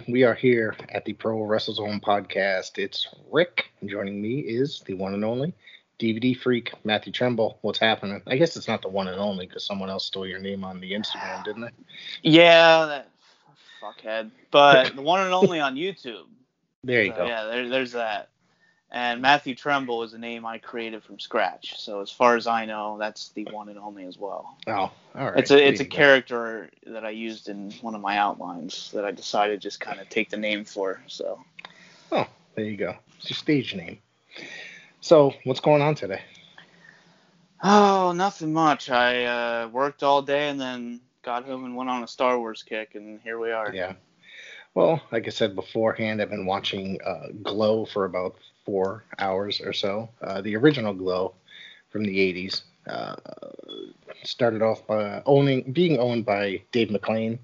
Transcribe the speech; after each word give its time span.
everybody. 0.00 0.12
We 0.12 0.24
are 0.24 0.34
here 0.34 0.76
at 0.90 1.04
the 1.04 1.12
Pro 1.12 1.38
WrestleZone 1.38 2.02
podcast. 2.02 2.78
It's 2.78 3.08
Rick. 3.30 3.70
Joining 3.84 4.20
me 4.20 4.40
is 4.40 4.80
the 4.86 4.94
one 4.94 5.14
and 5.14 5.24
only 5.24 5.52
DVD 5.98 6.36
freak, 6.36 6.72
Matthew 6.84 7.12
Tremble. 7.12 7.58
What's 7.62 7.78
happening? 7.78 8.22
I 8.26 8.36
guess 8.36 8.56
it's 8.56 8.68
not 8.68 8.82
the 8.82 8.88
one 8.88 9.08
and 9.08 9.20
only 9.20 9.46
because 9.46 9.64
someone 9.64 9.90
else 9.90 10.06
stole 10.06 10.26
your 10.26 10.38
name 10.38 10.64
on 10.64 10.80
the 10.80 10.92
Instagram, 10.92 11.44
didn't 11.44 11.62
they? 11.62 11.70
Yeah, 12.22 12.86
that 12.86 13.10
fuckhead. 13.82 14.30
But 14.50 14.94
the 14.96 15.02
one 15.02 15.20
and 15.20 15.34
only 15.34 15.60
on 15.60 15.76
YouTube. 15.76 16.26
There 16.82 17.02
you 17.02 17.12
So, 17.12 17.18
go. 17.18 17.26
Yeah, 17.26 17.44
there, 17.44 17.68
there's 17.68 17.92
that. 17.92 18.29
And 18.92 19.22
Matthew 19.22 19.54
Tremble 19.54 20.02
is 20.02 20.14
a 20.14 20.18
name 20.18 20.44
I 20.44 20.58
created 20.58 21.04
from 21.04 21.20
scratch. 21.20 21.78
So 21.78 22.00
as 22.00 22.10
far 22.10 22.36
as 22.36 22.48
I 22.48 22.64
know, 22.66 22.96
that's 22.98 23.28
the 23.30 23.44
one 23.44 23.68
and 23.68 23.78
only 23.78 24.04
as 24.04 24.18
well. 24.18 24.56
Oh, 24.66 24.72
all 24.72 24.92
right. 25.14 25.36
It's 25.36 25.52
a 25.52 25.68
it's 25.68 25.80
a 25.80 25.84
character 25.84 26.70
that 26.86 27.04
I 27.04 27.10
used 27.10 27.48
in 27.48 27.70
one 27.82 27.94
of 27.94 28.00
my 28.00 28.18
outlines 28.18 28.90
that 28.92 29.04
I 29.04 29.12
decided 29.12 29.60
just 29.60 29.78
kind 29.78 30.00
of 30.00 30.08
take 30.08 30.28
the 30.30 30.36
name 30.36 30.64
for. 30.64 31.00
So 31.06 31.38
Oh, 32.12 32.26
there 32.54 32.64
you 32.64 32.76
go. 32.76 32.96
It's 33.18 33.30
your 33.30 33.36
stage 33.36 33.74
name. 33.74 33.98
So, 35.00 35.32
what's 35.44 35.60
going 35.60 35.82
on 35.82 35.94
today? 35.94 36.22
oh, 37.62 38.12
nothing 38.12 38.52
much. 38.52 38.90
I 38.90 39.24
uh, 39.24 39.68
worked 39.68 40.02
all 40.02 40.22
day 40.22 40.48
and 40.48 40.60
then 40.60 41.00
got 41.22 41.44
home 41.44 41.64
and 41.64 41.76
went 41.76 41.90
on 41.90 42.02
a 42.02 42.08
Star 42.08 42.38
Wars 42.38 42.62
kick, 42.62 42.94
and 42.94 43.20
here 43.20 43.38
we 43.38 43.52
are. 43.52 43.72
Yeah. 43.74 43.94
Well, 44.74 45.00
like 45.10 45.26
I 45.26 45.30
said 45.30 45.54
beforehand, 45.54 46.20
I've 46.22 46.30
been 46.30 46.46
watching 46.46 47.00
uh, 47.04 47.28
Glow 47.42 47.84
for 47.86 48.04
about 48.04 48.36
four 48.70 49.04
hours 49.18 49.60
or 49.60 49.72
so. 49.72 50.08
Uh, 50.22 50.40
the 50.40 50.56
original 50.56 50.94
Glow 50.94 51.34
from 51.90 52.04
the 52.04 52.16
80s 52.18 52.62
uh, 52.86 53.16
started 54.22 54.62
off 54.62 54.86
by 54.86 55.22
owning, 55.26 55.72
being 55.72 55.98
owned 55.98 56.24
by 56.24 56.62
Dave 56.72 56.88
McLane, 56.88 57.38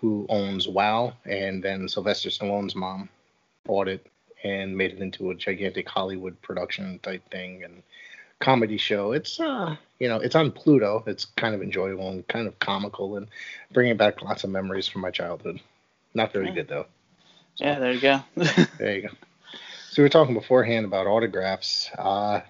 who 0.00 0.26
owns 0.28 0.68
WoW, 0.68 1.12
and 1.24 1.62
then 1.62 1.88
Sylvester 1.88 2.30
Stallone's 2.30 2.74
mom 2.74 3.08
bought 3.64 3.88
it 3.88 4.06
and 4.44 4.76
made 4.76 4.92
it 4.92 4.98
into 5.00 5.30
a 5.30 5.34
gigantic 5.34 5.88
Hollywood 5.88 6.40
production 6.42 6.98
type 7.02 7.22
thing 7.30 7.62
and 7.64 7.82
comedy 8.40 8.76
show. 8.76 9.12
It's 9.12 9.38
uh, 9.40 9.76
you 10.00 10.08
know, 10.08 10.16
it's 10.16 10.34
on 10.34 10.50
Pluto. 10.50 11.02
It's 11.06 11.24
kind 11.36 11.54
of 11.54 11.62
enjoyable 11.62 12.10
and 12.10 12.26
kind 12.28 12.46
of 12.48 12.58
comical 12.58 13.16
and 13.16 13.28
bringing 13.72 13.96
back 13.96 14.20
lots 14.22 14.44
of 14.44 14.50
memories 14.50 14.88
from 14.88 15.02
my 15.02 15.10
childhood. 15.10 15.60
Not 16.14 16.32
very 16.32 16.48
Yeah. 16.48 16.54
good 16.54 16.68
though. 16.68 16.86
Yeah, 17.56 17.78
there 17.78 17.92
you 17.92 18.00
go. 18.00 18.20
There 18.78 18.96
you 18.96 19.02
go. 19.02 19.08
So 19.96 20.02
we 20.02 20.04
were 20.04 20.10
talking 20.10 20.34
beforehand 20.34 20.84
about 20.84 21.06
autographs. 21.06 21.90
Uh, 21.96 22.42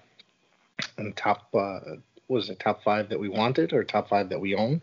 and 0.97 1.15
top, 1.15 1.47
uh, 1.55 1.79
was 2.27 2.49
it 2.49 2.59
top 2.59 2.83
five 2.83 3.07
that 3.07 3.21
we 3.21 3.29
wanted 3.29 3.71
or 3.71 3.85
top 3.85 4.09
five 4.09 4.27
that 4.27 4.41
we 4.41 4.53
own? 4.53 4.81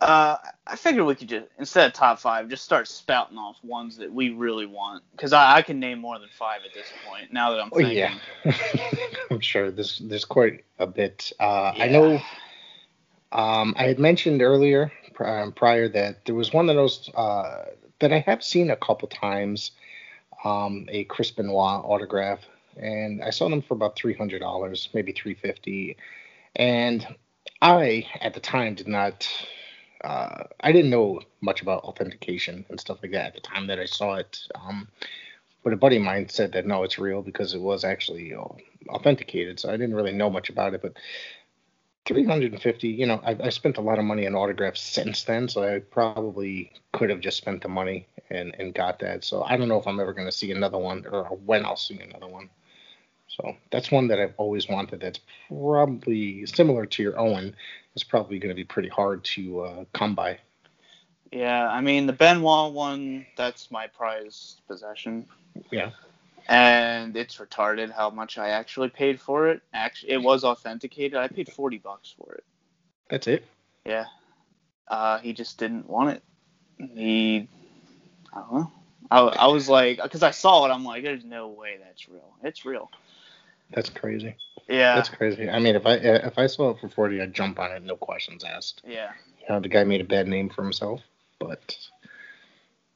Uh, 0.00 0.36
I 0.66 0.76
figured 0.76 1.06
we 1.06 1.14
could 1.14 1.30
just 1.30 1.46
instead 1.58 1.86
of 1.86 1.94
top 1.94 2.18
five, 2.18 2.50
just 2.50 2.62
start 2.62 2.88
spouting 2.88 3.38
off 3.38 3.56
ones 3.64 3.96
that 3.96 4.12
we 4.12 4.28
really 4.28 4.66
want, 4.66 5.02
because 5.12 5.32
I, 5.32 5.56
I 5.56 5.62
can 5.62 5.80
name 5.80 5.98
more 5.98 6.18
than 6.18 6.28
five 6.28 6.60
at 6.66 6.74
this 6.74 6.92
point. 7.08 7.32
Now 7.32 7.52
that 7.52 7.62
I'm 7.62 7.70
thinking. 7.70 8.20
Oh 8.44 8.50
yeah, 8.50 9.08
I'm 9.30 9.40
sure 9.40 9.70
there's 9.70 9.98
there's 10.00 10.26
quite 10.26 10.62
a 10.78 10.86
bit. 10.86 11.32
Uh, 11.40 11.72
I 11.74 11.88
know. 11.88 12.20
Um, 13.32 13.74
I 13.78 13.84
had 13.84 13.98
mentioned 13.98 14.42
earlier 14.42 14.92
um, 15.20 15.52
prior 15.52 15.88
that 15.88 16.26
there 16.26 16.34
was 16.34 16.52
one 16.52 16.68
of 16.68 16.76
those 16.76 17.08
uh, 17.14 17.64
that 18.00 18.12
I 18.12 18.18
have 18.18 18.44
seen 18.44 18.68
a 18.68 18.76
couple 18.76 19.08
times, 19.08 19.70
um, 20.44 20.86
a 20.88 21.04
Chris 21.04 21.30
Benoit 21.30 21.84
autograph, 21.84 22.40
and 22.76 23.22
I 23.22 23.30
saw 23.30 23.48
them 23.48 23.62
for 23.62 23.74
about 23.74 23.96
three 23.96 24.14
hundred 24.14 24.40
dollars, 24.40 24.88
maybe 24.94 25.12
three 25.12 25.34
fifty, 25.34 25.96
and 26.56 27.06
I 27.60 28.06
at 28.20 28.34
the 28.34 28.40
time 28.40 28.74
did 28.74 28.88
not. 28.88 29.28
Uh, 30.02 30.44
I 30.60 30.70
didn't 30.72 30.90
know 30.90 31.20
much 31.40 31.62
about 31.62 31.84
authentication 31.84 32.66
and 32.68 32.78
stuff 32.78 32.98
like 33.02 33.12
that 33.12 33.28
at 33.28 33.34
the 33.34 33.40
time 33.40 33.68
that 33.68 33.78
I 33.78 33.86
saw 33.86 34.16
it. 34.16 34.38
Um, 34.54 34.88
but 35.62 35.72
a 35.72 35.76
buddy 35.76 35.96
of 35.96 36.02
mine 36.02 36.28
said 36.28 36.52
that 36.52 36.66
no, 36.66 36.82
it's 36.82 36.98
real 36.98 37.22
because 37.22 37.54
it 37.54 37.60
was 37.60 37.84
actually 37.84 38.34
uh, 38.34 38.44
authenticated. 38.90 39.58
So 39.58 39.70
I 39.70 39.78
didn't 39.78 39.94
really 39.94 40.12
know 40.12 40.28
much 40.28 40.50
about 40.50 40.74
it, 40.74 40.82
but 40.82 40.92
350, 42.06 42.88
you 42.88 43.06
know, 43.06 43.20
I, 43.24 43.36
I 43.44 43.48
spent 43.48 43.78
a 43.78 43.80
lot 43.80 43.98
of 43.98 44.04
money 44.04 44.26
on 44.26 44.34
autographs 44.34 44.80
since 44.80 45.24
then, 45.24 45.48
so 45.48 45.62
I 45.62 45.78
probably 45.78 46.72
could 46.92 47.10
have 47.10 47.20
just 47.20 47.38
spent 47.38 47.62
the 47.62 47.68
money 47.68 48.06
and, 48.30 48.54
and 48.58 48.74
got 48.74 48.98
that. 49.00 49.24
So 49.24 49.42
I 49.42 49.56
don't 49.56 49.68
know 49.68 49.78
if 49.78 49.86
I'm 49.86 50.00
ever 50.00 50.12
going 50.12 50.26
to 50.26 50.32
see 50.32 50.52
another 50.52 50.78
one 50.78 51.06
or 51.10 51.24
when 51.44 51.64
I'll 51.64 51.76
see 51.76 51.98
another 52.00 52.26
one. 52.26 52.50
So 53.28 53.56
that's 53.72 53.90
one 53.90 54.08
that 54.08 54.20
I've 54.20 54.34
always 54.36 54.68
wanted. 54.68 55.00
That's 55.00 55.20
probably 55.48 56.46
similar 56.46 56.86
to 56.86 57.02
your 57.02 57.18
Owen. 57.18 57.56
It's 57.94 58.04
probably 58.04 58.38
going 58.38 58.50
to 58.50 58.54
be 58.54 58.64
pretty 58.64 58.88
hard 58.88 59.24
to 59.24 59.60
uh, 59.60 59.84
come 59.92 60.14
by. 60.14 60.38
Yeah, 61.32 61.66
I 61.66 61.80
mean 61.80 62.06
the 62.06 62.12
Benoit 62.12 62.72
one, 62.72 63.26
that's 63.36 63.70
my 63.70 63.88
prized 63.88 64.60
possession. 64.68 65.26
Yeah. 65.72 65.90
And 66.48 67.16
it's 67.16 67.36
retarded 67.38 67.90
how 67.90 68.10
much 68.10 68.36
I 68.38 68.50
actually 68.50 68.90
paid 68.90 69.20
for 69.20 69.48
it. 69.48 69.62
Actually, 69.72 70.12
it 70.12 70.22
was 70.22 70.44
authenticated. 70.44 71.16
I 71.16 71.28
paid 71.28 71.50
forty 71.50 71.78
bucks 71.78 72.14
for 72.18 72.34
it. 72.34 72.44
That's 73.08 73.26
it. 73.26 73.44
Yeah. 73.86 74.06
Uh, 74.88 75.18
he 75.18 75.32
just 75.32 75.58
didn't 75.58 75.88
want 75.88 76.10
it. 76.16 76.22
He, 76.94 77.48
I 78.32 78.40
don't 78.40 78.52
know. 78.52 78.72
I, 79.10 79.20
I 79.20 79.46
was 79.46 79.68
like, 79.68 80.02
because 80.02 80.22
I 80.22 80.30
saw 80.30 80.66
it, 80.66 80.70
I'm 80.70 80.84
like, 80.84 81.02
there's 81.02 81.24
no 81.24 81.48
way 81.48 81.78
that's 81.82 82.08
real. 82.08 82.34
It's 82.42 82.64
real. 82.64 82.90
That's 83.72 83.88
crazy. 83.90 84.36
Yeah. 84.68 84.94
That's 84.94 85.08
crazy. 85.08 85.48
I 85.48 85.58
mean, 85.58 85.74
if 85.74 85.86
I 85.86 85.94
if 85.94 86.38
I 86.38 86.46
saw 86.46 86.70
it 86.70 86.80
for 86.80 86.88
40, 86.88 87.20
I'd 87.20 87.34
jump 87.34 87.58
on 87.58 87.72
it, 87.72 87.82
no 87.82 87.96
questions 87.96 88.44
asked. 88.44 88.82
yeah. 88.86 89.12
You 89.40 89.54
know, 89.54 89.60
the 89.60 89.68
guy 89.68 89.84
made 89.84 90.00
a 90.00 90.04
bad 90.04 90.26
name 90.26 90.48
for 90.48 90.62
himself, 90.62 91.02
but 91.38 91.76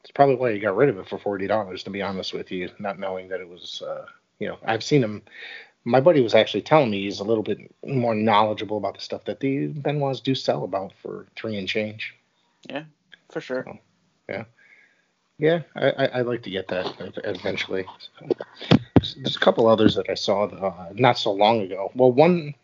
it's 0.09 0.15
probably 0.15 0.37
why 0.37 0.55
he 0.55 0.59
got 0.59 0.75
rid 0.75 0.89
of 0.89 0.97
it 0.97 1.07
for 1.07 1.19
forty 1.19 1.47
dollars. 1.47 1.83
To 1.83 1.91
be 1.91 2.01
honest 2.01 2.33
with 2.33 2.51
you, 2.51 2.71
not 2.79 2.99
knowing 2.99 3.29
that 3.29 3.43
it 3.43 3.49
was, 3.49 3.83
uh, 3.87 4.07
you 4.39 4.49
know, 4.49 4.57
I've 4.65 4.83
seen 4.83 5.05
him. 5.05 5.21
My 5.85 6.01
buddy 6.01 6.23
was 6.23 6.35
actually 6.35 6.63
telling 6.63 6.91
me 6.91 7.03
he's 7.03 7.21
a 7.21 7.25
little 7.25 7.43
bit 7.43 7.59
more 7.85 8.15
knowledgeable 8.15 8.79
about 8.79 8.95
the 8.95 9.03
stuff 9.03 9.27
that 9.27 9.41
the 9.41 9.69
Benoits 9.69 10.23
do 10.23 10.35
sell 10.35 10.65
about 10.65 10.95
for 11.03 11.27
three 11.37 11.59
and 11.59 11.69
change. 11.69 12.15
Yeah, 12.71 12.85
for 13.31 13.43
sure. 13.43 13.67
Yeah, 15.37 15.61
I, 15.77 15.91
I, 15.91 16.19
I'd 16.21 16.27
like 16.27 16.43
to 16.45 16.51
get 16.51 16.69
that 16.69 16.95
eventually. 17.25 17.85
So, 19.03 19.21
there's 19.21 19.37
a 19.37 19.41
couple 19.41 19.69
others 19.69 19.95
that 19.95 20.09
I 20.09 20.15
saw 20.15 20.45
uh, 20.47 20.89
not 20.95 21.19
so 21.19 21.33
long 21.33 21.61
ago. 21.61 21.93
Well, 21.95 22.13
one, 22.13 22.55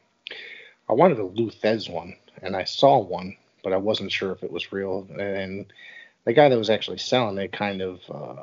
I 0.89 0.95
wanted 0.95 1.19
a 1.19 1.25
Lou 1.25 1.51
Thesz 1.51 1.91
one, 1.91 2.17
and 2.41 2.57
I 2.57 2.65
saw 2.65 2.99
one, 2.99 3.37
but 3.63 3.75
I 3.75 3.77
wasn't 3.77 4.13
sure 4.13 4.33
if 4.33 4.43
it 4.43 4.51
was 4.51 4.73
real. 4.73 5.07
And 5.19 5.67
the 6.25 6.33
guy 6.33 6.49
that 6.49 6.59
was 6.59 6.71
actually 6.71 6.99
selling 6.99 7.39
it 7.39 7.53
kind 7.53 7.83
of 7.83 8.01
uh, 8.11 8.43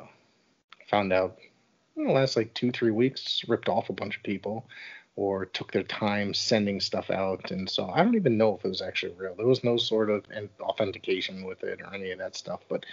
found 0.88 1.12
out 1.12 1.38
in 1.96 2.06
the 2.06 2.12
last 2.12 2.36
like 2.36 2.54
two, 2.54 2.70
three 2.70 2.90
weeks, 2.90 3.42
ripped 3.48 3.68
off 3.68 3.90
a 3.90 3.94
bunch 3.94 4.16
of 4.16 4.22
people 4.22 4.66
or 5.14 5.44
took 5.44 5.72
their 5.72 5.82
time 5.82 6.32
sending 6.32 6.80
stuff 6.80 7.10
out. 7.10 7.50
And 7.50 7.68
so 7.68 7.90
I 7.90 8.02
don't 8.02 8.14
even 8.14 8.38
know 8.38 8.56
if 8.56 8.64
it 8.64 8.68
was 8.68 8.80
actually 8.80 9.12
real. 9.14 9.34
There 9.34 9.46
was 9.46 9.62
no 9.62 9.76
sort 9.76 10.08
of 10.08 10.24
authentication 10.60 11.44
with 11.44 11.62
it 11.64 11.80
or 11.82 11.94
any 11.94 12.12
of 12.12 12.18
that 12.18 12.34
stuff. 12.34 12.60
But 12.68 12.86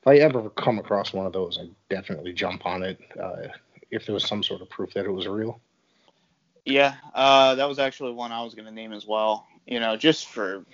if 0.00 0.06
I 0.06 0.16
ever 0.18 0.50
come 0.50 0.78
across 0.78 1.12
one 1.12 1.26
of 1.26 1.32
those, 1.32 1.58
I'd 1.58 1.74
definitely 1.88 2.32
jump 2.32 2.64
on 2.64 2.84
it 2.84 3.00
uh, 3.20 3.48
if 3.90 4.06
there 4.06 4.14
was 4.14 4.24
some 4.24 4.42
sort 4.42 4.62
of 4.62 4.70
proof 4.70 4.94
that 4.94 5.04
it 5.04 5.10
was 5.10 5.26
real. 5.26 5.60
Yeah, 6.64 6.94
uh, 7.14 7.54
that 7.56 7.68
was 7.68 7.78
actually 7.78 8.12
one 8.12 8.30
I 8.30 8.42
was 8.42 8.54
going 8.54 8.66
to 8.66 8.72
name 8.72 8.92
as 8.92 9.06
well. 9.06 9.46
You 9.66 9.80
know, 9.80 9.96
just 9.96 10.26
for 10.28 10.64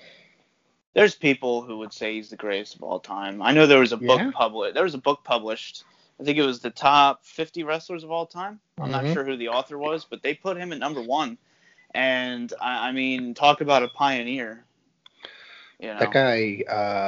there's 0.94 1.14
people 1.14 1.62
who 1.62 1.78
would 1.78 1.92
say 1.92 2.14
he's 2.14 2.30
the 2.30 2.36
greatest 2.36 2.76
of 2.76 2.82
all 2.82 3.00
time. 3.00 3.42
I 3.42 3.52
know 3.52 3.66
there 3.66 3.80
was 3.80 3.92
a 3.92 3.98
book 3.98 4.30
published. 4.30 4.74
There 4.74 4.84
was 4.84 4.94
a 4.94 4.98
book 4.98 5.24
published. 5.24 5.84
I 6.20 6.24
think 6.24 6.38
it 6.38 6.46
was 6.46 6.60
the 6.60 6.70
top 6.70 7.24
50 7.24 7.62
wrestlers 7.64 8.04
of 8.04 8.10
all 8.12 8.26
time. 8.26 8.60
I'm 8.80 8.90
not 8.90 9.06
Mhm. 9.06 9.08
sure 9.08 9.24
who 9.24 9.36
the 9.36 9.48
author 9.48 9.78
was, 9.78 10.04
but 10.04 10.22
they 10.22 10.34
put 10.34 10.56
him 10.58 10.72
at 10.72 10.78
number 10.78 11.02
one. 11.02 11.38
And 11.94 12.52
I, 12.60 12.88
I 12.88 12.92
mean, 12.92 13.34
talk 13.34 13.60
about 13.60 13.82
a 13.82 13.88
pioneer. 13.88 14.66
You 15.80 15.94
know, 15.94 15.98
That 15.98 16.10
guy, 16.12 16.62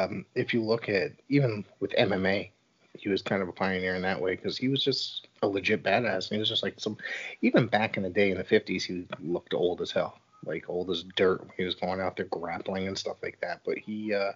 um, 0.08 0.26
if 0.34 0.54
you 0.54 0.62
look 0.62 0.88
at 0.88 1.12
even 1.28 1.64
with 1.80 1.92
MMA, 1.96 2.52
he 2.94 3.08
was 3.08 3.22
kind 3.22 3.42
of 3.42 3.48
a 3.48 3.52
pioneer 3.52 3.94
in 3.94 4.02
that 4.02 4.20
way 4.20 4.36
because 4.36 4.56
he 4.58 4.68
was 4.68 4.82
just 4.82 5.28
a 5.42 5.48
legit 5.48 5.82
badass. 5.82 6.30
He 6.30 6.38
was 6.38 6.48
just 6.48 6.62
like 6.62 6.80
some, 6.80 6.96
even 7.42 7.66
back 7.66 7.96
in 7.96 8.02
the 8.04 8.10
day 8.10 8.30
in 8.30 8.38
the 8.38 8.44
50s, 8.44 8.84
he 8.84 9.06
looked 9.20 9.54
old 9.54 9.80
as 9.80 9.90
hell, 9.92 10.18
like 10.44 10.68
old 10.68 10.90
as 10.90 11.04
dirt. 11.16 11.40
when 11.40 11.50
He 11.56 11.64
was 11.64 11.74
going 11.74 12.00
out 12.00 12.16
there 12.16 12.26
grappling 12.26 12.86
and 12.88 12.96
stuff 12.98 13.16
like 13.22 13.40
that. 13.40 13.60
But 13.64 13.78
he, 13.78 14.14
uh, 14.14 14.32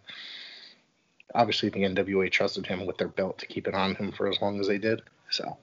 obviously, 1.34 1.68
the 1.68 1.80
NWA 1.80 2.30
trusted 2.30 2.66
him 2.66 2.86
with 2.86 2.98
their 2.98 3.08
belt 3.08 3.38
to 3.38 3.46
keep 3.46 3.68
it 3.68 3.74
on 3.74 3.94
him 3.94 4.12
for 4.12 4.28
as 4.28 4.40
long 4.40 4.60
as 4.60 4.66
they 4.68 4.78
did. 4.78 5.02
So 5.30 5.56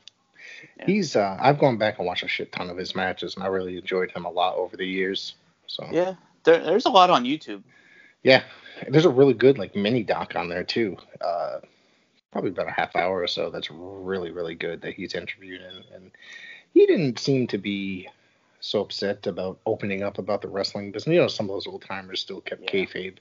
Yeah. 0.80 0.86
he's, 0.86 1.16
uh, 1.16 1.38
I've 1.40 1.60
gone 1.60 1.78
back 1.78 1.98
and 1.98 2.08
watched 2.08 2.24
a 2.24 2.28
shit 2.28 2.52
ton 2.52 2.70
of 2.70 2.78
his 2.78 2.96
matches, 2.96 3.36
and 3.36 3.44
I 3.44 3.48
really 3.48 3.78
enjoyed 3.78 4.12
him 4.12 4.26
a 4.26 4.32
lot 4.32 4.56
over 4.56 4.78
the 4.78 4.86
years. 4.88 5.36
So 5.68 5.86
yeah, 5.92 6.16
there, 6.44 6.64
there's 6.64 6.86
a 6.86 6.90
lot 6.90 7.10
on 7.10 7.26
YouTube. 7.26 7.64
yeah, 8.24 8.44
there's 8.90 9.06
a 9.06 9.10
really 9.10 9.34
good 9.34 9.58
like 9.58 9.76
mini 9.76 10.04
doc 10.04 10.36
on 10.36 10.48
there 10.50 10.64
too. 10.64 10.96
Uh, 11.20 11.60
probably 12.32 12.52
about 12.52 12.68
a 12.68 12.72
half 12.72 12.96
hour 12.96 13.22
or 13.22 13.28
so. 13.28 13.50
That's 13.50 13.70
really 13.72 14.32
really 14.32 14.56
good 14.56 14.82
that 14.84 14.94
he's 14.94 15.14
interviewed 15.16 15.62
in, 15.62 15.84
and 15.96 16.12
he 16.74 16.86
didn't 16.86 17.20
seem 17.20 17.48
to 17.48 17.58
be 17.58 18.08
so 18.60 18.82
upset 18.82 19.28
about 19.28 19.60
opening 19.66 20.04
up 20.04 20.18
about 20.18 20.42
the 20.42 20.48
wrestling 20.48 20.92
business. 20.92 21.14
You 21.14 21.22
know, 21.22 21.28
some 21.28 21.46
of 21.46 21.56
those 21.56 21.68
old 21.68 21.84
timers 21.84 22.22
still 22.22 22.42
kept 22.42 22.64
Yeah. 22.64 22.72
kayfabe. 22.72 23.18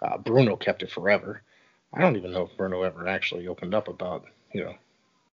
Uh, 0.00 0.18
Bruno 0.18 0.56
kept 0.56 0.82
it 0.82 0.90
forever. 0.90 1.42
I 1.92 2.00
don't 2.00 2.16
even 2.16 2.32
know 2.32 2.44
if 2.44 2.56
Bruno 2.56 2.82
ever 2.82 3.06
actually 3.06 3.46
opened 3.48 3.74
up 3.74 3.88
about 3.88 4.26
you 4.52 4.64
know 4.64 4.74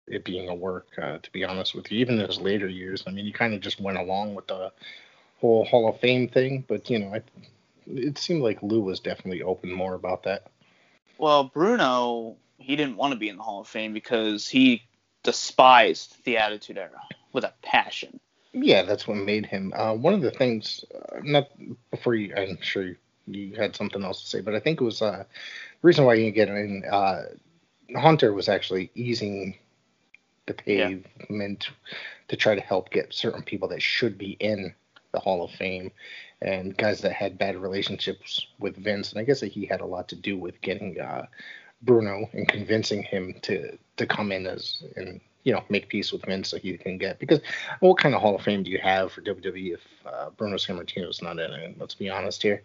it 0.07 0.23
being 0.23 0.49
a 0.49 0.55
work. 0.55 0.87
Uh, 0.97 1.19
to 1.19 1.31
be 1.31 1.43
honest 1.43 1.75
with 1.75 1.91
you, 1.91 1.99
even 1.99 2.19
in 2.19 2.27
his 2.27 2.39
later 2.39 2.67
years, 2.67 3.03
I 3.05 3.11
mean, 3.11 3.25
he 3.25 3.31
kind 3.31 3.53
of 3.53 3.61
just 3.61 3.79
went 3.79 3.97
along 3.97 4.35
with 4.35 4.47
the 4.47 4.71
whole 5.39 5.65
Hall 5.65 5.87
of 5.89 5.99
Fame 5.99 6.27
thing. 6.27 6.65
But 6.67 6.89
you 6.89 6.99
know, 6.99 7.13
I, 7.13 7.21
it 7.85 8.17
seemed 8.17 8.41
like 8.41 8.63
Lou 8.63 8.81
was 8.81 8.99
definitely 8.99 9.43
open 9.43 9.71
more 9.71 9.93
about 9.93 10.23
that. 10.23 10.47
Well, 11.17 11.45
Bruno, 11.45 12.37
he 12.57 12.75
didn't 12.75 12.97
want 12.97 13.13
to 13.13 13.19
be 13.19 13.29
in 13.29 13.37
the 13.37 13.43
Hall 13.43 13.61
of 13.61 13.67
Fame 13.67 13.93
because 13.93 14.47
he 14.47 14.83
despised 15.23 16.23
the 16.25 16.37
Attitude 16.37 16.77
Era 16.77 17.01
with 17.33 17.43
a 17.43 17.53
passion. 17.61 18.19
Yeah, 18.63 18.83
that's 18.83 19.07
what 19.07 19.17
made 19.17 19.45
him. 19.45 19.73
Uh, 19.75 19.93
one 19.93 20.13
of 20.13 20.21
the 20.21 20.31
things, 20.31 20.83
uh, 20.93 21.19
not 21.23 21.49
before 21.91 22.15
you, 22.15 22.33
I'm 22.35 22.57
sure 22.61 22.83
you, 22.83 22.95
you, 23.27 23.55
had 23.55 23.75
something 23.75 24.03
else 24.03 24.21
to 24.21 24.27
say, 24.27 24.41
but 24.41 24.55
I 24.55 24.59
think 24.59 24.81
it 24.81 24.83
was 24.83 25.01
uh, 25.01 25.23
the 25.81 25.87
reason 25.87 26.05
why 26.05 26.15
you 26.15 26.31
get 26.31 26.49
in. 26.49 26.83
Uh, 26.89 27.23
Hunter 27.95 28.33
was 28.33 28.49
actually 28.49 28.91
easing 28.95 29.55
the 30.45 30.53
pavement 30.53 31.67
yeah. 31.69 31.87
to 32.27 32.35
try 32.35 32.55
to 32.55 32.61
help 32.61 32.89
get 32.89 33.13
certain 33.13 33.43
people 33.43 33.67
that 33.69 33.81
should 33.81 34.17
be 34.17 34.31
in 34.39 34.73
the 35.11 35.19
Hall 35.19 35.43
of 35.43 35.51
Fame 35.51 35.91
and 36.41 36.75
guys 36.77 37.01
that 37.01 37.13
had 37.13 37.37
bad 37.37 37.55
relationships 37.55 38.47
with 38.59 38.77
Vince. 38.77 39.11
And 39.11 39.19
I 39.19 39.23
guess 39.23 39.39
that 39.39 39.51
he 39.51 39.65
had 39.65 39.81
a 39.81 39.85
lot 39.85 40.07
to 40.09 40.15
do 40.15 40.37
with 40.37 40.59
getting 40.61 40.99
uh, 40.99 41.25
Bruno 41.81 42.29
and 42.33 42.47
convincing 42.47 43.03
him 43.03 43.35
to 43.43 43.77
to 43.97 44.05
come 44.05 44.31
in 44.31 44.47
as 44.47 44.83
and 44.95 45.19
you 45.47 45.53
know 45.53 45.63
make 45.69 45.87
peace 45.87 46.11
with 46.11 46.25
Vince 46.25 46.49
so 46.49 46.57
he 46.57 46.77
can 46.77 46.97
get 46.97 47.19
because 47.19 47.39
what 47.79 47.97
kind 47.97 48.13
of 48.13 48.19
Hall 48.19 48.35
of 48.35 48.41
Fame 48.41 48.63
do 48.63 48.69
you 48.69 48.79
have 48.79 49.13
for 49.13 49.21
WWE 49.21 49.75
if 49.75 49.79
uh, 50.05 50.29
Bruno 50.31 50.57
Sammartino's 50.57 51.21
not 51.21 51.39
in 51.39 51.53
it? 51.53 51.79
Let's 51.79 51.95
be 51.95 52.09
honest 52.09 52.43
here. 52.43 52.63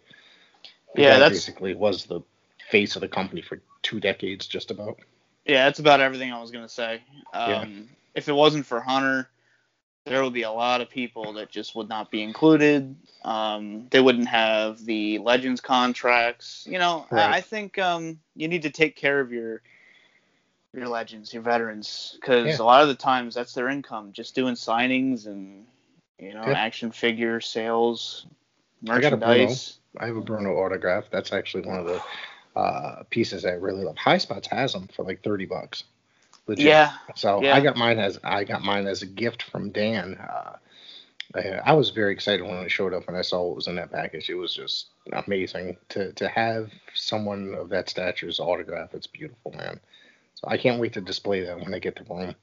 The 0.97 1.03
yeah, 1.03 1.19
that's 1.21 1.37
basically 1.37 1.77
was 1.77 2.07
the 2.07 2.23
face 2.71 2.97
of 2.97 3.03
the 3.03 3.09
company 3.09 3.41
for 3.41 3.61
two 3.83 4.01
decades, 4.01 4.49
just 4.49 4.73
about. 4.73 4.99
Yeah, 5.45 5.65
that's 5.67 5.79
about 5.79 6.01
everything 6.01 6.33
I 6.33 6.41
was 6.41 6.51
gonna 6.51 6.69
say. 6.69 7.03
Um, 7.33 7.51
yeah. 7.51 7.67
If 8.17 8.29
it 8.29 8.33
wasn't 8.33 8.67
for 8.67 8.81
Hunter, 8.81 9.31
there 10.05 10.25
would 10.25 10.33
be 10.33 10.43
a 10.43 10.51
lot 10.51 10.81
of 10.81 10.91
people 10.91 11.35
that 11.35 11.51
just 11.51 11.77
would 11.77 11.89
not 11.89 12.11
be 12.11 12.21
included. 12.21 12.97
Um, 13.25 13.87
they 13.93 14.01
wouldn't 14.01 14.27
have 14.27 14.85
the 14.85 15.19
legends 15.19 15.61
contracts. 15.61 16.67
You 16.69 16.81
know, 16.81 17.07
right. 17.13 17.31
I, 17.31 17.37
I, 17.37 17.41
think 17.43 17.79
um, 17.79 18.19
you 18.35 18.49
need 18.49 18.63
to 18.63 18.71
take 18.71 18.97
care 18.97 19.21
of 19.21 19.31
your 19.31 19.63
your 20.75 20.89
legends, 20.89 21.33
your 21.33 21.43
veterans, 21.43 22.17
because 22.21 22.47
yeah. 22.47 22.63
a 22.63 22.65
lot 22.65 22.83
of 22.83 22.89
the 22.89 22.95
times 22.95 23.35
that's 23.35 23.55
their 23.55 23.69
income, 23.69 24.13
just 24.13 24.35
doing 24.35 24.55
signings 24.55 25.27
and 25.27 25.67
you 26.19 26.35
know 26.35 26.45
yeah. 26.47 26.53
action 26.53 26.91
figure 26.91 27.41
sales, 27.41 28.27
merchandise. 28.83 29.79
I, 29.99 30.05
I 30.05 30.07
have 30.07 30.17
a 30.17 30.21
Bruno 30.23 30.57
autograph. 30.57 31.05
That's 31.11 31.33
actually 31.33 31.67
one 31.67 31.81
of 31.81 31.87
the 31.87 32.03
uh, 32.59 33.03
pieces 33.11 33.45
I 33.45 33.53
really 33.53 33.85
love. 33.85 33.97
High 33.97 34.19
Spots 34.19 34.49
has 34.49 34.73
them 34.73 34.89
for 34.95 35.05
like 35.05 35.23
thirty 35.23 35.47
bucks. 35.47 35.85
Legit. 36.47 36.65
Yeah. 36.65 36.95
So 37.15 37.43
yeah. 37.43 37.55
I 37.55 37.61
got 37.61 37.77
mine 37.77 37.99
as 37.99 38.19
I 38.25 38.45
got 38.45 38.63
mine 38.63 38.87
as 38.87 39.03
a 39.03 39.07
gift 39.07 39.43
from 39.45 39.71
Dan. 39.71 40.17
Uh, 40.17 40.57
I 41.65 41.73
was 41.73 41.91
very 41.91 42.13
excited 42.13 42.43
when 42.43 42.57
it 42.57 42.71
showed 42.71 42.93
up 42.93 43.09
and 43.09 43.17
I 43.17 43.23
saw 43.23 43.47
what 43.47 43.57
was 43.57 43.67
in 43.67 43.77
that 43.77 43.91
package. 43.91 44.29
It 44.29 44.35
was 44.35 44.55
just 44.55 44.89
amazing 45.13 45.77
to 45.91 46.13
to 46.13 46.29
have 46.29 46.71
someone 46.95 47.55
of 47.55 47.69
that 47.71 47.89
stature's 47.89 48.41
autograph. 48.41 48.95
It's 48.95 49.07
beautiful, 49.07 49.53
man. 49.53 49.81
So 50.35 50.49
I 50.49 50.57
can't 50.57 50.81
wait 50.81 50.95
to 50.95 51.01
display 51.01 51.45
that 51.45 51.59
when 51.61 51.75
I 51.75 51.79
get 51.79 51.97
to 51.97 52.05
Rome. 52.09 52.35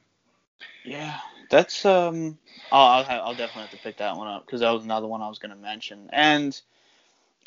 Yeah, 0.83 1.17
that's 1.49 1.85
um. 1.85 2.37
I'll 2.71 3.03
I'll, 3.03 3.21
I'll 3.21 3.35
definitely 3.35 3.63
have 3.63 3.71
to 3.71 3.77
pick 3.77 3.97
that 3.97 4.15
one 4.17 4.27
up 4.27 4.45
because 4.45 4.61
that 4.61 4.71
was 4.71 4.83
another 4.83 5.07
one 5.07 5.21
I 5.21 5.27
was 5.27 5.39
going 5.39 5.51
to 5.51 5.57
mention, 5.57 6.09
and 6.11 6.59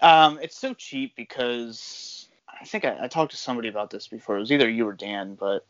um, 0.00 0.38
it's 0.42 0.58
so 0.58 0.74
cheap 0.74 1.14
because 1.16 2.28
I 2.60 2.64
think 2.64 2.84
I, 2.84 2.96
I 3.02 3.08
talked 3.08 3.32
to 3.32 3.36
somebody 3.36 3.68
about 3.68 3.90
this 3.90 4.08
before. 4.08 4.36
It 4.36 4.40
was 4.40 4.52
either 4.52 4.68
you 4.68 4.86
or 4.86 4.92
Dan, 4.92 5.34
but 5.34 5.64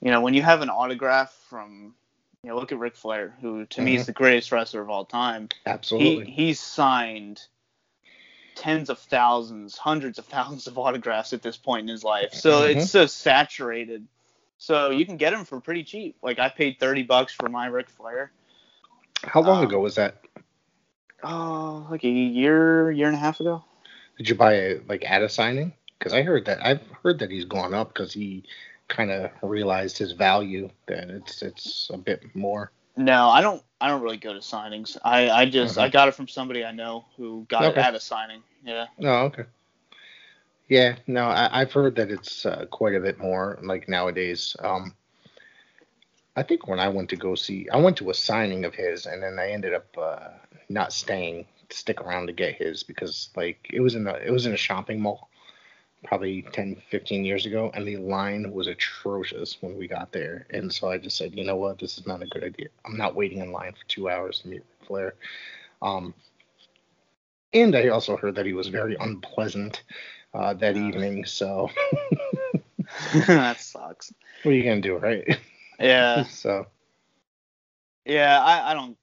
you 0.00 0.10
know, 0.10 0.20
when 0.20 0.34
you 0.34 0.42
have 0.42 0.62
an 0.62 0.70
autograph 0.70 1.32
from, 1.48 1.94
you 2.42 2.50
know, 2.50 2.56
look 2.56 2.72
at 2.72 2.78
Ric 2.78 2.96
Flair, 2.96 3.34
who 3.40 3.64
to 3.64 3.76
mm-hmm. 3.76 3.84
me 3.84 3.94
is 3.94 4.02
mm-hmm. 4.02 4.06
the 4.06 4.12
greatest 4.12 4.52
wrestler 4.52 4.82
of 4.82 4.90
all 4.90 5.04
time. 5.04 5.48
Absolutely. 5.64 6.26
He, 6.26 6.30
he's 6.30 6.60
signed 6.60 7.42
tens 8.54 8.90
of 8.90 8.98
thousands, 8.98 9.76
hundreds 9.76 10.18
of 10.18 10.24
thousands 10.26 10.66
of 10.66 10.78
autographs 10.78 11.32
at 11.32 11.42
this 11.42 11.56
point 11.56 11.82
in 11.82 11.88
his 11.88 12.04
life. 12.04 12.32
So 12.32 12.62
mm-hmm. 12.62 12.78
it's 12.78 12.90
so 12.90 13.06
saturated. 13.06 14.06
So 14.58 14.90
you 14.90 15.04
can 15.04 15.16
get 15.16 15.30
them 15.30 15.44
for 15.44 15.60
pretty 15.60 15.84
cheap. 15.84 16.16
Like 16.22 16.38
I 16.38 16.48
paid 16.48 16.78
30 16.78 17.02
bucks 17.02 17.32
for 17.32 17.48
my 17.48 17.66
Ric 17.66 17.88
Flair. 17.88 18.32
How 19.24 19.40
long 19.40 19.58
um, 19.58 19.66
ago 19.66 19.80
was 19.80 19.94
that? 19.96 20.22
Oh, 21.22 21.86
like 21.90 22.04
a 22.04 22.08
year, 22.08 22.90
year 22.90 23.06
and 23.06 23.16
a 23.16 23.18
half 23.18 23.40
ago. 23.40 23.64
Did 24.16 24.28
you 24.28 24.34
buy 24.34 24.54
it 24.54 24.88
like 24.88 25.04
at 25.08 25.22
a 25.22 25.28
signing? 25.28 25.72
Because 25.98 26.12
I 26.12 26.22
heard 26.22 26.44
that 26.46 26.64
I've 26.64 26.82
heard 27.02 27.18
that 27.18 27.30
he's 27.30 27.44
gone 27.44 27.74
up 27.74 27.88
because 27.88 28.12
he 28.12 28.44
kind 28.88 29.10
of 29.10 29.30
realized 29.42 29.98
his 29.98 30.12
value, 30.12 30.70
then 30.86 31.10
it's 31.10 31.42
it's 31.42 31.90
a 31.92 31.98
bit 31.98 32.22
more. 32.34 32.70
No, 32.96 33.28
I 33.28 33.40
don't. 33.40 33.62
I 33.80 33.88
don't 33.88 34.02
really 34.02 34.16
go 34.16 34.32
to 34.32 34.38
signings. 34.38 34.96
I 35.04 35.30
I 35.30 35.46
just 35.46 35.76
I 35.76 35.88
got 35.88 36.08
it 36.08 36.14
from 36.14 36.28
somebody 36.28 36.64
I 36.64 36.72
know 36.72 37.04
who 37.16 37.44
got 37.48 37.64
okay. 37.64 37.80
it 37.80 37.86
at 37.86 37.94
a 37.94 38.00
signing. 38.00 38.42
Yeah. 38.64 38.86
Oh, 39.02 39.24
okay. 39.26 39.44
Yeah, 40.68 40.96
no, 41.06 41.28
I, 41.28 41.60
have 41.60 41.72
heard 41.72 41.94
that 41.96 42.10
it's 42.10 42.44
uh, 42.44 42.66
quite 42.70 42.94
a 42.94 43.00
bit 43.00 43.18
more 43.18 43.58
like 43.62 43.88
nowadays. 43.88 44.56
Um, 44.58 44.94
I 46.34 46.42
think 46.42 46.66
when 46.66 46.80
I 46.80 46.88
went 46.88 47.08
to 47.10 47.16
go 47.16 47.36
see, 47.36 47.68
I 47.72 47.76
went 47.76 47.96
to 47.98 48.10
a 48.10 48.14
signing 48.14 48.64
of 48.64 48.74
his, 48.74 49.06
and 49.06 49.22
then 49.22 49.38
I 49.38 49.50
ended 49.52 49.74
up 49.74 49.86
uh, 49.96 50.28
not 50.68 50.92
staying 50.92 51.46
to 51.68 51.76
stick 51.76 52.00
around 52.00 52.26
to 52.26 52.32
get 52.32 52.56
his 52.56 52.82
because 52.82 53.30
like 53.36 53.58
it 53.72 53.80
was 53.80 53.94
in 53.94 54.08
a 54.08 54.14
it 54.14 54.32
was 54.32 54.46
in 54.46 54.54
a 54.54 54.56
shopping 54.56 55.00
mall, 55.00 55.30
probably 56.04 56.42
10, 56.42 56.82
15 56.90 57.24
years 57.24 57.46
ago, 57.46 57.70
and 57.72 57.86
the 57.86 57.98
line 57.98 58.50
was 58.50 58.66
atrocious 58.66 59.58
when 59.60 59.76
we 59.76 59.86
got 59.86 60.10
there. 60.10 60.48
And 60.50 60.72
so 60.72 60.90
I 60.90 60.98
just 60.98 61.16
said, 61.16 61.32
you 61.36 61.44
know 61.44 61.56
what, 61.56 61.78
this 61.78 61.96
is 61.96 62.08
not 62.08 62.22
a 62.22 62.26
good 62.26 62.42
idea. 62.42 62.68
I'm 62.84 62.96
not 62.96 63.14
waiting 63.14 63.38
in 63.38 63.52
line 63.52 63.72
for 63.72 63.86
two 63.86 64.10
hours 64.10 64.40
to 64.40 64.48
meet 64.48 64.64
Flair. 64.84 65.14
Um, 65.80 66.12
and 67.52 67.76
I 67.76 67.88
also 67.88 68.16
heard 68.16 68.34
that 68.34 68.46
he 68.46 68.52
was 68.52 68.66
very 68.66 68.96
unpleasant 68.98 69.84
uh, 70.34 70.54
that 70.54 70.76
evening. 70.76 71.24
So 71.24 71.70
that 73.14 73.60
sucks. 73.60 74.12
What 74.42 74.52
are 74.52 74.54
you 74.54 74.64
gonna 74.64 74.80
do, 74.80 74.96
right? 74.96 75.38
Yeah. 75.78 76.22
so. 76.28 76.66
Yeah, 78.04 78.40
I, 78.40 78.70
I 78.70 78.74
don't. 78.74 78.96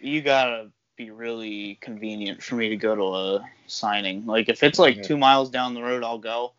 You 0.00 0.20
gotta 0.20 0.70
be 0.96 1.10
really 1.10 1.78
convenient 1.80 2.42
for 2.42 2.56
me 2.56 2.68
to 2.70 2.76
go 2.76 2.94
to 2.94 3.02
a 3.02 3.50
signing. 3.66 4.26
Like 4.26 4.48
if 4.48 4.62
it's 4.62 4.78
like 4.78 5.02
two 5.02 5.16
miles 5.16 5.50
down 5.50 5.74
the 5.74 5.82
road, 5.82 6.02
I'll 6.02 6.18
go. 6.18 6.52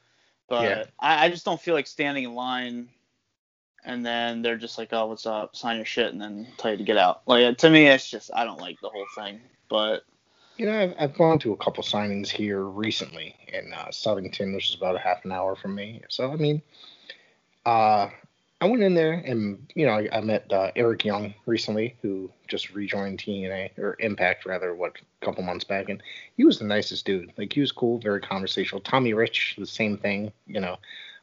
But 0.47 0.63
yeah. 0.63 0.83
I, 0.99 1.25
I 1.25 1.29
just 1.29 1.45
don't 1.45 1.61
feel 1.61 1.73
like 1.73 1.87
standing 1.87 2.23
in 2.23 2.33
line 2.35 2.89
and 3.85 4.05
then 4.05 4.41
they're 4.41 4.57
just 4.57 4.77
like, 4.77 4.89
"Oh, 4.91 5.07
what's 5.07 5.25
up? 5.25 5.55
Sign 5.55 5.77
your 5.77 5.85
shit," 5.85 6.11
and 6.11 6.21
then 6.21 6.47
tell 6.57 6.71
you 6.71 6.77
to 6.77 6.83
get 6.83 6.97
out. 6.97 7.21
Like 7.25 7.57
to 7.59 7.69
me, 7.69 7.87
it's 7.87 8.09
just 8.09 8.31
I 8.33 8.45
don't 8.45 8.59
like 8.59 8.79
the 8.81 8.89
whole 8.89 9.05
thing. 9.15 9.41
But 9.69 10.03
you 10.57 10.65
know, 10.65 10.79
I've, 10.79 10.93
I've 10.99 11.17
gone 11.17 11.39
to 11.39 11.53
a 11.53 11.57
couple 11.57 11.83
signings 11.83 12.29
here 12.29 12.63
recently 12.63 13.35
in 13.47 13.73
uh, 13.73 13.87
Southington, 13.87 14.53
which 14.53 14.69
is 14.69 14.75
about 14.75 14.95
a 14.95 14.99
half 14.99 15.25
an 15.25 15.31
hour 15.31 15.55
from 15.55 15.75
me. 15.75 16.01
So 16.09 16.31
I 16.31 16.35
mean, 16.35 16.61
uh, 17.65 18.09
I 18.61 18.65
went 18.65 18.83
in 18.83 18.93
there 18.93 19.13
and 19.13 19.71
you 19.75 19.85
know 19.85 19.93
I, 19.93 20.07
I 20.11 20.21
met 20.21 20.51
uh, 20.51 20.71
Eric 20.75 21.05
Young 21.05 21.33
recently, 21.45 21.95
who 22.01 22.31
just 22.47 22.73
rejoined 22.73 23.19
TNA 23.19 23.77
or 23.77 23.95
Impact 23.99 24.45
rather, 24.45 24.75
what 24.75 24.93
a 25.21 25.25
couple 25.25 25.43
months 25.43 25.65
back, 25.65 25.89
and 25.89 26.01
he 26.37 26.45
was 26.45 26.59
the 26.59 26.65
nicest 26.65 27.05
dude. 27.05 27.33
Like 27.37 27.51
he 27.51 27.61
was 27.61 27.71
cool, 27.71 27.99
very 27.99 28.21
conversational. 28.21 28.81
Tommy 28.81 29.13
Rich, 29.13 29.55
the 29.57 29.65
same 29.65 29.97
thing. 29.97 30.31
You 30.45 30.61
know, 30.61 30.77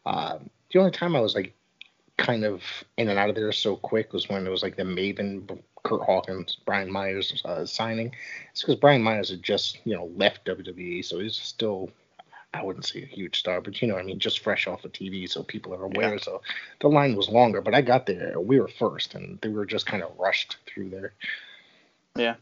uh, 0.07 0.39
the 0.73 0.79
only 0.79 0.91
time 0.91 1.15
I 1.15 1.21
was 1.21 1.35
like 1.35 1.55
kind 2.21 2.45
of 2.45 2.63
in 2.99 3.09
and 3.09 3.19
out 3.19 3.31
of 3.31 3.35
there 3.35 3.51
so 3.51 3.77
quick 3.77 4.13
was 4.13 4.29
when 4.29 4.47
it 4.47 4.51
was 4.51 4.63
like 4.63 4.77
the 4.77 4.83
Maven, 4.83 5.59
Kurt 5.83 6.03
Hawkins, 6.03 6.59
Brian 6.65 6.93
Myers 6.93 7.43
uh, 7.45 7.65
signing. 7.65 8.15
It's 8.53 8.61
because 8.61 8.77
Brian 8.77 9.03
Myers 9.03 9.31
had 9.31 9.43
just 9.43 9.79
you 9.85 9.97
know 9.97 10.11
left 10.17 10.47
WWE, 10.47 11.05
so 11.05 11.19
he's 11.19 11.37
still 11.37 11.91
I 12.53 12.63
wouldn't 12.63 12.85
say 12.85 13.03
a 13.03 13.07
huge 13.07 13.39
star, 13.39 13.61
but 13.61 13.81
you 13.81 13.89
know, 13.89 13.97
I 13.97 14.03
mean, 14.03 14.19
just 14.19 14.41
fresh 14.41 14.67
off 14.67 14.85
of 14.85 14.93
TV, 14.93 15.29
so 15.29 15.43
people 15.43 15.73
are 15.75 15.85
aware. 15.85 16.15
Yeah. 16.15 16.21
So 16.21 16.43
the 16.81 16.89
line 16.89 17.17
was 17.17 17.29
longer, 17.29 17.61
but 17.61 17.75
I 17.75 17.81
got 17.81 18.07
there. 18.07 18.39
We 18.39 18.61
were 18.61 18.69
first, 18.69 19.15
and 19.15 19.41
they 19.41 19.49
were 19.49 19.67
just 19.67 19.87
kind 19.87 20.03
of 20.03 20.13
rushed 20.19 20.57
through 20.67 20.91
there. 20.91 21.13
Yeah. 22.17 22.35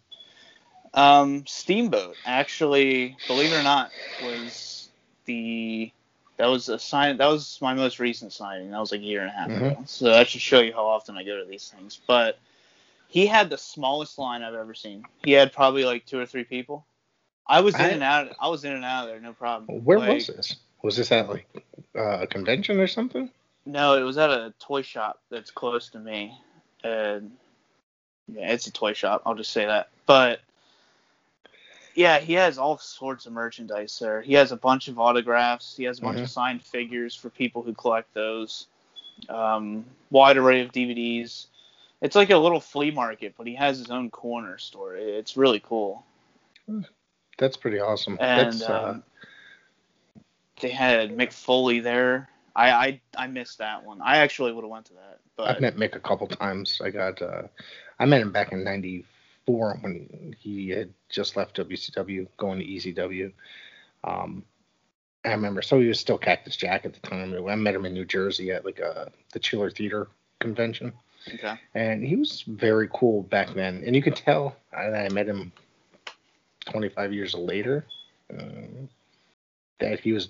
Um, 0.94 1.47
Steamboat 1.47 2.16
actually, 2.25 3.16
believe 3.26 3.52
it 3.52 3.61
or 3.61 3.62
not, 3.62 3.90
was 4.23 4.88
the 5.26 5.92
that 6.38 6.47
was 6.47 6.68
a 6.68 6.78
sign. 6.78 7.16
That 7.18 7.26
was 7.26 7.59
my 7.61 7.75
most 7.75 7.99
recent 7.99 8.33
signing. 8.33 8.71
That 8.71 8.78
was 8.78 8.92
like 8.92 9.00
a 9.00 9.04
year 9.04 9.21
and 9.23 9.30
a 9.30 9.33
half 9.33 9.50
mm-hmm. 9.50 9.64
ago. 9.64 9.83
So 9.87 10.07
that 10.07 10.28
should 10.28 10.40
show 10.40 10.61
you 10.61 10.73
how 10.73 10.87
often 10.87 11.16
I 11.16 11.25
go 11.25 11.38
to 11.38 11.45
these 11.45 11.68
things. 11.68 12.00
But 12.07 12.38
he 13.09 13.26
had 13.26 13.50
the 13.50 13.59
smallest 13.59 14.18
line 14.18 14.42
I've 14.42 14.54
ever 14.54 14.75
seen. 14.75 15.04
He 15.25 15.33
had 15.33 15.52
probably 15.52 15.85
like 15.85 16.07
two 16.07 16.18
or 16.18 16.26
three 16.26 16.45
people. 16.45 16.87
I 17.47 17.61
was 17.61 17.75
in 17.75 17.80
I, 17.80 17.88
and 17.88 18.02
out. 18.02 18.37
I 18.40 18.49
was 18.49 18.64
in 18.64 18.73
and 18.73 18.85
out 18.85 19.04
of 19.04 19.11
there, 19.11 19.21
no 19.21 19.33
problem. 19.33 19.85
Where 19.85 19.99
like, 19.99 20.14
was 20.14 20.26
this? 20.28 20.57
Was 20.83 20.97
this 20.97 21.11
at 21.11 21.28
like 21.28 21.47
uh, 21.97 22.21
a 22.21 22.26
convention 22.26 22.78
or 22.78 22.87
something? 22.87 23.30
No, 23.66 23.99
it 23.99 24.02
was 24.02 24.16
at 24.16 24.30
a 24.30 24.54
toy 24.61 24.83
shop 24.83 25.21
that's 25.30 25.50
close 25.50 25.88
to 25.90 25.99
me, 25.99 26.38
and 26.85 27.33
yeah, 28.28 28.52
it's 28.52 28.66
a 28.66 28.73
toy 28.73 28.92
shop. 28.92 29.23
I'll 29.26 29.35
just 29.35 29.52
say 29.52 29.66
that. 29.66 29.88
But 30.07 30.40
Yeah, 31.95 32.18
he 32.18 32.35
has 32.35 32.59
all 32.59 32.78
sorts 32.78 33.26
of 33.26 33.33
merchandise 33.33 33.99
there. 33.99 34.23
He 34.23 34.35
has 34.35 34.52
a 34.52 34.57
bunch 34.57 34.88
of 34.88 34.99
autographs. 34.99 35.76
He 35.76 35.85
has 35.85 35.99
a 35.99 36.02
bunch 36.02 36.18
Mhm. 36.18 36.25
of 36.25 36.28
signed 36.28 36.62
figures 36.62 37.14
for 37.14 37.30
people 37.30 37.62
who 37.62 37.75
collect 37.75 38.12
those. 38.14 38.66
Um, 39.28 39.85
wide 40.11 40.37
array 40.37 40.61
of 40.61 40.73
DVDs. 40.73 41.47
It's 42.00 42.14
like 42.14 42.30
a 42.30 42.37
little 42.37 42.61
flea 42.61 42.90
market, 42.92 43.35
but 43.37 43.47
he 43.47 43.54
has 43.57 43.78
his 43.78 43.90
own 43.90 44.11
corner 44.11 44.59
store. 44.59 44.97
It's 44.97 45.37
really 45.37 45.61
cool. 45.61 46.04
That's 47.38 47.57
pretty 47.57 47.80
awesome. 47.80 48.16
And 48.21 48.52
That's 48.52 48.68
uh, 48.68 48.90
um, 48.90 49.02
they 50.61 50.71
had 50.71 51.16
Mick 51.16 51.33
Foley 51.33 51.80
there. 51.80 52.28
I, 52.54 52.71
I 52.71 53.00
I 53.16 53.26
missed 53.28 53.59
that 53.59 53.85
one. 53.85 54.00
I 54.02 54.18
actually 54.18 54.52
would 54.52 54.62
have 54.64 54.71
went 54.71 54.87
to 54.87 54.95
that, 54.95 55.18
but 55.37 55.49
I've 55.50 55.61
met 55.61 55.76
Mick 55.76 55.95
a 55.95 56.00
couple 56.00 56.26
times. 56.26 56.80
I 56.83 56.90
got 56.90 57.23
uh, 57.23 57.42
I 57.99 58.07
met 58.07 58.21
him 58.21 58.33
back 58.33 58.52
in 58.52 58.64
'94 58.64 59.02
when 59.57 60.35
he 60.38 60.71
had 60.71 60.93
just 61.09 61.37
left 61.37 61.57
WCW, 61.57 62.26
going 62.37 62.59
to 62.59 62.64
ECW. 62.64 63.33
Um, 64.05 64.45
I 65.25 65.31
remember, 65.31 65.62
so 65.62 65.81
he 65.81 65.88
was 65.88 65.99
still 65.99 66.19
Cactus 66.19 66.57
Jack 66.57 66.85
at 66.85 66.95
the 66.95 67.00
time. 67.00 67.35
I 67.49 67.55
met 67.55 67.75
him 67.75 67.85
in 67.85 67.95
New 67.95 68.05
Jersey 68.05 68.50
at 68.52 68.64
like 68.64 68.78
a 68.78 69.11
the 69.33 69.38
Chiller 69.38 69.71
Theater 69.71 70.09
convention, 70.38 70.93
okay. 71.35 71.59
and 71.75 72.05
he 72.05 72.17
was 72.17 72.43
very 72.43 72.88
cool 72.95 73.25
back 73.25 73.52
then. 73.55 73.83
And 73.85 73.97
you 73.97 74.02
could 74.02 74.17
tell. 74.17 74.57
And 74.73 74.95
I 74.95 75.09
met 75.09 75.26
him 75.26 75.52
25 76.67 77.12
years 77.12 77.35
later. 77.35 77.85
Um, 78.31 78.88
that 79.81 80.00
he 80.00 80.12
was 80.12 80.28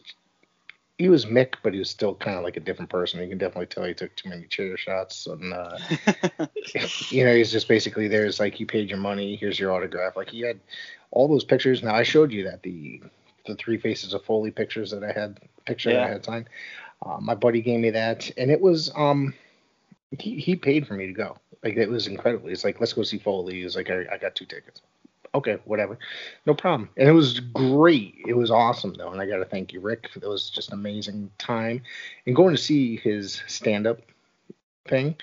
he 0.98 1.08
was 1.08 1.26
Mick, 1.26 1.54
but 1.62 1.72
he 1.72 1.78
was 1.78 1.88
still 1.88 2.16
kind 2.16 2.36
of 2.36 2.42
like 2.42 2.56
a 2.56 2.60
different 2.60 2.90
person. 2.90 3.22
You 3.22 3.28
can 3.28 3.38
definitely 3.38 3.66
tell 3.66 3.84
he 3.84 3.94
took 3.94 4.14
too 4.16 4.28
many 4.28 4.46
chair 4.46 4.76
shots, 4.76 5.28
and 5.28 5.54
uh, 5.54 5.78
you 7.08 7.24
know 7.24 7.34
he's 7.34 7.52
just 7.52 7.68
basically 7.68 8.08
there's 8.08 8.40
like 8.40 8.58
you 8.58 8.66
paid 8.66 8.90
your 8.90 8.98
money, 8.98 9.36
here's 9.36 9.58
your 9.58 9.72
autograph. 9.72 10.16
Like 10.16 10.28
he 10.28 10.40
had 10.40 10.58
all 11.12 11.28
those 11.28 11.44
pictures. 11.44 11.82
Now 11.84 11.94
I 11.94 12.02
showed 12.02 12.32
you 12.32 12.44
that 12.44 12.62
the 12.62 13.00
the 13.46 13.54
three 13.54 13.78
faces 13.78 14.12
of 14.12 14.24
Foley 14.24 14.50
pictures 14.50 14.90
that 14.90 15.04
I 15.04 15.12
had 15.12 15.38
picture 15.64 15.92
that 15.92 16.02
I 16.02 16.08
had 16.08 16.24
signed. 16.24 16.50
Uh, 17.06 17.18
my 17.20 17.36
buddy 17.36 17.62
gave 17.62 17.78
me 17.78 17.90
that, 17.90 18.30
and 18.36 18.50
it 18.50 18.60
was 18.60 18.90
um 18.96 19.34
he 20.18 20.40
he 20.40 20.56
paid 20.56 20.86
for 20.86 20.94
me 20.94 21.06
to 21.06 21.12
go. 21.12 21.38
Like 21.62 21.76
it 21.76 21.88
was 21.88 22.08
incredible. 22.08 22.48
He's 22.48 22.64
like, 22.64 22.80
let's 22.80 22.92
go 22.92 23.04
see 23.04 23.18
Foley. 23.18 23.62
He's 23.62 23.76
like, 23.76 23.88
I, 23.88 24.04
I 24.12 24.18
got 24.18 24.34
two 24.34 24.46
tickets. 24.46 24.82
Okay, 25.34 25.58
whatever, 25.64 25.98
no 26.46 26.54
problem. 26.54 26.88
And 26.96 27.08
it 27.08 27.12
was 27.12 27.40
great. 27.40 28.16
It 28.26 28.34
was 28.34 28.50
awesome 28.50 28.94
though, 28.94 29.12
and 29.12 29.20
I 29.20 29.26
got 29.26 29.38
to 29.38 29.44
thank 29.44 29.72
you, 29.72 29.80
Rick. 29.80 30.08
It 30.16 30.26
was 30.26 30.50
just 30.50 30.68
an 30.72 30.78
amazing 30.78 31.30
time, 31.38 31.82
and 32.26 32.34
going 32.34 32.54
to 32.56 32.60
see 32.62 32.96
his 32.96 33.42
stand-up 33.46 34.00
thing. 34.88 35.14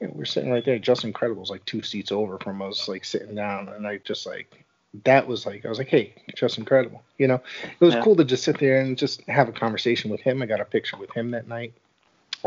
you 0.00 0.06
know, 0.08 0.14
we're 0.16 0.24
sitting 0.24 0.50
right 0.50 0.64
there. 0.64 0.78
Justin 0.78 1.12
Credible's 1.12 1.50
like 1.50 1.64
two 1.66 1.82
seats 1.82 2.12
over 2.12 2.38
from 2.38 2.62
us, 2.62 2.88
like 2.88 3.04
sitting 3.04 3.34
down, 3.34 3.68
and 3.68 3.86
I 3.86 3.98
just 3.98 4.26
like 4.26 4.64
that 5.04 5.26
was 5.26 5.44
like 5.44 5.66
I 5.66 5.68
was 5.68 5.78
like, 5.78 5.88
hey, 5.88 6.14
Justin 6.34 6.64
Credible. 6.64 7.02
You 7.18 7.28
know, 7.28 7.42
it 7.62 7.84
was 7.84 7.94
Yeah. 7.94 8.02
cool 8.02 8.16
to 8.16 8.24
just 8.24 8.44
sit 8.44 8.58
there 8.58 8.80
and 8.80 8.96
just 8.96 9.22
have 9.28 9.48
a 9.48 9.52
conversation 9.52 10.10
with 10.10 10.20
him. 10.20 10.40
I 10.42 10.46
got 10.46 10.60
a 10.60 10.64
picture 10.64 10.96
with 10.96 11.10
him 11.12 11.32
that 11.32 11.46
night. 11.48 11.74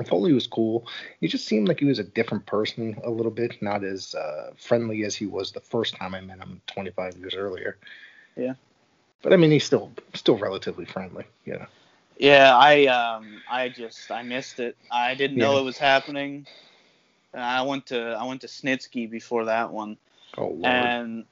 Foley 0.03 0.33
was 0.33 0.47
cool. 0.47 0.87
He 1.19 1.27
just 1.27 1.45
seemed 1.45 1.67
like 1.67 1.79
he 1.79 1.85
was 1.85 1.99
a 1.99 2.03
different 2.03 2.45
person 2.45 2.99
a 3.03 3.09
little 3.09 3.31
bit, 3.31 3.61
not 3.61 3.83
as 3.83 4.15
uh, 4.15 4.51
friendly 4.57 5.03
as 5.03 5.15
he 5.15 5.25
was 5.25 5.51
the 5.51 5.59
first 5.59 5.95
time 5.95 6.13
I 6.15 6.21
met 6.21 6.39
him 6.39 6.61
25 6.67 7.17
years 7.17 7.35
earlier. 7.35 7.77
Yeah. 8.35 8.53
But 9.21 9.33
I 9.33 9.37
mean, 9.37 9.51
he's 9.51 9.65
still 9.65 9.91
still 10.13 10.37
relatively 10.37 10.85
friendly. 10.85 11.25
Yeah. 11.45 11.65
Yeah, 12.17 12.55
I 12.55 12.85
um 12.87 13.41
I 13.49 13.69
just 13.69 14.11
I 14.11 14.23
missed 14.23 14.59
it. 14.59 14.75
I 14.91 15.15
didn't 15.15 15.37
know 15.37 15.57
it 15.59 15.63
was 15.63 15.77
happening. 15.77 16.45
I 17.33 17.61
went 17.61 17.87
to 17.87 18.17
I 18.19 18.23
went 18.25 18.41
to 18.41 18.47
Snitsky 18.47 19.09
before 19.09 19.45
that 19.45 19.71
one, 19.71 19.97
Oh 20.37 20.47
Lord. 20.47 20.63
and 20.65 21.25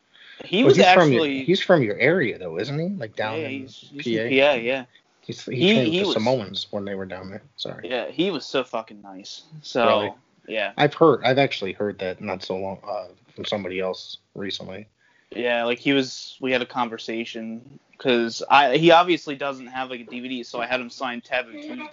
he 0.45 0.59
Well, 0.63 0.67
was 0.67 0.77
he's 0.77 0.86
from 0.86 1.01
actually 1.12 1.38
your, 1.38 1.45
he's 1.45 1.62
from 1.62 1.81
your 1.83 1.97
area 1.97 2.38
though, 2.38 2.57
isn't 2.59 2.79
he? 2.79 2.89
Like 2.89 3.15
down 3.15 3.39
yeah, 3.39 3.47
in 3.47 3.62
he's, 3.62 3.91
he's 3.91 4.03
PA. 4.05 4.21
from 4.24 4.29
PA, 4.29 4.53
yeah, 4.62 4.86
He's, 5.27 5.46
he, 5.46 5.55
He- 5.55 5.74
trained 5.74 5.88
he 5.88 6.00
with 6.00 6.01
the 6.01 6.07
was- 6.07 6.13
Samoans 6.15 6.67
when 6.72 6.86
they 6.86 6.96
were 6.96 7.05
down 7.05 7.29
there. 7.29 7.43
Sorry. 7.57 7.88
yeah. 7.89 8.07
He 8.10 8.31
was 8.31 8.46
so 8.46 8.63
fucking 8.63 9.01
nice. 9.01 9.43
So 9.62 9.86
Really? 9.86 10.13
yeah, 10.48 10.72
I've 10.77 10.93
heard. 10.93 11.22
I've 11.24 11.38
actually 11.38 11.74
heard 11.74 12.00
that 12.00 12.22
not 12.22 12.41
so 12.43 12.55
long 12.57 12.79
uh, 12.88 13.07
from 13.36 13.43
somebody 13.46 13.79
else 13.79 14.17
recently. 14.36 14.88
yeah. 15.31 15.65
Like 15.65 15.79
he 15.79 15.91
was. 15.93 16.38
We 16.41 16.51
had 16.53 16.62
a 16.62 16.65
conversation 16.65 17.79
because 17.91 18.41
I 18.50 18.77
he 18.77 18.91
obviously 18.91 19.36
doesn't 19.36 19.67
have 19.67 19.89
like 19.89 20.00
a 20.01 20.05
DVD, 20.05 20.46
so 20.46 20.62
I 20.62 20.65
had 20.65 20.79
him 20.79 20.89
sign 20.89 21.19
Taboo 21.22 21.51
Tuesday, 21.51 21.88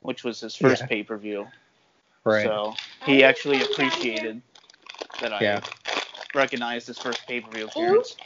which 0.00 0.22
was 0.22 0.38
his 0.40 0.54
first 0.54 0.82
Yeah. 0.82 0.86
pay 0.88 1.02
per 1.02 1.16
view. 1.16 1.46
Right. 2.24 2.44
So 2.44 2.74
he 3.06 3.24
actually 3.24 3.62
appreciated 3.62 4.42
that 5.22 5.32
I 5.32 5.40
Yeah. 5.40 5.60
recognized 6.34 6.86
his 6.88 6.98
first 6.98 7.26
pay 7.26 7.40
per 7.40 7.50
view 7.50 7.64
appearance. 7.68 8.16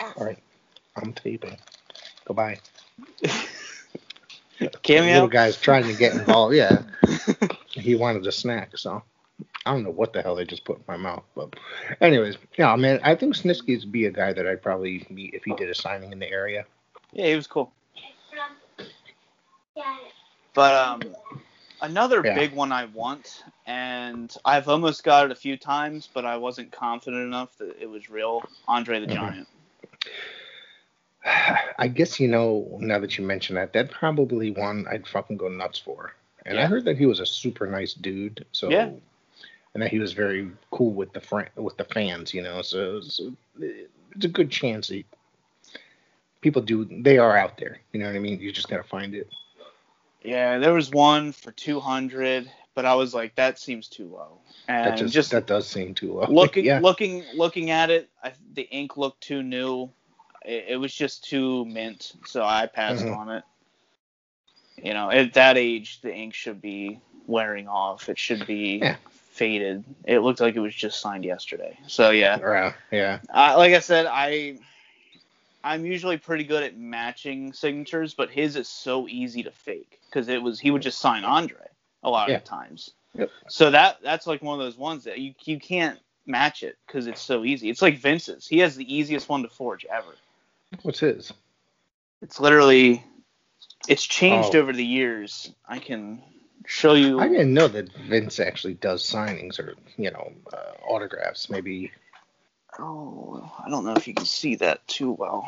All 0.00 0.24
right. 0.24 0.38
I'm 0.96 1.12
taping. 1.12 1.56
Goodbye. 2.24 2.58
Cameo. 4.82 5.14
Little 5.14 5.28
guy's 5.28 5.56
trying 5.56 5.84
to 5.84 5.94
get 5.94 6.12
involved. 6.14 6.54
Yeah. 6.54 6.82
he 7.72 7.94
wanted 7.94 8.26
a 8.26 8.32
snack, 8.32 8.76
so 8.76 9.02
I 9.64 9.72
don't 9.72 9.82
know 9.84 9.90
what 9.90 10.12
the 10.12 10.22
hell 10.22 10.34
they 10.34 10.44
just 10.44 10.64
put 10.64 10.78
in 10.78 10.84
my 10.86 10.96
mouth. 10.96 11.24
But, 11.34 11.54
anyways, 12.00 12.36
yeah, 12.58 12.74
man, 12.76 13.00
I 13.02 13.14
think 13.14 13.34
Snitsky's 13.34 13.84
be 13.84 14.06
a 14.06 14.10
guy 14.10 14.32
that 14.32 14.46
I'd 14.46 14.62
probably 14.62 15.06
meet 15.10 15.34
if 15.34 15.44
he 15.44 15.54
did 15.54 15.68
a 15.70 15.74
signing 15.74 16.12
in 16.12 16.18
the 16.18 16.30
area. 16.30 16.64
Yeah, 17.12 17.26
he 17.26 17.36
was 17.36 17.46
cool. 17.46 17.72
But 20.54 20.74
um, 20.74 21.14
another 21.80 22.22
Yeah. 22.22 22.34
big 22.34 22.52
one 22.52 22.72
I 22.72 22.84
want, 22.86 23.42
and 23.66 24.34
I've 24.44 24.68
almost 24.68 25.02
got 25.02 25.26
it 25.26 25.32
a 25.32 25.36
few 25.36 25.56
times, 25.56 26.08
but 26.12 26.24
I 26.26 26.36
wasn't 26.36 26.72
confident 26.72 27.22
enough 27.22 27.56
that 27.58 27.76
it 27.80 27.88
was 27.88 28.10
real. 28.10 28.42
Andre 28.68 29.00
the 29.00 29.06
Mhm. 29.06 29.14
Giant. 29.14 29.48
I 31.82 31.88
guess 31.88 32.20
you 32.20 32.28
know 32.28 32.78
now 32.80 33.00
that 33.00 33.18
you 33.18 33.24
mention 33.24 33.56
that, 33.56 33.72
that 33.72 33.90
probably 33.90 34.52
one 34.52 34.86
I'd 34.88 35.04
fucking 35.04 35.36
go 35.36 35.48
nuts 35.48 35.80
for. 35.80 36.14
And 36.46 36.56
I 36.60 36.66
heard 36.66 36.84
that 36.84 36.96
he 36.96 37.06
was 37.06 37.18
a 37.18 37.26
super 37.26 37.66
nice 37.66 37.92
dude. 37.92 38.46
So 38.52 38.70
Yeah. 38.70 38.90
and 39.74 39.82
that 39.82 39.90
he 39.90 39.98
was 39.98 40.12
very 40.12 40.48
cool 40.70 40.92
with 40.92 41.12
the 41.12 41.20
fran- 41.20 41.50
with 41.56 41.76
the 41.76 41.84
fans, 41.84 42.32
you 42.32 42.42
know. 42.42 42.62
So 42.62 42.98
it's, 42.98 43.20
it's 44.12 44.24
a 44.24 44.28
good 44.28 44.48
chance 44.48 44.88
that 44.88 45.02
people 46.40 46.62
do 46.62 46.84
they 46.84 47.18
are 47.18 47.36
out 47.36 47.58
there. 47.58 47.80
You 47.92 47.98
know 47.98 48.06
what 48.06 48.14
I 48.14 48.20
mean? 48.20 48.38
You 48.38 48.52
just 48.52 48.68
gotta 48.68 48.84
find 48.84 49.12
it. 49.16 49.28
Yeah, 50.22 50.58
there 50.58 50.74
was 50.74 50.90
one 50.92 51.32
for 51.32 51.50
200, 51.50 52.48
but 52.76 52.84
I 52.84 52.94
was 52.94 53.12
like, 53.12 53.34
that 53.34 53.58
seems 53.58 53.88
too 53.88 54.06
low. 54.06 54.38
And 54.68 54.86
That 54.86 54.98
just, 54.98 55.12
just 55.14 55.30
that 55.32 55.48
does 55.48 55.66
seem 55.66 55.94
too 55.94 56.12
low. 56.12 56.26
looking 56.28 56.64
yeah. 56.64 56.78
looking 56.78 57.24
looking 57.34 57.70
at 57.70 57.90
it, 57.90 58.08
I, 58.22 58.34
the 58.54 58.68
ink 58.70 58.96
looked 58.96 59.20
too 59.22 59.42
new. 59.42 59.90
It, 60.44 60.66
it 60.70 60.76
was 60.76 60.94
just 60.94 61.24
too 61.24 61.64
mint, 61.66 62.12
so 62.26 62.44
I 62.44 62.66
passed 62.66 63.04
Mhm. 63.04 63.16
on 63.16 63.28
it. 63.30 63.44
You 64.82 64.94
know, 64.94 65.10
at 65.10 65.34
that 65.34 65.56
age, 65.56 66.00
the 66.00 66.12
ink 66.14 66.34
should 66.34 66.60
be 66.60 67.00
wearing 67.26 67.68
off. 67.68 68.08
It 68.08 68.18
should 68.18 68.46
be 68.46 68.78
Yeah. 68.78 68.96
faded. 69.30 69.84
It 70.04 70.20
looked 70.20 70.40
like 70.40 70.56
it 70.56 70.60
was 70.60 70.74
just 70.74 71.00
signed 71.00 71.24
yesterday. 71.24 71.78
So 71.86 72.10
yeah, 72.10 72.38
Yeah, 72.38 72.72
yeah. 72.90 73.18
I, 73.30 73.54
like 73.54 73.74
I 73.74 73.80
said, 73.80 74.06
I 74.06 74.58
I'm 75.64 75.86
usually 75.86 76.16
pretty 76.18 76.44
good 76.44 76.64
at 76.64 76.76
matching 76.76 77.52
signatures, 77.52 78.14
but 78.14 78.30
his 78.30 78.56
is 78.56 78.68
so 78.68 79.06
easy 79.06 79.44
to 79.44 79.50
fake 79.52 80.00
because 80.06 80.28
it 80.28 80.42
was 80.42 80.58
he 80.58 80.70
would 80.72 80.82
just 80.82 80.98
sign 80.98 81.24
Andre 81.24 81.56
a 82.02 82.10
lot 82.10 82.28
Yeah. 82.28 82.36
of 82.36 82.42
the 82.42 82.48
times. 82.48 82.90
Yep. 83.14 83.30
So 83.48 83.70
that 83.70 83.98
that's 84.02 84.26
like 84.26 84.42
one 84.42 84.58
of 84.58 84.64
those 84.66 84.76
ones 84.76 85.04
that 85.04 85.18
you 85.18 85.34
you 85.44 85.60
can't 85.60 86.00
match 86.26 86.62
it 86.64 86.76
because 86.86 87.06
it's 87.06 87.20
so 87.20 87.44
easy. 87.44 87.70
It's 87.70 87.82
like 87.82 87.98
Vince's. 87.98 88.46
He 88.48 88.58
has 88.58 88.74
the 88.74 88.92
easiest 88.92 89.28
one 89.28 89.42
to 89.42 89.48
forge 89.48 89.84
ever. 89.84 90.14
What's 90.82 91.00
his? 91.00 91.32
It's 92.22 92.40
literally 92.40 93.04
it's 93.88 94.04
changed 94.04 94.54
Oh. 94.54 94.60
over 94.60 94.72
the 94.72 94.84
years. 94.84 95.52
I 95.68 95.78
can 95.78 96.22
show 96.66 96.94
you. 96.94 97.20
I 97.20 97.28
didn't 97.28 97.54
know 97.54 97.68
that 97.68 97.92
Vince 97.92 98.40
actually 98.40 98.74
does 98.74 99.02
signings 99.02 99.58
or 99.58 99.74
you 99.96 100.10
know 100.10 100.32
uh, 100.52 100.72
autographs. 100.86 101.50
Maybe 101.50 101.90
Oh, 102.78 103.50
I 103.64 103.68
don't 103.68 103.84
know 103.84 103.94
if 103.94 104.08
you 104.08 104.14
can 104.14 104.24
see 104.24 104.54
that 104.56 104.86
too 104.88 105.12
well. 105.12 105.46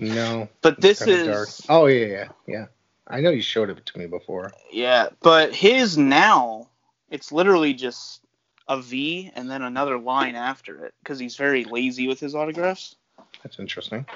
no. 0.00 0.48
But 0.60 0.80
this 0.80 1.00
is 1.06 1.26
dark. 1.26 1.48
Oh 1.68 1.86
yeah, 1.86 2.06
yeah, 2.06 2.28
yeah. 2.46 2.66
I 3.06 3.20
know 3.20 3.30
you 3.30 3.42
showed 3.42 3.70
it 3.70 3.84
to 3.86 3.98
me 3.98 4.06
before. 4.06 4.52
Yeah, 4.72 5.10
but 5.20 5.54
his 5.54 5.96
now, 5.98 6.68
it's 7.10 7.30
literally 7.30 7.74
just 7.74 8.20
a 8.66 8.80
V 8.80 9.30
and 9.34 9.48
then 9.50 9.62
another 9.62 9.98
line 9.98 10.34
after 10.36 10.84
it 10.86 10.94
because 11.02 11.18
he's 11.18 11.36
very 11.36 11.64
lazy 11.64 12.08
with 12.08 12.18
his 12.18 12.34
autographs. 12.34 12.96
That's 13.42 13.58
interesting. 13.58 14.06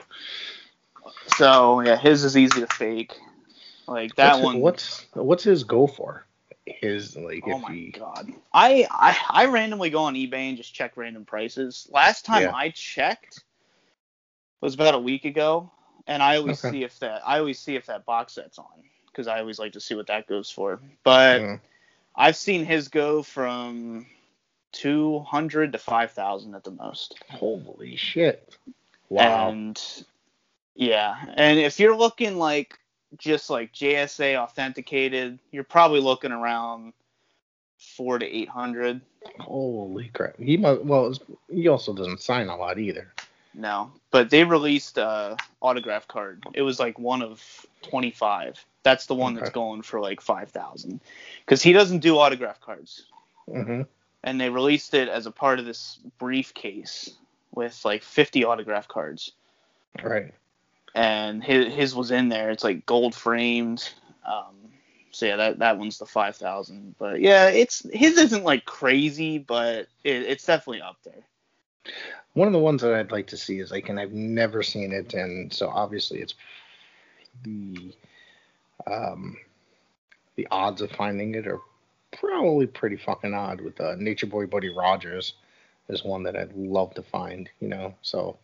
So 1.36 1.80
yeah, 1.80 1.96
his 1.96 2.24
is 2.24 2.36
easy 2.36 2.60
to 2.60 2.66
fake. 2.66 3.14
Like 3.86 4.14
that 4.16 4.34
what's, 4.34 4.44
one. 4.44 4.60
What's 4.60 5.06
what's 5.14 5.44
his 5.44 5.64
go 5.64 5.86
for? 5.86 6.24
His 6.66 7.16
like 7.16 7.42
oh 7.44 7.58
if 7.58 7.62
my 7.62 7.72
he 7.72 7.90
god! 7.90 8.30
I, 8.52 8.86
I 8.90 9.16
I 9.30 9.46
randomly 9.46 9.90
go 9.90 10.00
on 10.00 10.14
eBay 10.14 10.48
and 10.48 10.56
just 10.56 10.74
check 10.74 10.96
random 10.96 11.24
prices. 11.24 11.88
Last 11.90 12.24
time 12.26 12.42
Yeah. 12.42 12.54
I 12.54 12.70
checked 12.70 13.42
was 14.60 14.74
about 14.74 14.94
a 14.94 14.98
week 14.98 15.24
ago, 15.24 15.70
and 16.06 16.22
I 16.22 16.36
always 16.36 16.58
Okay. 16.58 16.70
see 16.70 16.84
if 16.84 16.98
that 16.98 17.22
I 17.26 17.38
always 17.38 17.58
see 17.58 17.76
if 17.76 17.86
that 17.86 18.04
box 18.04 18.34
set's 18.34 18.58
on 18.58 18.66
because 19.06 19.28
I 19.28 19.40
always 19.40 19.58
like 19.58 19.72
to 19.72 19.80
see 19.80 19.94
what 19.94 20.08
that 20.08 20.26
goes 20.26 20.50
for. 20.50 20.80
But 21.04 21.40
Mm, 21.40 21.60
I've 22.14 22.36
seen 22.36 22.64
his 22.66 22.88
go 22.88 23.22
from 23.22 24.06
two 24.72 25.20
hundred 25.20 25.72
to 25.72 25.78
five 25.78 26.10
thousand 26.12 26.54
at 26.54 26.64
the 26.64 26.70
most. 26.70 27.18
Holy 27.30 27.96
shit! 27.96 28.56
Wow. 29.08 29.48
And 29.48 30.04
yeah, 30.74 31.16
and 31.34 31.58
if 31.58 31.80
you're 31.80 31.96
looking 31.96 32.38
like 32.38 32.78
just 33.16 33.50
like 33.50 33.72
JSA 33.72 34.38
authenticated, 34.38 35.38
you're 35.50 35.64
probably 35.64 36.00
looking 36.00 36.32
around 36.32 36.92
four 37.78 38.18
to 38.18 38.26
eight 38.26 38.48
hundred. 38.48 39.00
Holy 39.40 40.08
crap! 40.08 40.38
He 40.38 40.56
must. 40.56 40.84
Well, 40.84 41.14
he 41.50 41.68
also 41.68 41.94
doesn't 41.94 42.20
sign 42.20 42.48
a 42.48 42.56
lot 42.56 42.78
either. 42.78 43.12
No, 43.54 43.90
but 44.10 44.30
they 44.30 44.44
released 44.44 44.98
a 44.98 45.36
autograph 45.60 46.06
card. 46.06 46.44
It 46.54 46.62
was 46.62 46.78
like 46.78 46.98
one 46.98 47.22
of 47.22 47.42
twenty 47.82 48.10
five. 48.10 48.62
That's 48.82 49.06
the 49.06 49.14
one 49.14 49.32
okay. 49.32 49.40
that's 49.40 49.52
going 49.52 49.82
for 49.82 50.00
like 50.00 50.20
five 50.20 50.50
thousand, 50.50 51.00
because 51.44 51.62
he 51.62 51.72
doesn't 51.72 52.00
do 52.00 52.18
autograph 52.18 52.60
cards. 52.60 53.04
Mm-hmm. 53.48 53.82
And 54.22 54.40
they 54.40 54.50
released 54.50 54.94
it 54.94 55.08
as 55.08 55.26
a 55.26 55.30
part 55.30 55.58
of 55.58 55.64
this 55.64 55.98
briefcase 56.18 57.10
with 57.54 57.84
like 57.84 58.02
fifty 58.02 58.44
autograph 58.44 58.88
cards. 58.88 59.32
Right. 60.02 60.34
And 60.94 61.42
his 61.42 61.72
his 61.72 61.94
was 61.94 62.10
in 62.10 62.28
there. 62.28 62.50
It's 62.50 62.64
like 62.64 62.86
gold 62.86 63.14
framed. 63.14 63.88
Um, 64.26 64.54
so 65.10 65.26
yeah, 65.26 65.36
that 65.36 65.58
that 65.58 65.78
one's 65.78 65.98
the 65.98 66.06
five 66.06 66.36
thousand. 66.36 66.94
But 66.98 67.20
yeah, 67.20 67.48
it's 67.48 67.86
his 67.92 68.18
isn't 68.18 68.44
like 68.44 68.64
crazy, 68.64 69.38
but 69.38 69.88
it, 70.04 70.22
it's 70.22 70.46
definitely 70.46 70.82
up 70.82 70.96
there. 71.04 71.94
One 72.34 72.46
of 72.46 72.52
the 72.52 72.58
ones 72.58 72.82
that 72.82 72.94
I'd 72.94 73.10
like 73.10 73.26
to 73.28 73.36
see 73.36 73.58
is 73.58 73.70
like, 73.70 73.88
and 73.88 73.98
I've 73.98 74.12
never 74.12 74.62
seen 74.62 74.92
it, 74.92 75.14
and 75.14 75.52
so 75.52 75.68
obviously 75.68 76.20
it's 76.20 76.34
the 77.42 77.94
um 78.86 79.36
the 80.36 80.46
odds 80.50 80.82
of 80.82 80.90
finding 80.92 81.34
it 81.34 81.46
are 81.46 81.60
probably 82.18 82.66
pretty 82.66 82.96
fucking 82.96 83.34
odd. 83.34 83.60
With 83.60 83.80
uh, 83.80 83.96
Nature 83.98 84.26
Boy 84.26 84.46
Buddy 84.46 84.68
Rogers 84.68 85.34
is 85.88 86.04
one 86.04 86.22
that 86.24 86.36
I'd 86.36 86.54
love 86.54 86.94
to 86.94 87.02
find, 87.02 87.48
you 87.60 87.68
know. 87.68 87.94
So 88.02 88.38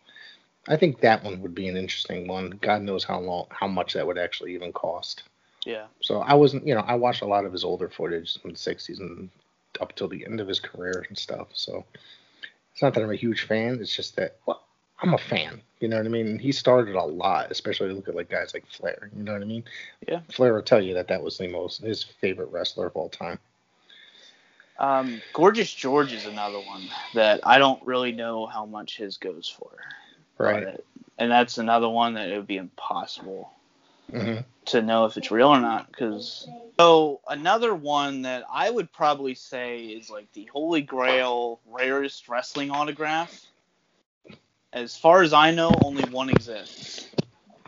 I 0.69 0.77
think 0.77 1.01
that 1.01 1.23
one 1.23 1.41
would 1.43 1.55
be 1.55 1.69
an 1.69 1.77
interesting 1.77 2.27
one. 2.27 2.51
God 2.63 2.83
knows 2.83 3.05
how 3.05 3.21
long, 3.21 3.47
how 3.51 3.67
much 3.67 3.95
that 3.95 4.07
would 4.07 4.19
actually 4.19 4.55
even 4.55 4.73
cost. 4.73 5.25
Yeah. 5.65 5.87
So 6.01 6.21
I 6.21 6.35
wasn't, 6.35 6.67
you 6.67 6.75
know, 6.75 6.83
I 6.83 6.95
watched 6.95 7.23
a 7.23 7.27
lot 7.27 7.45
of 7.45 7.53
his 7.53 7.65
older 7.65 7.89
footage 7.89 8.41
from 8.41 8.53
the 8.53 8.57
'60s 8.57 8.99
and 8.99 9.31
up 9.81 9.95
till 9.97 10.09
the 10.09 10.25
end 10.25 10.41
of 10.41 10.49
his 10.49 10.61
career 10.61 11.05
and 11.09 11.19
stuff. 11.19 11.49
So 11.55 11.85
it's 12.73 12.83
not 12.83 12.95
that 12.95 13.03
I'm 13.03 13.11
a 13.11 13.17
huge 13.17 13.43
fan. 13.43 13.79
It's 13.81 13.95
just 13.95 14.17
that 14.17 14.37
well, 14.47 14.65
I'm 15.01 15.15
a 15.15 15.19
fan. 15.19 15.63
You 15.81 15.89
know 15.89 15.97
what 15.97 16.07
I 16.07 16.11
mean? 16.11 16.39
He 16.39 16.53
started 16.53 16.95
a 16.95 17.05
lot, 17.05 17.51
especially 17.51 17.93
look 17.93 18.09
at 18.09 18.15
like 18.15 18.31
guys 18.31 18.55
like 18.55 18.67
Flair. 18.67 19.11
You 19.17 19.23
know 19.23 19.33
what 19.33 19.43
I 19.43 19.47
mean? 19.47 19.65
Yeah. 20.09 20.21
Flair 20.33 20.55
will 20.55 20.63
tell 20.63 20.83
you 20.83 20.95
that 20.95 21.09
that 21.09 21.23
was 21.23 21.37
the 21.37 21.49
most 21.49 21.83
his 21.83 22.03
favorite 22.03 22.51
wrestler 22.51 22.87
of 22.87 22.97
all 22.97 23.09
time. 23.09 23.39
Um, 24.79 25.23
Gorgeous 25.33 25.73
George 25.73 26.13
is 26.13 26.27
another 26.27 26.59
one 26.59 26.83
that 27.15 27.41
I 27.45 27.59
don't 27.59 27.85
really 27.85 28.13
know 28.13 28.47
how 28.47 28.67
much 28.67 28.97
his 28.97 29.17
goes 29.19 29.49
for. 29.49 29.71
Right. 30.37 30.81
And 31.19 31.31
that's 31.31 31.59
another 31.59 31.89
one 31.89 32.15
that 32.15 32.29
it 32.29 32.37
would 32.37 32.47
be 32.47 32.57
impossible 32.57 33.53
mm-hmm. 34.13 34.41
to 34.67 34.83
know 34.83 35.05
if 35.05 35.17
it's 35.17 35.31
real 35.31 35.49
or 35.49 35.61
not. 35.61 35.87
Because 35.89 36.49
so 36.79 37.21
another 37.29 37.75
one 37.75 38.23
that 38.23 38.45
I 38.51 38.69
would 38.69 38.93
probably 38.93 39.35
say 39.35 39.85
is 39.85 40.11
like 40.11 40.33
the 40.33 40.47
Holy 40.47 40.83
Grail 40.83 41.61
rarest 41.71 42.29
wrestling 42.29 42.71
autograph. 42.71 43.47
As 44.73 44.97
far 44.97 45.23
as 45.23 45.33
I 45.33 45.53
know, 45.53 45.73
only 45.85 46.03
one 46.11 46.29
exists. 46.31 47.07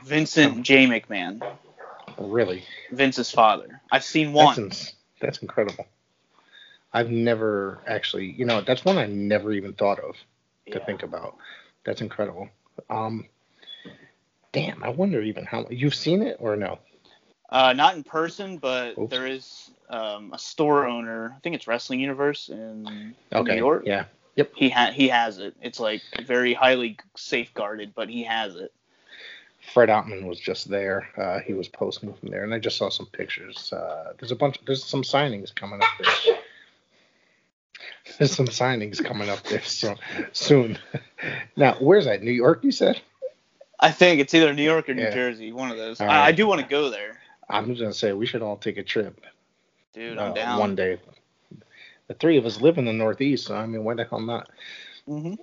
Vincent 0.05 0.63
J. 0.65 0.87
McMahon. 0.87 1.41
Really? 2.19 2.65
Vince's 2.91 3.31
father. 3.31 3.81
I've 3.93 4.03
seen 4.03 4.33
one. 4.33 4.69
That's, 4.69 4.95
that's 5.21 5.39
incredible. 5.39 5.87
I've 6.93 7.11
never 7.11 7.81
actually, 7.87 8.33
you 8.33 8.45
know, 8.45 8.61
that's 8.61 8.85
one 8.85 8.99
I 8.99 9.07
never 9.07 9.53
even 9.53 9.73
thought 9.73 9.99
of 9.99 10.15
to 10.71 10.79
yeah. 10.79 10.85
think 10.85 11.03
about. 11.03 11.37
That's 11.85 12.01
incredible. 12.01 12.49
Um, 12.91 13.27
damn, 14.53 14.83
I 14.83 14.89
wonder 14.89 15.21
even 15.21 15.45
how 15.45 15.67
you've 15.71 15.95
seen 15.95 16.23
it 16.23 16.37
or 16.41 16.57
no? 16.57 16.79
Uh, 17.51 17.73
not 17.73 17.95
in 17.95 18.03
person, 18.03 18.59
but 18.59 18.99
Oops. 18.99 19.11
there 19.11 19.27
is 19.27 19.71
um, 19.89 20.33
a 20.33 20.39
store 20.39 20.87
owner. 20.87 21.35
I 21.37 21.41
think 21.41 21.55
it's 21.55 21.67
Wrestling 21.67 22.01
Universe 22.01 22.49
in 22.49 23.15
okay. 23.33 23.53
New 23.53 23.59
York. 23.59 23.85
Yeah. 23.87 24.07
Yep. 24.37 24.53
He 24.55 24.69
ha- 24.69 24.91
he 24.93 25.09
has 25.09 25.39
it. 25.39 25.55
It's 25.63 25.81
like 25.81 26.03
very 26.23 26.53
highly 26.53 26.99
safeguarded, 27.17 27.95
but 27.95 28.09
he 28.09 28.25
has 28.25 28.57
it. 28.57 28.73
Fred 29.73 29.89
Ottman 29.89 30.27
was 30.27 30.39
just 30.39 30.69
there. 30.69 31.09
Uh, 31.17 31.41
he 31.41 31.53
was 31.53 31.69
posting 31.69 32.13
from 32.13 32.31
there, 32.31 32.45
and 32.45 32.55
I 32.55 32.59
just 32.59 32.77
saw 32.77 32.89
some 32.89 33.07
pictures. 33.07 33.73
Uh, 33.73 34.13
there's 34.19 34.33
a 34.33 34.37
bunch. 34.37 34.59
There's 34.67 34.85
some 34.85 35.03
signings 35.03 35.55
coming 35.55 35.81
up 35.81 35.89
there. 35.99 36.37
There's 38.19 38.35
some 38.35 38.47
signings 38.47 39.05
coming 39.05 39.29
up 39.29 39.43
there 39.45 39.63
so, 39.63 39.95
soon. 40.33 40.79
now, 41.57 41.77
where's 41.81 42.07
that? 42.07 42.23
New 42.23 42.33
York, 42.33 42.65
you 42.65 42.73
said? 42.73 43.01
I 43.79 43.91
think 43.91 44.21
it's 44.21 44.33
either 44.35 44.53
New 44.55 44.63
York 44.63 44.89
or 44.89 44.95
New 44.95 45.03
yeah. 45.03 45.15
Jersey, 45.15 45.53
one 45.53 45.71
of 45.71 45.77
those. 45.77 46.01
I, 46.01 46.27
I, 46.27 46.33
do 46.33 46.47
want 46.47 46.63
to 46.63 46.67
go 46.67 46.89
there. 46.89 47.19
I'm 47.49 47.67
just 47.67 47.81
gonna 47.81 47.93
say 47.93 48.13
we 48.13 48.27
should 48.27 48.43
all 48.43 48.57
take 48.57 48.79
a 48.79 48.83
trip. 48.83 49.21
Dude, 49.93 50.19
I'm 50.19 50.33
uh, 50.33 50.35
down. 50.35 50.59
One 50.59 50.75
day. 50.75 50.99
The 52.09 52.15
three 52.15 52.39
of 52.39 52.47
us 52.47 52.61
live 52.61 52.79
in 52.79 52.85
the 52.85 52.93
Northeast, 52.93 53.47
so 53.47 53.57
I 53.57 53.67
mean, 53.67 53.85
why 53.85 53.95
the 53.95 54.05
hell 54.05 54.21
not? 54.21 54.49
Mm-hmm. 55.09 55.35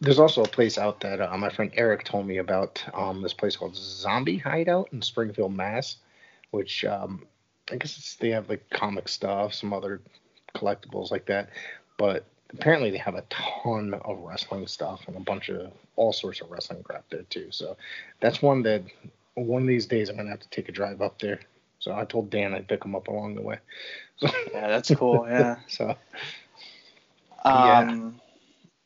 There's 0.00 0.18
also 0.18 0.42
a 0.42 0.48
place 0.48 0.76
out 0.76 1.00
that 1.00 1.20
uh, 1.20 1.36
my 1.38 1.48
friend 1.48 1.70
Eric 1.74 2.04
told 2.04 2.26
me 2.26 2.38
about. 2.38 2.84
Um, 2.92 3.22
this 3.22 3.34
place 3.34 3.56
called 3.56 3.76
Zombie 3.76 4.38
Hideout 4.38 4.90
in 4.92 5.00
Springfield, 5.00 5.54
Mass. 5.54 5.96
Which 6.50 6.84
um, 6.84 7.26
I 7.70 7.76
guess 7.76 8.16
they 8.20 8.30
have 8.30 8.48
like 8.48 8.68
comic 8.70 9.08
stuff, 9.08 9.54
some 9.54 9.72
other 9.72 10.00
collectibles 10.54 11.10
like 11.10 11.26
that. 11.26 11.50
But 11.98 12.24
apparently 12.54 12.90
they 12.90 12.98
have 12.98 13.14
a 13.14 13.24
ton 13.28 13.94
of 13.94 14.20
wrestling 14.20 14.66
stuff 14.66 15.02
and 15.06 15.16
a 15.16 15.20
bunch 15.20 15.50
of 15.50 15.70
all 15.96 16.12
sorts 16.12 16.40
of 16.40 16.50
wrestling 16.50 16.82
crap 16.82 17.04
there 17.10 17.24
too. 17.24 17.48
So 17.50 17.76
that's 18.20 18.40
one 18.40 18.62
that 18.62 18.82
one 19.34 19.62
of 19.62 19.68
these 19.68 19.86
days 19.86 20.08
I'm 20.08 20.16
gonna 20.16 20.30
have 20.30 20.40
to 20.40 20.48
take 20.48 20.68
a 20.68 20.72
drive 20.72 21.02
up 21.02 21.18
there. 21.18 21.40
So 21.80 21.94
I 21.94 22.04
told 22.04 22.30
Dan 22.30 22.54
I'd 22.54 22.68
pick 22.68 22.84
him 22.84 22.96
up 22.96 23.08
along 23.08 23.34
the 23.34 23.42
way. 23.42 23.58
So, 24.16 24.28
yeah, 24.52 24.68
that's 24.68 24.90
cool. 24.94 25.26
Yeah. 25.28 25.56
so. 25.68 25.96
Um, 27.44 28.20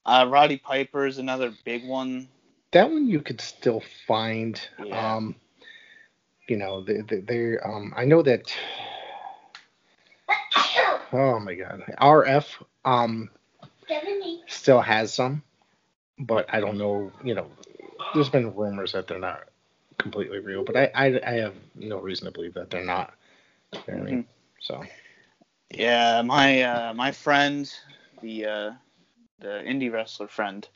yeah. 0.05 0.21
Uh, 0.23 0.27
Roddy 0.27 0.59
Piper 0.59 1.07
is 1.07 1.19
another 1.19 1.55
big 1.65 1.87
one. 1.87 2.29
That 2.73 2.91
one 2.91 3.07
you 3.07 3.21
could 3.21 3.41
still 3.41 3.83
find. 4.07 4.61
Yeah. 4.85 5.15
Um, 5.17 5.37
you 6.49 6.57
know, 6.57 6.83
they, 6.83 7.01
they, 7.01 7.21
they 7.21 7.59
um, 7.59 7.95
I 7.97 8.05
know 8.05 8.23
that. 8.23 8.55
Oh 11.13 11.39
my 11.39 11.55
God, 11.55 11.83
RF 12.01 12.47
um 12.85 13.31
still 14.47 14.81
has 14.81 15.13
some, 15.13 15.43
but 16.19 16.47
I 16.53 16.61
don't 16.61 16.79
know. 16.79 17.13
You 17.23 17.35
know, 17.35 17.47
there's 18.15 18.29
been 18.29 18.55
rumors 18.55 18.93
that 18.93 19.07
they're 19.07 19.19
not 19.19 19.49
completely 19.99 20.39
real, 20.39 20.65
but 20.65 20.77
I 20.77 20.91
I, 20.95 21.21
I 21.27 21.33
have 21.41 21.55
no 21.75 22.01
reason 22.01 22.27
to 22.27 22.33
believe 22.33 22.55
that 22.55 22.71
they're 22.71 22.85
not. 22.85 23.15
You 23.73 23.79
know 23.79 23.85
mm-hmm. 23.87 24.03
I 24.03 24.11
mean? 24.11 24.19
Mm-hmm. 24.19 24.29
So. 24.61 24.85
Yeah, 25.71 26.23
my 26.23 26.63
uh, 26.63 26.95
my 26.95 27.13
friend, 27.13 27.73
the 28.21 28.47
uh, 28.47 28.71
the 29.41 29.63
indie 29.67 29.93
wrestler 29.93 30.29
friend. 30.29 30.67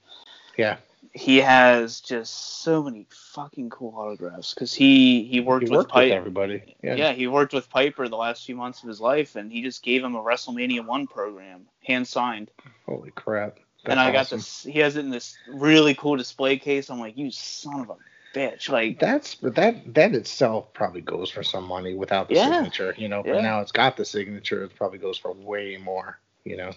Yeah. 0.56 0.78
He 1.12 1.38
has 1.38 2.00
just 2.00 2.62
so 2.62 2.82
many 2.82 3.06
fucking 3.10 3.70
cool 3.70 3.94
autographs 3.96 4.54
because 4.54 4.72
he 4.72 5.24
he 5.24 5.40
worked, 5.40 5.66
he 5.66 5.70
with, 5.70 5.78
worked 5.78 5.94
with 5.94 6.12
everybody. 6.12 6.76
Yeah. 6.82 6.94
yeah, 6.94 7.12
he 7.12 7.26
worked 7.26 7.52
with 7.52 7.68
Piper 7.70 8.08
the 8.08 8.16
last 8.16 8.44
few 8.44 8.56
months 8.56 8.82
of 8.82 8.88
his 8.88 9.00
life, 9.00 9.36
and 9.36 9.50
he 9.50 9.62
just 9.62 9.82
gave 9.82 10.02
him 10.02 10.14
a 10.14 10.22
WrestleMania 10.22 10.86
one 10.86 11.06
program, 11.06 11.66
hand 11.84 12.06
signed. 12.06 12.50
Holy 12.86 13.10
crap! 13.10 13.56
That's 13.84 13.92
and 13.92 14.00
I 14.00 14.12
got 14.12 14.30
this. 14.30 14.62
He 14.62 14.78
has 14.80 14.96
it 14.96 15.00
in 15.00 15.10
this 15.10 15.36
really 15.48 15.94
cool 15.94 16.16
display 16.16 16.58
case. 16.58 16.90
I'm 16.90 16.98
like, 16.98 17.16
you 17.16 17.30
son 17.30 17.80
of 17.80 17.90
a 17.90 17.96
bitch! 18.36 18.68
Like 18.68 18.98
that's 18.98 19.36
that 19.42 19.94
that 19.94 20.14
itself 20.14 20.72
probably 20.72 21.02
goes 21.02 21.30
for 21.30 21.42
some 21.42 21.64
money 21.64 21.94
without 21.94 22.28
the 22.28 22.34
yeah. 22.34 22.50
signature. 22.50 22.94
You 22.96 23.08
know, 23.08 23.22
but 23.22 23.36
yeah. 23.36 23.40
now 23.42 23.60
it's 23.60 23.72
got 23.72 23.96
the 23.96 24.04
signature. 24.04 24.64
It 24.64 24.74
probably 24.76 24.98
goes 24.98 25.18
for 25.18 25.32
way 25.32 25.76
more. 25.76 26.18
You 26.44 26.56
know. 26.56 26.72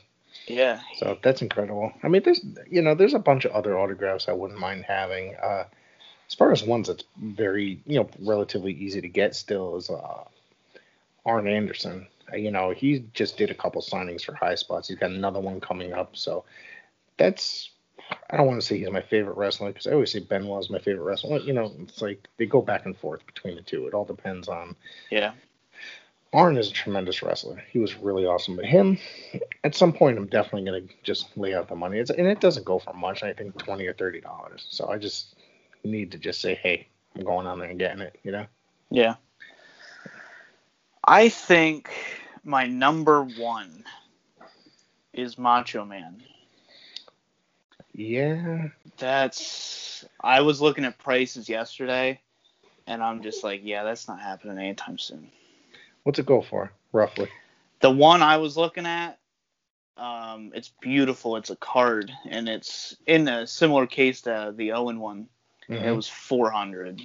Yeah. 0.50 0.82
So 0.98 1.18
that's 1.22 1.42
incredible. 1.42 1.94
I 2.04 2.08
mean, 2.08 2.24
there's 2.24 2.44
you 2.70 2.82
know 2.82 2.96
there's 2.96 3.14
a 3.14 3.20
bunch 3.20 3.46
of 3.46 3.52
other 3.52 3.78
autographs 3.78 4.28
I 4.28 4.34
wouldn't 4.34 4.60
mind 4.60 4.84
having. 4.86 5.36
Uh, 5.36 5.66
as 6.28 6.34
far 6.36 6.52
as 6.52 6.64
ones 6.64 6.88
that's 6.88 7.04
very 7.18 7.80
you 7.86 8.00
know 8.00 8.10
relatively 8.20 8.74
easy 8.74 9.00
to 9.02 9.08
get 9.08 9.36
still 9.36 9.78
is 9.78 9.90
uh, 9.90 10.24
Arn 11.26 11.48
Anderson. 11.48 12.08
Uh, 12.34 12.38
you 12.38 12.52
know 12.52 12.72
he 12.72 13.06
just 13.14 13.38
did 13.38 13.52
a 13.52 13.56
couple 13.56 13.82
signings 13.82 14.24
for 14.26 14.34
high 14.34 14.56
spots. 14.56 14.88
He's 14.88 14.98
got 14.98 15.12
another 15.12 15.40
one 15.40 15.62
coming 15.62 15.94
up. 15.94 16.18
So 16.18 16.46
that's 17.18 17.70
I 18.32 18.38
don't 18.38 18.48
want 18.48 18.60
to 18.60 18.66
say 18.66 18.80
he's 18.80 18.90
my 18.90 19.02
favorite 19.02 19.38
wrestler 19.38 19.70
because 19.70 19.86
I 19.86 19.92
always 19.92 20.12
say 20.12 20.20
Benoit 20.20 20.64
is 20.64 20.72
my 20.72 20.80
favorite 20.80 21.04
wrestler. 21.04 21.40
You 21.40 21.54
know, 21.54 21.72
it's 21.82 22.02
like 22.02 22.28
they 22.38 22.48
go 22.48 22.62
back 22.64 22.88
and 22.88 22.98
forth 22.98 23.24
between 23.28 23.56
the 23.56 23.62
two. 23.62 23.86
It 23.86 23.94
all 23.94 24.06
depends 24.06 24.48
on 24.48 24.76
yeah 25.12 25.34
Arn 26.32 26.58
is 26.58 26.70
a 26.70 26.74
tremendous 26.74 27.24
wrestler. 27.24 27.63
He 27.72 27.80
was 27.80 27.96
really 27.96 28.26
awesome. 28.26 28.56
But 28.56 28.65
him, 28.65 29.00
at 29.63 29.74
some 29.74 29.92
point, 29.92 30.18
I'm 30.18 30.28
definitely 30.28 30.70
going 30.70 30.88
to 30.88 30.94
just 31.02 31.36
lay 31.36 31.56
out 31.56 31.68
the 31.68 31.76
money. 31.76 31.98
It's, 31.98 32.12
and 32.12 32.28
it 32.28 32.39
doesn't 32.39 32.65
go 32.65 32.78
for 32.78 32.94
much. 32.94 33.24
I 33.24 33.34
think 33.34 33.58
twenty 33.58 33.88
or 33.88 33.94
thirty 33.94 34.22
dollars. 34.22 34.68
So 34.70 34.89
I 34.89 34.98
just 34.98 35.36
need 35.84 36.12
to 36.12 36.20
just 36.20 36.39
say, 36.39 36.54
hey, 36.54 36.88
I'm 37.15 37.24
going 37.24 37.48
on 37.48 37.58
there 37.60 37.70
and 37.70 37.80
getting 37.80 38.02
it. 38.02 38.20
You 38.24 38.32
know? 38.32 38.46
Yeah. 38.92 39.15
I 41.04 41.30
think 41.30 41.89
my 42.44 42.68
number 42.68 43.24
one 43.24 43.84
is 45.13 45.38
Macho 45.38 45.84
Man. 45.84 46.22
Yeah. 47.94 48.68
That's. 48.98 50.06
I 50.22 50.42
was 50.42 50.62
looking 50.62 50.86
at 50.86 51.00
prices 51.00 51.50
yesterday, 51.50 52.22
and 52.86 53.02
I'm 53.02 53.24
just 53.24 53.44
like, 53.44 53.62
yeah, 53.63 53.84
that's 53.84 54.08
not 54.08 54.22
happening 54.22 54.60
anytime 54.60 55.00
soon. 55.00 55.32
What's 56.04 56.20
it 56.20 56.26
go 56.26 56.42
for, 56.42 56.72
roughly? 56.92 57.30
The 57.82 57.92
one 57.92 58.22
I 58.22 58.38
was 58.38 58.58
looking 58.58 58.86
at, 58.86 59.20
um, 59.98 60.52
it's 60.56 60.72
beautiful. 60.82 61.36
It's 61.38 61.50
a 61.50 61.56
card, 61.56 62.12
and 62.30 62.48
it's 62.50 62.96
in 63.06 63.28
a 63.28 63.46
similar 63.48 63.86
case 63.88 64.22
to 64.22 64.54
the 64.56 64.72
Owen 64.74 65.00
one. 65.00 65.28
Mhm. 65.70 65.84
It 65.84 65.92
was 65.92 66.08
400. 66.10 67.02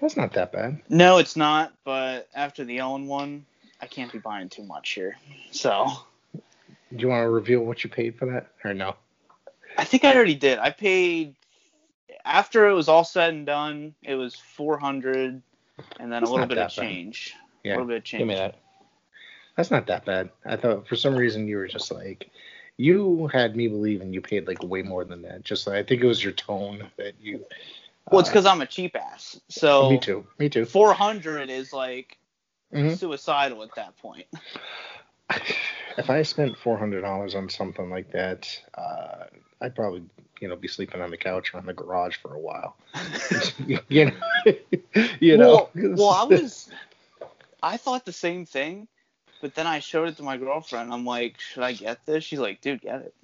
That's 0.00 0.16
not 0.16 0.32
that 0.34 0.52
bad. 0.52 0.80
No, 0.88 1.18
it's 1.18 1.34
not. 1.36 1.72
But 1.84 2.28
after 2.34 2.64
the 2.64 2.80
Owen 2.80 3.06
one, 3.06 3.46
I 3.80 3.86
can't 3.86 4.12
be 4.12 4.18
buying 4.18 4.48
too 4.48 4.64
much 4.64 4.90
here. 4.90 5.16
So 5.50 5.88
Do 6.34 6.96
you 6.96 7.08
want 7.08 7.22
to 7.22 7.28
reveal 7.28 7.60
what 7.60 7.84
you 7.84 7.90
paid 7.90 8.16
for 8.16 8.26
that, 8.26 8.52
or 8.64 8.72
no? 8.74 8.96
I 9.76 9.84
think 9.84 10.04
I 10.04 10.14
already 10.14 10.34
did. 10.34 10.58
I 10.58 10.70
paid 10.70 11.34
after 12.24 12.66
it 12.66 12.72
was 12.74 12.88
all 12.88 13.04
said 13.04 13.34
and 13.34 13.44
done. 13.46 13.94
It 14.02 14.14
was 14.14 14.34
400, 14.36 15.30
and 15.30 15.42
then 16.00 16.10
That's 16.10 16.30
a 16.30 16.32
little 16.32 16.46
bit 16.46 16.58
of 16.58 16.74
bad. 16.74 17.06
Change. 17.76 17.88
A 17.88 17.88
Yeah. 17.88 17.88
little 17.88 17.88
bit 17.88 17.96
of 17.98 18.04
change. 18.04 18.20
Give 18.20 18.28
me 18.28 18.34
that. 18.34 18.54
That's 19.56 19.70
not 19.70 19.86
that 19.88 20.04
bad. 20.04 20.30
I 20.44 20.56
thought 20.56 20.86
for 20.88 20.96
some 20.96 21.16
reason 21.16 21.48
you 21.48 21.56
were 21.56 21.68
just 21.68 21.90
like, 21.90 22.30
you 22.76 23.28
had 23.32 23.56
me 23.56 23.68
believing 23.68 24.12
you 24.12 24.20
paid 24.20 24.46
like 24.46 24.62
way 24.62 24.82
more 24.82 25.04
than 25.04 25.22
that. 25.22 25.44
Just 25.44 25.66
like, 25.66 25.76
I 25.76 25.82
think 25.82 26.02
it 26.02 26.06
was 26.06 26.22
your 26.22 26.32
tone 26.32 26.90
that 26.96 27.20
you. 27.20 27.44
Well, 28.10 28.20
it's 28.20 28.28
uh, 28.28 28.32
because 28.32 28.46
I'm 28.46 28.60
a 28.60 28.66
cheap 28.66 28.96
ass. 28.96 29.40
So 29.48 29.90
me 29.90 29.98
too. 29.98 30.26
Me 30.38 30.48
too. 30.48 30.64
400 30.64 31.50
is 31.50 31.72
like 31.72 32.18
Mhm. 32.72 32.96
suicidal 32.96 33.62
at 33.62 33.74
that 33.76 33.96
point. 33.98 34.26
If 35.98 36.10
I 36.10 36.22
spent 36.22 36.56
four 36.56 36.78
hundred 36.78 37.00
dollars 37.00 37.34
on 37.34 37.48
something 37.48 37.90
like 37.90 38.12
that, 38.12 38.62
uh, 38.74 39.24
I'd 39.60 39.74
probably 39.74 40.04
you 40.40 40.48
know 40.48 40.54
be 40.56 40.68
sleeping 40.68 41.00
on 41.02 41.10
the 41.10 41.16
couch 41.16 41.52
or 41.52 41.58
in 41.58 41.66
the 41.66 41.72
garage 41.74 42.16
for 42.16 42.34
a 42.34 42.38
while. 42.38 42.76
you 43.88 44.04
know. 44.06 44.52
you 45.20 45.36
know. 45.36 45.70
Well, 45.74 45.96
well, 45.96 46.08
I 46.10 46.22
was, 46.24 46.70
I 47.62 47.76
thought 47.76 48.04
the 48.04 48.12
same 48.12 48.46
thing, 48.46 48.88
but 49.40 49.54
then 49.54 49.66
I 49.66 49.80
showed 49.80 50.08
it 50.08 50.16
to 50.18 50.22
my 50.22 50.36
girlfriend. 50.36 50.92
I'm 50.92 51.04
like, 51.04 51.40
should 51.40 51.62
I 51.62 51.72
get 51.72 52.04
this? 52.06 52.24
She's 52.24 52.38
like, 52.38 52.60
dude, 52.60 52.80
get 52.80 53.02
it. 53.02 53.14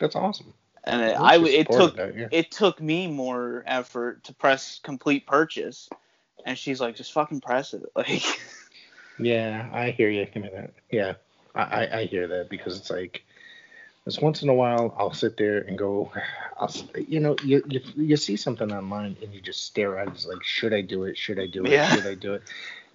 That's 0.00 0.16
awesome. 0.16 0.52
And 0.84 1.02
it, 1.02 1.16
I, 1.18 1.36
it 1.44 1.70
took, 1.70 1.96
that, 1.96 2.16
yeah. 2.16 2.28
it 2.30 2.50
took 2.52 2.80
me 2.80 3.08
more 3.08 3.64
effort 3.66 4.22
to 4.24 4.34
press 4.34 4.78
complete 4.82 5.26
purchase, 5.26 5.88
and 6.44 6.56
she's 6.56 6.80
like, 6.80 6.94
just 6.94 7.12
fucking 7.12 7.40
press 7.40 7.74
it. 7.74 7.82
Like, 7.96 8.22
Yeah, 9.18 9.68
I 9.72 9.90
hear 9.90 10.10
you. 10.10 10.26
Give 10.26 10.42
me 10.42 10.50
that. 10.54 10.74
Yeah, 10.90 11.14
I, 11.54 11.62
I, 11.62 11.98
I 11.98 12.04
hear 12.04 12.28
that 12.28 12.48
because 12.48 12.78
it's 12.78 12.90
like, 12.90 13.24
just 14.04 14.22
once 14.22 14.42
in 14.42 14.48
a 14.48 14.54
while, 14.54 14.94
I'll 14.98 15.12
sit 15.12 15.36
there 15.36 15.58
and 15.58 15.76
go, 15.76 16.12
I'll, 16.58 16.72
you 17.08 17.20
know, 17.20 17.34
you, 17.42 17.62
you 17.68 17.80
you 17.96 18.16
see 18.16 18.36
something 18.36 18.72
online 18.72 19.16
and 19.22 19.34
you 19.34 19.40
just 19.40 19.64
stare 19.64 19.98
at 19.98 20.08
it. 20.08 20.14
It's 20.14 20.26
like, 20.26 20.44
should 20.44 20.72
I 20.72 20.80
do 20.80 21.04
it? 21.04 21.18
Should 21.18 21.40
I 21.40 21.46
do 21.46 21.64
it? 21.64 21.72
Yeah. 21.72 21.92
Should 21.94 22.06
I 22.06 22.14
do 22.14 22.34
it? 22.34 22.42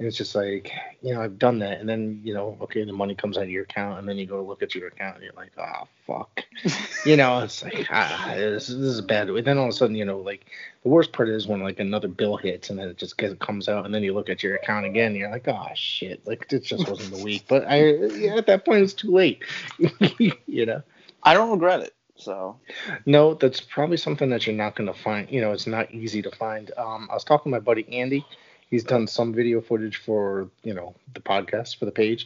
And 0.01 0.07
it's 0.07 0.17
just 0.17 0.33
like, 0.33 0.71
you 1.03 1.13
know, 1.13 1.21
I've 1.21 1.37
done 1.37 1.59
that, 1.59 1.79
and 1.79 1.87
then 1.87 2.21
you 2.23 2.33
know, 2.33 2.57
okay, 2.59 2.83
the 2.83 2.91
money 2.91 3.13
comes 3.13 3.37
out 3.37 3.43
of 3.43 3.51
your 3.51 3.65
account, 3.65 3.99
and 3.99 4.09
then 4.09 4.17
you 4.17 4.25
go 4.25 4.43
look 4.43 4.63
at 4.63 4.73
your 4.73 4.87
account, 4.87 5.17
and 5.17 5.23
you're 5.23 5.33
like, 5.33 5.51
oh 5.59 5.87
fuck, 6.07 6.43
you 7.05 7.15
know, 7.15 7.37
it's 7.43 7.61
like, 7.61 7.85
ah, 7.91 8.33
this, 8.35 8.65
this 8.65 8.77
is 8.77 8.97
a 8.97 9.03
bad. 9.03 9.29
And 9.29 9.45
then 9.45 9.59
all 9.59 9.65
of 9.65 9.69
a 9.69 9.73
sudden, 9.73 9.95
you 9.95 10.03
know, 10.03 10.17
like 10.17 10.47
the 10.81 10.89
worst 10.89 11.13
part 11.13 11.29
is 11.29 11.45
when 11.45 11.61
like 11.61 11.79
another 11.79 12.07
bill 12.07 12.35
hits 12.35 12.71
and 12.71 12.79
then 12.79 12.89
it 12.89 12.97
just 12.97 13.15
gets, 13.15 13.35
comes 13.35 13.69
out 13.69 13.85
and 13.85 13.93
then 13.93 14.01
you 14.01 14.15
look 14.15 14.27
at 14.27 14.41
your 14.41 14.55
account 14.55 14.87
again 14.87 15.11
and 15.11 15.17
you're 15.17 15.29
like 15.29 15.47
oh 15.47 15.67
shit. 15.75 16.25
Like 16.25 16.51
it 16.51 16.63
just 16.63 16.89
wasn't 16.89 17.15
the 17.15 17.23
week. 17.23 17.45
But 17.47 17.67
i 17.67 17.83
yeah, 17.83 18.37
at 18.37 18.47
that 18.47 18.65
point 18.65 18.81
it's 18.81 18.93
too 18.93 19.11
late. 19.11 19.43
You 20.47 20.65
know? 20.65 20.81
I 21.21 21.35
don't 21.35 21.51
regret 21.51 21.81
it. 21.81 21.93
So, 22.15 22.57
no 23.05 23.35
that's 23.35 23.61
probably 23.61 23.97
something 23.97 24.31
that 24.31 24.47
you're 24.47 24.55
not 24.55 24.75
going 24.75 24.91
to 24.91 24.99
find 24.99 25.29
you 25.29 25.41
know 25.41 25.51
it's 25.51 25.67
not 25.67 25.91
easy 25.91 26.23
to 26.23 26.31
find. 26.31 26.71
Um 26.77 27.07
i 27.11 27.13
was 27.13 27.23
talking 27.23 27.51
to 27.51 27.55
my 27.55 27.59
buddy 27.59 27.87
andy 27.91 28.25
he's 28.71 28.84
done 28.84 29.05
some 29.05 29.34
video 29.34 29.62
footage 29.62 29.97
for 29.97 30.49
you 30.63 30.73
know 30.73 30.95
the 31.13 31.21
podcast 31.21 31.77
for 31.77 31.86
the 31.86 31.91
page 31.91 32.25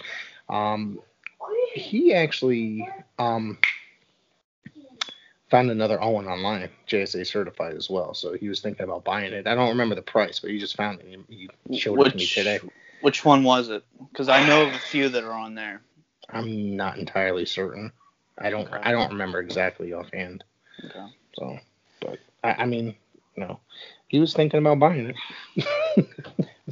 um 0.49 0.99
he 1.73 2.13
actually 2.13 2.87
um 3.19 3.57
found 5.49 5.69
another 5.69 6.01
Owen 6.01 6.27
online, 6.27 6.69
JSA 6.87 7.25
certified 7.25 7.75
as 7.75 7.89
well. 7.89 8.13
So 8.13 8.33
he 8.33 8.49
was 8.49 8.61
thinking 8.61 8.83
about 8.83 9.03
buying 9.03 9.33
it. 9.33 9.47
I 9.47 9.55
don't 9.55 9.69
remember 9.69 9.95
the 9.95 10.01
price, 10.01 10.39
but 10.39 10.51
he 10.51 10.59
just 10.59 10.75
found 10.75 11.01
it. 11.01 11.19
He, 11.29 11.49
he 11.69 11.77
showed 11.77 11.99
it 12.01 12.11
to 12.11 12.17
me 12.17 12.23
which, 12.23 12.33
today. 12.33 12.59
which 13.01 13.25
one 13.25 13.43
was 13.43 13.69
it? 13.69 13.83
Because 14.11 14.29
I 14.29 14.45
know 14.45 14.67
of 14.67 14.73
a 14.73 14.79
few 14.79 15.09
that 15.09 15.23
are 15.23 15.33
on 15.33 15.55
there. 15.55 15.81
I'm 16.29 16.75
not 16.75 16.97
entirely 16.97 17.45
certain. 17.45 17.91
I 18.37 18.49
don't. 18.49 18.67
Okay. 18.67 18.79
I 18.81 18.91
don't 18.91 19.11
remember 19.11 19.39
exactly 19.39 19.93
offhand. 19.93 20.43
Okay. 20.83 21.05
So, 21.37 21.57
but 22.01 22.19
I, 22.43 22.63
I 22.63 22.65
mean, 22.65 22.95
no, 23.37 23.59
he 24.07 24.19
was 24.19 24.33
thinking 24.33 24.59
about 24.59 24.79
buying 24.79 25.13
it. 25.57 26.05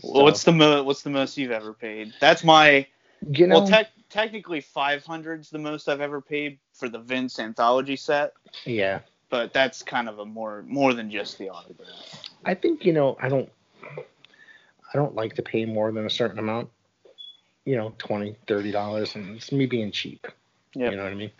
Well, 0.01 0.23
what's 0.23 0.43
the 0.43 0.51
mo- 0.51 0.83
what's 0.83 1.03
the 1.03 1.11
most 1.11 1.37
you've 1.37 1.51
ever 1.51 1.73
paid? 1.73 2.13
That's 2.19 2.43
my 2.43 2.87
you 3.29 3.45
know? 3.45 3.59
well, 3.59 3.67
tec- 3.67 3.91
technically 4.09 4.59
500 4.59 5.41
is 5.41 5.49
the 5.49 5.59
most 5.59 5.87
I've 5.87 6.01
ever 6.01 6.19
paid 6.19 6.57
for 6.73 6.89
the 6.89 6.99
Vince 6.99 7.37
anthology 7.39 7.95
set, 7.95 8.33
yeah, 8.65 8.99
but 9.29 9.53
that's 9.53 9.83
kind 9.83 10.09
of 10.09 10.19
a 10.19 10.25
more 10.25 10.63
more 10.67 10.93
than 10.93 11.11
just 11.11 11.37
the 11.37 11.49
autograph. 11.49 12.23
I 12.43 12.55
think 12.55 12.85
you 12.85 12.93
know. 12.93 13.17
I 13.21 13.29
don't. 13.29 13.49
I 13.85 14.97
don't 14.97 15.15
like 15.15 15.35
to 15.35 15.41
pay 15.41 15.65
more 15.65 15.91
than 15.91 16.05
a 16.05 16.09
certain 16.09 16.39
amount. 16.39 16.69
You 17.65 17.77
know, 17.77 17.93
twenty, 17.99 18.35
thirty 18.47 18.71
dollars, 18.71 19.15
and 19.15 19.35
it's 19.35 19.51
me 19.51 19.67
being 19.67 19.91
cheap. 19.91 20.27
Yep. 20.73 20.91
You 20.91 20.97
know 20.97 21.03
what 21.03 21.11
I 21.11 21.15
mean? 21.15 21.31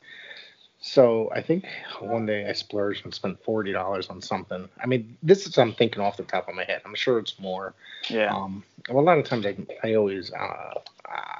So 0.85 1.31
I 1.33 1.41
think 1.41 1.65
one 2.01 2.25
day 2.25 2.45
I 2.45 2.51
splurged 2.51 3.05
and 3.05 3.13
spent 3.13 3.41
forty 3.41 3.71
dollars 3.71 4.09
on 4.09 4.21
something. 4.21 4.67
I 4.81 4.85
mean, 4.85 5.17
this 5.23 5.47
is 5.47 5.57
I'm 5.57 5.73
thinking 5.73 6.01
off 6.01 6.17
the 6.17 6.23
top 6.23 6.49
of 6.49 6.55
my 6.55 6.65
head. 6.65 6.81
I'm 6.85 6.93
sure 6.93 7.19
it's 7.19 7.39
more. 7.39 7.73
Yeah. 8.09 8.35
Um, 8.35 8.65
well, 8.89 9.01
a 9.01 9.05
lot 9.05 9.17
of 9.17 9.23
times 9.23 9.45
I 9.45 9.55
I 9.81 9.93
always 9.93 10.33
uh, 10.33 10.73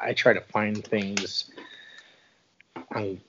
I 0.02 0.14
try 0.14 0.32
to 0.32 0.40
find 0.40 0.82
things 0.82 1.52
on 2.96 3.20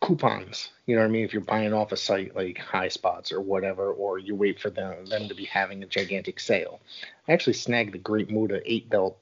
coupons. 0.00 0.70
You 0.86 0.96
know 0.96 1.02
what 1.02 1.08
I 1.08 1.12
mean? 1.12 1.24
If 1.24 1.32
you're 1.32 1.42
buying 1.42 1.72
off 1.72 1.92
a 1.92 1.96
site 1.96 2.34
like 2.34 2.58
High 2.58 2.88
Spots 2.88 3.30
or 3.30 3.40
whatever, 3.40 3.92
or 3.92 4.18
you 4.18 4.34
wait 4.34 4.58
for 4.58 4.70
them 4.70 5.06
them 5.06 5.28
to 5.28 5.36
be 5.36 5.44
having 5.44 5.84
a 5.84 5.86
gigantic 5.86 6.40
sale. 6.40 6.80
I 7.28 7.32
actually 7.32 7.52
snagged 7.52 7.94
the 7.94 7.98
Great 7.98 8.28
Muta 8.28 8.60
eight 8.64 8.90
belt. 8.90 9.16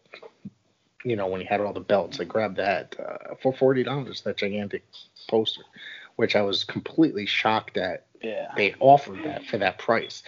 You 1.05 1.15
know, 1.15 1.27
when 1.27 1.43
he 1.43 1.47
had 1.47 1.61
all 1.61 1.75
the 1.75 1.81
belts, 1.81 2.21
I 2.21 2.25
grabbed 2.25 2.57
that 2.57 2.97
uh, 2.99 3.35
for 3.43 3.53
forty 3.53 3.83
dollars. 3.83 4.23
That 4.23 4.39
gigantic 4.39 4.83
poster, 5.29 5.63
which 6.17 6.37
I 6.37 6.43
was 6.43 6.65
completely 6.65 7.27
shocked 7.27 7.77
at 7.77 8.07
yeah. 8.23 8.53
they 8.57 8.75
offered 8.81 9.23
that 9.25 9.45
for 9.45 9.59
that 9.59 9.79
price. 9.79 10.23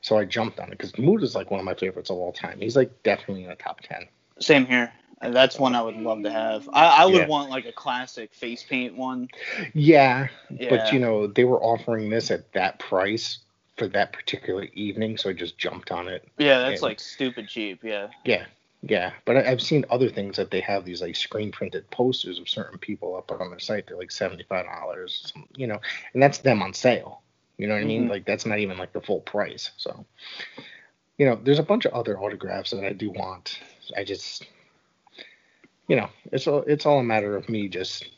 So 0.00 0.16
I 0.16 0.24
jumped 0.24 0.60
on 0.60 0.68
it 0.68 0.70
because 0.78 0.96
Muta 0.98 1.24
is 1.24 1.34
like 1.34 1.50
one 1.50 1.60
of 1.60 1.66
my 1.66 1.74
favorites 1.74 2.10
of 2.10 2.16
all 2.16 2.32
time. 2.32 2.60
He's 2.60 2.76
like 2.76 3.02
definitely 3.02 3.44
in 3.44 3.50
the 3.50 3.56
top 3.56 3.80
ten. 3.80 4.06
Same 4.38 4.66
here. 4.66 4.92
That's 5.20 5.58
one 5.58 5.74
I 5.74 5.82
would 5.82 5.96
love 5.96 6.22
to 6.22 6.30
have. 6.30 6.68
I, 6.72 7.02
I 7.02 7.06
would 7.06 7.14
Yeah. 7.14 7.26
want 7.26 7.50
like 7.50 7.66
a 7.66 7.72
classic 7.72 8.32
face 8.32 8.62
paint 8.62 8.96
one. 8.96 9.28
Yeah, 9.74 10.28
Yeah. 10.50 10.70
but 10.70 10.92
you 10.92 11.00
know 11.00 11.26
they 11.26 11.44
were 11.44 11.60
offering 11.60 12.08
this 12.08 12.30
at 12.30 12.52
that 12.52 12.78
price 12.78 13.38
for 13.76 13.88
that 13.88 14.12
particular 14.12 14.64
evening, 14.74 15.16
so 15.16 15.30
I 15.30 15.32
just 15.32 15.58
jumped 15.58 15.90
on 15.90 16.08
it. 16.08 16.26
Yeah, 16.38 16.60
that's 16.60 16.80
Yeah. 16.80 16.86
like 16.86 17.00
stupid 17.00 17.48
cheap. 17.48 17.82
Yeah. 17.82 18.08
Yeah, 18.24 18.44
yeah. 18.82 19.12
But 19.24 19.38
I, 19.38 19.50
I've 19.50 19.62
seen 19.62 19.84
other 19.90 20.08
things 20.08 20.36
that 20.36 20.50
they 20.50 20.60
have 20.60 20.84
these 20.84 21.02
like 21.02 21.16
screen 21.16 21.50
printed 21.52 21.90
posters 21.90 22.38
of 22.38 22.48
certain 22.48 22.78
people 22.78 23.16
up 23.16 23.30
on 23.32 23.50
their 23.50 23.58
site. 23.58 23.86
They're 23.86 23.96
like 23.96 24.10
seventy 24.10 24.44
five 24.44 24.66
dollars, 24.66 25.32
you 25.56 25.66
know, 25.66 25.80
and 26.14 26.22
that's 26.22 26.38
them 26.38 26.62
on 26.62 26.72
sale. 26.74 27.22
You 27.56 27.66
know 27.66 27.74
what 27.74 27.82
I 27.82 27.86
mean? 27.86 28.06
Mhm. 28.06 28.10
Like 28.10 28.24
that's 28.24 28.46
not 28.46 28.58
even 28.60 28.78
like 28.78 28.92
the 28.92 29.00
full 29.00 29.20
price. 29.20 29.72
So, 29.76 30.06
you 31.18 31.26
know, 31.26 31.38
there's 31.42 31.58
a 31.58 31.64
bunch 31.64 31.84
of 31.86 31.92
other 31.92 32.18
autographs 32.18 32.70
that 32.70 32.84
I 32.84 32.92
do 32.92 33.10
want. 33.10 33.58
I 33.96 34.04
just, 34.04 34.46
you 35.88 35.96
know, 35.96 36.08
it's 36.32 36.46
all 36.46 36.62
it's 36.66 36.86
all 36.86 37.00
a 37.00 37.04
matter 37.04 37.36
of 37.36 37.48
me 37.48 37.68
just 37.68 38.08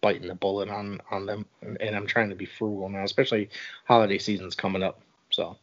biting 0.00 0.28
the 0.28 0.34
bullet 0.34 0.68
on 0.68 1.00
on 1.10 1.26
them, 1.26 1.46
and, 1.62 1.80
and 1.80 1.94
I'm 1.94 2.06
trying 2.06 2.30
to 2.30 2.34
be 2.36 2.46
frugal 2.46 2.88
now, 2.88 3.04
especially 3.04 3.50
holiday 3.84 4.18
season's 4.18 4.54
coming 4.56 4.82
up. 4.82 5.00
So, 5.30 5.56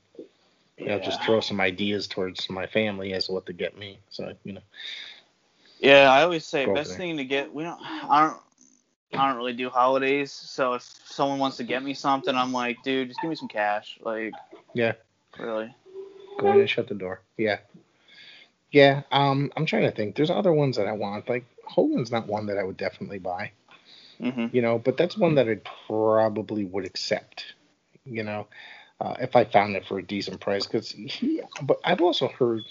you 0.78 0.88
know, 0.88 1.00
just 1.00 1.24
throw 1.24 1.40
some 1.42 1.60
ideas 1.62 2.08
towards 2.08 2.50
my 2.50 2.68
family 2.68 3.14
as 3.14 3.30
what 3.30 3.46
to 3.48 3.54
get 3.54 3.78
me. 3.78 4.00
So, 4.10 4.34
you 4.44 4.54
know, 4.54 4.62
Yeah, 5.80 6.10
I 6.12 6.24
always 6.24 6.46
say 6.46 6.66
best 6.66 6.96
thing 6.98 7.18
to 7.18 7.26
get. 7.26 7.54
We 7.54 7.64
don't. 7.64 7.80
I 8.10 8.26
don't. 8.28 8.38
I 9.16 9.28
don't 9.28 9.38
really 9.38 9.54
do 9.54 9.70
holidays, 9.70 10.32
so 10.32 10.74
if 10.74 10.84
someone 10.84 11.40
wants 11.40 11.58
to 11.58 11.64
get 11.64 11.84
me 11.84 11.94
something, 11.94 12.36
I'm 12.36 12.52
like, 12.54 12.82
dude, 12.84 13.08
just 13.10 13.22
give 13.22 13.30
me 13.30 13.36
some 13.36 13.48
cash. 13.48 13.98
Like, 14.02 14.36
Yeah. 14.74 14.94
really. 15.38 15.74
go 16.38 16.52
in 16.52 16.60
and 16.60 16.70
shut 16.70 16.88
the 16.88 16.96
door. 16.96 17.22
Yeah. 17.38 17.58
Yeah, 18.72 19.04
um, 19.12 19.52
I'm 19.56 19.66
trying 19.66 19.84
to 19.84 19.92
think. 19.92 20.16
There's 20.16 20.30
other 20.30 20.52
ones 20.54 20.78
that 20.78 20.88
I 20.88 20.92
want. 20.94 21.30
Like 21.30 21.46
Hogan's 21.66 22.12
not 22.12 22.28
one 22.28 22.48
that 22.48 22.58
I 22.58 22.64
would 22.64 22.78
definitely 22.78 23.20
buy, 23.20 23.52
Mm-hmm. 24.22 24.48
you 24.52 24.62
know, 24.62 24.78
but 24.80 24.98
that's 24.98 25.18
one 25.18 25.36
that 25.36 25.48
I 25.50 25.60
probably 25.88 26.66
would 26.66 26.86
accept, 26.86 27.54
you 28.06 28.24
know, 28.24 28.48
uh, 29.00 29.16
if 29.20 29.36
I 29.36 29.46
found 29.46 29.76
it 29.76 29.86
for 29.86 30.00
a 30.00 30.04
decent 30.04 30.40
price. 30.40 30.66
Because 30.66 30.92
he, 30.92 31.42
but 31.62 31.78
I've 31.84 32.02
also 32.02 32.28
heard, 32.28 32.64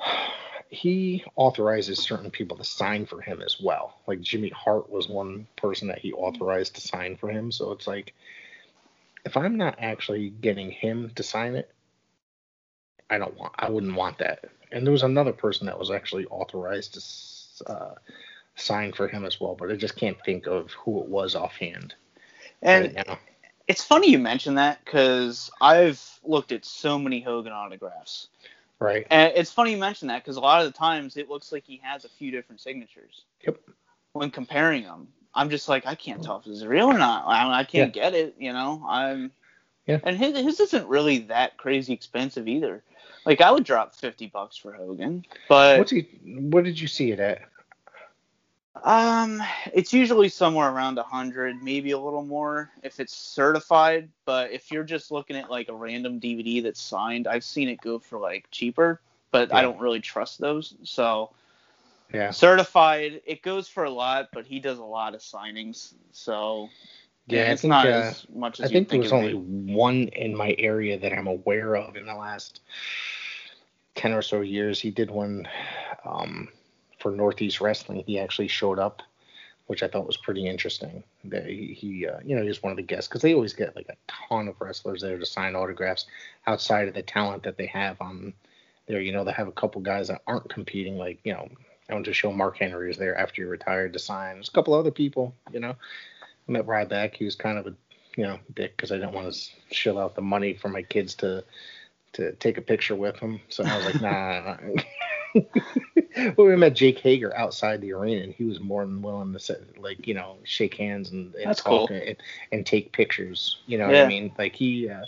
he 0.70 1.24
authorizes 1.36 1.98
certain 1.98 2.30
people 2.30 2.56
to 2.56 2.64
sign 2.64 3.06
for 3.06 3.20
him 3.20 3.42
as 3.42 3.56
well. 3.60 4.00
Like 4.06 4.20
Jimmy 4.20 4.50
Hart 4.50 4.90
was 4.90 5.08
one 5.08 5.46
person 5.56 5.88
that 5.88 5.98
he 5.98 6.12
authorized 6.12 6.74
to 6.76 6.80
sign 6.80 7.16
for 7.16 7.30
him. 7.30 7.50
So 7.50 7.72
it's 7.72 7.86
like, 7.86 8.14
if 9.24 9.36
I'm 9.36 9.56
not 9.56 9.76
actually 9.78 10.30
getting 10.30 10.70
him 10.70 11.10
to 11.16 11.22
sign 11.22 11.54
it, 11.54 11.70
I 13.10 13.18
don't 13.18 13.36
want. 13.36 13.54
I 13.58 13.70
wouldn't 13.70 13.96
want 13.96 14.18
that. 14.18 14.44
And 14.70 14.86
there 14.86 14.92
was 14.92 15.02
another 15.02 15.32
person 15.32 15.66
that 15.66 15.78
was 15.78 15.90
actually 15.90 16.26
authorized 16.26 16.94
to 16.94 17.70
uh, 17.70 17.94
sign 18.54 18.92
for 18.92 19.08
him 19.08 19.24
as 19.24 19.40
well, 19.40 19.56
but 19.58 19.70
I 19.70 19.76
just 19.76 19.96
can't 19.96 20.18
think 20.24 20.46
of 20.46 20.72
who 20.72 21.00
it 21.02 21.08
was 21.08 21.34
offhand. 21.34 21.94
And 22.60 22.94
right 22.96 23.18
it's 23.68 23.84
funny 23.84 24.10
you 24.10 24.18
mention 24.18 24.54
that 24.54 24.82
because 24.84 25.50
I've 25.60 26.02
looked 26.24 26.52
at 26.52 26.64
so 26.64 26.98
many 26.98 27.20
Hogan 27.20 27.52
autographs. 27.52 28.28
Right. 28.80 29.06
And 29.10 29.32
it's 29.36 29.52
funny 29.52 29.72
you 29.72 29.76
mention 29.76 30.08
that 30.08 30.24
because 30.24 30.36
a 30.36 30.40
lot 30.40 30.64
of 30.64 30.72
the 30.72 30.76
times 30.76 31.16
it 31.16 31.28
looks 31.28 31.52
like 31.52 31.64
he 31.66 31.80
has 31.82 32.04
a 32.04 32.08
few 32.08 32.30
different 32.30 32.60
signatures. 32.60 33.24
Yep. 33.46 33.60
When 34.12 34.30
comparing 34.30 34.84
them, 34.84 35.08
I'm 35.34 35.50
just 35.50 35.68
like, 35.68 35.86
I 35.86 35.94
can't 35.94 36.22
tell 36.22 36.38
if 36.38 36.44
this 36.44 36.56
is 36.56 36.66
real 36.66 36.86
or 36.86 36.98
not. 36.98 37.26
I, 37.26 37.60
I 37.60 37.64
can't 37.64 37.94
yeah. 37.94 38.02
get 38.02 38.14
it. 38.14 38.34
You 38.38 38.52
know, 38.52 38.82
I'm. 38.86 39.30
Yeah. 39.86 40.00
And 40.02 40.16
his 40.16 40.38
his 40.38 40.60
isn't 40.60 40.86
really 40.86 41.18
that 41.18 41.56
crazy 41.56 41.92
expensive 41.92 42.46
either. 42.46 42.82
Like 43.24 43.40
I 43.40 43.50
would 43.50 43.64
drop 43.64 43.94
fifty 43.94 44.26
bucks 44.26 44.56
for 44.56 44.72
Hogan, 44.72 45.24
but 45.48 45.78
what's 45.78 45.90
he? 45.90 46.08
What 46.24 46.64
did 46.64 46.78
you 46.78 46.88
see 46.88 47.10
it 47.10 47.20
at? 47.20 47.42
Um, 48.84 49.42
it's 49.72 49.92
usually 49.92 50.28
somewhere 50.28 50.70
around 50.70 50.98
a 50.98 51.02
hundred, 51.02 51.62
maybe 51.62 51.92
a 51.92 51.98
little 51.98 52.24
more 52.24 52.70
if 52.82 53.00
it's 53.00 53.14
certified. 53.14 54.08
But 54.24 54.52
if 54.52 54.70
you're 54.70 54.84
just 54.84 55.10
looking 55.10 55.36
at 55.36 55.50
like 55.50 55.68
a 55.68 55.74
random 55.74 56.20
DVD 56.20 56.62
that's 56.62 56.80
signed, 56.80 57.26
I've 57.26 57.44
seen 57.44 57.68
it 57.68 57.80
go 57.80 57.98
for 57.98 58.18
like 58.18 58.50
cheaper, 58.50 59.00
but 59.30 59.48
yeah. 59.48 59.56
I 59.56 59.62
don't 59.62 59.78
really 59.78 60.00
trust 60.00 60.38
those. 60.38 60.74
So 60.82 61.30
yeah, 62.12 62.30
certified, 62.30 63.20
it 63.26 63.42
goes 63.42 63.68
for 63.68 63.84
a 63.84 63.90
lot, 63.90 64.30
but 64.32 64.46
he 64.46 64.60
does 64.60 64.78
a 64.78 64.84
lot 64.84 65.14
of 65.14 65.20
signings, 65.20 65.92
so 66.10 66.68
yeah, 67.26 67.44
yeah 67.44 67.52
it's 67.52 67.62
think, 67.62 67.70
not 67.70 67.86
uh, 67.86 67.90
as 67.90 68.26
much 68.34 68.60
as 68.60 68.66
I 68.66 68.72
think, 68.72 68.88
think 68.88 69.04
there 69.04 69.12
was 69.12 69.12
only 69.12 69.34
one 69.34 70.08
in 70.08 70.34
my 70.34 70.54
area 70.58 70.98
that 70.98 71.12
I'm 71.12 71.26
aware 71.26 71.76
of 71.76 71.96
in 71.96 72.06
the 72.06 72.14
last 72.14 72.60
ten 73.94 74.12
or 74.12 74.22
so 74.22 74.40
years. 74.40 74.80
He 74.80 74.90
did 74.90 75.10
one. 75.10 75.46
Um, 76.06 76.48
for 76.98 77.10
Northeast 77.10 77.60
Wrestling, 77.60 78.02
he 78.06 78.18
actually 78.18 78.48
showed 78.48 78.78
up, 78.78 79.02
which 79.66 79.82
I 79.82 79.88
thought 79.88 80.06
was 80.06 80.16
pretty 80.16 80.46
interesting. 80.46 81.02
That 81.24 81.46
he, 81.46 81.74
he 81.74 82.06
uh, 82.06 82.18
you 82.24 82.36
know, 82.36 82.42
he 82.42 82.48
was 82.48 82.62
one 82.62 82.72
of 82.72 82.76
the 82.76 82.82
guests 82.82 83.08
because 83.08 83.22
they 83.22 83.34
always 83.34 83.52
get 83.52 83.76
like 83.76 83.88
a 83.88 83.96
ton 84.28 84.48
of 84.48 84.60
wrestlers 84.60 85.02
there 85.02 85.18
to 85.18 85.26
sign 85.26 85.54
autographs 85.54 86.06
outside 86.46 86.88
of 86.88 86.94
the 86.94 87.02
talent 87.02 87.42
that 87.44 87.56
they 87.56 87.66
have 87.66 88.00
on 88.00 88.32
there. 88.86 89.00
You 89.00 89.12
know, 89.12 89.24
they 89.24 89.32
have 89.32 89.48
a 89.48 89.52
couple 89.52 89.80
guys 89.80 90.08
that 90.08 90.22
aren't 90.26 90.48
competing, 90.48 90.96
like 90.96 91.18
you 91.24 91.32
know, 91.32 91.48
I 91.88 91.94
went 91.94 92.06
to 92.06 92.12
show 92.12 92.32
Mark 92.32 92.58
Henry 92.58 92.88
was 92.88 92.98
there 92.98 93.16
after 93.16 93.42
he 93.42 93.48
retired 93.48 93.92
to 93.94 93.98
sign. 93.98 94.34
There's 94.34 94.48
a 94.48 94.52
couple 94.52 94.74
other 94.74 94.90
people, 94.90 95.34
you 95.52 95.60
know. 95.60 95.74
I 96.48 96.52
met 96.52 96.66
Ryback. 96.66 97.14
He 97.14 97.24
was 97.24 97.36
kind 97.36 97.58
of 97.58 97.66
a 97.66 97.74
you 98.16 98.24
know 98.24 98.38
dick 98.54 98.76
because 98.76 98.92
I 98.92 98.96
didn't 98.96 99.12
want 99.12 99.32
to 99.32 99.74
shell 99.74 99.98
out 99.98 100.14
the 100.14 100.22
money 100.22 100.54
for 100.54 100.68
my 100.68 100.82
kids 100.82 101.14
to 101.16 101.44
to 102.14 102.32
take 102.36 102.58
a 102.58 102.62
picture 102.62 102.94
with 102.94 103.16
him. 103.18 103.40
So 103.48 103.64
I 103.64 103.76
was 103.76 103.86
like, 103.86 104.00
nah. 104.02 104.56
Well, 105.34 106.46
we 106.46 106.56
met 106.56 106.74
Jake 106.74 106.98
Hager 106.98 107.36
outside 107.36 107.80
the 107.80 107.92
arena, 107.92 108.22
and 108.22 108.32
he 108.32 108.44
was 108.44 108.60
more 108.60 108.84
than 108.84 109.02
willing 109.02 109.32
to 109.32 109.38
sit, 109.38 109.78
like 109.78 110.06
you 110.06 110.14
know, 110.14 110.36
shake 110.44 110.74
hands 110.74 111.10
and, 111.10 111.34
and 111.34 111.56
talk 111.56 111.88
cool. 111.88 111.88
and, 111.88 112.16
and, 112.52 112.66
take 112.66 112.92
pictures. 112.92 113.58
You 113.66 113.78
know 113.78 113.88
yeah. 113.90 113.98
what 113.98 114.06
I 114.06 114.08
mean? 114.08 114.32
Like 114.38 114.54
he, 114.54 114.88
uh, 114.88 115.04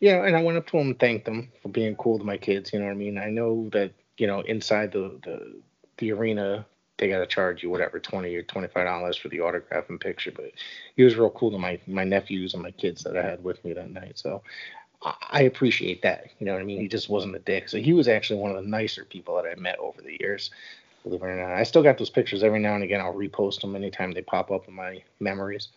you 0.00 0.12
know, 0.12 0.22
and 0.22 0.36
I 0.36 0.42
went 0.42 0.58
up 0.58 0.66
to 0.68 0.78
him 0.78 0.88
and 0.88 0.98
thanked 0.98 1.28
him 1.28 1.50
for 1.62 1.68
being 1.68 1.96
cool 1.96 2.18
to 2.18 2.24
my 2.24 2.36
kids. 2.36 2.72
You 2.72 2.80
know 2.80 2.86
what 2.86 2.92
I 2.92 2.96
mean? 2.96 3.18
I 3.18 3.30
know 3.30 3.68
that 3.72 3.92
you 4.16 4.26
know 4.26 4.40
inside 4.40 4.92
the 4.92 5.18
the, 5.24 5.60
the 5.98 6.12
arena 6.12 6.66
they 6.98 7.08
got 7.08 7.18
to 7.18 7.26
charge 7.26 7.62
you 7.62 7.70
whatever 7.70 7.98
twenty 7.98 8.34
or 8.34 8.42
twenty 8.42 8.68
five 8.68 8.86
dollars 8.86 9.16
for 9.16 9.28
the 9.28 9.40
autograph 9.40 9.88
and 9.88 10.00
picture, 10.00 10.32
but 10.34 10.52
he 10.96 11.02
was 11.02 11.16
real 11.16 11.30
cool 11.30 11.50
to 11.50 11.58
my 11.58 11.80
my 11.86 12.04
nephews 12.04 12.54
and 12.54 12.62
my 12.62 12.70
kids 12.70 13.02
that 13.04 13.16
I 13.16 13.22
had 13.22 13.42
with 13.42 13.64
me 13.64 13.72
that 13.72 13.90
night. 13.90 14.18
So 14.18 14.42
I 15.04 15.42
appreciate 15.42 16.02
that. 16.02 16.28
You 16.38 16.46
know 16.46 16.52
what 16.54 16.62
I 16.62 16.64
mean? 16.64 16.80
He 16.80 16.88
just 16.88 17.08
wasn't 17.08 17.36
a 17.36 17.40
dick. 17.40 17.68
So 17.68 17.78
he 17.78 17.92
was 17.92 18.08
actually 18.08 18.40
one 18.40 18.50
of 18.50 18.56
the 18.62 18.68
nicer 18.68 19.04
people 19.04 19.36
that 19.36 19.46
I 19.46 19.54
met 19.60 19.78
over 19.78 20.00
the 20.00 20.16
years. 20.20 20.50
Believe 21.02 21.22
it 21.22 21.26
or 21.26 21.36
not, 21.36 21.54
I 21.54 21.64
still 21.64 21.82
got 21.82 21.98
those 21.98 22.08
pictures 22.08 22.42
every 22.42 22.60
now 22.60 22.74
and 22.74 22.82
again. 22.82 23.00
I'll 23.00 23.12
repost 23.12 23.60
them 23.60 23.76
anytime 23.76 24.12
they 24.12 24.22
pop 24.22 24.50
up 24.50 24.66
in 24.68 24.74
my 24.74 25.02
memories. 25.20 25.68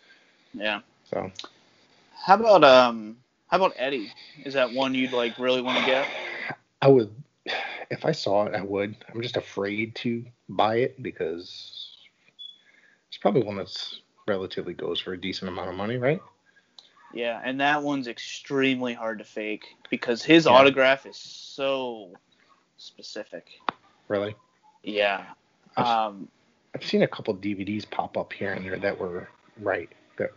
Yeah. 0.53 0.79
So. 1.11 1.29
How 2.25 2.35
about 2.35 2.63
um? 2.63 3.17
How 3.47 3.57
about 3.57 3.73
Eddie? 3.75 4.11
Is 4.43 4.53
that 4.53 4.73
one 4.73 4.93
you'd 4.93 5.11
like 5.11 5.37
really 5.37 5.61
want 5.61 5.79
to 5.79 5.85
get? 5.85 6.07
I 6.81 6.87
would, 6.87 7.11
if 7.89 8.05
I 8.05 8.11
saw 8.11 8.45
it, 8.45 8.55
I 8.55 8.61
would. 8.61 8.95
I'm 9.13 9.21
just 9.21 9.37
afraid 9.37 9.95
to 9.95 10.25
buy 10.47 10.77
it 10.77 11.01
because 11.01 11.97
it's 13.07 13.17
probably 13.17 13.43
one 13.43 13.57
that's 13.57 14.01
relatively 14.27 14.73
goes 14.73 14.99
for 14.99 15.13
a 15.13 15.19
decent 15.19 15.49
amount 15.49 15.69
of 15.69 15.75
money, 15.75 15.97
right? 15.97 16.21
Yeah, 17.13 17.41
and 17.43 17.59
that 17.61 17.81
one's 17.81 18.07
extremely 18.07 18.93
hard 18.93 19.19
to 19.19 19.23
fake 19.23 19.65
because 19.89 20.23
his 20.23 20.45
yeah. 20.45 20.51
autograph 20.51 21.05
is 21.05 21.17
so 21.17 22.11
specific. 22.77 23.47
Really? 24.07 24.35
Yeah. 24.83 25.25
I've, 25.75 25.85
um, 25.85 26.27
I've 26.75 26.83
seen 26.83 27.03
a 27.03 27.07
couple 27.07 27.35
DVDs 27.35 27.89
pop 27.89 28.17
up 28.17 28.33
here 28.33 28.53
and 28.53 28.65
there 28.65 28.77
that 28.77 28.99
were 28.99 29.29
right 29.61 29.89
that 30.17 30.31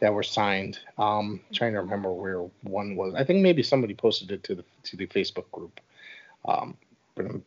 that 0.00 0.12
were 0.12 0.22
signed. 0.22 0.78
Um, 0.98 1.40
trying 1.52 1.72
to 1.72 1.80
remember 1.80 2.12
where 2.12 2.42
one 2.62 2.96
was. 2.96 3.14
I 3.14 3.24
think 3.24 3.40
maybe 3.40 3.62
somebody 3.62 3.94
posted 3.94 4.30
it 4.30 4.44
to 4.44 4.54
the 4.54 4.64
to 4.84 4.96
the 4.96 5.06
Facebook 5.06 5.50
group. 5.52 5.80
Um, 6.46 6.76
but 7.14 7.26
I'm 7.26 7.44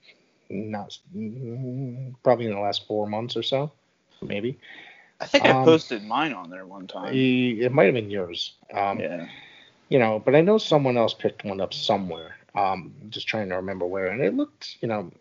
not 0.49 0.97
probably 2.23 2.45
in 2.45 2.53
the 2.53 2.59
last 2.59 2.85
four 2.87 3.07
months 3.07 3.35
or 3.35 3.43
so, 3.43 3.71
maybe. 4.21 4.59
I 5.23 5.25
think 5.25 5.45
um, 5.45 5.61
I 5.61 5.65
posted 5.65 6.03
mine 6.03 6.33
on 6.33 6.49
there 6.49 6.65
one 6.65 6.85
time. 6.85 7.13
It 7.15 7.71
might 7.71 7.85
have 7.85 7.93
been 7.93 8.11
yours. 8.11 8.55
Um, 8.73 8.99
yeah. 8.99 9.27
You 9.87 9.97
know, 9.97 10.19
but 10.19 10.35
I 10.35 10.41
know 10.41 10.57
someone 10.57 10.97
else 10.97 11.13
picked 11.13 11.45
one 11.45 11.61
up 11.61 11.73
somewhere. 11.73 12.35
Um, 12.55 12.93
just 13.09 13.25
trying 13.25 13.47
to 13.49 13.55
remember 13.55 13.85
where, 13.85 14.07
and 14.07 14.21
it 14.21 14.35
looked, 14.35 14.77
you 14.81 14.87
know, 14.89 15.11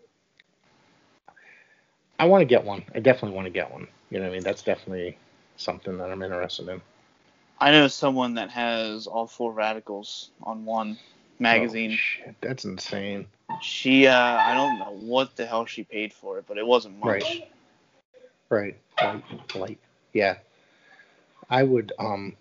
I 2.19 2.25
want 2.25 2.41
to 2.41 2.45
get 2.45 2.65
one. 2.65 2.83
I 2.93 2.99
definitely 2.99 3.35
want 3.35 3.45
to 3.45 3.51
get 3.51 3.71
one. 3.71 3.87
You 4.09 4.19
know, 4.19 4.27
I 4.27 4.29
mean, 4.29 4.43
that's 4.43 4.61
definitely 4.61 5.17
something 5.55 5.97
that 5.97 6.11
I'm 6.11 6.21
interested 6.21 6.67
in. 6.67 6.81
I 7.59 7.71
know 7.71 7.87
someone 7.87 8.33
that 8.33 8.49
has 8.49 9.07
all 9.07 9.25
four 9.25 9.53
radicals 9.53 10.31
on 10.43 10.65
one 10.65 10.97
magazine. 11.39 11.93
Oh, 11.93 11.95
shit, 11.95 12.35
that's 12.41 12.65
insane. 12.65 13.25
She, 13.61 14.07
uh, 14.07 14.17
I 14.17 14.53
don't 14.53 14.79
know 14.79 14.97
what 14.99 15.37
the 15.37 15.45
hell 15.45 15.65
she 15.65 15.83
paid 15.83 16.11
for 16.11 16.39
it, 16.39 16.45
but 16.45 16.57
it 16.57 16.67
wasn't 16.67 16.99
much. 16.99 17.23
Right. 17.23 17.49
Right. 18.49 18.77
Like, 19.01 19.55
like 19.55 19.79
yeah. 20.13 20.37
I 21.49 21.63
would 21.63 21.91
um 21.99 22.35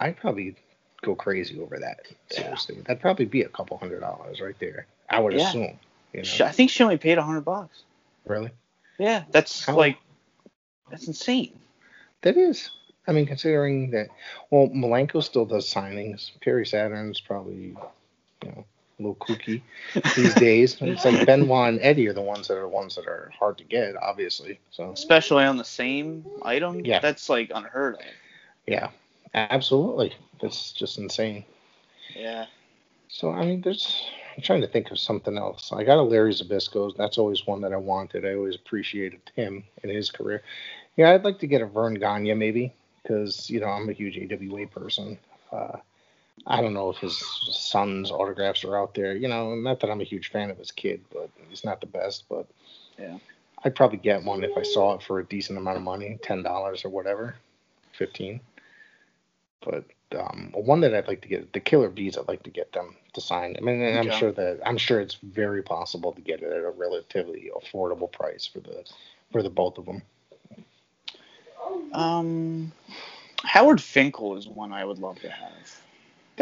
I'd 0.00 0.16
probably 0.16 0.56
go 1.02 1.14
crazy 1.14 1.60
over 1.60 1.78
that. 1.78 2.06
Seriously. 2.30 2.76
Yeah. 2.76 2.82
That'd 2.86 3.02
probably 3.02 3.26
be 3.26 3.42
a 3.42 3.48
couple 3.48 3.76
hundred 3.76 4.00
dollars 4.00 4.40
right 4.40 4.58
there. 4.58 4.86
I 5.10 5.20
would 5.20 5.34
yeah. 5.34 5.48
assume. 5.48 5.78
You 6.12 6.22
know? 6.22 6.46
I 6.46 6.52
think 6.52 6.70
she 6.70 6.82
only 6.82 6.98
paid 6.98 7.18
a 7.18 7.22
hundred 7.22 7.42
bucks. 7.42 7.82
Really? 8.26 8.50
Yeah, 8.98 9.24
that's 9.30 9.64
How? 9.64 9.76
like 9.76 9.98
that's 10.90 11.06
insane. 11.06 11.58
That 12.22 12.36
is. 12.36 12.70
I 13.06 13.12
mean, 13.12 13.26
considering 13.26 13.90
that, 13.90 14.08
well, 14.50 14.68
Malenko 14.68 15.24
still 15.24 15.44
does 15.44 15.72
signings. 15.72 16.30
Perry 16.40 16.64
Saturn's 16.64 17.20
probably, 17.20 17.56
you 17.56 17.74
know, 17.74 17.80
a 17.80 17.90
little 19.02 19.16
kooky 19.16 19.62
these 20.16 20.34
days. 20.34 20.76
It's 20.80 21.04
like 21.04 21.26
Benoit 21.26 21.68
and 21.68 21.80
Eddie 21.82 22.08
are 22.08 22.12
the 22.12 22.22
ones 22.22 22.48
that 22.48 22.56
are 22.56 22.62
the 22.62 22.68
ones 22.68 22.94
that 22.96 23.06
are 23.06 23.30
hard 23.38 23.58
to 23.58 23.64
get, 23.64 23.96
obviously. 23.96 24.60
So 24.70 24.90
especially 24.90 25.44
on 25.44 25.56
the 25.56 25.64
same 25.64 26.24
item. 26.42 26.84
Yeah, 26.84 27.00
that's 27.00 27.28
like 27.28 27.50
unheard 27.54 27.94
of. 27.94 28.00
Yeah, 28.66 28.90
absolutely. 29.34 30.14
That's 30.40 30.72
just 30.72 30.98
insane. 30.98 31.44
Yeah. 32.16 32.46
So 33.08 33.32
I 33.32 33.44
mean, 33.44 33.60
there's. 33.60 34.10
I'm 34.36 34.42
trying 34.42 34.62
to 34.62 34.66
think 34.66 34.90
of 34.90 34.98
something 34.98 35.36
else. 35.36 35.72
I 35.72 35.84
got 35.84 35.98
a 35.98 36.02
Larry 36.02 36.32
Zbyszko. 36.32 36.96
That's 36.96 37.18
always 37.18 37.46
one 37.46 37.60
that 37.60 37.74
I 37.74 37.76
wanted. 37.76 38.24
I 38.24 38.34
always 38.34 38.56
appreciated 38.56 39.20
him 39.36 39.62
in 39.82 39.90
his 39.90 40.10
career. 40.10 40.42
Yeah, 40.96 41.10
I'd 41.10 41.24
like 41.24 41.38
to 41.40 41.46
get 41.46 41.60
a 41.60 41.66
Verne 41.66 41.94
Gagne 41.94 42.32
maybe 42.34 42.72
because 43.02 43.50
you 43.50 43.60
know 43.60 43.66
I'm 43.66 43.88
a 43.88 43.92
huge 43.92 44.18
AWA 44.18 44.66
person. 44.68 45.18
Uh, 45.50 45.76
I 46.46 46.60
don't 46.60 46.74
know 46.74 46.90
if 46.90 46.98
his 46.98 47.22
son's 47.50 48.10
autographs 48.10 48.64
are 48.64 48.76
out 48.76 48.94
there. 48.94 49.14
You 49.14 49.28
know, 49.28 49.54
not 49.54 49.80
that 49.80 49.90
I'm 49.90 50.00
a 50.00 50.04
huge 50.04 50.30
fan 50.30 50.50
of 50.50 50.58
his 50.58 50.70
kid, 50.70 51.02
but 51.12 51.30
he's 51.48 51.64
not 51.64 51.80
the 51.80 51.86
best. 51.86 52.24
But 52.28 52.46
yeah, 52.98 53.18
I'd 53.64 53.76
probably 53.76 53.98
get 53.98 54.24
one 54.24 54.42
if 54.42 54.56
I 54.56 54.62
saw 54.62 54.94
it 54.94 55.02
for 55.02 55.20
a 55.20 55.24
decent 55.24 55.58
amount 55.58 55.76
of 55.76 55.82
money, 55.82 56.18
ten 56.22 56.42
dollars 56.42 56.84
or 56.84 56.88
whatever, 56.88 57.36
fifteen. 57.92 58.40
But 59.64 59.84
um, 60.18 60.52
one 60.54 60.80
that 60.80 60.94
I'd 60.94 61.06
like 61.06 61.22
to 61.22 61.28
get, 61.28 61.52
the 61.52 61.60
Killer 61.60 61.88
Bees, 61.88 62.18
I'd 62.18 62.28
like 62.28 62.42
to 62.42 62.50
get 62.50 62.72
them 62.72 62.96
to 63.14 63.20
sign. 63.20 63.56
I 63.56 63.60
mean, 63.60 63.82
okay. 63.82 63.98
I'm 63.98 64.18
sure 64.18 64.32
that 64.32 64.60
I'm 64.64 64.78
sure 64.78 65.00
it's 65.00 65.18
very 65.22 65.62
possible 65.62 66.12
to 66.12 66.20
get 66.20 66.42
it 66.42 66.52
at 66.52 66.64
a 66.64 66.70
relatively 66.70 67.50
affordable 67.54 68.10
price 68.10 68.46
for 68.46 68.60
the 68.60 68.84
for 69.30 69.42
the 69.42 69.50
both 69.50 69.78
of 69.78 69.86
them. 69.86 70.02
Um, 71.92 72.72
Howard 73.44 73.80
Finkel 73.80 74.36
is 74.36 74.48
one 74.48 74.72
I 74.72 74.84
would 74.84 74.98
love 74.98 75.20
to 75.20 75.30
have. 75.30 75.81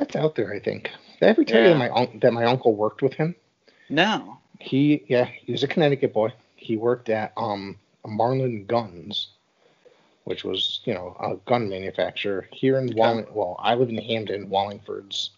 That's 0.01 0.17
out 0.17 0.35
there, 0.35 0.51
I 0.51 0.59
think. 0.59 0.85
Did 1.21 1.27
I 1.27 1.29
ever 1.29 1.45
tell 1.45 1.61
yeah. 1.61 1.69
you 1.69 1.75
that 1.75 1.79
my 1.79 1.91
un- 1.91 2.19
that 2.21 2.33
my 2.33 2.45
uncle 2.47 2.75
worked 2.75 3.03
with 3.03 3.13
him? 3.13 3.35
No. 3.91 4.39
He 4.59 5.05
yeah, 5.09 5.27
he 5.27 5.53
was 5.53 5.63
a 5.63 5.69
Connecticut 5.69 6.15
boy. 6.15 6.33
He 6.57 6.79
worked 6.79 7.11
at 7.11 7.35
um 7.37 7.77
Marlin 8.07 8.65
Guns, 8.65 9.29
which 10.25 10.43
was 10.43 10.81
you 10.85 10.95
know 10.95 11.15
a 11.21 11.37
gun 11.47 11.69
manufacturer 11.69 12.49
here 12.51 12.79
in 12.79 12.97
Walling. 12.97 13.27
Well, 13.31 13.57
I 13.59 13.75
live 13.75 13.91
in 13.91 13.99
Hamden. 13.99 14.49
Wallingford's 14.49 15.33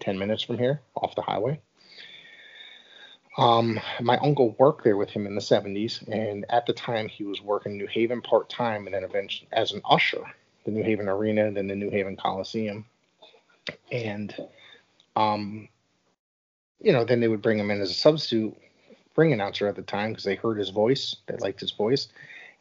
ten 0.00 0.18
minutes 0.18 0.42
from 0.42 0.56
here, 0.56 0.80
off 0.94 1.14
the 1.14 1.20
highway. 1.20 1.60
Um, 3.36 3.78
my 4.00 4.16
uncle 4.16 4.56
worked 4.58 4.84
there 4.84 4.96
with 4.96 5.10
him 5.10 5.26
in 5.26 5.36
the 5.36 5.40
70s, 5.40 6.02
and 6.08 6.44
at 6.50 6.66
the 6.66 6.72
time 6.72 7.08
he 7.08 7.22
was 7.22 7.40
working 7.40 7.76
New 7.76 7.86
Haven 7.86 8.20
part 8.20 8.48
time, 8.48 8.86
and 8.86 8.94
then 8.94 9.04
eventually 9.04 9.46
as 9.52 9.70
an 9.70 9.80
usher, 9.84 10.24
the 10.64 10.72
New 10.72 10.82
Haven 10.82 11.08
Arena, 11.08 11.48
then 11.52 11.68
the 11.68 11.76
New 11.76 11.88
Haven 11.88 12.16
Coliseum, 12.16 12.84
and 13.90 14.34
um, 15.16 15.68
you 16.80 16.92
know, 16.92 17.04
then 17.04 17.20
they 17.20 17.28
would 17.28 17.42
bring 17.42 17.58
him 17.58 17.70
in 17.70 17.80
as 17.80 17.90
a 17.90 17.94
substitute 17.94 18.56
ring 19.16 19.32
announcer 19.32 19.66
at 19.66 19.74
the 19.74 19.82
time 19.82 20.12
because 20.12 20.24
they 20.24 20.36
heard 20.36 20.58
his 20.58 20.70
voice, 20.70 21.16
they 21.26 21.36
liked 21.36 21.60
his 21.60 21.72
voice, 21.72 22.08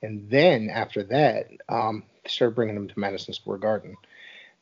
and 0.02 0.30
then 0.30 0.70
after 0.70 1.04
that, 1.04 1.48
um, 1.70 2.04
they 2.24 2.30
started 2.30 2.56
bringing 2.56 2.76
him 2.76 2.88
to 2.88 3.00
Madison 3.00 3.34
Square 3.34 3.60
Garden. 3.60 3.96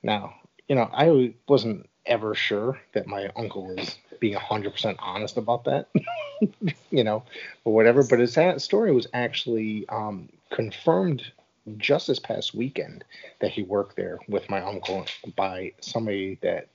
Now, 0.04 0.36
you 0.68 0.76
know, 0.76 0.90
I 0.92 1.34
wasn't 1.48 1.90
ever 2.06 2.36
sure 2.36 2.80
that 2.94 3.08
my 3.08 3.30
uncle 3.36 3.68
was 3.68 3.98
being 4.20 4.36
100% 4.36 4.96
honest 5.00 5.38
about 5.38 5.64
that, 5.66 5.88
you 6.92 7.04
know, 7.04 7.24
or 7.64 7.74
whatever. 7.74 8.04
But 8.04 8.20
his 8.20 8.38
story 8.64 8.92
was 8.92 9.08
actually 9.14 9.88
um, 9.90 10.30
confirmed 10.52 11.32
just 11.78 12.08
this 12.08 12.20
past 12.20 12.54
weekend 12.54 13.04
that 13.40 13.52
he 13.52 13.64
worked 13.64 13.96
there 13.96 14.20
with 14.28 14.50
my 14.50 14.62
uncle 14.62 15.06
by 15.36 15.72
somebody 15.82 16.38
that, 16.42 16.68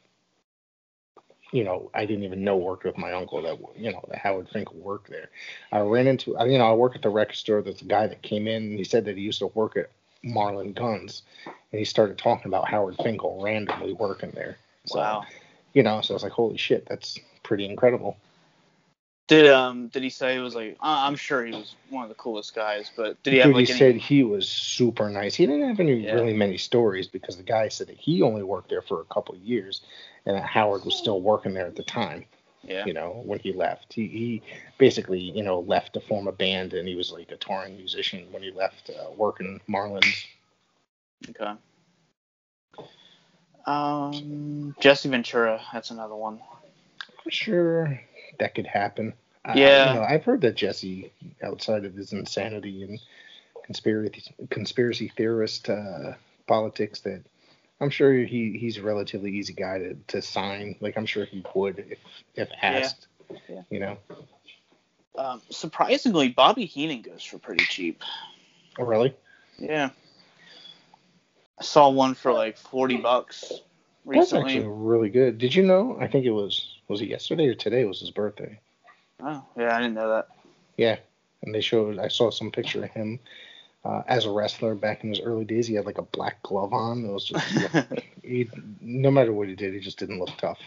you 1.52 1.64
know, 1.64 1.90
I 1.94 2.06
didn't 2.06 2.24
even 2.24 2.44
know 2.44 2.56
worked 2.56 2.84
with 2.84 2.98
my 2.98 3.12
uncle 3.12 3.42
that, 3.42 3.58
you 3.76 3.92
know, 3.92 4.04
that 4.08 4.18
Howard 4.18 4.48
Finkel 4.48 4.76
worked 4.76 5.10
there. 5.10 5.30
I 5.72 5.80
ran 5.80 6.06
into, 6.06 6.36
you 6.46 6.58
know, 6.58 6.70
I 6.70 6.72
work 6.72 6.96
at 6.96 7.02
the 7.02 7.08
record 7.08 7.36
store. 7.36 7.62
There's 7.62 7.82
a 7.82 7.86
guy 7.86 8.06
that 8.06 8.22
came 8.22 8.46
in 8.46 8.62
and 8.64 8.78
he 8.78 8.84
said 8.84 9.04
that 9.04 9.16
he 9.16 9.22
used 9.22 9.40
to 9.40 9.48
work 9.48 9.76
at 9.76 9.90
Marlin 10.22 10.72
Guns 10.72 11.22
and 11.46 11.78
he 11.78 11.84
started 11.84 12.18
talking 12.18 12.46
about 12.46 12.68
Howard 12.68 12.96
Finkel 13.02 13.40
randomly 13.42 13.92
working 13.92 14.32
there. 14.32 14.58
So, 14.86 14.98
wow. 14.98 15.24
You 15.72 15.82
know, 15.82 16.00
so 16.00 16.14
I 16.14 16.16
was 16.16 16.22
like, 16.24 16.32
holy 16.32 16.56
shit, 16.56 16.86
that's 16.88 17.18
pretty 17.42 17.64
incredible. 17.64 18.16
Did 19.30 19.46
um 19.48 19.86
did 19.88 20.02
he 20.02 20.10
say 20.10 20.36
it 20.36 20.40
was 20.40 20.56
like 20.56 20.76
I'm 20.80 21.14
sure 21.14 21.46
he 21.46 21.52
was 21.52 21.76
one 21.88 22.02
of 22.02 22.08
the 22.08 22.16
coolest 22.16 22.52
guys, 22.52 22.90
but 22.96 23.22
did 23.22 23.32
he 23.32 23.38
have 23.38 23.52
Dude, 23.52 23.54
like 23.54 23.68
he 23.68 23.70
any, 23.70 23.78
said 23.78 23.96
he 23.96 24.24
was 24.24 24.48
super 24.48 25.08
nice. 25.08 25.36
He 25.36 25.46
didn't 25.46 25.68
have 25.68 25.80
any 25.80 25.94
Yeah. 25.94 26.14
really 26.14 26.34
many 26.34 26.58
stories 26.58 27.06
because 27.06 27.36
the 27.36 27.44
guy 27.44 27.68
said 27.68 27.86
that 27.88 27.96
he 27.98 28.22
only 28.22 28.42
worked 28.42 28.68
there 28.68 28.82
for 28.82 29.00
a 29.00 29.04
couple 29.04 29.34
of 29.36 29.40
years, 29.40 29.82
and 30.26 30.36
that 30.36 30.44
Howard 30.44 30.84
was 30.84 30.96
still 30.96 31.20
working 31.20 31.54
there 31.54 31.66
at 31.66 31.76
the 31.76 31.84
time. 31.84 32.26
yeah 32.64 32.86
You 32.86 32.92
know, 32.94 33.22
when 33.24 33.38
he 33.38 33.52
left, 33.52 33.92
he, 33.92 34.08
he 34.08 34.42
basically 34.78 35.20
you 35.20 35.42
know 35.42 35.60
left 35.60 35.94
to 35.94 36.00
form 36.00 36.26
a 36.28 36.32
band, 36.32 36.74
and 36.74 36.88
he 36.88 36.96
was 36.96 37.12
like 37.12 37.30
a 37.30 37.36
touring 37.36 37.76
musician 37.76 38.26
when 38.32 38.42
he 38.42 38.50
left 38.50 38.90
uh, 38.90 39.10
working 39.16 39.60
Marlins. 39.68 40.26
okay. 41.30 41.52
Um, 43.66 44.74
Jesse 44.80 45.08
Ventura, 45.08 45.60
that's 45.72 45.90
another 45.90 46.16
one. 46.16 46.40
Sure 47.28 48.00
that 48.40 48.54
could 48.54 48.66
happen. 48.66 49.14
I- 49.44 49.58
Yeah. 49.58 49.94
you 49.94 50.00
know, 50.00 50.06
I've 50.06 50.24
heard 50.24 50.40
that 50.42 50.56
Jesse, 50.56 51.12
outside 51.42 51.84
of 51.84 51.94
his 51.94 52.12
insanity 52.12 52.82
and 52.82 53.00
conspiracy 53.64 54.22
conspiracy 54.50 55.08
theorist 55.16 55.70
uh, 55.70 56.14
politics, 56.46 57.00
that 57.00 57.22
I'm 57.80 57.90
sure 57.90 58.12
he 58.12 58.58
he's 58.58 58.76
a 58.76 58.82
relatively 58.82 59.30
easy 59.30 59.52
guy 59.54 59.78
to, 59.78 59.94
to 60.08 60.20
sign. 60.20 60.76
Like 60.80 60.98
I'm 60.98 61.06
sure 61.06 61.24
he 61.24 61.44
would 61.54 61.78
if 61.78 61.98
if 62.34 62.48
asked. 62.60 63.06
Yeah. 63.48 63.62
You 63.70 63.80
know. 63.80 63.98
Um, 65.16 65.42
surprisingly, 65.50 66.28
Bobby 66.28 66.66
Heenan 66.66 67.02
goes 67.02 67.22
for 67.22 67.38
pretty 67.38 67.64
cheap. 67.64 68.02
Oh 68.78 68.84
really? 68.84 69.14
Yeah. 69.58 69.90
I 71.58 71.62
saw 71.62 71.90
one 71.90 72.14
for 72.14 72.32
like 72.32 72.56
forty 72.56 72.96
bucks 72.96 73.52
recently. 74.04 74.42
That's 74.42 74.54
actually 74.54 74.68
really 74.68 75.10
good. 75.10 75.38
Did 75.38 75.54
you 75.54 75.62
know? 75.62 75.96
I 76.00 76.06
think 76.08 76.24
it 76.26 76.30
was 76.30 76.79
was 76.90 77.00
it 77.00 77.08
yesterday 77.08 77.46
or 77.46 77.54
today 77.54 77.84
was 77.84 78.00
his 78.00 78.10
birthday. 78.10 78.58
Oh, 79.22 79.44
yeah, 79.56 79.76
I 79.76 79.80
didn't 79.80 79.94
know 79.94 80.08
that. 80.10 80.28
Yeah, 80.76 80.96
and 81.42 81.54
they 81.54 81.60
showed. 81.60 81.98
I 81.98 82.08
saw 82.08 82.30
some 82.30 82.50
picture 82.50 82.84
of 82.84 82.90
him 82.90 83.20
uh, 83.84 84.02
as 84.08 84.26
a 84.26 84.30
wrestler 84.30 84.74
back 84.74 85.04
in 85.04 85.10
his 85.10 85.20
early 85.20 85.44
days. 85.44 85.68
He 85.68 85.74
had 85.74 85.86
like 85.86 85.98
a 85.98 86.02
black 86.02 86.42
glove 86.42 86.72
on. 86.72 87.04
It 87.04 87.12
was 87.12 87.24
just 87.24 87.46
he, 88.24 88.50
no 88.80 89.10
matter 89.10 89.32
what 89.32 89.48
he 89.48 89.54
did, 89.54 89.72
he 89.72 89.80
just 89.80 89.98
didn't 89.98 90.18
look 90.18 90.36
tough. 90.36 90.58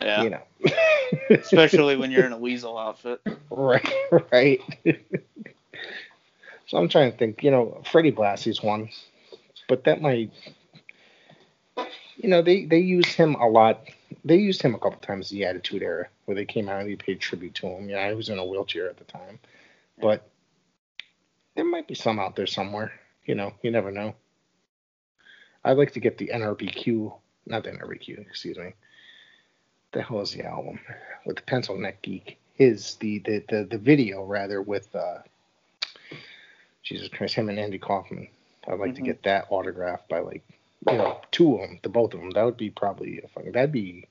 yeah. 0.00 0.22
You 0.22 0.30
know. 0.30 0.42
Especially 1.30 1.96
when 1.96 2.10
you're 2.10 2.26
in 2.26 2.32
a 2.32 2.38
weasel 2.38 2.78
outfit. 2.78 3.20
right, 3.50 3.88
right. 4.32 4.60
so 6.66 6.78
I'm 6.78 6.88
trying 6.88 7.12
to 7.12 7.18
think. 7.18 7.44
You 7.44 7.50
know, 7.50 7.82
Freddie 7.90 8.12
Blassie's 8.12 8.62
one, 8.62 8.88
but 9.68 9.84
that 9.84 10.00
might. 10.00 10.30
You 12.16 12.30
know, 12.30 12.40
they 12.40 12.64
they 12.64 12.78
used 12.78 13.12
him 13.12 13.34
a 13.34 13.46
lot. 13.46 13.86
They 14.24 14.36
used 14.36 14.62
him 14.62 14.74
a 14.74 14.78
couple 14.78 14.98
times 15.00 15.28
the 15.30 15.44
Attitude 15.44 15.82
Era, 15.82 16.06
where 16.24 16.34
they 16.34 16.44
came 16.44 16.68
out 16.68 16.80
and 16.80 16.88
they 16.90 16.96
paid 16.96 17.20
tribute 17.20 17.54
to 17.56 17.66
him. 17.68 17.88
Yeah, 17.88 18.08
he 18.08 18.14
was 18.14 18.28
in 18.28 18.38
a 18.38 18.44
wheelchair 18.44 18.88
at 18.88 18.96
the 18.98 19.04
time, 19.04 19.38
but 20.00 20.28
there 21.54 21.64
might 21.64 21.88
be 21.88 21.94
some 21.94 22.18
out 22.18 22.36
there 22.36 22.46
somewhere. 22.46 22.92
You 23.24 23.34
know, 23.34 23.52
you 23.62 23.70
never 23.70 23.90
know. 23.90 24.14
I'd 25.64 25.76
like 25.78 25.92
to 25.92 26.00
get 26.00 26.18
the 26.18 26.28
NRBQ, 26.28 27.12
not 27.46 27.64
the 27.64 27.70
NRBQ, 27.72 28.20
excuse 28.20 28.56
me. 28.56 28.72
The 29.92 30.02
hell 30.02 30.20
is 30.20 30.32
the 30.32 30.44
album 30.44 30.78
with 31.24 31.36
the 31.36 31.42
Pencil 31.42 31.76
Neck 31.78 32.02
Geek? 32.02 32.38
His 32.54 32.94
the 32.96 33.18
the 33.20 33.44
the, 33.48 33.64
the 33.70 33.78
video 33.78 34.24
rather 34.24 34.62
with 34.62 34.94
uh, 34.94 35.18
Jesus 36.82 37.08
Christ, 37.08 37.34
him 37.34 37.48
and 37.48 37.58
Andy 37.58 37.78
Kaufman. 37.78 38.28
I'd 38.68 38.78
like 38.78 38.94
to 38.96 39.00
Mhm. 39.02 39.06
get 39.06 39.22
that 39.24 39.46
autographed 39.50 40.08
by 40.08 40.20
like 40.20 40.42
you 40.90 40.96
know 40.98 41.20
two 41.32 41.54
of 41.54 41.60
them, 41.68 41.78
the 41.82 41.88
both 41.88 42.14
of 42.14 42.20
them. 42.20 42.30
That 42.30 42.44
would 42.44 42.56
be 42.56 42.70
probably 42.70 43.20
a 43.22 43.28
fucking. 43.28 43.52
That'd 43.52 43.72
be. 43.72 44.06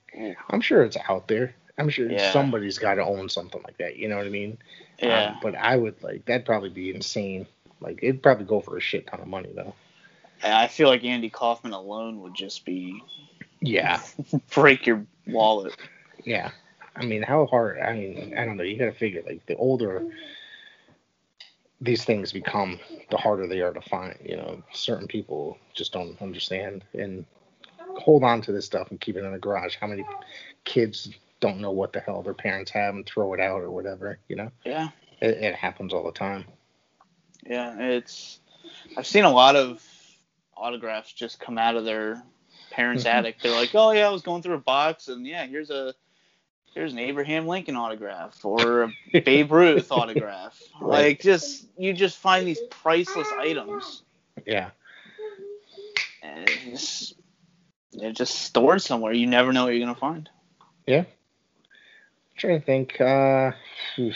I'm 0.49 0.61
sure 0.61 0.83
it's 0.83 0.97
out 1.09 1.27
there. 1.27 1.53
I'm 1.77 1.89
sure 1.89 2.09
Yeah. 2.09 2.31
somebody's 2.31 2.77
got 2.79 2.95
to 2.95 3.03
own 3.05 3.27
something 3.29 3.61
like 3.63 3.77
that. 3.79 3.97
You 3.97 4.07
know 4.07 4.17
what 4.17 4.25
I 4.25 4.29
mean? 4.29 4.57
Yeah. 4.99 5.31
Um, 5.31 5.39
but 5.41 5.55
I 5.55 5.75
would 5.75 6.01
like 6.01 6.25
that'd 6.25 6.45
probably 6.45 6.69
be 6.69 6.93
insane. 6.95 7.47
Like 7.81 7.99
it'd 8.01 8.23
probably 8.23 8.45
go 8.45 8.61
for 8.61 8.77
a 8.77 8.81
shit 8.81 9.07
ton 9.07 9.19
of 9.19 9.27
money 9.27 9.49
though. 9.53 9.73
I 10.43 10.67
feel 10.67 10.87
like 10.89 11.03
Andy 11.03 11.29
Kaufman 11.29 11.73
alone 11.73 12.21
would 12.21 12.33
just 12.33 12.65
be 12.65 13.01
Yeah. 13.61 14.01
break 14.53 14.85
your 14.85 15.05
wallet. 15.27 15.75
Yeah. 16.23 16.51
I 16.95 17.03
mean, 17.05 17.23
how 17.23 17.45
hard? 17.47 17.79
I 17.79 17.93
mean, 17.93 18.35
I 18.37 18.45
don't 18.45 18.55
know. 18.55 18.63
You 18.63 18.77
got 18.77 18.85
to 18.85 18.91
figure 18.93 19.21
like 19.25 19.45
the 19.47 19.55
older 19.57 20.05
these 21.85 22.03
things 22.03 22.33
become, 22.33 22.79
the 23.09 23.17
harder 23.17 23.47
they 23.47 23.61
are 23.61 23.73
to 23.73 23.81
find. 23.81 24.17
You 24.23 24.37
know, 24.37 24.63
certain 24.73 25.07
people 25.07 25.57
just 25.73 25.93
don't 25.93 26.19
understand 26.21 26.83
and 26.93 27.25
hold 27.97 28.23
on 28.23 28.41
to 28.41 28.51
this 28.51 28.65
stuff 28.65 28.89
and 28.91 28.99
keep 28.99 29.15
it 29.15 29.23
in 29.23 29.31
the 29.31 29.39
garage. 29.39 29.75
How 29.79 29.87
many 29.87 30.03
kids 30.65 31.11
don't 31.39 31.59
know 31.59 31.71
what 31.71 31.93
the 31.93 31.99
hell 31.99 32.21
their 32.21 32.33
parents 32.33 32.71
have 32.71 32.95
and 32.95 33.05
throw 33.05 33.33
it 33.33 33.39
out 33.39 33.61
or 33.61 33.71
whatever? 33.71 34.19
You 34.27 34.35
know, 34.37 34.51
Yeah. 34.65 34.89
it, 35.21 35.37
it 35.37 35.55
happens 35.55 35.93
all 35.93 36.03
the 36.03 36.11
time. 36.11 36.45
Yeah. 37.45 37.77
It's 37.79 38.39
I've 38.97 39.07
seen 39.07 39.23
a 39.23 39.31
lot 39.31 39.55
of 39.55 39.83
autographs 40.57 41.13
just 41.13 41.39
come 41.39 41.57
out 41.57 41.75
of 41.75 41.85
their 41.85 42.23
parents' 42.71 43.03
Mhm. 43.03 43.13
attic. 43.13 43.41
They're 43.41 43.51
like, 43.51 43.75
Oh 43.75 43.91
yeah, 43.91 44.07
I 44.07 44.11
was 44.11 44.23
going 44.23 44.41
through 44.41 44.55
a 44.55 44.59
box 44.59 45.07
and 45.07 45.25
yeah, 45.25 45.45
here's 45.45 45.69
a 45.69 45.93
here's 46.75 46.91
an 46.91 46.99
Abraham 46.99 47.47
Lincoln 47.47 47.75
autograph 47.75 48.43
or 48.45 48.93
a 49.13 49.19
Babe 49.21 49.51
Ruth 49.51 49.91
autograph. 49.91 50.61
Like 50.81 51.21
just 51.21 51.67
you 51.77 51.93
just 51.93 52.17
find 52.17 52.45
these 52.45 52.59
priceless 52.69 53.29
items 53.39 54.03
Yeah. 54.45 54.69
and 56.21 56.49
it's, 56.67 57.13
they're 57.93 58.11
just 58.11 58.35
stored 58.35 58.81
somewhere. 58.81 59.13
You 59.13 59.25
never 59.25 59.53
know 59.53 59.63
what 59.63 59.69
you're 59.73 59.85
gonna 59.87 59.97
find. 59.97 60.29
Yeah. 60.85 61.05
Trying 62.37 62.59
to 62.59 62.65
think. 62.65 62.99
Uh, 62.99 63.51
oof. 63.97 64.15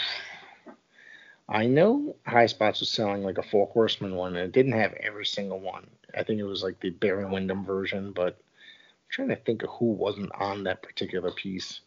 I 1.47 1.65
know 1.65 2.17
High 2.27 2.45
Spots 2.47 2.81
was 2.81 2.89
selling 2.89 3.23
like 3.23 3.37
a 3.37 3.43
Four 3.43 3.67
Horsemen 3.67 4.15
one, 4.15 4.35
and 4.35 4.45
it 4.45 4.51
didn't 4.51 4.73
have 4.73 4.93
every 4.95 5.25
single 5.25 5.59
one. 5.59 5.87
I 6.15 6.23
think 6.23 6.39
it 6.39 6.43
was 6.43 6.61
like 6.61 6.79
the 6.81 6.89
Barry 6.89 7.25
Windham 7.25 7.63
version, 7.65 8.11
but 8.11 8.33
I'm 8.35 9.09
trying 9.09 9.29
to 9.29 9.35
think 9.37 9.63
of 9.63 9.69
who 9.69 9.85
wasn't 9.85 10.31
on 10.37 10.65
that 10.65 10.83
particular 10.83 11.31
piece. 11.31 11.79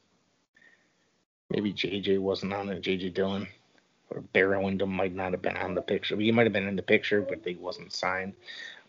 Maybe 1.52 1.72
JJ 1.72 2.18
wasn't 2.18 2.54
on 2.54 2.70
it, 2.70 2.82
JJ 2.82 3.12
Dillon. 3.12 3.46
Or 4.08 4.20
Barry 4.20 4.62
Windham 4.62 4.90
might 4.90 5.14
not 5.14 5.32
have 5.32 5.42
been 5.42 5.56
on 5.56 5.74
the 5.74 5.82
picture. 5.82 6.16
He 6.16 6.32
might 6.32 6.46
have 6.46 6.52
been 6.52 6.68
in 6.68 6.76
the 6.76 6.82
picture, 6.82 7.20
but 7.20 7.44
they 7.44 7.54
wasn't 7.54 7.92
signed. 7.92 8.32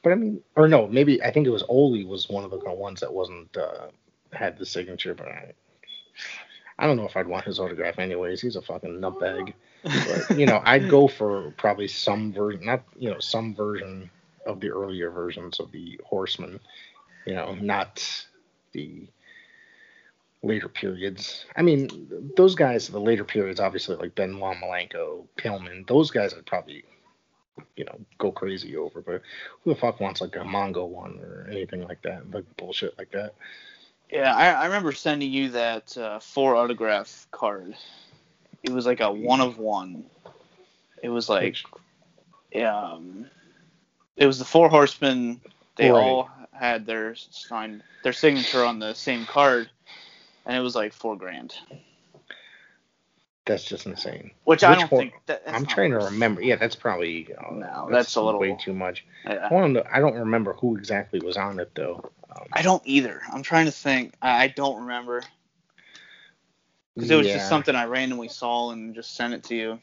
But 0.01 0.13
I 0.13 0.15
mean, 0.15 0.41
or 0.55 0.67
no, 0.67 0.87
maybe 0.87 1.21
I 1.21 1.31
think 1.31 1.45
it 1.45 1.51
was 1.51 1.63
Ole 1.67 2.05
was 2.05 2.29
one 2.29 2.43
of 2.43 2.51
the 2.51 2.59
ones 2.73 3.01
that 3.01 3.13
wasn't 3.13 3.55
uh, 3.57 3.87
had 4.31 4.57
the 4.57 4.65
signature, 4.65 5.13
but 5.13 5.27
I, 5.27 5.53
I 6.79 6.87
don't 6.87 6.97
know 6.97 7.05
if 7.05 7.15
I'd 7.15 7.27
want 7.27 7.45
his 7.45 7.59
autograph 7.59 7.99
anyways. 7.99 8.41
He's 8.41 8.55
a 8.55 8.61
fucking 8.61 8.99
nutbag. 8.99 9.53
But 9.83 10.37
you 10.37 10.45
know, 10.45 10.61
I'd 10.63 10.89
go 10.89 11.07
for 11.07 11.51
probably 11.57 11.87
some 11.87 12.31
version, 12.31 12.65
not 12.65 12.83
you 12.97 13.09
know, 13.11 13.19
some 13.19 13.55
version 13.55 14.09
of 14.45 14.59
the 14.61 14.69
earlier 14.69 15.09
versions 15.09 15.59
of 15.59 15.71
the 15.71 15.99
Horseman. 16.05 16.59
You 17.25 17.35
know, 17.35 17.55
not 17.55 18.25
the 18.73 19.07
later 20.43 20.67
periods. 20.67 21.45
I 21.55 21.61
mean, 21.61 21.87
those 22.35 22.53
guys, 22.53 22.87
the 22.89 22.99
later 22.99 23.23
periods, 23.23 23.59
obviously 23.59 23.95
like 23.95 24.13
Benoit 24.13 24.57
Malenko, 24.57 25.25
Pillman, 25.37 25.87
those 25.87 26.11
guys 26.11 26.33
I'd 26.33 26.45
probably, 26.45 26.83
you 27.77 27.85
know, 27.85 27.97
go 28.17 28.31
crazy 28.31 28.75
over. 28.75 29.01
But 29.01 29.21
who 29.63 29.73
the 29.73 29.79
fuck 29.79 29.99
wants 29.99 30.21
like 30.21 30.35
a 30.35 30.39
Mongo 30.39 30.87
one 30.87 31.19
or 31.21 31.47
anything 31.49 31.83
like 31.83 32.01
that? 32.03 32.29
Like 32.31 32.45
bullshit 32.57 32.97
like 32.97 33.11
that. 33.11 33.33
Yeah, 34.11 34.35
I, 34.35 34.51
I 34.51 34.65
remember 34.65 34.91
sending 34.91 35.31
you 35.31 35.49
that 35.51 35.97
uh, 35.97 36.19
four 36.19 36.55
autograph 36.55 37.25
card. 37.31 37.75
It 38.61 38.69
was 38.71 38.85
like 38.85 38.99
a 38.99 39.11
one 39.11 39.41
of 39.41 39.57
one. 39.57 40.03
It 41.01 41.09
was 41.09 41.29
like, 41.29 41.57
um, 42.63 43.25
it 44.15 44.27
was 44.27 44.39
the 44.39 44.45
four 44.45 44.69
horsemen. 44.69 45.41
They 45.75 45.89
Right. 45.89 46.03
all 46.03 46.29
had 46.51 46.85
their 46.85 47.15
sign, 47.15 47.81
their 48.03 48.13
signature 48.13 48.63
on 48.63 48.77
the 48.79 48.93
same 48.93 49.25
card, 49.25 49.69
and 50.45 50.57
it 50.57 50.61
was 50.61 50.75
like 50.75 50.93
four 50.93 51.17
grand. 51.17 51.55
That's 53.45 53.65
just 53.65 53.85
insane. 53.85 54.31
Which 54.45 54.63
I 54.63 54.75
don't 54.75 54.89
one? 54.91 55.01
think. 55.01 55.13
That, 55.25 55.43
I'm 55.45 55.65
trying 55.65 55.91
to 55.91 55.97
remember. 55.97 56.41
Yeah, 56.41 56.55
that's 56.55 56.75
probably. 56.75 57.33
uh, 57.33 57.53
No, 57.53 57.89
that's 57.91 58.15
a 58.15 58.21
little- 58.21 58.39
way 58.39 58.57
too 58.59 58.73
much. 58.73 59.05
Yeah. 59.25 59.47
I 59.51 59.67
to. 59.67 59.83
I 59.91 59.99
don't 59.99 60.15
remember 60.15 60.53
who 60.53 60.77
exactly 60.77 61.19
was 61.19 61.35
on 61.35 61.59
it 61.59 61.71
though. 61.75 62.09
Um, 62.29 62.45
I 62.53 62.61
don't 62.61 62.81
either. 62.85 63.21
I'm 63.31 63.43
trying 63.43 63.65
to 63.65 63.71
think. 63.71 64.13
I, 64.21 64.45
I 64.45 64.47
don't 64.47 64.81
remember 64.81 65.23
because 66.95 67.11
it 67.11 67.15
was 67.15 67.27
yeah. 67.27 67.33
just 67.33 67.49
something 67.49 67.75
I 67.75 67.85
randomly 67.85 68.29
saw 68.29 68.71
and 68.71 68.95
just 68.95 69.15
sent 69.15 69.33
it 69.33 69.43
to 69.45 69.55
you. 69.55 69.79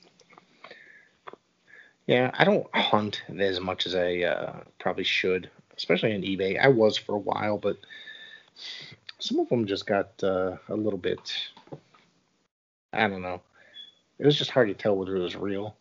Yeah, 2.07 2.31
I 2.35 2.45
don't 2.45 2.67
hunt 2.75 3.23
as 3.39 3.61
much 3.61 3.87
as 3.87 3.95
I 3.95 4.23
uh, 4.23 4.61
probably 4.79 5.05
should, 5.05 5.51
especially 5.77 6.15
on 6.15 6.23
eBay. 6.23 6.59
I 6.61 6.69
was 6.69 6.97
for 6.97 7.15
a 7.15 7.19
while, 7.19 7.59
but 7.59 7.77
some 9.21 9.39
of 9.39 9.49
them 9.49 9.67
just 9.67 9.87
got 9.87 10.11
uh, 10.23 10.57
a 10.69 10.75
little 10.75 10.99
bit. 10.99 11.33
I 12.93 13.09
don't 13.09 13.23
know. 13.23 13.41
It 14.19 14.27
was 14.27 14.37
just 14.37 14.51
hard 14.51 14.69
to 14.69 14.75
tell 14.75 14.97
whether 14.97 15.17
it 15.17 15.21
was 15.23 15.37
real, 15.37 15.77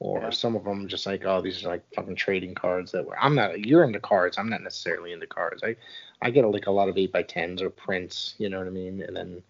or 0.00 0.20
Yeah. 0.22 0.30
some 0.30 0.56
of 0.56 0.64
them 0.64 0.88
just 0.88 1.06
like, 1.06 1.24
oh, 1.24 1.40
these 1.40 1.64
are 1.64 1.68
like 1.68 1.82
fucking 1.94 2.16
trading 2.16 2.54
cards 2.54 2.92
that 2.92 3.06
were. 3.06 3.18
I'm 3.18 3.34
not. 3.34 3.60
You're 3.64 3.84
into 3.84 4.00
cards. 4.00 4.38
I'm 4.38 4.50
not 4.50 4.62
necessarily 4.62 5.12
into 5.12 5.26
cards. 5.26 5.62
I 5.62 5.76
I 6.20 6.30
get 6.30 6.44
like 6.44 6.66
a 6.66 6.72
lot 6.72 6.88
of 6.88 6.98
eight 6.98 7.12
by 7.12 7.22
tens 7.22 7.62
or 7.62 7.70
prints. 7.70 8.34
You 8.38 8.48
know 8.48 8.58
what 8.58 8.66
I 8.66 8.70
mean? 8.70 9.02
And 9.02 9.16
then 9.16 9.42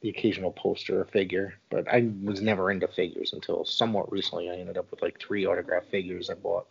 the 0.00 0.10
occasional 0.10 0.52
poster 0.52 1.00
or 1.00 1.04
figure, 1.06 1.54
but 1.70 1.88
I 1.88 2.10
was 2.22 2.40
never 2.42 2.70
into 2.70 2.86
figures 2.88 3.32
until 3.32 3.64
somewhat 3.64 4.12
recently. 4.12 4.50
I 4.50 4.56
ended 4.56 4.76
up 4.78 4.90
with 4.90 5.02
like 5.02 5.18
three 5.18 5.46
autograph 5.46 5.84
figures 5.86 6.30
I 6.30 6.34
bought. 6.34 6.66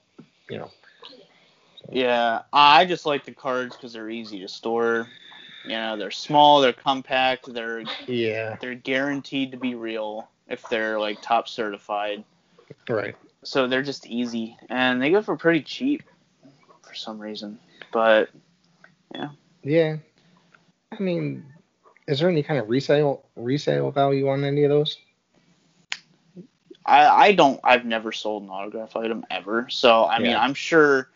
You 0.50 0.60
know, 0.60 0.72
Yeah, 1.92 2.44
I 2.54 2.86
just 2.86 3.06
like 3.06 3.26
the 3.26 3.32
cards 3.32 3.76
because 3.76 3.94
they're 3.94 4.10
easy 4.10 4.40
to 4.40 4.48
store. 4.48 5.08
You 5.66 5.72
know, 5.72 5.98
they're 5.98 6.12
small, 6.12 6.62
they're 6.62 6.74
compact, 6.74 7.52
they're 7.54 7.84
yeah, 8.08 8.58
they're 8.60 8.76
guaranteed 8.76 9.52
to 9.52 9.58
be 9.58 9.76
real 9.76 10.30
if 10.48 10.68
they're 10.70 11.00
like 11.00 11.22
top 11.22 11.48
certified. 11.48 12.24
right. 12.90 13.16
So 13.44 13.68
they're 13.68 13.82
just 13.84 14.06
easy 14.06 14.58
and 14.70 15.02
they 15.02 15.12
go 15.12 15.22
for 15.22 15.38
pretty 15.38 15.62
cheap 15.62 16.04
for 16.82 16.94
some 16.94 17.20
reason. 17.20 17.60
But 17.92 18.30
Yeah, 19.14 19.30
Yeah. 19.64 19.98
I 20.92 21.02
mean, 21.02 21.46
is 22.08 22.20
there 22.20 22.30
any 22.30 22.44
kind 22.44 22.60
of 22.60 22.70
resale 22.70 23.24
resale 23.36 23.92
value 23.92 24.30
on 24.30 24.44
any 24.44 24.64
of 24.64 24.70
those? 24.70 24.98
I 26.86 27.08
I 27.08 27.32
don't 27.34 27.60
I've 27.64 27.86
never 27.86 28.12
sold 28.12 28.44
an 28.44 28.50
autograph 28.50 28.96
item 28.96 29.26
ever. 29.32 29.68
So 29.70 30.06
I 30.06 30.20
mean 30.20 30.32
Yeah. 30.32 30.42
I'm 30.42 30.54
sure 30.54 31.10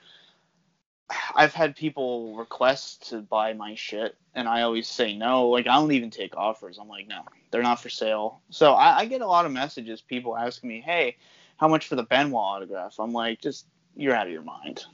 I've 1.35 1.53
had 1.53 1.75
people 1.75 2.35
request 2.35 3.09
to 3.09 3.19
buy 3.21 3.53
my 3.53 3.75
shit 3.75 4.15
and 4.37 4.47
I 4.47 4.61
always 4.61 4.87
say 4.87 5.15
no. 5.15 5.49
Like 5.49 5.67
I 5.67 5.75
don't 5.75 5.91
even 5.91 6.11
take 6.11 6.37
offers. 6.37 6.77
I'm 6.77 6.87
like, 6.87 7.07
no, 7.07 7.23
they're 7.51 7.63
not 7.63 7.81
for 7.81 7.89
sale. 7.89 8.39
So 8.51 8.73
I, 8.73 8.99
I 8.99 9.05
get 9.05 9.21
a 9.21 9.27
lot 9.27 9.45
of 9.45 9.51
messages, 9.51 9.99
people 9.99 10.37
asking 10.37 10.69
me, 10.69 10.79
Hey, 10.79 11.17
how 11.57 11.67
much 11.67 11.87
for 11.87 11.95
the 11.95 12.03
Benoit 12.03 12.35
autograph? 12.35 12.95
I'm 12.99 13.11
like, 13.11 13.41
just 13.41 13.65
you're 13.95 14.13
out 14.13 14.27
of 14.27 14.33
your 14.33 14.43
mind. 14.43 14.85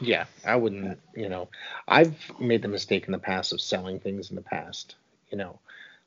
Yeah, 0.00 0.26
I 0.46 0.54
wouldn't. 0.54 1.00
You 1.16 1.28
know, 1.28 1.48
I've 1.88 2.14
made 2.38 2.62
the 2.62 2.68
mistake 2.68 3.06
in 3.06 3.12
the 3.12 3.18
past 3.18 3.52
of 3.52 3.60
selling 3.60 3.98
things 3.98 4.30
in 4.30 4.36
the 4.36 4.42
past. 4.42 4.94
You 5.30 5.38
know, 5.38 5.58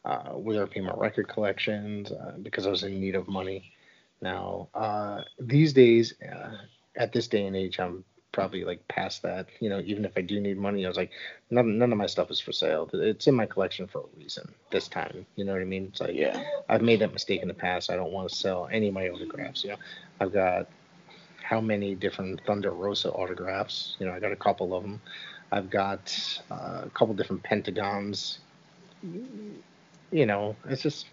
uh, 0.06 0.30
whether 0.30 0.64
it 0.64 0.72
be 0.72 0.80
my 0.82 0.94
record 0.96 1.28
collections 1.28 2.12
uh, 2.12 2.36
because 2.42 2.66
I 2.66 2.70
was 2.70 2.84
in 2.84 3.00
need 3.02 3.16
of 3.16 3.28
money. 3.28 3.74
Now, 4.22 4.70
uh, 4.74 5.22
these 5.40 5.74
days, 5.74 6.14
uh, 6.22 6.58
at 6.96 7.12
this 7.12 7.28
day 7.28 7.46
and 7.46 7.56
age, 7.56 7.80
I'm 7.80 8.06
probably 8.32 8.64
like 8.64 8.88
past 8.88 9.22
that. 9.24 9.48
You 9.60 9.70
know, 9.70 9.80
even 9.80 10.06
if 10.06 10.14
I 10.18 10.22
do 10.22 10.40
need 10.40 10.58
money, 10.58 10.86
I 10.86 10.88
was 10.88 10.98
like, 10.98 11.12
none, 11.50 11.78
none 11.78 11.92
of 11.92 11.98
my 11.98 12.06
stuff 12.06 12.32
is 12.32 12.40
for 12.40 12.52
sale. 12.52 12.90
It's 12.94 13.28
in 13.28 13.36
my 13.36 13.46
collection 13.46 13.88
for 13.88 14.00
a 14.00 14.18
reason. 14.20 14.54
This 14.70 14.88
time, 14.88 15.26
you 15.36 15.46
know 15.46 15.54
what 15.54 15.62
I 15.62 15.66
mean? 15.66 15.88
It's 15.92 16.00
like 16.02 16.16
Yeah. 16.16 16.42
I've 16.70 16.82
made 16.82 17.00
that 17.02 17.14
mistake 17.14 17.42
in 17.42 17.48
the 17.48 17.54
past. 17.54 17.90
I 17.90 17.96
don't 17.96 18.12
want 18.12 18.30
to 18.30 18.36
sell 18.36 18.68
any 18.72 18.88
of 18.88 18.94
my 18.94 19.10
autographs. 19.10 19.64
You 19.64 19.72
know, 19.72 19.78
I've 20.20 20.34
got 20.34 20.68
how 21.44 21.60
many 21.60 21.96
different 21.96 22.42
Thunder 22.46 22.72
Rosa 22.72 23.12
autographs? 23.12 23.98
You 24.00 24.06
know, 24.08 24.14
I 24.14 24.20
got 24.20 24.32
a 24.32 24.38
couple 24.38 24.74
of 24.76 24.84
them. 24.84 25.02
I've 25.52 25.70
got 25.70 26.42
uh, 26.50 26.84
a 26.86 26.92
couple 26.94 27.14
different 27.14 27.44
Pentagons. 27.44 28.40
You 30.12 30.26
know, 30.26 30.56
it's 30.66 30.82
just 30.82 31.08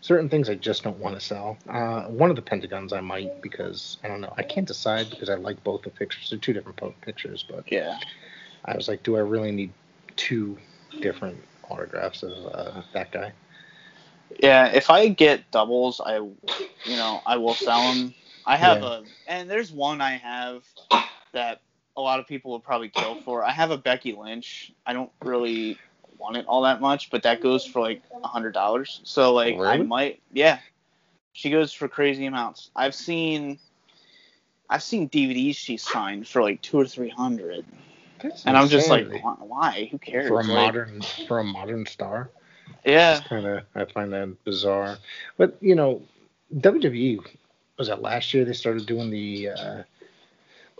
certain 0.00 0.28
things 0.28 0.48
I 0.48 0.54
just 0.54 0.82
don't 0.82 0.98
want 0.98 1.14
to 1.18 1.20
sell. 1.20 1.58
Uh, 1.68 2.02
one 2.04 2.30
of 2.30 2.36
the 2.36 2.42
Pentagons 2.42 2.92
I 2.92 3.00
might 3.00 3.40
because 3.42 3.98
I 4.04 4.08
don't 4.08 4.20
know. 4.20 4.32
I 4.36 4.42
can't 4.42 4.66
decide 4.66 5.10
because 5.10 5.28
I 5.28 5.34
like 5.34 5.62
both 5.64 5.82
the 5.82 5.90
pictures. 5.90 6.30
They're 6.30 6.38
two 6.38 6.52
different 6.52 6.78
pictures, 7.00 7.44
but 7.48 7.70
Yeah. 7.70 7.98
I 8.64 8.76
was 8.76 8.88
like, 8.88 9.02
do 9.02 9.16
I 9.16 9.20
really 9.20 9.52
need 9.52 9.72
two 10.16 10.58
different 11.00 11.42
autographs 11.68 12.22
of 12.22 12.32
uh, 12.54 12.82
that 12.92 13.10
guy? 13.12 13.32
Yeah, 14.40 14.66
if 14.68 14.90
I 14.90 15.08
get 15.08 15.50
doubles, 15.50 16.00
I, 16.04 16.16
you 16.16 16.36
know, 16.86 17.22
I 17.26 17.36
will 17.36 17.54
sell 17.54 17.88
them. 17.88 18.14
I 18.46 18.56
have 18.56 18.82
Yeah. 18.82 18.88
a, 18.88 19.04
and 19.26 19.50
there's 19.50 19.72
one 19.72 20.00
I 20.00 20.12
have 20.16 20.64
that 21.32 21.60
a 21.96 22.00
lot 22.00 22.20
of 22.20 22.26
people 22.26 22.52
will 22.52 22.60
probably 22.60 22.88
kill 22.88 23.16
for. 23.24 23.44
I 23.44 23.50
have 23.50 23.70
a 23.70 23.78
Becky 23.78 24.12
Lynch. 24.12 24.72
I 24.86 24.92
don't 24.92 25.10
really 25.22 25.78
want 26.18 26.36
it 26.36 26.46
all 26.46 26.62
that 26.62 26.80
much, 26.80 27.10
but 27.10 27.22
that 27.22 27.40
goes 27.40 27.64
for 27.64 27.80
like 27.80 28.02
a 28.22 28.28
hundred 28.28 28.52
dollars. 28.52 29.00
So 29.04 29.32
like 29.34 29.60
I 29.64 29.78
might, 29.78 30.20
yeah, 30.32 30.58
she 31.32 31.50
goes 31.50 31.72
for 31.72 31.88
crazy 31.88 32.26
amounts. 32.26 32.70
I've 32.76 32.94
seen, 32.94 33.58
I've 34.68 34.82
seen 34.82 35.08
DVDs 35.08 35.56
she 35.56 35.76
signed 35.76 36.26
for 36.28 36.42
like 36.42 36.60
two 36.62 36.78
or 36.78 36.86
three 36.86 37.10
hundred, 37.10 37.64
That's 38.22 38.44
and 38.46 38.56
I'm 38.56 38.68
just 38.68 38.90
like, 38.90 39.08
why? 39.22 39.34
why? 39.40 39.88
Who 39.90 39.98
cares? 39.98 40.28
for 40.28 40.40
a 40.40 40.44
Like, 40.44 40.74
modern 40.74 41.02
for 41.26 41.38
a 41.40 41.44
modern 41.44 41.86
star. 41.86 42.30
yeah, 42.84 43.20
kind 43.28 43.46
of 43.46 43.62
I 43.74 43.84
find 43.84 44.12
that 44.12 44.44
bizarre. 44.44 44.98
But 45.36 45.56
you 45.60 45.74
know, 45.74 46.02
WWE 46.56 47.20
was 47.78 47.88
that 47.88 48.02
last 48.02 48.32
year 48.34 48.44
they 48.44 48.52
started 48.52 48.86
doing 48.86 49.10
the 49.10 49.50
uh, 49.50 49.82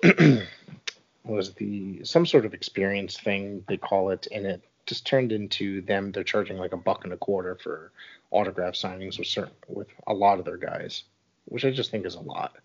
was 1.25 1.53
the 1.55 2.05
some 2.05 2.27
sort 2.27 2.45
of 2.45 2.55
experience 2.55 3.19
thing 3.19 3.65
they 3.69 3.77
call 3.77 4.11
it, 4.11 4.27
and 4.33 4.47
it 4.47 4.63
just 4.89 5.07
turned 5.07 5.31
into 5.33 5.83
them. 5.83 6.11
They're 6.11 6.25
charging 6.25 6.57
like 6.57 6.73
a 6.73 6.77
buck 6.77 7.05
and 7.05 7.13
a 7.13 7.17
quarter 7.17 7.55
for 7.55 7.93
autograph 8.31 8.75
signings 8.75 9.19
with 9.19 9.29
certain 9.29 9.55
with 9.69 9.89
a 10.07 10.15
lot 10.15 10.39
of 10.39 10.45
their 10.45 10.57
guys, 10.57 11.05
which 11.45 11.65
I 11.65 11.71
just 11.71 11.91
think 11.91 12.07
is 12.07 12.15
a 12.15 12.21
lot. 12.21 12.57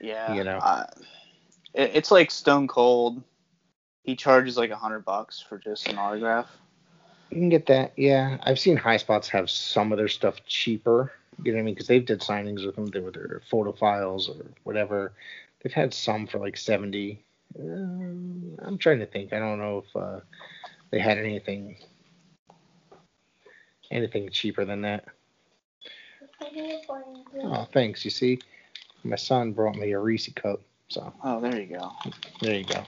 Yeah, 0.00 0.34
You 0.34 0.44
know. 0.44 0.58
uh, 0.58 0.86
it, 1.74 1.90
it's 1.94 2.10
like 2.10 2.30
Stone 2.30 2.68
Cold. 2.68 3.22
He 4.02 4.16
charges 4.16 4.56
like 4.56 4.70
a 4.70 4.76
hundred 4.76 5.04
bucks 5.04 5.44
for 5.46 5.58
just 5.58 5.88
an 5.88 5.98
autograph. 5.98 6.48
You 7.30 7.36
can 7.36 7.48
get 7.48 7.66
that, 7.66 7.92
yeah. 7.96 8.38
I've 8.42 8.58
seen 8.58 8.76
High 8.76 8.96
Spots 8.96 9.28
have 9.28 9.50
some 9.50 9.92
of 9.92 9.98
their 9.98 10.08
stuff 10.08 10.44
cheaper. 10.46 11.12
You 11.42 11.52
know 11.52 11.58
what 11.58 11.62
I 11.62 11.64
mean? 11.64 11.74
Because 11.74 11.86
they've 11.86 12.04
did 12.04 12.20
signings 12.20 12.64
with 12.64 12.76
them. 12.76 12.86
They 12.86 13.00
were 13.00 13.10
their 13.10 13.42
photo 13.50 13.72
files 13.72 14.28
or 14.28 14.46
whatever. 14.64 15.12
They've 15.62 15.72
had 15.72 15.94
some 15.94 16.26
for 16.26 16.38
like 16.38 16.56
seventy. 16.56 17.22
Um, 17.58 18.56
I'm 18.62 18.78
trying 18.78 18.98
to 18.98 19.06
think. 19.06 19.32
I 19.32 19.38
don't 19.38 19.58
know 19.58 19.84
if 19.86 19.96
uh, 19.96 20.20
they 20.90 20.98
had 20.98 21.18
anything 21.18 21.76
anything 23.90 24.30
cheaper 24.30 24.64
than 24.64 24.82
that. 24.82 25.04
Oh, 27.42 27.66
thanks. 27.72 28.04
You 28.04 28.10
see, 28.10 28.38
my 29.04 29.16
son 29.16 29.52
brought 29.52 29.76
me 29.76 29.92
a 29.92 29.98
Reese 29.98 30.30
cup, 30.34 30.60
so 30.88 31.12
Oh, 31.24 31.40
there 31.40 31.60
you 31.60 31.66
go. 31.66 31.92
there 32.40 32.54
you 32.54 32.64
go. 32.64 32.82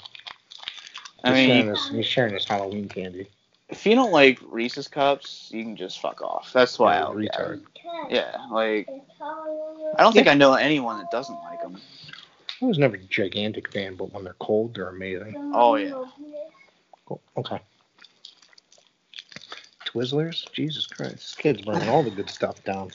I 1.24 1.30
he's, 1.30 1.38
sharing 1.46 1.66
mean, 1.66 1.68
his, 1.68 1.88
he's 1.88 2.06
sharing 2.06 2.34
his 2.34 2.44
Halloween 2.44 2.88
candy. 2.88 3.28
if 3.68 3.86
you 3.86 3.94
don't 3.94 4.12
like 4.12 4.38
Reese's 4.42 4.88
cups, 4.88 5.50
you 5.52 5.62
can 5.62 5.76
just 5.76 6.00
fuck 6.00 6.20
off. 6.22 6.52
That's 6.52 6.78
why 6.78 6.94
Yeah, 6.94 7.04
I'll 7.04 7.14
retard. 7.14 7.62
Yeah, 8.10 8.36
like 8.50 8.88
I 9.96 10.02
don't 10.02 10.12
think 10.12 10.28
I 10.28 10.34
know 10.34 10.54
anyone 10.54 10.98
that 10.98 11.10
doesn't 11.10 11.38
like 11.44 11.60
them. 11.62 11.80
I 12.60 12.64
was 12.64 12.78
never 12.78 12.94
a 12.96 12.98
gigantic 12.98 13.72
fan, 13.72 13.96
but 13.96 14.12
when 14.12 14.24
they're 14.24 14.34
cold, 14.34 14.74
they're 14.74 14.88
amazing. 14.88 15.34
Oh 15.52 15.76
yeah. 15.76 16.04
Cool. 17.06 17.20
Okay. 17.36 17.60
Twizzlers? 19.92 20.50
Jesus 20.52 20.86
Christ. 20.86 21.14
This 21.14 21.34
kid's 21.34 21.62
burning 21.62 21.88
all 21.88 22.02
the 22.02 22.10
good 22.10 22.30
stuff 22.30 22.62
down. 22.64 22.90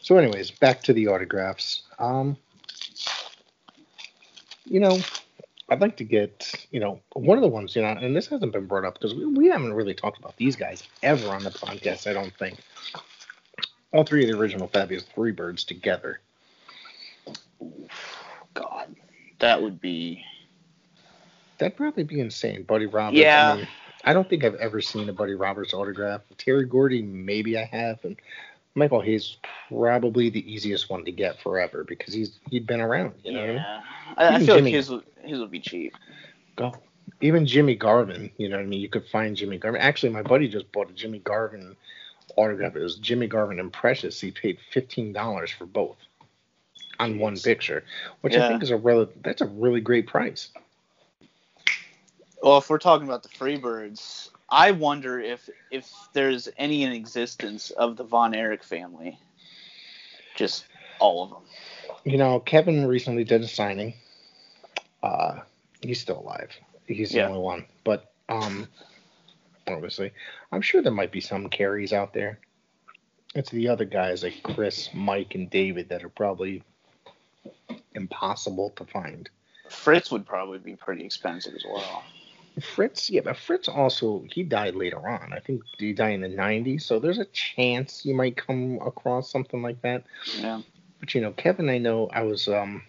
So, 0.00 0.16
anyways, 0.16 0.50
back 0.50 0.82
to 0.84 0.92
the 0.92 1.08
autographs. 1.08 1.82
Um, 1.98 2.36
you 4.64 4.80
know, 4.80 4.98
I'd 5.68 5.80
like 5.80 5.96
to 5.98 6.04
get, 6.04 6.66
you 6.70 6.80
know, 6.80 7.00
one 7.12 7.36
of 7.36 7.42
the 7.42 7.48
ones, 7.48 7.76
you 7.76 7.82
know, 7.82 7.88
and 7.88 8.16
this 8.16 8.26
hasn't 8.28 8.52
been 8.52 8.66
brought 8.66 8.84
up 8.84 8.94
because 8.94 9.14
we, 9.14 9.26
we 9.26 9.48
haven't 9.48 9.74
really 9.74 9.94
talked 9.94 10.18
about 10.18 10.36
these 10.36 10.56
guys 10.56 10.82
ever 11.02 11.28
on 11.28 11.44
the 11.44 11.50
podcast, 11.50 12.08
I 12.08 12.14
don't 12.14 12.34
think. 12.38 12.58
All 13.92 14.04
three 14.04 14.24
of 14.24 14.30
the 14.30 14.38
original 14.38 14.68
Fabulous 14.68 15.04
Birds 15.04 15.64
together. 15.64 16.20
God, 18.54 18.94
that 19.40 19.62
would 19.62 19.80
be. 19.80 20.24
That'd 21.58 21.76
probably 21.76 22.04
be 22.04 22.20
insane. 22.20 22.62
Buddy 22.62 22.86
Roberts. 22.86 23.18
Yeah. 23.18 23.52
I, 23.52 23.56
mean, 23.56 23.68
I 24.08 24.14
don't 24.14 24.26
think 24.26 24.42
I've 24.42 24.54
ever 24.54 24.80
seen 24.80 25.10
a 25.10 25.12
Buddy 25.12 25.34
Roberts 25.34 25.74
autograph. 25.74 26.22
Terry 26.38 26.64
Gordy, 26.64 27.02
maybe 27.02 27.58
I 27.58 27.64
have, 27.64 28.02
and 28.04 28.16
Michael 28.74 29.02
Hayes 29.02 29.36
probably 29.68 30.30
the 30.30 30.50
easiest 30.50 30.88
one 30.88 31.04
to 31.04 31.12
get 31.12 31.38
forever 31.42 31.84
because 31.84 32.14
he's 32.14 32.38
he'd 32.48 32.66
been 32.66 32.80
around. 32.80 33.12
You 33.22 33.32
know 33.32 33.44
yeah. 33.44 33.50
I 33.50 33.52
mean? 33.52 33.62
I, 34.16 34.34
I 34.36 34.38
feel 34.38 34.56
Jimmy- 34.56 34.70
like 34.70 34.76
his 34.76 34.90
would- 34.90 35.04
his 35.20 35.38
would 35.40 35.50
be 35.50 35.60
cheap. 35.60 35.94
Go. 36.56 36.72
Even 37.20 37.44
Jimmy 37.44 37.74
Garvin, 37.74 38.30
you 38.38 38.48
know 38.48 38.56
what 38.56 38.62
I 38.62 38.66
mean? 38.66 38.80
You 38.80 38.88
could 38.88 39.06
find 39.08 39.36
Jimmy 39.36 39.58
Garvin. 39.58 39.82
Actually, 39.82 40.12
my 40.14 40.22
buddy 40.22 40.48
just 40.48 40.72
bought 40.72 40.88
a 40.88 40.94
Jimmy 40.94 41.18
Garvin 41.18 41.76
autograph. 42.36 42.76
It 42.76 42.82
was 42.82 42.96
Jimmy 42.96 43.26
Garvin 43.26 43.60
and 43.60 43.70
Precious. 43.70 44.18
He 44.18 44.30
paid 44.30 44.56
fifteen 44.72 45.12
dollars 45.12 45.50
for 45.50 45.66
both 45.66 45.98
on 46.98 47.18
one 47.18 47.36
picture, 47.36 47.84
which 48.22 48.34
I 48.34 48.48
think 48.48 48.62
is 48.62 48.70
a 48.70 48.76
rel- 48.76 49.10
that's 49.22 49.42
a 49.42 49.46
really 49.46 49.82
great 49.82 50.06
price. 50.06 50.48
Well, 52.42 52.58
if 52.58 52.70
we're 52.70 52.78
talking 52.78 53.06
about 53.06 53.22
the 53.22 53.28
Freebirds, 53.28 54.30
I 54.48 54.70
wonder 54.70 55.18
if 55.20 55.48
if 55.70 55.90
there's 56.12 56.48
any 56.56 56.84
in 56.84 56.92
existence 56.92 57.70
of 57.70 57.96
the 57.96 58.04
Von 58.04 58.34
Erich 58.34 58.62
family. 58.64 59.18
Just 60.36 60.64
all 61.00 61.24
of 61.24 61.30
them. 61.30 61.42
You 62.04 62.16
know, 62.16 62.40
Kevin 62.40 62.86
recently 62.86 63.24
did 63.24 63.42
a 63.42 63.48
signing. 63.48 63.94
Uh, 65.02 65.40
he's 65.80 66.00
still 66.00 66.20
alive. 66.20 66.50
He's 66.86 67.10
the 67.10 67.18
Yeah. 67.18 67.28
only 67.28 67.40
one. 67.40 67.66
But 67.84 68.12
um, 68.28 68.68
obviously, 69.66 70.12
I'm 70.52 70.62
sure 70.62 70.80
there 70.80 70.92
might 70.92 71.12
be 71.12 71.20
some 71.20 71.48
Kerrys 71.50 71.92
out 71.92 72.12
there. 72.12 72.38
It's 73.34 73.50
the 73.50 73.68
other 73.68 73.84
guys 73.84 74.22
like 74.22 74.42
Chris, 74.42 74.90
Mike, 74.94 75.34
and 75.34 75.50
David 75.50 75.88
that 75.90 76.02
are 76.04 76.08
probably 76.08 76.62
impossible 77.94 78.70
to 78.76 78.84
find. 78.86 79.28
Fritz 79.68 80.10
would 80.10 80.24
probably 80.24 80.58
be 80.58 80.76
pretty 80.76 81.04
expensive 81.04 81.54
as 81.54 81.64
well. 81.68 82.02
Fritz, 82.60 83.10
yeah, 83.10 83.20
but 83.22 83.36
Fritz 83.36 83.68
also 83.68 84.24
he 84.30 84.42
died 84.42 84.74
later 84.74 85.08
on. 85.08 85.32
I 85.32 85.40
think 85.40 85.62
he 85.78 85.92
died 85.92 86.14
in 86.14 86.20
the 86.20 86.28
'90s, 86.28 86.82
so 86.82 86.98
there's 86.98 87.18
a 87.18 87.24
chance 87.26 88.04
you 88.04 88.14
might 88.14 88.36
come 88.36 88.78
across 88.84 89.30
something 89.30 89.62
like 89.62 89.80
that. 89.82 90.04
Yeah. 90.38 90.62
But 91.00 91.14
you 91.14 91.20
know, 91.20 91.32
Kevin, 91.32 91.68
I 91.68 91.78
know 91.78 92.08
I 92.12 92.22
was 92.22 92.48
um 92.48 92.82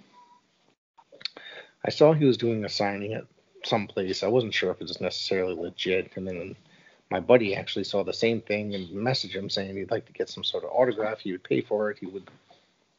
I 1.85 1.91
saw 1.91 2.13
he 2.13 2.25
was 2.25 2.37
doing 2.37 2.65
a 2.65 2.69
signing 2.69 3.13
at 3.13 3.25
some 3.63 3.87
place. 3.87 4.23
I 4.23 4.27
wasn't 4.27 4.53
sure 4.53 4.71
if 4.71 4.81
it 4.81 4.87
was 4.87 5.01
necessarily 5.01 5.55
legit, 5.55 6.11
and 6.15 6.27
then 6.27 6.55
my 7.11 7.19
buddy 7.19 7.55
actually 7.55 7.85
saw 7.85 8.03
the 8.03 8.13
same 8.13 8.41
thing 8.41 8.75
and 8.75 8.89
messaged 8.89 9.33
him 9.33 9.49
saying 9.49 9.75
he'd 9.75 9.91
like 9.91 10.05
to 10.05 10.13
get 10.13 10.29
some 10.29 10.43
sort 10.43 10.63
of 10.63 10.71
autograph. 10.71 11.19
He 11.19 11.31
would 11.31 11.43
pay 11.43 11.61
for 11.61 11.89
it. 11.89 11.97
He 11.99 12.05
would 12.05 12.29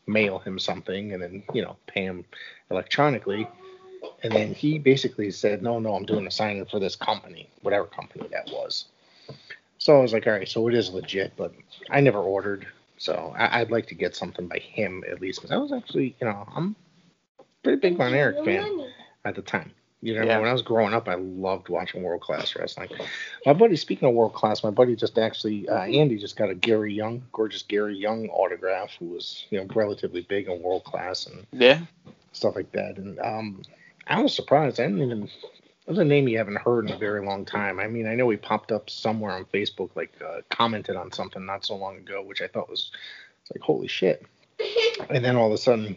mail 0.07 0.39
him 0.39 0.59
something 0.59 1.13
and 1.13 1.23
then 1.23 1.43
you 1.55 1.63
know 1.63 1.77
pay 1.87 2.05
him 2.05 2.25
electronically. 2.71 3.49
And 4.23 4.33
then 4.33 4.53
he 4.55 4.79
basically 4.79 5.31
said, 5.31 5.63
"No, 5.63 5.79
no, 5.79 5.95
I'm 5.95 6.05
doing 6.05 6.27
a 6.27 6.31
signing 6.31 6.65
for 6.67 6.79
this 6.79 6.97
company, 6.97 7.49
whatever 7.63 7.87
company 7.87 8.27
that 8.31 8.51
was." 8.53 8.87
So 9.79 9.99
I 9.99 10.03
was 10.03 10.13
like, 10.13 10.27
"All 10.27 10.33
right, 10.35 10.49
so 10.49 10.69
it 10.69 10.75
is 10.75 10.91
legit, 10.91 11.33
but 11.37 11.53
I 11.91 12.01
never 12.01 12.19
ordered." 12.19 12.67
So 12.99 13.35
I, 13.37 13.61
I'd 13.61 13.71
like 13.71 13.87
to 13.87 13.95
get 13.95 14.15
something 14.15 14.47
by 14.47 14.59
him 14.59 15.03
at 15.11 15.21
least 15.21 15.41
because 15.41 15.53
I 15.53 15.57
was 15.57 15.73
actually, 15.73 16.15
you 16.21 16.27
know, 16.27 16.47
I'm 16.55 16.77
pretty 17.63 17.79
big 17.81 17.97
Von 17.97 18.13
Erich 18.13 18.45
fan 18.45 18.93
at 19.25 19.35
the 19.35 19.43
time. 19.43 19.73
You 20.03 20.15
know, 20.19 20.25
Yeah. 20.27 20.39
when 20.39 20.49
I 20.49 20.53
was 20.53 20.63
growing 20.63 20.95
up, 20.95 21.09
I 21.09 21.15
loved 21.15 21.69
watching 21.69 22.03
world 22.03 22.23
class 22.23 22.57
wrestling. 22.57 22.89
My 23.45 23.53
buddy, 23.53 23.77
speaking 23.77 24.09
of 24.09 24.15
world 24.15 24.33
class, 24.35 24.65
my 24.65 24.71
buddy 24.71 24.97
just 24.97 25.19
actually, 25.19 25.69
uh, 25.69 25.83
Andy 25.83 26.19
just 26.19 26.37
got 26.37 26.49
a 26.51 26.55
Gary 26.55 26.93
Young, 26.95 27.23
gorgeous 27.33 27.63
Gary 27.63 27.97
Young 27.97 28.29
autograph, 28.31 28.95
who 28.99 29.07
was, 29.07 29.47
you 29.51 29.59
know, 29.59 29.67
relatively 29.75 30.23
big 30.23 30.49
in 30.49 30.63
world 30.63 30.85
class 30.85 31.27
and 31.27 31.47
Yeah. 31.53 31.81
stuff 32.33 32.57
like 32.57 32.73
that. 32.73 32.97
And 32.97 33.19
um, 33.21 33.63
I 34.11 34.21
was 34.21 34.35
surprised. 34.35 34.81
I 34.81 34.87
didn't 34.87 35.03
even. 35.03 35.31
Was 35.87 35.99
a 35.99 36.05
name 36.05 36.29
you 36.29 36.39
haven't 36.39 36.59
heard 36.59 36.89
in 36.89 36.95
a 36.95 36.99
very 36.99 37.25
long 37.25 37.45
time. 37.45 37.81
I 37.81 37.89
mean, 37.89 38.07
I 38.07 38.15
know 38.15 38.29
he 38.29 38.37
popped 38.37 38.71
up 38.71 38.89
somewhere 38.89 39.33
on 39.33 39.45
Facebook, 39.47 39.91
like 39.97 40.13
uh, 40.25 40.43
commented 40.49 40.95
on 40.95 41.11
something 41.11 41.45
not 41.45 41.65
so 41.65 41.75
long 41.75 41.97
ago, 41.97 42.23
which 42.23 42.41
I 42.43 42.47
thought 42.47 42.71
was 42.71 42.93
like 43.53 43.63
holy 43.63 43.89
shit. 43.89 44.25
And 45.09 45.25
then 45.25 45.35
all 45.35 45.47
of 45.47 45.53
a 45.53 45.59
sudden, 45.59 45.97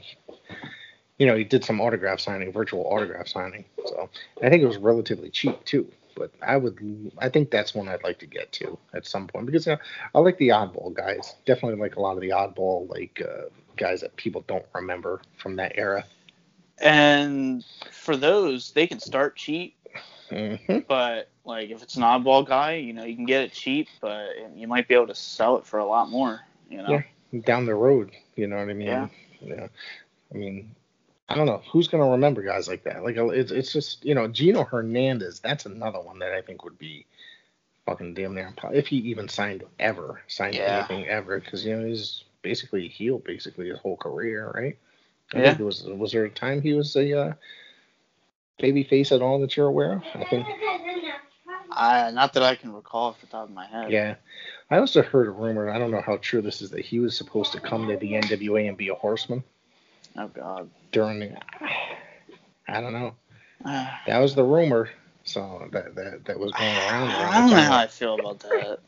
you 1.17 1.27
know, 1.27 1.35
he 1.35 1.43
did 1.43 1.65
some 1.65 1.81
autograph 1.81 2.21
signing, 2.21 2.51
virtual 2.53 2.85
autograph 2.85 3.27
signing. 3.27 3.65
So 3.85 4.09
I 4.41 4.49
think 4.49 4.63
it 4.63 4.67
was 4.67 4.77
relatively 4.77 5.29
cheap 5.29 5.63
too. 5.65 5.91
But 6.15 6.31
I 6.41 6.57
would, 6.57 7.11
I 7.17 7.29
think 7.29 7.51
that's 7.51 7.75
one 7.75 7.89
I'd 7.89 8.03
like 8.03 8.19
to 8.19 8.25
get 8.25 8.51
to 8.53 8.79
at 8.93 9.05
some 9.05 9.27
point 9.27 9.45
because 9.45 9.67
you 9.67 9.73
know, 9.73 9.79
I 10.15 10.19
like 10.19 10.37
the 10.37 10.49
oddball 10.49 10.93
guys. 10.93 11.35
Definitely 11.45 11.79
like 11.81 11.97
a 11.97 12.01
lot 12.01 12.15
of 12.15 12.21
the 12.21 12.29
oddball 12.29 12.89
like 12.89 13.21
uh, 13.21 13.49
guys 13.75 14.01
that 14.01 14.15
people 14.15 14.43
don't 14.47 14.65
remember 14.73 15.21
from 15.37 15.57
that 15.57 15.73
era. 15.75 16.05
And 16.83 17.65
for 17.91 18.17
those, 18.17 18.71
they 18.73 18.87
can 18.87 18.99
start 18.99 19.35
cheap, 19.37 19.75
hmm 20.29 20.79
but 20.87 21.29
like 21.45 21.69
if 21.69 21.83
it's 21.83 21.95
an 21.95 22.03
oddball 22.03 22.45
guy, 22.47 22.75
you 22.75 22.93
know, 22.93 23.03
you 23.05 23.15
can 23.15 23.25
get 23.25 23.43
it 23.43 23.53
cheap, 23.53 23.87
but 24.01 24.29
you 24.55 24.67
might 24.67 24.87
be 24.87 24.95
able 24.95 25.07
to 25.07 25.15
sell 25.15 25.57
it 25.57 25.65
for 25.65 25.79
a 25.79 25.85
lot 25.85 26.09
more. 26.09 26.41
You 26.69 26.77
know. 26.83 26.89
Yeah. 26.89 27.03
Down 27.45 27.65
the 27.65 27.75
road, 27.75 28.11
you 28.35 28.47
know 28.47 28.57
what 28.57 28.69
I 28.69 28.73
mean? 28.73 28.87
Yeah. 28.87 29.07
Yeah. 29.41 29.67
I 30.33 30.37
mean, 30.37 30.75
I 31.29 31.35
don't 31.35 31.47
know 31.47 31.61
who's 31.71 31.87
gonna 31.87 32.09
remember 32.09 32.41
guys 32.43 32.67
like 32.67 32.83
that. 32.83 33.03
Like 33.03 33.17
it's 33.17 33.51
it's 33.51 33.71
just 33.73 34.05
you 34.05 34.15
know 34.15 34.27
Gino 34.27 34.63
Hernandez. 34.63 35.39
That's 35.39 35.65
another 35.65 35.99
one 35.99 36.19
that 36.19 36.33
I 36.33 36.41
think 36.41 36.63
would 36.63 36.77
be 36.77 37.05
fucking 37.85 38.13
damn 38.13 38.33
near 38.35 38.47
impossible 38.47 38.77
if 38.77 38.87
he 38.87 38.97
even 38.97 39.27
signed 39.29 39.63
ever 39.79 40.21
signed 40.27 40.55
Yeah. 40.55 40.87
anything 40.87 41.07
ever 41.07 41.39
because 41.39 41.65
you 41.65 41.75
know 41.75 41.85
he's 41.85 42.23
basically 42.43 42.85
a 42.85 42.89
heel 42.89 43.19
basically 43.19 43.69
his 43.69 43.79
whole 43.79 43.97
career, 43.97 44.51
right? 44.55 44.77
I 45.33 45.39
Yeah. 45.41 45.53
there 45.53 45.65
was 45.65 45.83
was 45.83 46.11
there 46.11 46.25
a 46.25 46.29
time 46.29 46.61
he 46.61 46.73
was 46.73 46.95
a 46.95 47.19
uh, 47.27 47.33
baby 48.59 48.83
face 48.83 49.11
at 49.11 49.21
all 49.21 49.39
that 49.41 49.55
you're 49.57 49.67
aware 49.67 49.93
of? 49.93 50.03
I 50.15 50.23
think 50.25 50.47
I, 51.75 52.11
not 52.11 52.33
that 52.33 52.43
I 52.43 52.55
can 52.55 52.71
recall 52.71 53.09
off 53.09 53.21
the 53.21 53.27
top 53.27 53.45
of 53.49 53.51
my 53.53 53.65
head. 53.65 53.91
yeah. 53.91 54.15
I 54.69 54.77
also 54.77 55.01
heard 55.01 55.27
a 55.27 55.31
rumor. 55.31 55.69
I 55.69 55.77
don't 55.79 55.91
know 55.91 56.01
how 56.01 56.17
true 56.17 56.41
this 56.41 56.61
is 56.61 56.69
that 56.71 56.85
he 56.85 56.99
was 56.99 57.17
supposed 57.17 57.51
to 57.53 57.59
come 57.59 57.87
to 57.87 57.97
the 57.97 58.13
NWA 58.13 58.67
and 58.67 58.77
be 58.77 58.89
a 58.89 58.95
horseman 58.95 59.43
Oh 60.17 60.27
God. 60.27 60.69
during 60.91 61.19
the. 61.19 61.37
I 62.67 62.81
don't 62.81 62.93
know. 62.93 63.15
That 64.07 64.19
was 64.19 64.35
the 64.35 64.43
rumor. 64.43 64.89
So 65.23 65.67
that 65.71 65.95
that, 65.95 66.25
that 66.25 66.39
was 66.39 66.51
going 66.51 66.75
around. 66.75 67.09
around 67.11 67.33
I 67.33 67.39
don't 67.39 67.49
know 67.51 67.55
how 67.63 67.77
I 67.77 67.87
feel 67.87 68.19
about 68.19 68.39
that. 68.41 68.79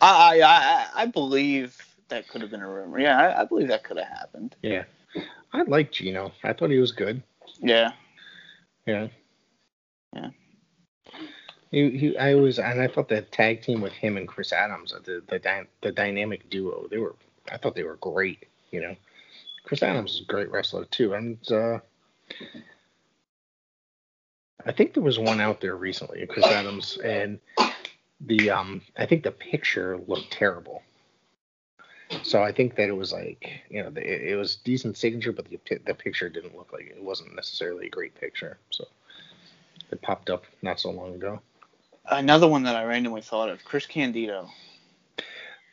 I 0.00 0.40
I 0.40 0.42
I, 0.42 0.86
I 1.02 1.06
believe 1.06 1.76
that 2.08 2.28
could 2.28 2.42
have 2.42 2.50
been 2.50 2.60
a 2.62 2.68
rumor. 2.68 3.00
Yeah, 3.00 3.18
I, 3.18 3.40
I 3.40 3.44
believe 3.44 3.68
that 3.68 3.82
could 3.84 3.96
have 3.96 4.06
happened. 4.08 4.54
Yeah, 4.62 4.84
I 5.52 5.62
like 5.62 5.92
Gino. 5.92 6.32
I 6.44 6.52
thought 6.52 6.70
he 6.70 6.78
was 6.78 6.92
good. 6.92 7.22
Yeah. 7.60 7.92
Yeah. 8.86 9.08
Yeah. 10.14 10.30
He, 11.70 11.90
he, 11.90 12.16
I 12.16 12.34
was, 12.34 12.58
and 12.58 12.80
I 12.80 12.88
thought 12.88 13.08
that 13.10 13.32
tag 13.32 13.62
team 13.62 13.80
with 13.80 13.92
him 13.92 14.16
and 14.16 14.26
Chris 14.26 14.52
Adams, 14.52 14.94
the 15.04 15.22
the 15.28 15.38
dy- 15.38 15.68
the 15.82 15.92
dynamic 15.92 16.48
duo, 16.48 16.86
they 16.90 16.96
were, 16.96 17.14
I 17.52 17.58
thought 17.58 17.74
they 17.74 17.82
were 17.82 17.96
great. 17.96 18.46
You 18.70 18.80
know, 18.80 18.96
Chris 19.64 19.82
Adams 19.82 20.14
is 20.14 20.20
a 20.22 20.24
great 20.24 20.50
wrestler 20.50 20.86
too, 20.86 21.12
and 21.12 21.38
uh, 21.52 21.78
I 24.64 24.72
think 24.72 24.94
there 24.94 25.02
was 25.02 25.18
one 25.18 25.40
out 25.40 25.60
there 25.60 25.76
recently, 25.76 26.26
Chris 26.26 26.46
Adams, 26.46 26.96
and 27.04 27.38
the 28.20 28.50
um, 28.50 28.80
I 28.96 29.04
think 29.04 29.22
the 29.22 29.30
picture 29.30 29.98
looked 30.06 30.32
terrible. 30.32 30.82
So 32.22 32.42
I 32.42 32.52
think 32.52 32.76
that 32.76 32.88
it 32.88 32.96
was 32.96 33.12
like, 33.12 33.62
you 33.68 33.82
know, 33.82 33.90
it, 33.96 34.22
it 34.22 34.36
was 34.36 34.56
decent 34.56 34.96
signature, 34.96 35.32
but 35.32 35.46
the 35.48 35.58
the 35.86 35.94
picture 35.94 36.28
didn't 36.28 36.56
look 36.56 36.72
like 36.72 36.86
it 36.86 37.02
wasn't 37.02 37.34
necessarily 37.34 37.86
a 37.86 37.90
great 37.90 38.14
picture. 38.18 38.58
So 38.70 38.86
it 39.90 40.00
popped 40.02 40.30
up 40.30 40.44
not 40.62 40.80
so 40.80 40.90
long 40.90 41.14
ago. 41.14 41.40
Another 42.10 42.48
one 42.48 42.62
that 42.62 42.76
I 42.76 42.84
randomly 42.84 43.20
thought 43.20 43.50
of, 43.50 43.64
Chris 43.64 43.86
Candido. 43.86 44.48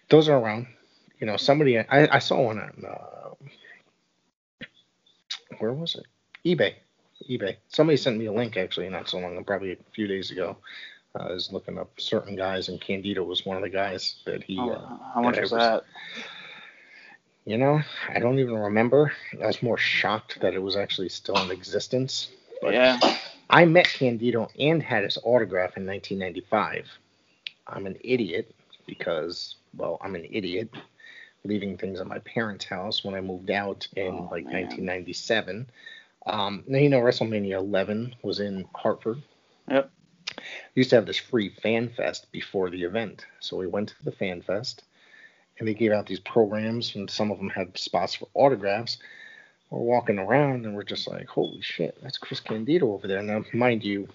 Those 0.10 0.28
are 0.28 0.38
around. 0.38 0.68
You 1.20 1.28
know, 1.28 1.38
somebody 1.38 1.80
I, 1.80 2.16
I 2.16 2.20
saw 2.20 2.42
one 2.42 2.60
on 2.60 2.84
uh, 2.86 3.26
where 5.60 5.74
was 5.74 5.96
it? 5.96 6.06
eBay. 6.46 6.74
eBay. 7.30 7.56
Somebody 7.70 7.98
sent 7.98 8.18
me 8.18 8.26
a 8.26 8.34
link 8.34 8.58
actually 8.58 8.90
not 8.90 9.10
so 9.10 9.18
long, 9.18 9.42
probably 9.46 9.72
a 9.72 9.78
few 9.94 10.08
days 10.08 10.32
ago. 10.32 10.58
I 11.16 11.32
was 11.32 11.52
looking 11.52 11.78
up 11.78 11.90
certain 12.00 12.36
guys, 12.36 12.70
and 12.70 12.80
Candido 12.80 13.24
was 13.24 13.46
one 13.46 13.58
of 13.58 13.64
the 13.64 13.70
guys 13.70 14.16
that 14.26 14.44
he. 14.44 14.60
Oh, 14.60 14.72
uh, 14.72 14.98
how 15.14 15.22
much 15.22 15.36
that 15.36 15.44
was 15.44 15.52
that? 15.52 15.84
You 17.46 17.58
know, 17.58 17.80
I 18.10 18.20
don't 18.20 18.40
even 18.40 18.56
remember. 18.56 19.12
I 19.42 19.46
was 19.46 19.62
more 19.62 19.78
shocked 19.78 20.40
that 20.42 20.54
it 20.56 20.62
was 20.62 20.76
actually 20.76 21.10
still 21.10 21.38
in 21.38 21.52
existence. 21.52 22.30
But 22.62 22.74
Yeah. 22.74 23.00
I 23.50 23.66
met 23.66 23.88
Candido 23.88 24.50
and 24.60 24.82
had 24.82 25.04
his 25.04 25.20
autograph 25.24 25.78
in 25.78 25.86
1995. 25.86 26.88
I'm 27.68 27.86
an 27.86 27.98
idiot 28.02 28.54
because, 28.88 29.56
well, 29.76 30.00
I'm 30.02 30.16
an 30.16 30.26
idiot 30.30 30.70
leaving 31.44 31.78
things 31.78 32.00
at 32.00 32.08
my 32.08 32.20
parents' 32.20 32.66
house 32.66 33.04
when 33.04 33.14
I 33.14 33.22
moved 33.22 33.52
out 33.52 33.88
in 33.96 34.08
Oh, 34.08 34.30
like 34.32 34.46
man. 34.46 34.64
1997. 34.64 35.70
Um, 36.26 36.64
now 36.68 36.80
you 36.80 36.90
know 36.90 37.00
WrestleMania 37.02 37.58
11 37.58 38.16
was 38.24 38.40
in 38.40 38.68
Hartford. 38.74 39.22
Yep. 39.70 39.92
We 40.38 40.82
used 40.82 40.90
to 40.92 40.98
have 40.98 41.06
this 41.06 41.18
free 41.18 41.50
fan 41.50 41.90
fest 41.90 42.32
before 42.32 42.70
the 42.70 42.84
event, 42.84 43.26
so 43.40 43.58
we 43.58 43.68
went 43.68 43.90
to 43.90 44.04
the 44.04 44.12
fan 44.12 44.42
fest, 44.42 44.84
and 45.60 45.68
they 45.68 45.74
gave 45.74 45.92
out 45.92 46.06
these 46.08 46.20
programs, 46.20 46.96
and 46.96 47.10
some 47.10 47.32
of 47.32 47.38
them 47.38 47.50
had 47.50 47.78
spots 47.78 48.16
for 48.16 48.28
autographs. 48.34 48.98
We're 49.70 49.80
walking 49.80 50.20
around, 50.20 50.66
and 50.66 50.76
we're 50.76 50.84
just 50.84 51.08
like, 51.08 51.28
"Holy 51.28 51.62
shit, 51.62 51.98
that's 52.02 52.18
Chris 52.18 52.40
Candido 52.40 52.94
over 52.94 53.08
there!" 53.08 53.22
Now, 53.24 53.44
mind 53.54 53.84
you, 53.84 54.08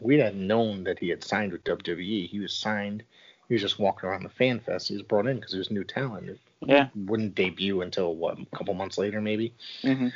we 0.00 0.18
had 0.18 0.36
known 0.36 0.84
that 0.84 0.98
he 0.98 1.08
had 1.08 1.22
signed 1.22 1.52
with 1.52 1.64
WWE. 1.64 2.26
He 2.26 2.38
was 2.38 2.52
signed. 2.52 3.02
He 3.48 3.54
was 3.54 3.62
just 3.62 3.78
walking 3.78 4.08
around 4.08 4.24
the 4.24 4.28
fan 4.30 4.58
fest. 4.60 4.88
He 4.88 4.94
was 4.94 5.02
brought 5.02 5.26
in 5.26 5.36
because 5.36 5.52
he 5.52 5.58
was 5.58 5.70
new 5.70 5.84
talent. 5.84 6.28
It 6.28 6.40
Yeah. 6.60 6.88
wouldn't 6.96 7.34
debut 7.36 7.82
until 7.82 8.14
what 8.16 8.38
a 8.40 8.56
couple 8.56 8.74
months 8.74 8.98
later, 8.98 9.20
maybe. 9.20 9.54
hmm 9.82 10.08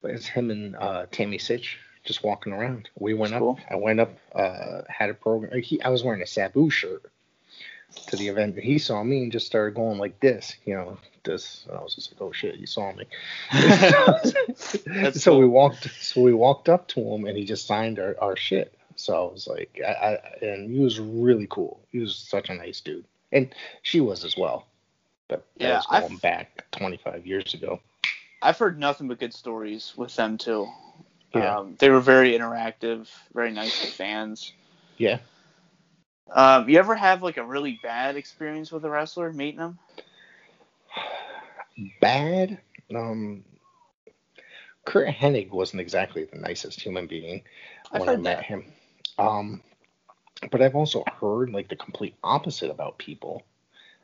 But 0.00 0.12
it's 0.12 0.26
him 0.26 0.50
and 0.50 0.76
uh, 0.76 1.06
Tammy 1.10 1.38
Sytch 1.38 1.76
just 2.06 2.24
walking 2.24 2.52
around. 2.52 2.88
We 2.98 3.12
went 3.14 3.32
That's 3.32 3.36
up. 3.42 3.42
cool. 3.42 3.58
I 3.70 3.76
went 3.76 4.00
up. 4.00 4.12
Uh, 4.34 4.82
had 4.88 5.10
a 5.10 5.14
program. 5.14 5.60
He, 5.60 5.82
I 5.82 5.88
was 5.90 6.02
wearing 6.02 6.22
a 6.22 6.26
Sabu 6.26 6.70
shirt 6.70 7.02
to 8.08 8.16
the 8.16 8.28
event. 8.28 8.58
He 8.58 8.78
saw 8.78 9.02
me 9.02 9.22
and 9.22 9.32
just 9.32 9.46
started 9.46 9.74
going 9.74 9.98
like 9.98 10.18
this. 10.20 10.54
You 10.64 10.74
know, 10.74 10.98
this. 11.24 11.64
And 11.68 11.76
I 11.76 11.82
was 11.82 11.94
just 11.94 12.12
like, 12.12 12.22
oh 12.22 12.32
shit, 12.32 12.56
you 12.56 12.66
saw 12.66 12.92
me. 12.92 13.04
So 15.14 15.38
we 15.38 15.46
walked. 15.46 15.88
So 16.00 16.22
we 16.22 16.32
walked 16.32 16.68
up 16.68 16.88
to 16.88 17.00
him 17.00 17.26
and 17.26 17.36
he 17.36 17.44
just 17.44 17.66
signed 17.66 17.98
our, 17.98 18.16
our 18.20 18.36
shit. 18.36 18.72
So 18.96 19.28
I 19.28 19.32
was 19.32 19.46
like, 19.46 19.78
I, 19.86 19.90
I 19.90 20.18
and 20.44 20.70
he 20.70 20.78
was 20.80 20.98
really 20.98 21.46
cool. 21.50 21.80
He 21.92 21.98
was 21.98 22.16
such 22.16 22.48
a 22.48 22.54
nice 22.54 22.80
dude, 22.80 23.04
and 23.32 23.54
she 23.82 24.00
was 24.00 24.24
as 24.24 24.36
well. 24.36 24.66
But 25.28 25.44
that 25.58 25.64
Yeah, 25.64 25.76
was 25.76 25.86
I've- 25.90 26.16
back 26.16 26.64
25 26.72 27.26
years 27.26 27.52
ago. 27.54 27.80
I've 28.42 28.58
heard 28.58 28.78
nothing 28.78 29.08
but 29.08 29.18
good 29.18 29.34
stories 29.34 29.92
with 29.96 30.14
them 30.14 30.38
too. 30.38 30.68
Yeah. 31.38 31.58
Um, 31.58 31.76
they 31.78 31.90
were 31.90 32.00
very 32.00 32.32
interactive, 32.32 33.08
very 33.34 33.52
nice 33.52 33.80
to 33.82 33.86
fans. 33.88 34.52
Yeah. 34.96 35.18
Um, 36.32 36.68
you 36.68 36.78
ever 36.78 36.94
have 36.94 37.22
like 37.22 37.36
a 37.36 37.44
really 37.44 37.78
bad 37.82 38.16
experience 38.16 38.72
with 38.72 38.84
a 38.84 38.90
wrestler 38.90 39.32
meeting 39.32 39.58
them? 39.58 39.78
bad. 42.00 42.58
Um, 42.94 43.44
Curt 44.84 45.08
Hennig 45.08 45.50
wasn't 45.50 45.80
exactly 45.80 46.24
the 46.24 46.38
nicest 46.38 46.80
human 46.80 47.06
being 47.06 47.42
I've 47.92 48.00
when 48.00 48.08
I 48.08 48.16
met 48.16 48.38
that. 48.38 48.44
him. 48.44 48.64
Um, 49.18 49.62
but 50.50 50.62
I've 50.62 50.76
also 50.76 51.04
heard 51.20 51.50
like 51.50 51.68
the 51.68 51.76
complete 51.76 52.14
opposite 52.22 52.70
about 52.70 52.98
people, 52.98 53.42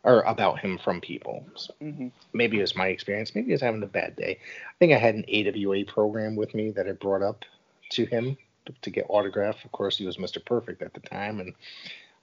or 0.05 0.23
about 0.23 0.59
him 0.61 0.79
from 0.79 1.01
people. 1.01 1.47
So 1.57 1.75
hmm 1.81 2.09
maybe 2.33 2.59
it 2.59 2.63
was 2.63 2.77
my 2.77 2.89
experience. 2.89 3.35
Maybe 3.35 3.47
he 3.47 3.53
was 3.53 3.61
having 3.61 3.83
a 3.83 3.87
bad 3.87 4.17
day. 4.17 4.39
I 4.41 4.73
think 4.79 4.93
I 4.93 4.99
had 4.99 5.15
an 5.15 5.25
AWA 5.29 5.85
program 5.85 6.37
with 6.37 6.55
me 6.55 6.71
that 6.73 6.89
I 6.89 6.93
brought 6.93 7.23
up 7.23 7.45
to 7.91 8.05
him 8.07 8.37
to, 8.67 8.73
to 8.83 8.91
get 8.91 9.07
autograph. 9.09 9.65
Of 9.65 9.73
course, 9.73 9.97
he 9.99 10.07
was 10.07 10.19
Mr. 10.19 10.39
Perfect 10.45 10.83
at 10.83 10.95
the 10.95 11.01
time, 11.01 11.41
and 11.41 11.55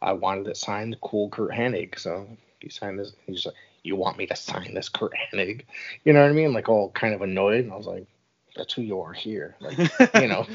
I 0.01 0.13
wanted 0.13 0.47
it 0.47 0.57
signed 0.57 0.97
cool 1.01 1.29
Curt 1.29 1.51
Hennig. 1.51 1.99
So 1.99 2.27
he 2.59 2.69
signed 2.69 2.99
this. 2.99 3.13
He's 3.27 3.45
like, 3.45 3.55
"You 3.83 3.95
want 3.95 4.17
me 4.17 4.25
to 4.27 4.35
sign 4.35 4.73
this 4.73 4.89
Curt 4.89 5.13
Hennig?" 5.33 5.63
You 6.05 6.13
know 6.13 6.21
what 6.21 6.29
I 6.29 6.33
mean? 6.33 6.53
Like 6.53 6.69
all 6.69 6.91
kind 6.91 7.13
of 7.13 7.21
annoyed. 7.21 7.65
And 7.65 7.73
I 7.73 7.77
was 7.77 7.87
like, 7.87 8.05
"That's 8.55 8.73
who 8.73 8.81
you 8.81 9.01
are 9.01 9.13
here." 9.13 9.55
Like, 9.61 9.77
you 10.15 10.27
know, 10.27 10.45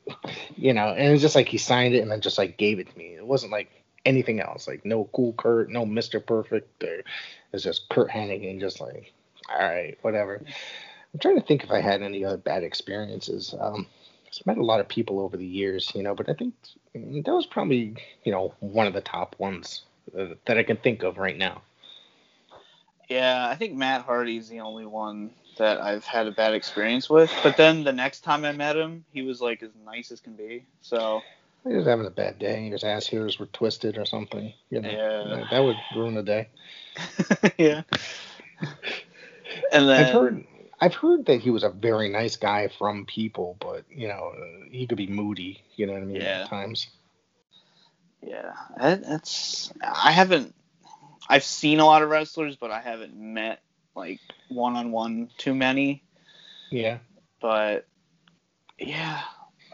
you 0.56 0.72
know. 0.74 0.88
And 0.88 1.12
it's 1.12 1.22
just 1.22 1.34
like 1.36 1.48
he 1.48 1.58
signed 1.58 1.94
it 1.94 2.00
and 2.00 2.10
then 2.10 2.20
just 2.20 2.38
like 2.38 2.58
gave 2.58 2.78
it 2.78 2.90
to 2.90 2.98
me. 2.98 3.14
It 3.14 3.26
wasn't 3.26 3.52
like 3.52 3.70
anything 4.04 4.40
else. 4.40 4.66
Like 4.66 4.84
no 4.84 5.08
cool 5.12 5.32
Curt, 5.34 5.70
no 5.70 5.84
Mr. 5.84 6.24
Perfect. 6.24 6.82
Or 6.82 7.02
it's 7.52 7.64
just 7.64 7.88
Curt 7.88 8.10
Hennig 8.10 8.60
just 8.60 8.80
like, 8.80 9.12
all 9.52 9.58
right, 9.58 9.98
whatever. 10.02 10.40
I'm 11.12 11.20
trying 11.20 11.40
to 11.40 11.46
think 11.46 11.64
if 11.64 11.70
I 11.70 11.80
had 11.80 12.02
any 12.02 12.24
other 12.24 12.38
bad 12.38 12.62
experiences. 12.62 13.54
Um, 13.58 13.86
I've 14.28 14.46
met 14.46 14.58
a 14.58 14.64
lot 14.64 14.80
of 14.80 14.88
people 14.88 15.20
over 15.20 15.36
the 15.36 15.46
years, 15.46 15.92
you 15.94 16.02
know, 16.02 16.14
but 16.14 16.28
I 16.28 16.34
think 16.34 16.54
that 16.94 17.34
was 17.34 17.46
probably, 17.46 17.96
you 18.24 18.32
know, 18.32 18.54
one 18.60 18.86
of 18.86 18.94
the 18.94 19.02
top 19.02 19.36
ones 19.38 19.82
uh, 20.18 20.28
that 20.46 20.56
I 20.56 20.62
can 20.62 20.78
think 20.78 21.02
of 21.02 21.18
right 21.18 21.36
now. 21.36 21.62
Yeah, 23.10 23.46
I 23.46 23.56
think 23.56 23.74
Matt 23.74 24.02
Hardy's 24.02 24.48
the 24.48 24.60
only 24.60 24.86
one 24.86 25.30
that 25.58 25.80
I've 25.80 26.04
had 26.04 26.26
a 26.26 26.30
bad 26.30 26.54
experience 26.54 27.10
with. 27.10 27.30
But 27.42 27.58
then 27.58 27.84
the 27.84 27.92
next 27.92 28.20
time 28.20 28.44
I 28.46 28.52
met 28.52 28.76
him, 28.76 29.04
he 29.12 29.20
was 29.20 29.42
like 29.42 29.62
as 29.62 29.70
nice 29.84 30.10
as 30.10 30.20
can 30.20 30.34
be. 30.34 30.64
So 30.80 31.20
He 31.66 31.74
was 31.74 31.86
having 31.86 32.06
a 32.06 32.10
bad 32.10 32.38
day. 32.38 32.64
And 32.64 32.72
his 32.72 32.84
ass 32.84 33.06
hairs 33.06 33.38
were 33.38 33.46
twisted 33.46 33.96
or 33.98 34.04
something. 34.04 34.52
You 34.70 34.80
know, 34.80 34.90
Yeah. 34.90 35.44
that 35.50 35.60
would 35.60 35.76
ruin 35.94 36.14
the 36.14 36.22
day. 36.22 36.48
yeah. 37.58 37.82
And 39.72 39.88
then 39.88 40.04
I've 40.06 40.12
heard 40.12 40.44
I've 40.80 40.94
heard 40.94 41.26
that 41.26 41.40
he 41.40 41.50
was 41.50 41.62
a 41.62 41.68
very 41.70 42.08
nice 42.08 42.36
guy 42.36 42.68
from 42.78 43.06
people, 43.06 43.56
but 43.60 43.84
you 43.90 44.08
know 44.08 44.32
uh, 44.36 44.64
he 44.70 44.86
could 44.86 44.98
be 44.98 45.06
moody. 45.06 45.62
You 45.76 45.86
know 45.86 45.92
what 45.92 46.02
I 46.02 46.06
mean? 46.06 46.20
Yeah. 46.20 46.42
At 46.42 46.48
times. 46.48 46.88
Yeah, 48.22 48.52
that, 48.78 49.02
that's. 49.04 49.72
I 49.82 50.12
haven't. 50.12 50.54
I've 51.28 51.44
seen 51.44 51.80
a 51.80 51.86
lot 51.86 52.02
of 52.02 52.08
wrestlers, 52.10 52.56
but 52.56 52.70
I 52.70 52.80
haven't 52.80 53.16
met 53.16 53.62
like 53.94 54.20
one 54.48 54.76
on 54.76 54.92
one 54.92 55.28
too 55.38 55.54
many. 55.54 56.02
Yeah. 56.70 56.98
But 57.40 57.86
yeah, 58.78 59.20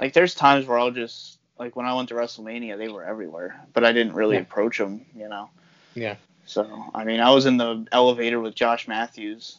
like 0.00 0.12
there's 0.14 0.34
times 0.34 0.66
where 0.66 0.78
I'll 0.78 0.90
just 0.90 1.37
like 1.58 1.76
when 1.76 1.86
I 1.86 1.94
went 1.94 2.08
to 2.10 2.14
WrestleMania, 2.14 2.76
they 2.78 2.88
were 2.88 3.04
everywhere, 3.04 3.60
but 3.72 3.84
I 3.84 3.92
didn't 3.92 4.14
really 4.14 4.36
Yeah. 4.36 4.42
approach 4.42 4.78
them, 4.78 5.04
you 5.14 5.28
know. 5.28 5.50
Yeah. 5.94 6.16
So 6.46 6.90
I 6.94 7.04
mean, 7.04 7.20
I 7.20 7.30
was 7.30 7.46
in 7.46 7.56
the 7.56 7.86
elevator 7.92 8.40
with 8.40 8.54
Josh 8.54 8.88
Matthews, 8.88 9.58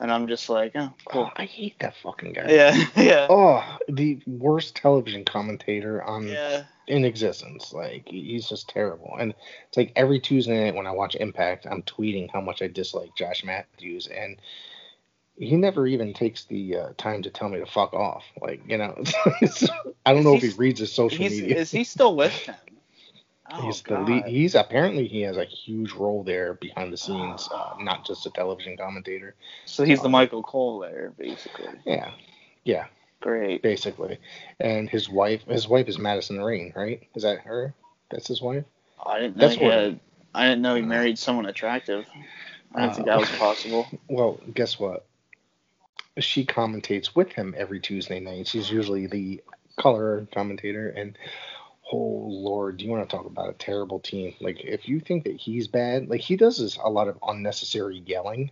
and 0.00 0.10
I'm 0.10 0.26
just 0.28 0.48
like, 0.48 0.72
oh, 0.74 0.92
cool. 1.06 1.24
Oh, 1.30 1.32
I 1.36 1.44
hate 1.44 1.78
that 1.80 1.94
fucking 1.96 2.32
guy. 2.32 2.46
Yeah, 2.48 2.84
yeah, 2.96 3.26
Oh, 3.28 3.62
the 3.88 4.20
worst 4.26 4.76
television 4.76 5.24
commentator 5.24 6.02
on 6.02 6.26
yeah. 6.28 6.64
in 6.88 7.04
existence. 7.04 7.72
Like 7.72 8.08
he's 8.08 8.48
just 8.48 8.68
terrible. 8.68 9.16
And 9.18 9.34
it's 9.68 9.76
like 9.76 9.92
every 9.96 10.20
Tuesday 10.20 10.64
night 10.64 10.74
when 10.74 10.86
I 10.86 10.90
watch 10.92 11.16
Impact, 11.16 11.66
I'm 11.70 11.82
tweeting 11.82 12.30
how 12.32 12.40
much 12.40 12.62
I 12.62 12.68
dislike 12.68 13.10
Josh 13.16 13.44
Matthews, 13.44 14.06
and 14.06 14.36
he 15.36 15.56
never 15.56 15.86
even 15.86 16.14
takes 16.14 16.44
the 16.44 16.76
uh, 16.76 16.88
time 16.96 17.22
to 17.22 17.30
tell 17.30 17.48
me 17.48 17.58
to 17.58 17.66
fuck 17.66 17.92
off. 17.92 18.24
Like 18.40 18.62
you 18.68 18.78
know, 18.78 19.02
I 20.06 20.12
don't 20.12 20.22
Is 20.22 20.24
know 20.24 20.32
he 20.32 20.36
if 20.38 20.42
he 20.42 20.50
reads 20.50 20.80
his 20.80 20.92
social 20.92 21.24
media. 21.24 21.56
is 21.56 21.70
he 21.70 21.84
still 21.84 22.16
with 22.16 22.46
them? 22.46 22.56
Oh, 23.50 23.60
he's 23.62 23.82
the 23.82 23.98
lead. 23.98 24.24
He's 24.26 24.54
apparently 24.54 25.06
he 25.06 25.20
has 25.22 25.36
a 25.36 25.44
huge 25.44 25.92
role 25.92 26.22
there 26.24 26.54
behind 26.54 26.92
the 26.92 26.96
scenes, 26.96 27.48
uh, 27.52 27.74
not 27.80 28.06
just 28.06 28.26
a 28.26 28.30
television 28.30 28.76
commentator. 28.76 29.34
So 29.66 29.84
he's 29.84 30.00
the 30.00 30.08
Michael 30.08 30.42
Cole 30.42 30.78
there, 30.80 31.12
basically. 31.18 31.68
Yeah, 31.84 32.10
yeah, 32.64 32.86
Great. 33.20 33.62
basically. 33.62 34.18
And 34.60 34.88
his 34.88 35.08
wife, 35.08 35.42
his 35.44 35.68
wife 35.68 35.88
is 35.88 35.98
Madison 35.98 36.42
Rayne, 36.42 36.72
right? 36.74 37.02
Is 37.14 37.22
that 37.22 37.40
her? 37.40 37.74
That's 38.10 38.28
his 38.28 38.40
wife. 38.40 38.64
I 39.04 39.18
didn't 39.18 39.36
know 39.36 39.48
That's 39.48 39.56
he 39.58 39.64
had, 39.64 40.00
I 40.34 40.44
didn't 40.48 40.62
know 40.62 40.74
he 40.74 40.82
married 40.82 41.18
someone 41.18 41.46
attractive. 41.46 42.06
I 42.74 42.82
didn't 42.82 42.94
think 42.94 43.06
that 43.06 43.18
was 43.20 43.30
possible. 43.30 43.86
Well, 44.08 44.40
guess 44.54 44.78
what? 44.78 45.04
She 46.18 46.46
commentates 46.46 47.14
with 47.14 47.32
him 47.32 47.54
every 47.56 47.80
Tuesday 47.80 48.20
night. 48.20 48.46
She's 48.46 48.70
usually 48.70 49.06
the 49.06 49.42
color 49.76 50.26
commentator. 50.32 50.88
And 50.90 51.18
oh 51.92 52.26
lord, 52.28 52.76
do 52.76 52.84
you 52.84 52.90
want 52.90 53.08
to 53.08 53.16
talk 53.16 53.26
about 53.26 53.50
a 53.50 53.54
terrible 53.54 54.00
team? 54.00 54.34
Like 54.40 54.60
if 54.60 54.88
you 54.88 55.00
think 55.00 55.24
that 55.24 55.36
he's 55.36 55.68
bad, 55.68 56.08
like 56.08 56.20
he 56.20 56.36
does 56.36 56.58
this 56.58 56.76
a 56.76 56.88
lot 56.88 57.08
of 57.08 57.18
unnecessary 57.26 58.02
yelling. 58.06 58.50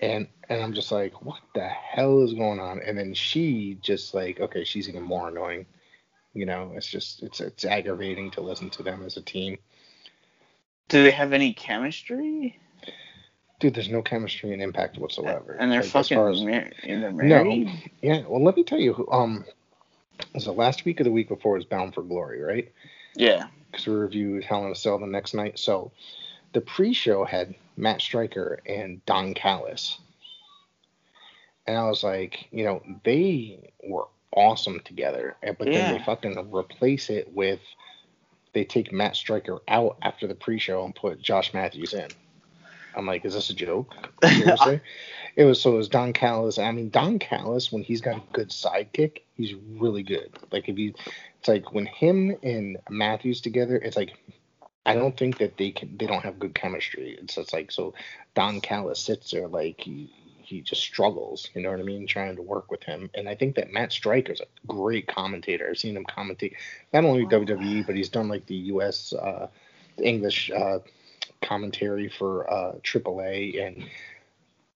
And 0.00 0.28
and 0.48 0.62
I'm 0.62 0.74
just 0.74 0.92
like, 0.92 1.24
what 1.24 1.40
the 1.54 1.66
hell 1.66 2.22
is 2.22 2.34
going 2.34 2.60
on? 2.60 2.80
And 2.80 2.98
then 2.98 3.14
she 3.14 3.78
just 3.80 4.12
like, 4.12 4.40
okay, 4.40 4.64
she's 4.64 4.88
even 4.88 5.02
more 5.02 5.28
annoying. 5.28 5.66
You 6.34 6.46
know, 6.46 6.72
it's 6.74 6.88
just 6.88 7.22
it's 7.22 7.40
it's 7.40 7.64
aggravating 7.64 8.30
to 8.32 8.40
listen 8.40 8.68
to 8.70 8.82
them 8.82 9.02
as 9.04 9.16
a 9.16 9.22
team. 9.22 9.56
Do 10.88 11.02
they 11.02 11.12
have 11.12 11.32
any 11.32 11.54
chemistry? 11.54 12.58
Dude, 13.64 13.72
there's 13.72 13.88
no 13.88 14.02
chemistry 14.02 14.52
and 14.52 14.60
impact 14.60 14.98
whatsoever. 14.98 15.56
And 15.58 15.72
they're 15.72 15.78
Like, 15.78 15.86
as 15.86 15.90
fucking 15.92 16.18
far 16.18 16.28
as- 16.28 16.42
mar- 16.42 16.70
they're 16.84 17.10
married. 17.10 17.70
Yeah, 18.02 18.22
well, 18.28 18.42
let 18.44 18.58
me 18.58 18.62
tell 18.62 18.78
you, 18.78 18.92
who- 18.92 19.10
um, 19.10 19.46
was 20.34 20.44
the 20.44 20.52
last 20.52 20.84
week 20.84 21.00
of 21.00 21.04
the 21.04 21.10
week 21.10 21.28
before 21.30 21.54
was 21.54 21.64
Bound 21.64 21.94
for 21.94 22.02
Glory, 22.02 22.42
right? 22.42 22.70
Yeah. 23.16 23.48
Because 23.70 23.86
we 23.86 23.94
reviewed 23.94 24.44
Hell 24.44 24.66
in 24.66 24.72
a 24.72 24.74
Cell 24.74 24.98
the 24.98 25.06
next 25.06 25.32
night. 25.32 25.58
So 25.58 25.92
the 26.52 26.60
pre-show 26.60 27.24
had 27.24 27.54
Matt 27.78 28.02
Striker 28.02 28.60
and 28.66 29.02
Don 29.06 29.32
Callis, 29.32 29.98
and 31.66 31.78
I 31.78 31.88
was 31.88 32.04
like, 32.04 32.46
you 32.50 32.64
know, 32.64 32.82
they 33.04 33.72
were 33.82 34.08
awesome 34.32 34.80
together, 34.80 35.38
and- 35.42 35.56
but 35.56 35.68
then 35.68 35.94
they 35.98 36.04
fucking 36.04 36.52
replace 36.54 37.08
it 37.08 37.32
with 37.34 37.60
they 38.52 38.64
take 38.64 38.92
Matt 38.92 39.16
Striker 39.16 39.60
out 39.68 39.96
after 40.02 40.26
the 40.26 40.34
pre-show 40.34 40.84
and 40.84 40.94
put 40.94 41.22
Josh 41.22 41.54
Matthews 41.54 41.94
in. 41.94 42.08
I'm 42.96 43.06
like, 43.06 43.24
is 43.24 43.34
this 43.34 43.50
a 43.50 43.54
joke? 43.54 43.92
Seriously? 44.24 44.80
it 45.36 45.44
was 45.44 45.60
so 45.60 45.74
it 45.74 45.76
was 45.76 45.88
Don 45.88 46.12
Callis. 46.12 46.58
I 46.58 46.70
mean, 46.72 46.90
Don 46.90 47.18
Callis 47.18 47.72
when 47.72 47.82
he's 47.82 48.00
got 48.00 48.16
a 48.16 48.22
good 48.32 48.50
sidekick, 48.50 49.22
he's 49.36 49.54
really 49.54 50.02
good. 50.02 50.30
Like 50.50 50.68
if 50.68 50.78
you, 50.78 50.94
it's 51.38 51.48
like 51.48 51.72
when 51.72 51.86
him 51.86 52.36
and 52.42 52.78
Matthews 52.88 53.40
together, 53.40 53.76
it's 53.76 53.96
like 53.96 54.14
I 54.86 54.94
don't 54.94 55.16
think 55.16 55.38
that 55.38 55.56
they 55.56 55.70
can. 55.70 55.96
They 55.96 56.06
don't 56.06 56.22
have 56.22 56.38
good 56.38 56.54
chemistry. 56.54 57.16
It's 57.20 57.36
just 57.36 57.52
like 57.52 57.72
so. 57.72 57.94
Don 58.34 58.60
Callis 58.60 59.00
sits 59.00 59.30
there 59.30 59.48
like 59.48 59.80
he, 59.80 60.12
he 60.42 60.60
just 60.60 60.82
struggles. 60.82 61.48
You 61.54 61.62
know 61.62 61.70
what 61.70 61.80
I 61.80 61.84
mean? 61.84 62.06
Trying 62.06 62.36
to 62.36 62.42
work 62.42 62.70
with 62.70 62.82
him, 62.82 63.10
and 63.14 63.28
I 63.28 63.34
think 63.34 63.56
that 63.56 63.72
Matt 63.72 63.92
Striker's 63.92 64.40
a 64.42 64.66
great 64.66 65.06
commentator. 65.06 65.68
I've 65.70 65.78
seen 65.78 65.96
him 65.96 66.04
commentate 66.04 66.54
not 66.92 67.04
only 67.04 67.24
WWE, 67.24 67.86
but 67.86 67.96
he's 67.96 68.10
done 68.10 68.28
like 68.28 68.46
the 68.46 68.56
U.S. 68.56 69.14
Uh, 69.14 69.48
English 69.96 70.50
uh, 70.50 70.80
commentary 71.42 72.08
for 72.08 72.50
uh, 72.52 72.72
AAA 72.82 73.66
and 73.66 73.84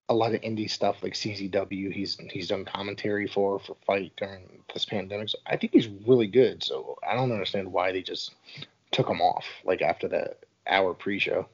a 0.09 0.15
lot 0.15 0.35
of 0.35 0.41
indie 0.41 0.71
stuff 0.71 1.03
like 1.03 1.15
CZW. 1.15 1.93
He's 1.93 2.19
he's 2.31 2.49
done 2.49 2.65
commentary 2.65 3.27
for 3.27 3.59
for 3.59 3.77
Fight 3.87 4.13
during 4.17 4.45
this 4.73 4.85
pandemic. 4.85 5.29
So 5.31 5.39
I 5.47 5.57
think 5.57 5.73
he's 5.73 5.89
really 5.89 6.27
good. 6.27 6.63
So 6.63 6.99
I 7.09 7.15
don't 7.15 7.33
understand 7.33 7.71
why 7.71 7.93
they 7.93 8.03
just 8.03 8.35
took 8.91 9.09
him 9.09 9.21
off 9.21 9.45
like 9.65 9.83
after 9.83 10.09
that 10.09 10.39
hour 10.67 10.95
pre-show. 10.95 11.47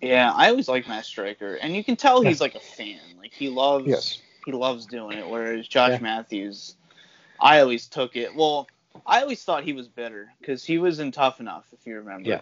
Yeah, 0.00 0.32
I 0.34 0.48
always 0.48 0.68
like 0.68 0.88
Matt 0.88 1.04
Striker, 1.04 1.54
and 1.54 1.76
you 1.76 1.84
can 1.84 1.94
tell 1.94 2.22
he's 2.22 2.40
like 2.40 2.56
a 2.56 2.60
fan. 2.60 2.98
Like 3.18 3.32
he 3.32 3.48
loves 3.48 3.86
Yes. 3.86 4.18
he 4.44 4.50
loves 4.52 4.86
doing 4.86 5.18
it. 5.18 5.28
Whereas 5.28 5.68
Josh 5.68 5.92
Yeah. 5.92 5.98
Matthews, 6.00 6.74
I 7.40 7.60
always 7.60 7.86
took 7.86 8.16
it. 8.16 8.34
Well, 8.34 8.66
I 9.06 9.22
always 9.22 9.44
thought 9.44 9.62
he 9.62 9.72
was 9.72 9.86
better 9.86 10.32
because 10.40 10.64
he 10.64 10.78
was 10.78 10.98
in 10.98 11.12
Tough 11.12 11.38
Enough, 11.38 11.66
if 11.72 11.86
you 11.86 11.94
remember. 11.96 12.28
Yeah. 12.28 12.40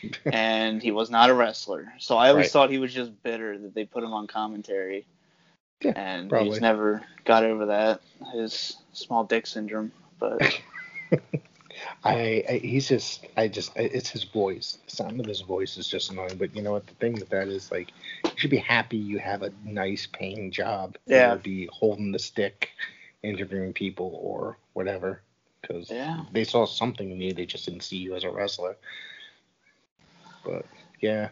and 0.32 0.82
he 0.82 0.90
was 0.90 1.10
not 1.10 1.30
a 1.30 1.34
wrestler, 1.34 1.92
so 1.98 2.16
I 2.16 2.30
always 2.30 2.46
Right. 2.46 2.50
thought 2.52 2.70
he 2.70 2.78
was 2.78 2.92
just 2.92 3.22
bitter 3.22 3.58
that 3.58 3.74
they 3.74 3.84
put 3.84 4.04
him 4.04 4.12
on 4.12 4.26
commentary. 4.26 5.06
Yeah, 5.80 5.92
and 5.96 6.28
probably. 6.28 6.50
he's 6.50 6.60
never 6.60 7.02
got 7.24 7.44
over 7.44 7.66
that 7.66 8.00
his 8.32 8.76
small 8.92 9.24
dick 9.24 9.46
syndrome. 9.46 9.92
But 10.18 10.40
I, 12.04 12.44
I 12.48 12.60
he's 12.62 12.88
just 12.88 13.26
I 13.36 13.48
just 13.48 13.72
it's 13.76 14.10
his 14.10 14.24
voice. 14.24 14.78
The 14.86 14.96
sound 14.96 15.20
of 15.20 15.26
his 15.26 15.40
voice 15.40 15.76
is 15.76 15.88
just 15.88 16.10
annoying. 16.10 16.36
But 16.36 16.54
you 16.54 16.62
know 16.62 16.72
what? 16.72 16.86
The 16.86 16.94
thing 16.94 17.14
with 17.14 17.30
that 17.30 17.48
is 17.48 17.70
like 17.72 17.88
you 18.24 18.30
should 18.36 18.50
be 18.50 18.58
happy 18.58 18.96
you 18.96 19.18
have 19.18 19.42
a 19.42 19.52
nice 19.64 20.06
paying 20.12 20.50
job. 20.50 20.96
Yeah. 21.06 21.34
Be 21.36 21.68
holding 21.72 22.12
the 22.12 22.18
stick, 22.18 22.70
interviewing 23.22 23.72
people, 23.72 24.18
or 24.22 24.56
whatever. 24.74 25.22
Because 25.60 25.90
yeah, 25.90 26.24
they 26.32 26.44
saw 26.44 26.64
something 26.66 27.10
in 27.10 27.20
you. 27.20 27.32
They 27.32 27.46
just 27.46 27.64
didn't 27.64 27.82
see 27.82 27.98
you 27.98 28.14
as 28.14 28.24
a 28.24 28.30
wrestler. 28.30 28.76
But 30.44 30.66
yeah, 31.00 31.28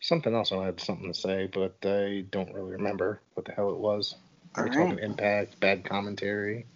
something 0.00 0.34
else. 0.34 0.52
I 0.52 0.64
had 0.64 0.80
something 0.80 1.12
to 1.12 1.18
say, 1.18 1.48
but 1.52 1.76
I 1.84 2.24
don't 2.30 2.52
really 2.52 2.72
remember 2.72 3.20
what 3.34 3.46
the 3.46 3.52
hell 3.52 3.70
it 3.70 3.78
was. 3.78 4.16
We're 4.56 4.64
All 4.64 4.72
talking 4.72 4.98
impact, 4.98 5.58
bad 5.60 5.84
commentary. 5.84 6.66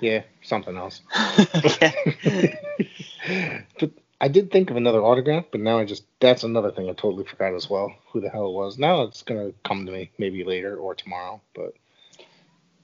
Yeah, 0.00 0.22
something 0.42 0.76
else. 0.76 1.00
but 3.80 3.90
I 4.20 4.28
did 4.28 4.50
think 4.50 4.70
of 4.70 4.76
another 4.76 5.02
autograph, 5.02 5.46
but 5.50 5.60
now 5.60 5.78
I 5.78 5.84
just 5.84 6.04
that's 6.20 6.44
another 6.44 6.70
thing 6.70 6.88
I 6.88 6.92
totally 6.92 7.24
forgot 7.24 7.54
as 7.54 7.68
well. 7.68 7.92
Who 8.12 8.20
the 8.20 8.30
hell 8.30 8.48
it 8.48 8.52
was? 8.52 8.78
Now 8.78 9.02
it's 9.02 9.22
gonna 9.22 9.52
come 9.64 9.86
to 9.86 9.92
me 9.92 10.10
maybe 10.18 10.44
later 10.44 10.76
or 10.76 10.94
tomorrow. 10.94 11.40
But 11.54 11.74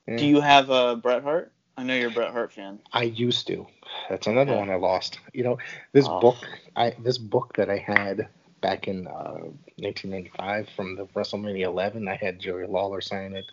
yeah. 0.07 0.19
Do 0.19 0.27
you 0.27 0.41
have 0.41 0.71
a 0.71 0.97
Bret 0.97 1.23
Hart? 1.23 1.53
I 1.77 1.83
know 1.85 1.95
you're 1.95 2.09
a 2.11 2.13
Bret 2.13 2.33
Hart 2.33 2.53
fan. 2.53 2.81
I 2.93 3.05
used 3.05 3.47
to. 3.49 3.67
That's 4.11 4.27
another 4.27 4.53
Okay. 4.53 4.61
one 4.61 4.71
I 4.71 4.75
lost. 4.77 5.19
You 5.33 5.45
know, 5.45 5.59
this 5.93 6.07
Oh. 6.07 6.21
book, 6.21 6.37
I 6.77 6.91
this 6.99 7.19
book 7.19 7.55
that 7.57 7.71
I 7.71 7.79
had 7.79 8.29
back 8.61 8.87
in 8.89 9.07
uh, 9.09 9.41
1995 9.79 10.69
from 10.77 10.97
the 10.97 11.07
WrestleMania 11.07 11.65
11, 11.65 12.07
I 12.09 12.15
had 12.17 12.39
Jerry 12.39 12.67
Lawler 12.67 13.01
sign 13.01 13.35
it. 13.35 13.47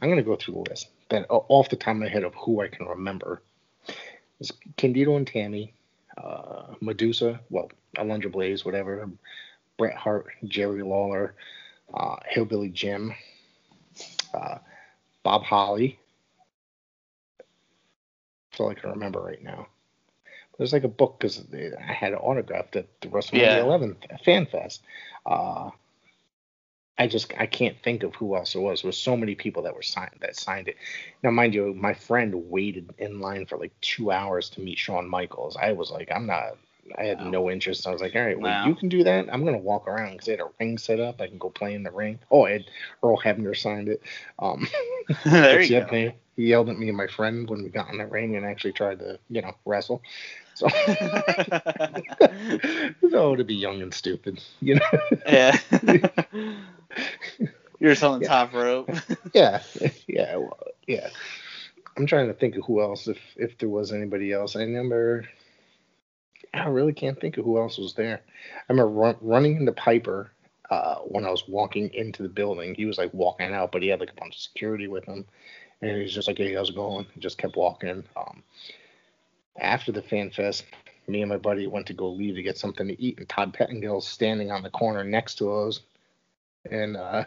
I'm 0.00 0.08
gonna 0.08 0.22
go 0.22 0.36
through 0.36 0.54
the 0.54 0.70
list. 0.70 0.88
Then 1.08 1.24
off 1.30 1.68
the 1.68 1.76
top 1.76 1.92
of 1.92 1.96
my 2.00 2.08
head 2.08 2.24
of 2.24 2.34
who 2.34 2.60
I 2.60 2.68
can 2.68 2.86
remember, 2.86 3.42
it's 4.38 4.52
Candido 4.76 5.16
and 5.16 5.26
Tammy, 5.26 5.72
uh, 6.18 6.74
Medusa, 6.80 7.40
well, 7.48 7.70
Alundra 7.96 8.30
Blaze, 8.30 8.64
whatever, 8.64 9.08
Bret 9.78 9.94
Hart, 9.96 10.26
Jerry 10.44 10.82
Lawler, 10.82 11.34
uh, 11.94 12.16
Hillbilly 12.26 12.68
Jim, 12.68 13.14
uh, 14.34 14.58
Bob 15.22 15.42
Holly. 15.42 15.98
That's 18.56 18.62
all 18.62 18.70
I 18.70 18.74
can 18.74 18.88
remember 18.88 19.20
right 19.20 19.42
now. 19.42 19.66
There's 20.56 20.72
like 20.72 20.84
a 20.84 20.88
book 20.88 21.16
because 21.18 21.44
I 21.52 21.92
had 21.92 22.14
it 22.14 22.16
autographed 22.22 22.74
at 22.76 22.86
the 23.02 23.08
WrestleMania 23.08 23.56
Yeah. 23.56 23.60
11 23.60 23.98
Fan 24.24 24.46
Fest. 24.46 24.82
Uh, 25.26 25.68
I 26.96 27.06
just 27.06 27.34
I 27.36 27.44
can't 27.44 27.76
think 27.82 28.02
of 28.02 28.14
who 28.14 28.34
else 28.34 28.54
it 28.54 28.60
was. 28.60 28.80
There 28.80 28.88
were 28.88 28.92
so 28.92 29.14
many 29.14 29.34
people 29.34 29.62
that 29.64 29.74
were 29.74 29.82
signed 29.82 30.16
that 30.22 30.36
signed 30.36 30.68
it. 30.68 30.76
Now, 31.22 31.30
mind 31.32 31.52
you, 31.54 31.74
my 31.74 31.92
friend 31.92 32.48
waited 32.48 32.94
in 32.96 33.20
line 33.20 33.44
for 33.44 33.58
like 33.58 33.78
two 33.82 34.10
hours 34.10 34.48
to 34.50 34.62
meet 34.62 34.78
Shawn 34.78 35.06
Michaels. 35.06 35.58
I 35.58 35.72
was 35.72 35.90
like, 35.90 36.10
I'm 36.10 36.26
not. 36.26 36.56
I 36.98 37.04
had 37.04 37.18
Wow. 37.20 37.30
no 37.30 37.50
interest. 37.50 37.86
I 37.86 37.90
was 37.92 38.00
like, 38.00 38.14
all 38.14 38.22
right, 38.22 38.38
well, 38.38 38.52
Wow. 38.52 38.66
you 38.66 38.74
can 38.74 38.88
do 38.88 39.04
that. 39.04 39.26
I'm 39.32 39.44
gonna 39.44 39.58
walk 39.58 39.88
around 39.88 40.12
because 40.12 40.26
they 40.26 40.32
had 40.32 40.40
a 40.40 40.48
ring 40.60 40.78
set 40.78 41.00
up. 41.00 41.20
I 41.20 41.26
can 41.28 41.38
go 41.38 41.50
play 41.50 41.74
in 41.74 41.82
the 41.82 41.90
ring. 41.90 42.18
Oh, 42.30 42.44
I 42.46 42.52
had 42.52 42.64
Earl 43.02 43.18
Hebner 43.18 43.56
signed 43.56 43.88
it. 43.88 44.02
Um, 44.38 44.66
there 45.24 45.62
you 45.62 45.80
go. 45.80 45.88
me- 45.92 46.14
He 46.36 46.46
yelled 46.46 46.68
at 46.68 46.78
me 46.78 46.88
and 46.88 46.96
my 46.96 47.06
friend 47.06 47.48
when 47.48 47.62
we 47.62 47.68
got 47.70 47.90
in 47.90 47.98
the 47.98 48.06
ring 48.06 48.36
and 48.36 48.44
actually 48.46 48.72
tried 48.72 48.98
to, 49.00 49.18
you 49.30 49.42
know, 49.42 49.54
wrestle. 49.64 50.02
So, 50.54 50.68
so 53.10 53.36
to 53.36 53.44
be 53.44 53.54
young 53.54 53.82
and 53.82 53.92
stupid, 53.92 54.40
you 54.60 54.76
know. 54.76 54.80
yeah. 55.26 55.56
You're 57.78 57.94
selling 57.94 58.22
Yeah. 58.22 58.28
top 58.28 58.54
rope. 58.54 58.90
yeah, 59.34 59.62
yeah, 60.06 60.36
well, 60.36 60.58
yeah. 60.86 61.08
I'm 61.96 62.06
trying 62.06 62.28
to 62.28 62.34
think 62.34 62.56
of 62.56 62.64
who 62.64 62.80
else, 62.80 63.06
if 63.08 63.18
if 63.36 63.58
there 63.58 63.68
was 63.68 63.92
anybody 63.92 64.32
else. 64.32 64.56
I 64.56 64.60
remember. 64.60 65.26
I 66.54 66.68
really 66.68 66.92
can't 66.92 67.20
think 67.20 67.36
of 67.36 67.44
who 67.44 67.58
else 67.58 67.78
was 67.78 67.94
there. 67.94 68.22
I 68.68 68.72
remember 68.72 68.90
run, 68.90 69.16
running 69.20 69.56
into 69.56 69.72
Piper 69.72 70.32
uh, 70.70 70.96
when 70.96 71.24
I 71.24 71.30
was 71.30 71.46
walking 71.48 71.92
into 71.94 72.22
the 72.22 72.28
building. 72.28 72.74
He 72.74 72.86
was 72.86 72.98
like 72.98 73.12
walking 73.14 73.52
out, 73.52 73.72
but 73.72 73.82
he 73.82 73.88
had 73.88 74.00
like 74.00 74.10
a 74.10 74.20
bunch 74.20 74.34
of 74.34 74.40
security 74.40 74.88
with 74.88 75.04
him, 75.04 75.24
and 75.80 75.96
he 75.96 76.02
was 76.02 76.14
just 76.14 76.28
like, 76.28 76.38
"Hey, 76.38 76.54
how's 76.54 76.70
it 76.70 76.76
going?" 76.76 77.06
He 77.14 77.20
just 77.20 77.38
kept 77.38 77.56
walking. 77.56 78.04
Um, 78.16 78.42
after 79.58 79.92
the 79.92 80.02
fan 80.02 80.30
fest, 80.30 80.64
me 81.06 81.22
and 81.22 81.30
my 81.30 81.36
buddy 81.36 81.66
went 81.66 81.86
to 81.86 81.94
go 81.94 82.10
leave 82.10 82.34
to 82.34 82.42
get 82.42 82.58
something 82.58 82.88
to 82.88 83.00
eat, 83.00 83.18
and 83.18 83.28
Todd 83.28 83.54
Pettengill's 83.54 84.06
standing 84.06 84.50
on 84.50 84.62
the 84.62 84.70
corner 84.70 85.04
next 85.04 85.36
to 85.36 85.52
us, 85.52 85.80
and 86.70 86.96
uh, 86.96 87.24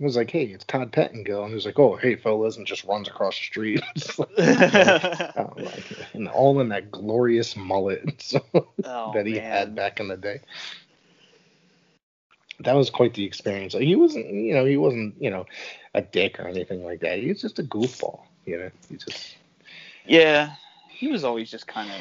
I 0.00 0.04
was 0.04 0.16
like, 0.16 0.30
"Hey, 0.30 0.46
it's 0.46 0.64
Todd 0.64 0.92
Pettengill," 0.92 1.42
and 1.42 1.50
he 1.50 1.54
was 1.54 1.66
like, 1.66 1.78
"Oh, 1.78 1.94
hey, 1.94 2.16
fellas," 2.16 2.56
and 2.56 2.66
just 2.66 2.84
runs 2.84 3.06
across 3.06 3.38
the 3.38 3.44
street. 3.44 3.80
Like- 4.18 4.36
like, 5.56 5.84
and 6.14 6.28
all 6.28 6.60
in 6.60 6.68
that 6.70 6.90
glorious 6.90 7.54
mullet 7.56 8.02
so, 8.20 8.40
oh, 8.84 9.12
that 9.14 9.26
he 9.26 9.34
man. 9.34 9.42
had 9.42 9.74
back 9.74 10.00
in 10.00 10.08
the 10.08 10.16
day. 10.16 10.40
That 12.60 12.74
was 12.74 12.90
quite 12.90 13.14
the 13.14 13.24
experience. 13.24 13.74
He 13.74 13.96
wasn't, 13.96 14.26
you 14.26 14.54
know, 14.54 14.64
he 14.64 14.76
wasn't, 14.76 15.20
you 15.20 15.30
know, 15.30 15.44
a 15.92 16.02
dick 16.02 16.38
or 16.38 16.46
anything 16.48 16.84
like 16.84 17.00
that. 17.00 17.18
He 17.18 17.28
was 17.28 17.40
just 17.40 17.58
a 17.58 17.64
goofball, 17.64 18.20
you 18.46 18.58
know. 18.58 18.70
He 18.88 18.96
just 18.96 19.36
Yeah, 20.06 20.54
he 20.88 21.08
was 21.08 21.24
always 21.24 21.50
just 21.50 21.66
kind 21.66 21.90
of 21.90 22.00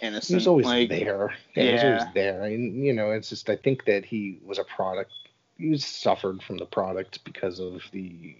innocent. 0.00 0.28
he 0.28 0.34
was 0.34 0.46
always 0.46 0.66
like, 0.66 0.88
there. 0.88 1.34
Yeah, 1.54 1.62
he 1.64 1.72
was 1.72 1.84
always 1.84 2.14
there. 2.14 2.42
And 2.42 2.84
you 2.84 2.92
know, 2.92 3.10
it's 3.10 3.28
just 3.28 3.50
I 3.50 3.56
think 3.56 3.84
that 3.86 4.04
he 4.04 4.38
was 4.44 4.58
a 4.58 4.64
product. 4.64 5.12
He 5.60 5.76
suffered 5.78 6.42
from 6.42 6.58
the 6.58 6.66
product 6.66 7.24
because 7.24 7.60
of 7.60 7.82
the 7.92 8.36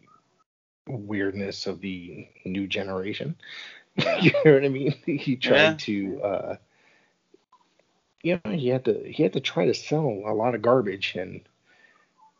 weirdness 0.88 1.66
of 1.66 1.80
the 1.80 2.28
new 2.44 2.66
generation. 2.66 3.36
you 4.20 4.32
know 4.44 4.54
what 4.54 4.64
I 4.64 4.68
mean? 4.68 4.94
He 5.06 5.36
tried 5.36 5.60
Yeah. 5.60 5.74
to 5.80 6.22
uh 6.22 6.56
you 8.22 8.40
know, 8.44 8.52
he 8.52 8.68
had 8.68 8.84
to 8.86 9.02
he 9.04 9.22
had 9.22 9.34
to 9.34 9.40
try 9.40 9.66
to 9.66 9.74
sell 9.74 10.06
a 10.26 10.32
lot 10.34 10.54
of 10.54 10.62
garbage 10.62 11.14
and 11.16 11.40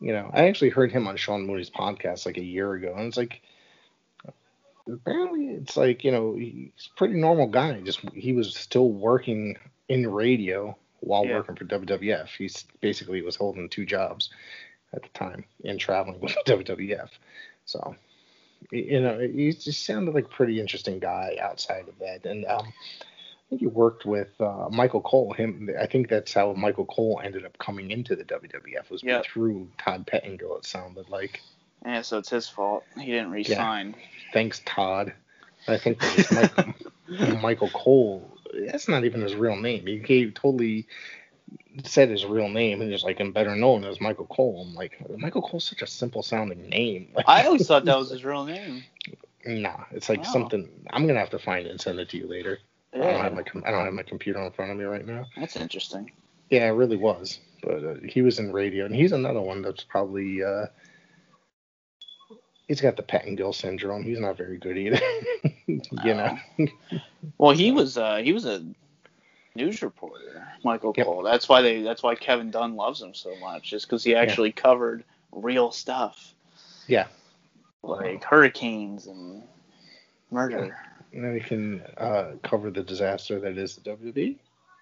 you 0.01 0.13
know, 0.13 0.31
I 0.33 0.49
actually 0.49 0.71
heard 0.71 0.93
him 0.93 1.07
on 1.07 1.17
Sean 1.17 1.47
Mooney's 1.47 1.71
podcast 1.71 2.27
like 2.27 2.39
a 2.39 2.45
year 2.45 2.73
ago 2.75 2.95
and 2.97 3.09
it's 3.09 3.17
like 3.19 3.43
apparently 4.91 5.49
it's 5.49 5.77
like, 5.77 6.05
you 6.05 6.13
know, 6.13 6.35
he's 6.37 6.89
a 6.93 6.99
pretty 6.99 7.15
normal 7.15 7.47
guy. 7.47 7.81
Just 7.81 8.01
he 8.15 8.33
was 8.33 8.55
still 8.57 8.91
working 8.91 9.57
in 9.89 10.11
radio 10.11 10.77
while 11.01 11.25
Yeah. 11.25 11.37
working 11.37 11.57
for 11.57 11.65
WWF. 11.65 12.29
He's 12.37 12.65
basically 12.81 13.23
was 13.23 13.37
holding 13.37 13.69
two 13.69 13.87
jobs 13.87 14.31
at 14.93 15.03
the 15.03 15.09
time 15.11 15.45
in 15.65 15.79
traveling 15.79 16.21
with 16.21 16.37
WWF. 16.47 17.09
So 17.65 17.97
you 18.71 19.01
know, 19.01 19.19
he 19.19 19.53
just 19.53 19.85
sounded 19.85 20.15
like 20.15 20.27
a 20.27 20.29
pretty 20.29 20.61
interesting 20.61 20.99
guy 20.99 21.37
outside 21.41 21.89
of 21.89 21.99
that. 21.99 22.27
And 22.29 22.45
um, 22.47 22.67
I 22.67 23.49
think 23.49 23.61
he 23.61 23.67
worked 23.67 24.05
with 24.05 24.29
uh, 24.41 24.69
Michael 24.71 25.01
Cole. 25.01 25.33
Him, 25.33 25.71
I 25.81 25.87
think 25.87 26.09
that's 26.09 26.33
how 26.33 26.53
Michael 26.53 26.85
Cole 26.87 27.21
ended 27.25 27.45
up 27.45 27.57
coming 27.59 27.91
into 27.91 28.15
the 28.17 28.25
WWF 28.25 28.91
was 28.91 29.03
Yep. 29.03 29.25
through 29.25 29.69
Todd 29.79 30.07
Pettengill. 30.07 30.57
It 30.59 30.67
sounded 30.67 31.09
like. 31.09 31.41
Yeah, 31.85 32.03
so 32.03 32.19
it's 32.19 32.29
his 32.29 32.49
fault. 32.49 32.85
He 32.99 33.07
didn't 33.07 33.31
resign. 33.31 33.95
Thanks, 34.35 34.61
Todd. 34.67 35.15
I 35.67 35.79
think 35.79 36.03
Michael, 36.31 36.75
Michael 37.41 37.71
Cole. 37.71 38.37
That's 38.67 38.89
not 38.89 39.05
even 39.05 39.23
his 39.23 39.35
real 39.35 39.57
name. 39.57 39.87
He 39.87 39.99
gave, 39.99 40.35
totally 40.35 40.87
said 41.85 42.11
his 42.11 42.25
real 42.25 42.49
name 42.49 42.81
and 42.81 42.91
just 42.91 43.05
like 43.05 43.21
I'm 43.21 43.33
better 43.33 43.55
known 43.57 43.85
as 43.85 44.01
Michael 44.01 44.27
Cole. 44.27 44.67
I'm 44.69 44.75
like 44.75 44.97
Michael 45.19 45.43
Cole's 45.43 45.65
such 45.65 45.83
a 45.83 45.87
simple 45.87 46.23
sounding 46.23 46.69
name. 46.69 47.09
Like, 47.15 47.25
I 47.29 47.45
always 47.47 47.67
thought 47.67 47.85
that 47.85 47.97
was 47.99 48.11
his 48.11 48.25
real 48.25 48.45
name. 48.45 48.83
Nah, 49.47 49.85
it's 49.93 50.09
like 50.09 50.25
Wow. 50.25 50.33
something. 50.33 50.69
I'm 50.91 51.07
gonna 51.07 51.19
have 51.19 51.31
to 51.31 51.39
find 51.39 51.67
it 51.67 51.71
and 51.71 51.81
send 51.81 51.99
it 51.99 52.09
to 52.11 52.17
you 52.19 52.27
later. 52.29 52.59
I 52.95 52.99
don't 52.99 53.21
have 53.23 53.35
my 53.35 53.43
com- 53.43 53.63
I 53.65 53.71
don't 53.71 53.85
have 53.85 53.95
my 53.95 54.03
computer 54.03 54.41
in 54.43 54.51
front 54.53 54.71
of 54.73 54.77
me 54.77 54.85
right 54.85 55.07
now. 55.07 55.27
that's 55.37 55.57
interesting. 55.57 56.11
Yeah, 56.51 56.67
it 56.67 56.73
really 56.73 56.97
was. 56.97 57.39
But 57.63 57.85
uh, 57.85 57.95
he 58.05 58.23
was 58.23 58.39
in 58.41 58.53
radio, 58.53 58.85
and 58.85 58.95
he's 58.95 59.13
another 59.13 59.41
one 59.41 59.63
that's 59.63 59.85
probably 59.85 60.43
uh, 60.43 60.67
he's 62.69 62.81
got 62.81 62.97
the 62.97 63.03
Pettengill 63.03 63.53
syndrome. 63.53 64.03
He's 64.03 64.19
not 64.21 64.37
very 64.37 64.59
good 64.59 64.77
either. 64.77 65.01
you 65.67 65.81
know. 66.15 66.37
well, 67.39 67.53
he 67.53 67.71
was 67.71 67.97
uh, 67.97 68.17
he 68.17 68.33
was 68.33 68.45
a 68.45 68.65
news 69.55 69.83
reporter, 69.83 70.47
Michael 70.65 70.95
yep. 70.97 71.07
Cole. 71.07 71.23
That's 71.23 71.49
why 71.49 71.63
they 71.63 71.83
that's 71.83 72.03
why 72.03 72.15
Kevin 72.15 72.51
Dunn 72.51 72.77
loves 72.77 73.01
him 73.01 73.15
so 73.15 73.35
much, 73.37 73.71
just 73.71 73.87
because 73.87 74.05
he 74.05 74.15
actually 74.15 74.51
yeah. 74.51 74.63
covered 74.63 75.05
real 75.33 75.71
stuff. 75.73 76.35
Yeah. 76.87 77.07
Like 77.83 78.25
hurricanes 78.25 79.07
and 79.07 79.43
murder. 80.31 80.77
And 81.13 81.25
then 81.25 81.33
we 81.33 81.41
can 81.41 81.83
uh, 81.97 82.33
cover 82.43 82.71
the 82.71 82.83
disaster 82.83 83.41
that 83.41 83.59
is 83.59 83.77
the 83.77 83.91
WWE. 83.91 84.37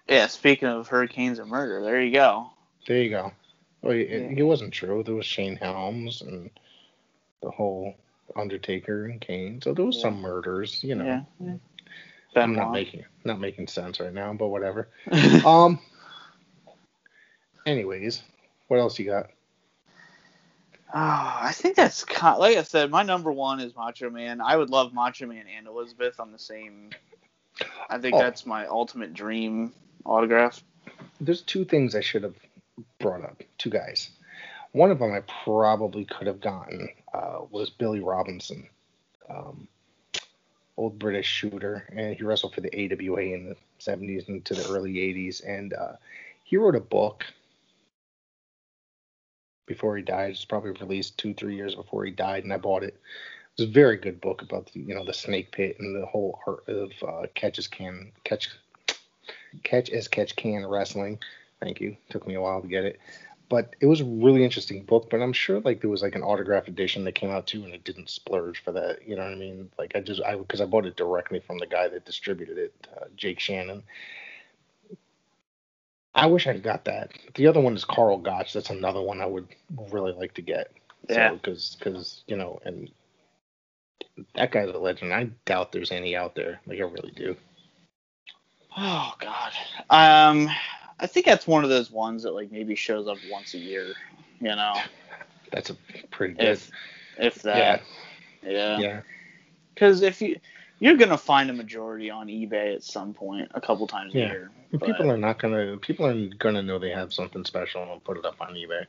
Yeah, 0.07 0.27
speaking 0.27 0.67
of 0.67 0.87
hurricanes 0.87 1.39
and 1.39 1.49
murder, 1.49 1.81
there 1.81 2.01
you 2.01 2.11
go. 2.11 2.49
There 2.87 3.01
you 3.01 3.09
go. 3.09 3.31
Well, 3.81 3.93
it, 3.93 4.37
yeah. 4.37 4.43
wasn't 4.43 4.73
true. 4.73 5.03
There 5.03 5.15
was 5.15 5.25
Shane 5.25 5.55
Helms 5.55 6.21
and 6.21 6.49
the 7.41 7.51
whole 7.51 7.95
Undertaker 8.35 9.05
and 9.05 9.21
Kane. 9.21 9.61
So 9.61 9.73
there 9.73 9.85
was 9.85 9.97
yeah. 9.97 10.03
some 10.03 10.21
murders, 10.21 10.83
you 10.83 10.95
know. 10.95 11.25
Yeah. 11.39 11.53
I'm 12.35 12.53
not 12.53 12.71
making 12.71 13.05
not 13.23 13.39
making 13.39 13.67
sense 13.67 13.99
right 13.99 14.13
now, 14.13 14.33
but 14.33 14.47
whatever. 14.47 14.89
um. 15.45 15.79
Anyways, 17.65 18.21
what 18.67 18.79
else 18.79 18.97
you 18.97 19.05
got? 19.05 19.29
Oh, 20.91 21.37
I 21.41 21.51
think 21.53 21.75
that's 21.75 22.03
kind 22.03 22.39
like 22.39 22.57
I 22.57 22.63
said. 22.63 22.89
My 22.89 23.03
number 23.03 23.31
one 23.31 23.59
is 23.59 23.75
Macho 23.75 24.09
Man. 24.09 24.41
I 24.41 24.55
would 24.55 24.69
love 24.69 24.93
Macho 24.93 25.27
Man 25.27 25.45
and 25.55 25.67
Elizabeth 25.67 26.19
on 26.19 26.31
the 26.31 26.39
same. 26.39 26.89
I 27.89 27.99
think 27.99 28.15
oh. 28.15 28.19
that's 28.19 28.45
my 28.45 28.65
ultimate 28.65 29.13
dream 29.13 29.73
autograph. 30.05 30.63
There's 31.21 31.41
two 31.41 31.65
things 31.65 31.95
I 31.95 32.01
should 32.01 32.23
have 32.23 32.35
brought 32.99 33.23
up. 33.23 33.43
Two 33.57 33.69
guys. 33.69 34.09
One 34.71 34.91
of 34.91 34.99
them 34.99 35.11
I 35.11 35.21
probably 35.43 36.05
could 36.05 36.27
have 36.27 36.41
gotten 36.41 36.89
uh, 37.13 37.39
was 37.49 37.69
Billy 37.69 37.99
Robinson, 37.99 38.67
um, 39.29 39.67
old 40.79 40.97
British 40.97 41.27
shooter, 41.27 41.87
and 41.91 42.15
he 42.15 42.23
wrestled 42.23 42.55
for 42.55 42.61
the 42.61 42.73
AWA 42.73 43.21
in 43.21 43.49
the 43.49 43.55
70s 43.79 44.29
into 44.29 44.53
the 44.53 44.67
early 44.69 44.93
80s, 44.93 45.45
and 45.45 45.73
uh, 45.73 45.93
he 46.43 46.55
wrote 46.57 46.75
a 46.75 46.79
book 46.79 47.25
before 49.67 49.97
he 49.97 50.03
died. 50.03 50.31
It's 50.31 50.45
probably 50.45 50.71
released 50.71 51.17
two, 51.17 51.33
three 51.33 51.55
years 51.55 51.75
before 51.75 52.05
he 52.05 52.11
died, 52.11 52.45
and 52.45 52.53
I 52.53 52.57
bought 52.57 52.83
it. 52.83 52.95
It 52.95 53.61
was 53.63 53.69
a 53.69 53.71
very 53.71 53.97
good 53.97 54.21
book 54.21 54.41
about 54.41 54.71
the, 54.71 54.79
you 54.79 54.95
know 54.95 55.03
the 55.03 55.13
snake 55.13 55.51
pit 55.51 55.75
and 55.79 55.93
the 55.93 56.05
whole 56.05 56.39
art 56.47 56.67
of 56.69 56.91
uh, 57.05 57.27
catch 57.35 57.59
as 57.59 57.67
can 57.67 58.11
catch 58.23 58.49
catch 59.63 59.89
as 59.89 60.07
catch 60.07 60.35
can 60.37 60.65
wrestling. 60.65 61.19
Thank 61.59 61.81
you. 61.81 61.97
Took 62.09 62.25
me 62.25 62.35
a 62.35 62.41
while 62.41 62.61
to 62.61 62.67
get 62.67 62.85
it 62.85 62.99
but 63.49 63.75
it 63.79 63.87
was 63.87 64.01
a 64.01 64.05
really 64.05 64.43
interesting 64.43 64.83
book. 64.83 65.09
But 65.09 65.21
I'm 65.21 65.33
sure 65.33 65.59
like 65.59 65.81
there 65.81 65.89
was 65.89 66.03
like 66.03 66.15
an 66.15 66.23
autograph 66.23 66.67
edition 66.67 67.03
that 67.03 67.15
came 67.15 67.31
out 67.31 67.47
too, 67.47 67.63
and 67.63 67.73
it 67.73 67.83
didn't 67.83 68.09
splurge 68.09 68.63
for 68.63 68.71
that. 68.71 69.07
You 69.07 69.15
know 69.15 69.23
what 69.23 69.33
I 69.33 69.35
mean? 69.35 69.69
Like 69.77 69.93
I 69.95 70.01
just 70.01 70.21
I 70.21 70.35
because 70.35 70.61
I 70.61 70.65
bought 70.65 70.85
it 70.85 70.95
directly 70.95 71.39
from 71.39 71.57
the 71.57 71.65
guy 71.65 71.87
that 71.87 72.05
distributed 72.05 72.57
it, 72.57 72.87
uh, 72.95 73.05
Jake 73.15 73.39
Shannon. 73.39 73.83
I 76.15 76.27
wish 76.27 76.47
I 76.47 76.57
got 76.57 76.85
that. 76.85 77.11
The 77.35 77.47
other 77.47 77.59
one 77.59 77.75
is 77.75 77.85
Karl 77.85 78.17
Gotch. 78.17 78.53
That's 78.53 78.69
another 78.69 79.01
one 79.01 79.21
I 79.21 79.25
would 79.25 79.47
really 79.91 80.11
like 80.11 80.33
to 80.35 80.41
get. 80.41 80.71
Yeah. 81.07 81.33
Because 81.33 81.63
so, 81.63 81.77
because 81.79 82.23
you 82.27 82.35
know 82.35 82.59
and 82.65 82.91
that 84.35 84.51
guy's 84.51 84.69
a 84.69 84.77
legend. 84.77 85.13
I 85.13 85.29
doubt 85.45 85.71
there's 85.71 85.91
any 85.91 86.15
out 86.15 86.35
there. 86.35 86.61
Like 86.67 86.79
I 86.79 86.83
really 86.83 87.13
do. 87.15 87.35
Oh 88.77 89.13
God. 89.19 89.51
Um. 89.89 90.49
I 90.99 91.07
think 91.07 91.25
that's 91.25 91.47
one 91.47 91.63
of 91.63 91.69
those 91.69 91.91
ones 91.91 92.23
that 92.23 92.31
like 92.31 92.51
maybe 92.51 92.75
shows 92.75 93.07
up 93.07 93.17
once 93.31 93.53
a 93.53 93.57
year. 93.57 93.93
You 94.39 94.55
know. 94.55 94.75
That's 95.51 95.69
a 95.69 95.75
pretty 96.11 96.35
good. 96.35 96.45
If, 96.45 96.71
if 97.17 97.41
that. 97.43 97.81
Yeah. 98.43 98.51
Yeah. 98.51 98.79
Yeah. 98.79 99.01
Because 99.73 100.01
if 100.01 100.21
you 100.21 100.39
you're 100.79 100.97
gonna 100.97 101.17
find 101.17 101.49
a 101.49 101.53
majority 101.53 102.09
on 102.09 102.27
eBay 102.27 102.73
at 102.75 102.83
some 102.83 103.13
point, 103.13 103.51
a 103.53 103.61
couple 103.61 103.85
times 103.87 104.13
yeah. 104.13 104.25
a 104.25 104.29
year. 104.29 104.51
But... 104.71 104.83
People 104.83 105.11
are 105.11 105.17
not 105.17 105.39
gonna. 105.39 105.77
People 105.77 106.05
are 106.05 106.27
gonna 106.37 106.63
know 106.63 106.79
they 106.79 106.91
have 106.91 107.13
something 107.13 107.43
special 107.45 107.91
and 107.91 108.03
put 108.03 108.17
it 108.17 108.25
up 108.25 108.35
on 108.39 108.53
eBay. 108.53 108.85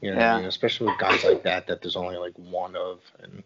You 0.00 0.12
know, 0.12 0.18
yeah. 0.18 0.34
I 0.34 0.38
mean? 0.38 0.46
especially 0.46 0.88
with 0.88 0.98
guys 0.98 1.24
like 1.24 1.42
that, 1.42 1.66
that 1.66 1.82
there's 1.82 1.96
only 1.96 2.16
like 2.16 2.34
one 2.36 2.76
of, 2.76 3.00
and 3.20 3.42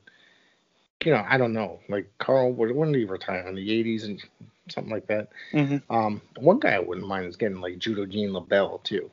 you 1.04 1.12
know, 1.12 1.24
I 1.28 1.36
don't 1.38 1.52
know. 1.52 1.80
Like 1.88 2.10
Karl, 2.18 2.52
when 2.52 2.92
did 2.92 2.98
he 2.98 3.04
retire? 3.04 3.46
In 3.46 3.54
the 3.54 3.68
80s 3.68 4.04
and 4.04 4.22
something 4.68 4.92
like 4.92 5.06
that. 5.08 5.28
Mm-hmm. 5.52 5.94
Um, 5.94 6.20
one 6.36 6.58
guy 6.58 6.74
I 6.74 6.78
wouldn't 6.78 7.06
mind 7.06 7.26
is 7.26 7.36
getting 7.36 7.60
like 7.60 7.78
Judo 7.78 8.06
Gene 8.06 8.30
LeBell 8.30 8.82
too. 8.82 9.10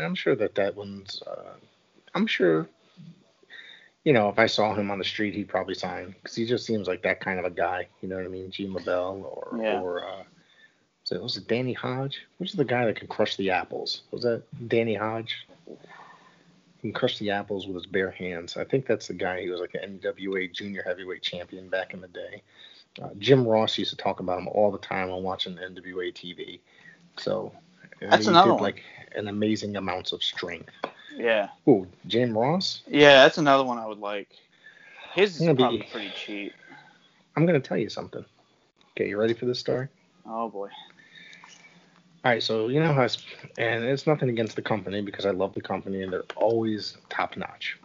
I'm 0.00 0.14
sure 0.14 0.34
that 0.36 0.54
that 0.56 0.76
one's. 0.76 1.22
Uh, 1.26 1.54
I'm 2.14 2.26
sure. 2.26 2.68
You 4.04 4.12
know, 4.12 4.28
if 4.28 4.38
I 4.38 4.46
saw 4.46 4.74
him 4.74 4.90
on 4.90 4.98
the 4.98 5.04
street, 5.04 5.34
he'd 5.34 5.48
probably 5.48 5.74
sign 5.74 6.14
because 6.20 6.34
he 6.34 6.44
just 6.44 6.66
seems 6.66 6.88
like 6.88 7.02
that 7.02 7.20
kind 7.20 7.38
of 7.38 7.44
a 7.44 7.50
guy. 7.50 7.86
You 8.00 8.08
know 8.08 8.16
what 8.16 8.24
I 8.24 8.28
mean? 8.28 8.50
Gene 8.50 8.74
LeBell 8.74 9.22
or 9.22 9.58
yeah. 9.62 9.80
or 9.80 10.04
uh, 10.04 10.22
was 11.02 11.12
it, 11.12 11.22
was 11.22 11.36
it 11.36 11.48
Danny 11.48 11.72
Hodge? 11.72 12.20
Which 12.38 12.50
is 12.50 12.56
the 12.56 12.64
guy 12.64 12.84
that 12.86 12.96
can 12.96 13.08
crush 13.08 13.36
the 13.36 13.50
apples? 13.50 14.02
Was 14.10 14.22
that 14.22 14.42
Danny 14.68 14.94
Hodge? 14.94 15.46
He 16.82 16.88
can 16.88 16.98
crush 16.98 17.18
the 17.18 17.30
apples 17.30 17.66
with 17.68 17.76
his 17.76 17.86
bare 17.86 18.10
hands. 18.10 18.56
I 18.56 18.64
think 18.64 18.86
that's 18.86 19.06
the 19.06 19.14
guy 19.14 19.44
who 19.44 19.52
was 19.52 19.60
like 19.60 19.74
an 19.74 20.00
NWA 20.00 20.52
junior 20.52 20.82
heavyweight 20.84 21.22
champion 21.22 21.68
back 21.68 21.94
in 21.94 22.00
the 22.00 22.08
day. 22.08 22.42
Uh, 23.00 23.10
Jim 23.18 23.46
Ross 23.46 23.78
used 23.78 23.90
to 23.90 23.96
talk 23.96 24.18
about 24.18 24.38
him 24.38 24.48
all 24.48 24.72
the 24.72 24.78
time 24.78 25.08
when 25.08 25.22
watching 25.22 25.54
NWA 25.54 26.12
TV. 26.12 26.58
So 27.18 27.52
that's 28.00 28.26
another 28.26 28.50
did, 28.50 28.54
one. 28.54 28.62
like 28.64 28.82
an 29.14 29.28
amazing 29.28 29.76
amounts 29.76 30.10
of 30.10 30.24
strength. 30.24 30.72
Yeah. 31.16 31.50
Oh, 31.68 31.86
Jim 32.08 32.36
Ross. 32.36 32.82
Yeah, 32.88 33.22
that's 33.22 33.38
another 33.38 33.64
one 33.64 33.78
I 33.78 33.86
would 33.86 34.00
like. 34.00 34.28
His 35.14 35.40
is 35.40 35.46
probably 35.54 35.78
be, 35.78 35.88
pretty 35.92 36.10
cheap. 36.16 36.52
I'm 37.36 37.46
gonna 37.46 37.60
tell 37.60 37.78
you 37.78 37.90
something. 37.90 38.24
Okay, 38.92 39.08
you 39.08 39.18
ready 39.18 39.34
for 39.34 39.46
this 39.46 39.60
story? 39.60 39.88
Oh 40.26 40.48
boy. 40.48 40.68
All 42.24 42.30
right, 42.30 42.42
so 42.42 42.68
you 42.68 42.78
know 42.78 42.92
how, 42.92 43.08
and 43.58 43.84
it's 43.84 44.06
nothing 44.06 44.28
against 44.28 44.54
the 44.54 44.62
company 44.62 45.02
because 45.02 45.26
I 45.26 45.30
love 45.30 45.54
the 45.54 45.60
company 45.60 46.02
and 46.02 46.12
they're 46.12 46.22
always 46.36 46.96
top 47.08 47.36
notch. 47.36 47.80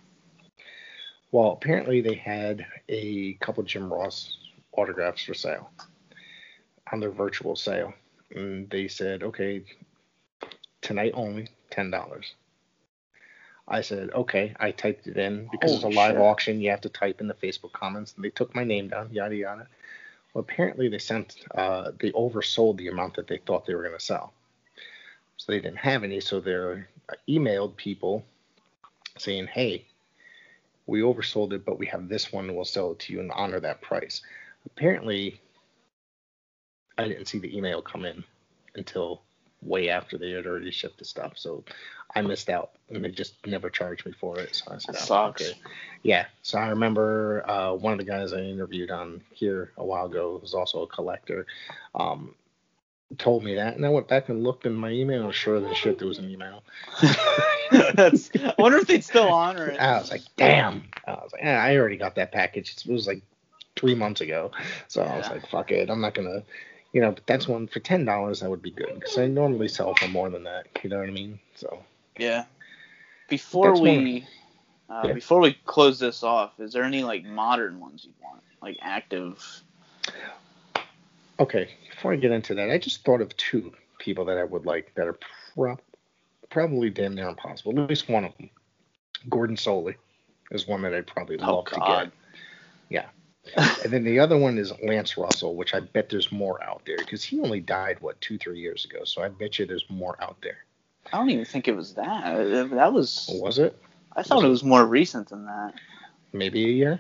Well, 1.32 1.54
apparently 1.54 2.02
they 2.02 2.14
had 2.14 2.66
a 2.88 3.34
couple 3.42 3.64
Jim 3.64 3.92
Ross 3.92 4.38
autographs 4.74 5.24
for 5.24 5.34
sale 5.34 5.72
on 6.92 7.00
their 7.00 7.10
virtual 7.10 7.56
sale. 7.56 7.94
And 8.32 8.70
they 8.70 8.88
said, 8.88 9.24
okay, 9.24 9.64
tonight 10.82 11.14
only, 11.16 11.48
$10. 11.72 12.24
I 13.68 13.82
said, 13.82 14.12
okay. 14.12 14.56
I 14.60 14.72
typed 14.72 15.08
it 15.08 15.18
in 15.18 15.50
because 15.52 15.72
Holy 15.72 15.76
it's 15.76 15.84
a 15.84 16.00
oh, 16.00 16.02
live 16.02 16.14
shit. 16.14 16.22
auction. 16.22 16.62
You 16.62 16.70
have 16.70 16.82
to 16.82 16.90
type 16.90 17.22
in 17.22 17.28
the 17.28 17.34
Facebook 17.34 17.74
comments. 17.74 18.14
And 18.16 18.24
they 18.24 18.30
took 18.30 18.54
my 18.56 18.64
name 18.64 18.90
down, 18.90 19.10
yada, 19.12 19.36
yada. 19.36 19.68
Well, 20.34 20.42
apparently 20.42 20.90
they 20.90 21.00
sent, 21.00 21.38
uh, 21.56 21.92
they 22.00 22.12
oversold 22.12 22.78
the 22.78 22.90
amount 22.90 23.16
that 23.16 23.28
they 23.28 23.38
thought 23.38 23.66
they 23.66 23.76
were 23.76 23.84
going 23.84 23.98
to 23.98 24.04
sell. 24.04 24.34
So 25.38 25.52
they 25.52 25.60
didn't 25.60 25.78
have 25.78 26.04
any. 26.04 26.20
So 26.20 26.40
they 26.40 26.56
uh, 26.56 27.16
emailed 27.28 27.76
people 27.76 28.24
saying, 29.18 29.48
hey, 29.48 29.86
we 30.86 31.02
oversold 31.02 31.54
it, 31.54 31.66
but 31.66 31.80
we 31.80 31.86
have 31.88 32.08
this 32.08 32.32
one 32.32 32.56
we'll 32.56 32.66
sell 32.66 32.92
it 32.92 33.00
to 33.00 33.14
you 33.14 33.20
and 33.20 33.32
honor 33.32 33.60
that 33.60 33.82
price 33.82 34.22
apparently 34.68 35.40
I 36.98 37.08
didn't 37.08 37.28
see 37.28 37.40
the 37.40 37.56
email 37.56 37.82
come 37.82 38.06
in 38.06 38.24
until 38.76 39.22
way 39.62 39.90
after 39.90 40.18
they 40.18 40.32
had 40.32 40.46
already 40.46 40.72
shipped 40.72 41.00
the 41.00 41.06
stuff. 41.06 41.34
So 41.36 41.64
I 42.16 42.22
missed 42.22 42.50
out 42.50 42.72
and 42.90 43.04
they 43.04 43.10
just 43.10 43.36
never 43.46 43.70
charged 43.70 44.06
me 44.06 44.14
for 44.14 44.40
it. 44.40 44.56
So 44.56 44.72
I 44.72 44.78
said, 44.78 44.96
that 44.96 45.02
oh, 45.02 45.06
sucks. 45.06 45.42
Okay. 45.42 45.60
Yeah. 46.04 46.26
So 46.42 46.58
I 46.58 46.70
remember 46.70 47.50
uh, 47.50 47.74
one 47.74 47.94
of 47.94 48.00
the 48.00 48.06
guys 48.06 48.34
I 48.34 48.40
interviewed 48.40 48.92
on 48.92 49.22
here 49.32 49.72
a 49.78 49.86
while 49.86 50.06
ago 50.06 50.40
was 50.42 50.54
also 50.54 50.84
a 50.84 50.88
collector. 50.88 51.46
Um, 51.96 52.34
told 53.18 53.42
me 53.42 53.56
that 53.56 53.76
and 53.78 53.86
I 53.86 53.90
went 53.90 54.10
back 54.10 54.28
and 54.28 54.44
looked 54.44 54.66
in 54.66 54.74
my 54.74 54.90
email 54.90 55.24
and 55.24 55.34
sure 55.34 55.66
as 55.66 55.78
shit 55.78 55.98
there 55.98 56.08
was 56.08 56.20
an 56.20 56.30
email. 56.30 56.64
That's 57.72 58.30
I 58.36 58.54
wonder 58.58 58.80
if 58.80 58.88
they'd 58.88 59.04
still 59.04 59.32
honor 59.32 59.68
it. 59.70 59.80
I 59.80 59.98
was 59.98 60.12
like, 60.12 60.24
damn. 60.36 60.84
I 61.08 61.12
was 61.12 61.32
like, 61.32 61.44
I 61.46 61.78
already 61.78 61.98
got 61.98 62.16
that 62.16 62.34
package. 62.34 62.76
It 62.86 62.92
was 62.92 63.08
like 63.08 63.22
three 63.78 63.96
months 63.96 64.22
ago. 64.22 64.52
So 64.88 65.04
yeah. 65.04 65.14
I 65.14 65.18
was 65.18 65.30
like, 65.30 65.48
fuck 65.50 65.72
it, 65.72 65.90
I'm 65.90 66.02
not 66.02 66.16
gonna, 66.16 66.44
you 66.94 67.02
know. 67.02 67.12
But 67.12 67.26
that's 67.28 67.48
one 67.48 67.68
for 67.68 67.80
ten 67.80 68.06
dollars 68.06 68.40
that 68.40 68.50
would 68.50 68.62
be 68.62 68.72
good 68.72 68.94
because 68.96 69.18
I 69.18 69.28
normally 69.28 69.68
sell 69.68 69.94
for 69.96 70.08
more 70.08 70.30
than 70.30 70.44
that. 70.44 70.68
You 70.84 70.90
know 70.90 71.00
what 71.00 71.08
I 71.08 71.12
mean? 71.12 71.40
So 71.56 71.84
yeah. 72.18 72.46
Before 73.30 73.80
we 73.80 74.26
uh, 74.90 75.04
yeah. 75.06 75.14
before 75.14 75.40
we 75.40 75.54
close 75.66 76.00
this 76.00 76.24
off, 76.24 76.60
is 76.60 76.74
there 76.74 76.84
any 76.84 77.04
like 77.04 77.26
modern 77.26 77.80
ones 77.80 78.06
you 78.06 78.14
want, 78.24 78.42
like 78.62 78.78
active? 78.82 79.44
Okay, 81.40 81.70
before 81.90 82.14
I 82.14 82.16
get 82.16 82.32
into 82.32 82.56
that, 82.56 82.72
I 82.72 82.78
just 82.78 83.04
thought 83.04 83.22
of 83.22 83.36
two 83.38 83.72
people 84.00 84.26
that 84.26 84.38
I 84.38 84.44
would 84.44 84.66
like 84.66 84.94
that 84.96 85.08
are 85.08 85.20
pro- 85.56 85.78
probably 86.50 86.90
damn 86.90 87.16
near 87.16 87.28
impossible. 87.28 87.80
At 87.80 87.90
least 87.90 88.10
one 88.10 88.24
of 88.24 88.36
them. 88.38 88.50
Gordon 89.30 89.56
Solie 89.56 89.96
is 90.52 90.68
one 90.68 90.82
that 90.84 90.94
I'd 90.94 91.06
probably 91.06 91.38
oh, 91.40 91.58
love 91.58 91.66
God. 91.66 91.74
to 91.76 92.06
get. 92.06 92.14
Yeah 92.90 93.06
and 93.56 93.92
then 93.94 94.04
the 94.04 94.20
other 94.20 94.38
one 94.38 94.58
is 94.58 94.72
Lance 94.84 95.18
Russell, 95.18 95.56
which 95.56 95.74
I 95.74 95.80
bet 95.80 96.10
there's 96.10 96.32
more 96.32 96.62
out 96.64 96.82
there 96.86 96.98
because 96.98 97.24
he 97.24 97.40
only 97.42 97.60
died 97.62 97.98
what 98.02 98.20
two, 98.22 98.38
three 98.38 98.60
years 98.60 98.86
ago. 98.86 99.04
So 99.04 99.22
I 99.22 99.30
bet 99.30 99.60
you 99.60 99.66
there's 99.66 99.86
more 99.90 100.16
out 100.22 100.38
there. 100.42 100.58
I 101.14 101.18
don't 101.18 101.30
even 101.30 101.46
think 101.46 101.68
it 101.68 101.76
was 101.76 101.94
that. 101.94 102.70
That 102.72 102.92
was. 102.94 103.30
Was 103.42 103.60
it? 103.60 103.78
I 104.16 104.24
thought 104.24 104.38
was 104.38 104.46
it 104.46 104.50
was 104.50 104.64
more 104.64 104.86
recent 104.86 105.30
than 105.30 105.46
that. 105.46 105.74
Maybe 106.34 106.66
a 106.66 106.70
year. 106.70 107.00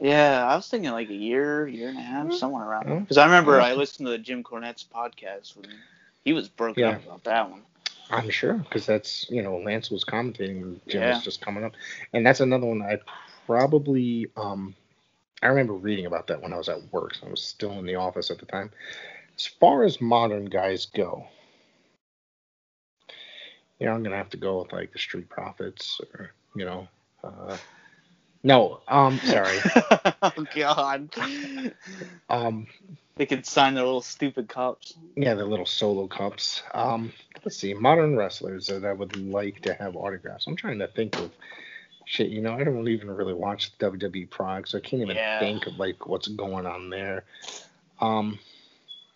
Yeah, 0.00 0.44
I 0.48 0.56
was 0.56 0.68
thinking 0.68 0.90
like 0.90 1.10
a 1.10 1.14
year, 1.14 1.68
year 1.68 1.88
and 1.88 1.98
a 1.98 2.02
half, 2.02 2.26
Mm. 2.26 2.34
somewhere 2.34 2.66
around. 2.66 2.88
Oh. 2.90 3.00
Because 3.00 3.18
I 3.18 3.24
remember 3.24 3.60
I 3.60 3.74
listened 3.74 4.06
to 4.06 4.10
the 4.10 4.18
Jim 4.18 4.42
Cornette's 4.42 4.84
podcast 4.84 5.56
when 5.56 5.66
he 6.24 6.32
was 6.32 6.48
broken 6.48 6.82
Yeah. 6.82 6.90
up 6.90 7.04
about 7.04 7.24
that 7.24 7.50
one. 7.50 7.62
I'm 8.10 8.28
sure 8.30 8.54
because 8.54 8.84
that's 8.84 9.26
you 9.30 9.42
know 9.42 9.58
Lance 9.58 9.90
was 9.90 10.04
commentating 10.04 10.62
and 10.62 10.80
Jim 10.88 11.02
Yeah. 11.02 11.14
was 11.14 11.22
just 11.24 11.40
coming 11.40 11.64
up, 11.64 11.72
and 12.12 12.26
that's 12.26 12.40
another 12.40 12.66
one 12.66 12.82
I 12.82 12.98
probably 13.46 14.28
um 14.36 14.74
I 15.42 15.48
remember 15.48 15.74
reading 15.74 16.06
about 16.06 16.28
that 16.28 16.40
when 16.42 16.52
I 16.52 16.56
was 16.58 16.68
at 16.68 16.92
work. 16.92 17.14
So 17.14 17.26
I 17.26 17.30
was 17.30 17.42
still 17.42 17.72
in 17.72 17.86
the 17.86 17.96
office 17.96 18.30
at 18.30 18.38
the 18.38 18.46
time. 18.46 18.70
As 19.36 19.46
far 19.46 19.84
as 19.84 20.00
modern 20.00 20.46
guys 20.46 20.86
go, 20.86 21.26
you 23.78 23.86
know 23.86 23.92
I'm 23.94 24.02
gonna 24.02 24.16
have 24.16 24.30
to 24.30 24.36
go 24.36 24.62
with 24.62 24.72
like 24.72 24.92
the 24.92 24.98
Street 24.98 25.28
Profits 25.28 26.00
or 26.14 26.32
you 26.54 26.64
know. 26.64 26.88
Uh, 27.24 27.56
no, 28.44 28.80
um, 28.88 29.18
sorry. 29.20 29.58
oh 30.22 30.46
God. 30.54 31.10
Um, 32.28 32.66
They 33.16 33.26
could 33.26 33.46
sign 33.46 33.74
their 33.74 33.84
little 33.84 34.00
stupid 34.00 34.48
cups. 34.48 34.94
Yeah, 35.16 35.34
the 35.34 35.44
little 35.44 35.66
solo 35.66 36.06
cups. 36.08 36.62
Um, 36.74 37.12
let's 37.44 37.56
see, 37.58 37.74
modern 37.74 38.16
wrestlers 38.16 38.66
that 38.68 38.84
I 38.84 38.92
would 38.92 39.16
like 39.16 39.60
to 39.62 39.74
have 39.74 39.96
autographs. 39.96 40.46
I'm 40.46 40.56
trying 40.56 40.78
to 40.80 40.88
think 40.88 41.16
of 41.18 41.30
shit. 42.12 42.28
You 42.28 42.42
know, 42.42 42.52
I 42.52 42.62
don't 42.62 42.86
even 42.88 43.10
really 43.10 43.32
watch 43.32 43.72
the 43.78 43.90
WWE 43.90 44.28
prog, 44.28 44.68
so 44.68 44.76
I 44.76 44.82
can't 44.82 45.00
even 45.02 45.16
Yeah. 45.16 45.38
think 45.38 45.66
of 45.66 45.78
like 45.78 46.06
what's 46.06 46.28
going 46.28 46.66
on 46.66 46.90
there. 46.90 47.24
Um, 48.00 48.38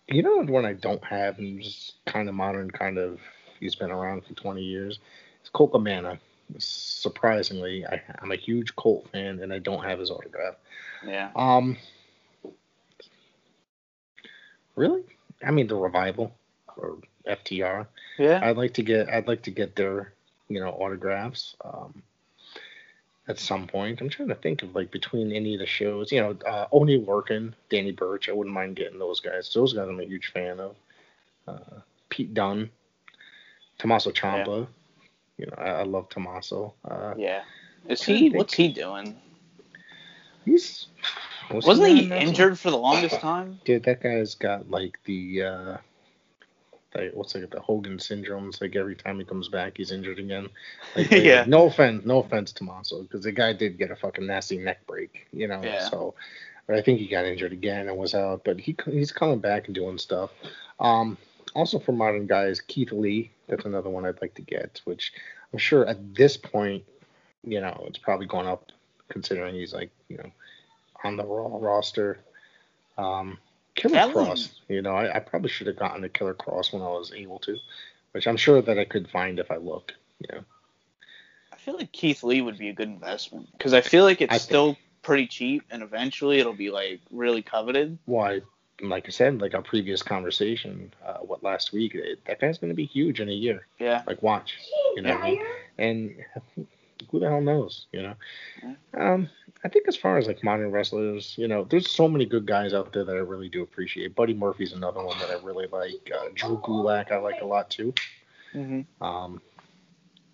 you 0.07 0.23
know, 0.23 0.37
one 0.41 0.65
I 0.65 0.73
don't 0.73 1.03
have 1.03 1.37
and 1.37 1.61
just 1.61 1.93
kind 2.05 2.27
of 2.27 2.33
modern, 2.33 2.71
kind 2.71 2.97
of 2.97 3.19
he's 3.59 3.75
been 3.75 3.91
around 3.91 4.25
for 4.25 4.33
20 4.33 4.63
years. 4.63 4.97
It's 5.41 5.49
Colt 5.49 5.73
Cabana. 5.73 6.19
Surprisingly, 6.57 7.85
I, 7.85 8.01
I'm 8.19 8.31
a 8.31 8.35
huge 8.35 8.75
Colt 8.75 9.07
fan, 9.11 9.41
and 9.41 9.53
I 9.53 9.59
don't 9.59 9.83
have 9.83 9.99
his 9.99 10.09
autograph. 10.09 10.55
Yeah. 11.05 11.29
Um, 11.35 11.77
really? 14.75 15.03
I 15.45 15.51
mean, 15.51 15.67
the 15.67 15.75
revival 15.75 16.33
or 16.77 16.97
FTR. 17.27 17.85
Yeah. 18.17 18.39
I'd 18.41 18.57
like 18.57 18.73
to 18.75 18.81
get. 18.81 19.07
I'd 19.09 19.27
like 19.27 19.43
to 19.43 19.51
get 19.51 19.75
their, 19.75 20.13
you 20.47 20.59
know, 20.61 20.69
autographs. 20.69 21.55
Um, 21.63 22.01
at 23.27 23.39
some 23.39 23.67
point, 23.67 24.01
I'm 24.01 24.09
trying 24.09 24.29
to 24.29 24.35
think 24.35 24.63
of 24.63 24.75
like 24.75 24.91
between 24.91 25.31
any 25.31 25.53
of 25.53 25.59
the 25.59 25.65
shows. 25.65 26.11
You 26.11 26.21
know, 26.21 26.37
uh, 26.45 26.67
Oney 26.71 26.99
Lorcan, 26.99 27.53
Danny 27.69 27.91
Burch. 27.91 28.29
I 28.29 28.33
wouldn't 28.33 28.53
mind 28.53 28.75
getting 28.75 28.99
those 28.99 29.19
guys. 29.19 29.51
Those 29.53 29.73
guys 29.73 29.87
I'm 29.87 29.99
a 29.99 30.03
huge 30.03 30.31
fan 30.31 30.59
of. 30.59 30.75
Uh, 31.47 31.79
Pete 32.09 32.33
Dunne, 32.33 32.69
Tommaso 33.77 34.11
Ciampa. 34.11 34.67
You 35.37 35.45
know, 35.45 35.55
I, 35.57 35.69
I 35.69 35.83
love 35.83 36.09
Tommaso. 36.09 36.73
Uh, 36.83 37.13
Yeah. 37.17 37.43
Is 37.87 38.03
he? 38.03 38.29
What's 38.29 38.53
he 38.53 38.69
doing? 38.69 39.15
he's 40.47 40.87
was 41.51 41.65
Wasn't 41.65 41.87
not 41.87 41.97
he 41.97 42.11
injured 42.11 42.59
for 42.59 42.71
the 42.71 42.77
longest 42.77 43.19
time? 43.19 43.59
Dude, 43.65 43.83
that 43.83 44.01
guy's 44.01 44.35
got 44.35 44.69
like 44.69 44.99
the 45.05 45.43
uh 45.43 45.77
like 46.95 47.11
what's 47.13 47.35
like 47.35 47.49
the 47.49 47.59
Hogan 47.59 47.99
syndrome. 47.99 48.49
It's 48.49 48.61
like 48.61 48.75
every 48.75 48.95
time 48.95 49.19
he 49.19 49.25
comes 49.25 49.49
back, 49.49 49.77
he's 49.77 49.91
injured 49.91 50.19
again. 50.19 50.49
Like, 50.95 51.11
like, 51.11 51.23
Yeah. 51.23 51.45
No 51.47 51.65
offense, 51.65 52.05
no 52.05 52.19
offense 52.19 52.51
to 52.51 52.65
Tommaso, 52.65 53.03
because 53.03 53.23
the 53.23 53.31
guy 53.31 53.53
did 53.53 53.77
get 53.77 53.91
a 53.91 53.95
fucking 53.95 54.25
nasty 54.25 54.57
neck 54.57 54.85
break, 54.87 55.27
you 55.31 55.47
know. 55.47 55.61
Yeah. 55.63 55.87
So, 55.89 56.15
but 56.65 56.75
I 56.75 56.81
think 56.81 56.99
he 56.99 57.07
got 57.07 57.25
injured 57.25 57.53
again 57.53 57.87
and 57.87 57.97
was 57.97 58.13
out, 58.13 58.43
but 58.43 58.59
he 58.59 58.75
he's 58.85 59.11
coming 59.11 59.39
back 59.39 59.67
and 59.67 59.75
doing 59.75 59.97
stuff. 59.97 60.31
Um, 60.79 61.17
also 61.55 61.79
for 61.79 61.91
modern 61.91 62.27
guys, 62.27 62.61
Keith 62.61 62.91
Lee. 62.91 63.31
That's 63.47 63.65
another 63.65 63.89
one 63.89 64.05
I'd 64.05 64.21
like 64.21 64.35
to 64.35 64.41
get, 64.41 64.81
which 64.85 65.13
I'm 65.51 65.59
sure 65.59 65.87
at 65.87 66.15
this 66.15 66.35
point, 66.35 66.83
you 67.43 67.61
know, 67.61 67.85
it's 67.87 67.97
probably 67.97 68.25
going 68.25 68.47
up 68.47 68.71
considering 69.09 69.55
he's 69.55 69.73
like, 69.73 69.89
you 70.09 70.17
know, 70.17 70.29
on 71.03 71.15
the 71.15 71.25
Raw 71.25 71.57
roster. 71.59 72.19
Um, 72.97 73.37
Killer 73.77 73.93
That 73.93 74.13
one- 74.13 74.25
Cross, 74.25 74.59
you 74.67 74.81
know, 74.81 74.95
I, 74.95 75.15
I 75.15 75.19
probably 75.19 75.49
should 75.49 75.67
have 75.67 75.77
gotten 75.77 76.03
a 76.03 76.09
Killer 76.09 76.33
Kross 76.33 76.73
when 76.73 76.81
I 76.81 76.87
was 76.87 77.13
able 77.15 77.39
to, 77.39 77.55
which 78.11 78.27
I'm 78.27 78.35
sure 78.37 78.61
that 78.61 78.77
I 78.77 78.83
could 78.83 79.09
find 79.09 79.39
if 79.39 79.49
I 79.51 79.55
look. 79.57 79.93
You 80.19 80.35
know, 80.35 80.43
I 81.53 81.55
feel 81.55 81.77
like 81.77 81.91
Keith 81.91 82.23
Lee 82.23 82.41
would 82.41 82.57
be 82.57 82.69
a 82.69 82.73
good 82.73 82.89
investment 82.89 83.49
because 83.53 83.73
I 83.73 83.81
feel 83.81 84.03
like 84.03 84.19
it's 84.21 84.33
I 84.33 84.37
think- 84.37 84.43
still 84.49 84.77
pretty 85.03 85.27
cheap, 85.27 85.63
and 85.71 85.81
eventually 85.83 86.39
it'll 86.39 86.53
be 86.53 86.69
like 86.71 86.99
really 87.11 87.41
coveted. 87.41 87.97
why? 88.05 88.41
Like 88.81 89.05
I 89.07 89.09
said, 89.09 89.41
like 89.41 89.55
our 89.55 89.63
previous 89.63 90.03
conversation, 90.03 90.93
uh, 91.03 91.17
what 91.19 91.41
last 91.43 91.73
week, 91.73 91.95
it, 91.95 92.19
that 92.25 92.39
guy's 92.39 92.59
going 92.59 92.69
to 92.69 92.75
be 92.75 92.85
huge 92.85 93.19
in 93.19 93.27
a 93.27 93.33
year. 93.33 93.65
Yeah. 93.79 94.03
Like, 94.05 94.21
watch, 94.21 94.55
you 94.95 95.01
know, 95.01 95.15
what 95.15 95.23
I 95.23 95.29
mean? 95.31 95.45
and 95.79 96.67
who 97.09 97.19
the 97.19 97.29
hell 97.29 97.41
knows, 97.41 97.87
you 97.91 98.01
know? 98.01 98.15
Um, 98.93 99.29
I 99.63 99.69
think 99.69 99.87
as 99.87 99.95
far 99.95 100.17
as 100.17 100.27
like 100.27 100.43
modern 100.43 100.71
wrestlers, 100.71 101.35
you 101.37 101.47
know, 101.47 101.63
there's 101.63 101.89
so 101.89 102.07
many 102.07 102.25
good 102.25 102.45
guys 102.45 102.73
out 102.73 102.93
there 102.93 103.03
that 103.03 103.15
I 103.15 103.19
really 103.19 103.49
do 103.49 103.63
appreciate. 103.63 104.15
Buddy 104.15 104.33
Murphy's 104.33 104.73
another 104.73 105.03
one 105.03 105.17
that 105.19 105.29
I 105.29 105.43
really 105.43 105.67
like. 105.67 106.11
Uh, 106.13 106.29
Drew 106.33 106.57
Gulak, 106.57 107.11
I 107.11 107.17
like 107.17 107.41
a 107.41 107.45
lot 107.45 107.69
too. 107.69 107.93
Mm-hmm. 108.53 109.03
Um, 109.03 109.41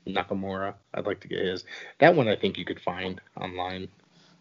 Nakamura, 0.08 0.76
I'd 0.94 1.06
like 1.06 1.22
to 1.22 1.28
get 1.28 1.40
his. 1.40 1.64
That 2.00 2.16
one 2.16 2.28
I 2.28 2.36
think 2.36 2.58
you 2.58 2.66
could 2.66 2.80
find 2.80 3.22
online. 3.40 3.88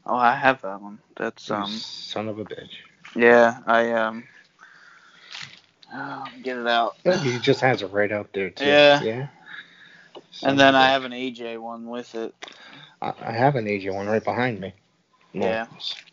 Oh, 0.05 0.17
I 0.17 0.35
have 0.35 0.63
that 0.63 0.83
one. 0.83 0.99
That's 1.17 1.51
um. 1.51 1.69
son 1.69 2.29
of 2.29 2.39
a 2.39 2.45
bitch. 2.45 2.71
Yeah, 3.15 3.59
I 3.67 3.93
um. 3.93 4.25
Oh, 5.95 6.25
get 6.43 6.57
it 6.57 6.67
out. 6.67 6.97
He 7.05 7.39
just 7.39 7.61
has 7.61 7.83
it 7.83 7.93
right 7.93 8.11
out 8.11 8.33
there 8.33 8.51
too. 8.51 8.65
Yeah. 8.65 9.03
Yeah. 9.03 9.27
And 10.43 10.59
then 10.59 10.75
I 10.75 10.89
have 10.89 11.05
an 11.05 11.13
AJ 11.13 11.61
one 11.61 11.89
with 11.89 12.15
it. 12.15 12.35
I, 13.01 13.33
have 13.33 13.57
an 13.57 13.67
AJ 13.67 13.95
one 13.95 14.07
right 14.07 14.23
behind 14.23 14.61
me. 14.61 14.73
Well, 15.35 15.49
Yeah. 15.49 15.67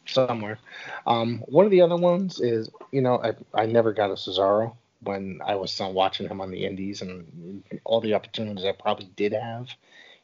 Somewhere. 0.05 0.59
Um, 1.05 1.39
one 1.47 1.65
of 1.65 1.71
the 1.71 1.81
other 1.81 1.97
ones 1.97 2.39
is, 2.39 2.69
you 2.91 3.01
know, 3.01 3.21
I 3.21 3.33
I 3.53 3.65
never 3.67 3.93
got 3.93 4.09
a 4.09 4.15
Cesaro 4.15 4.75
when 5.01 5.39
I 5.45 5.55
was 5.55 5.79
watching 5.79 6.27
him 6.27 6.41
on 6.41 6.51
the 6.51 6.65
Indies 6.65 7.01
and 7.01 7.63
all 7.83 8.01
the 8.01 8.13
opportunities 8.13 8.65
I 8.65 8.71
probably 8.71 9.09
did 9.15 9.33
have, 9.33 9.69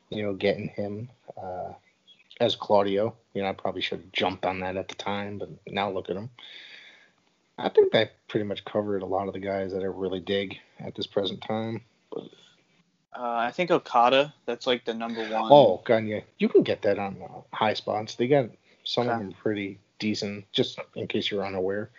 you 0.09 0.23
know, 0.23 0.33
getting 0.33 0.69
him 0.69 1.09
uh, 1.41 1.73
as 2.39 2.55
Claudio. 2.55 3.15
You 3.33 3.43
know, 3.43 3.49
I 3.49 3.53
probably 3.53 3.81
should 3.81 3.99
have 3.99 4.11
jumped 4.11 4.45
on 4.45 4.59
that 4.61 4.75
at 4.75 4.87
the 4.87 4.95
time, 4.95 5.37
but 5.37 5.49
now 5.67 5.91
look 5.91 6.09
at 6.09 6.17
him. 6.17 6.29
I 7.57 7.69
think 7.69 7.93
that 7.93 8.13
pretty 8.27 8.45
much 8.45 8.65
covered 8.65 9.01
a 9.01 9.05
lot 9.05 9.27
of 9.27 9.33
the 9.33 9.39
guys 9.39 9.71
that 9.71 9.83
I 9.83 9.85
really 9.85 10.19
dig 10.19 10.57
at 10.79 10.95
this 10.95 11.07
present 11.07 11.41
time. 11.41 11.81
Uh, 13.17 13.23
I 13.35 13.51
think 13.51 13.71
Okada. 13.71 14.33
That's 14.45 14.67
like 14.67 14.85
the 14.85 14.93
number 14.93 15.21
one. 15.21 15.51
Oh, 15.51 15.81
yeah. 15.87 16.19
You 16.37 16.49
can 16.49 16.63
get 16.63 16.81
that 16.83 16.99
on 16.99 17.17
uh, 17.23 17.55
high 17.55 17.73
spots. 17.73 18.15
They 18.15 18.27
got 18.27 18.49
some 18.83 19.09
of 19.09 19.19
them 19.19 19.33
pretty 19.41 19.79
decent, 19.99 20.45
just 20.51 20.79
in 20.95 21.07
case 21.07 21.31
you're 21.31 21.45
unaware. 21.45 21.89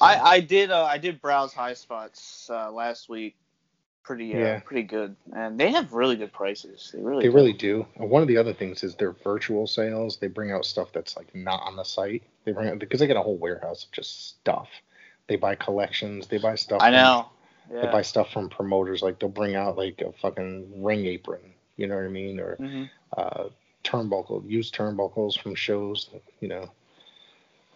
I 0.00 0.18
I 0.18 0.40
did 0.40 0.70
uh, 0.70 0.84
I 0.84 0.98
did 0.98 1.20
browse 1.20 1.52
high 1.52 1.74
spots 1.74 2.48
uh, 2.50 2.70
last 2.70 3.08
week. 3.08 3.36
Pretty 4.02 4.34
uh, 4.34 4.38
Yeah. 4.38 4.58
pretty 4.60 4.82
good, 4.82 5.16
and 5.34 5.58
they 5.58 5.70
have 5.70 5.92
really 5.94 6.16
good 6.16 6.32
prices. 6.32 6.90
They 6.92 7.00
really 7.00 7.22
They 7.22 7.30
do. 7.30 7.34
really 7.34 7.52
do. 7.54 7.86
And 7.96 8.10
one 8.10 8.20
of 8.20 8.28
the 8.28 8.36
other 8.36 8.52
things 8.52 8.82
is 8.84 8.94
their 8.96 9.12
virtual 9.12 9.66
sales. 9.66 10.18
They 10.18 10.26
bring 10.26 10.52
out 10.52 10.64
stuff 10.66 10.88
that's 10.92 11.16
like 11.16 11.34
not 11.34 11.62
on 11.62 11.76
the 11.76 11.84
site. 11.84 12.22
They 12.44 12.52
bring 12.52 12.68
out 12.68 12.78
because 12.78 13.00
they 13.00 13.06
got 13.06 13.16
a 13.16 13.22
whole 13.22 13.38
warehouse 13.38 13.84
of 13.84 13.92
just 13.92 14.28
stuff. 14.28 14.68
They 15.26 15.36
buy 15.36 15.54
collections. 15.54 16.26
They 16.26 16.36
buy 16.38 16.54
stuff. 16.56 16.82
I 16.82 16.88
from- 16.90 16.92
know. 17.68 17.74
They 17.80 17.86
Yeah. 17.86 17.88
buy 17.88 18.02
stuff 18.02 18.30
from 18.32 18.48
promoters. 18.48 19.02
Like 19.02 19.18
they'll 19.18 19.28
bring 19.28 19.54
out 19.54 19.76
like 19.76 20.00
a 20.00 20.12
fucking 20.12 20.82
ring 20.82 21.06
apron. 21.06 21.54
You 21.76 21.86
know 21.86 21.96
what 21.96 22.04
I 22.04 22.08
mean? 22.08 22.40
Or 22.40 22.58
hmm 22.58 22.84
uh, 23.16 23.48
turnbuckle, 23.84 24.48
used 24.50 24.74
turnbuckles 24.74 25.38
from 25.38 25.54
shows. 25.54 26.10
You 26.40 26.48
know, 26.48 26.70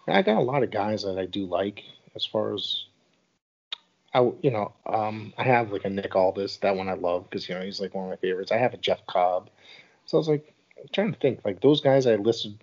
And 0.07 0.16
I 0.16 0.22
got 0.22 0.39
a 0.39 0.43
lot 0.43 0.62
of 0.62 0.70
guys 0.70 1.03
that 1.05 1.18
I 1.18 1.26
do 1.26 1.47
like 1.47 1.84
as 2.14 2.24
far 2.24 2.55
as. 2.55 2.86
I 4.14 4.20
you 4.43 4.51
know 4.51 4.72
um 4.86 5.32
I 5.39 5.45
have 5.45 5.72
like 5.72 5.84
a 5.84 5.91
Nick 5.91 6.14
Aldis 6.14 6.59
that 6.59 6.76
one 6.76 6.89
I 6.89 6.95
love 6.95 7.24
because 7.28 7.49
you 7.49 7.55
know 7.55 7.62
he's 7.62 7.80
like 7.80 7.95
one 7.95 8.05
of 8.05 8.11
my 8.11 8.16
favorites. 8.16 8.51
I 8.53 8.57
have 8.59 8.74
a 8.74 8.78
Jeff 8.78 9.05
Cobb, 9.07 9.51
so 10.07 10.16
I 10.16 10.20
was 10.20 10.28
like 10.28 10.55
trying 10.93 11.12
to 11.12 11.18
think 11.18 11.41
like 11.45 11.61
those 11.61 11.80
guys 11.80 12.07
I 12.07 12.16
listed 12.16 12.59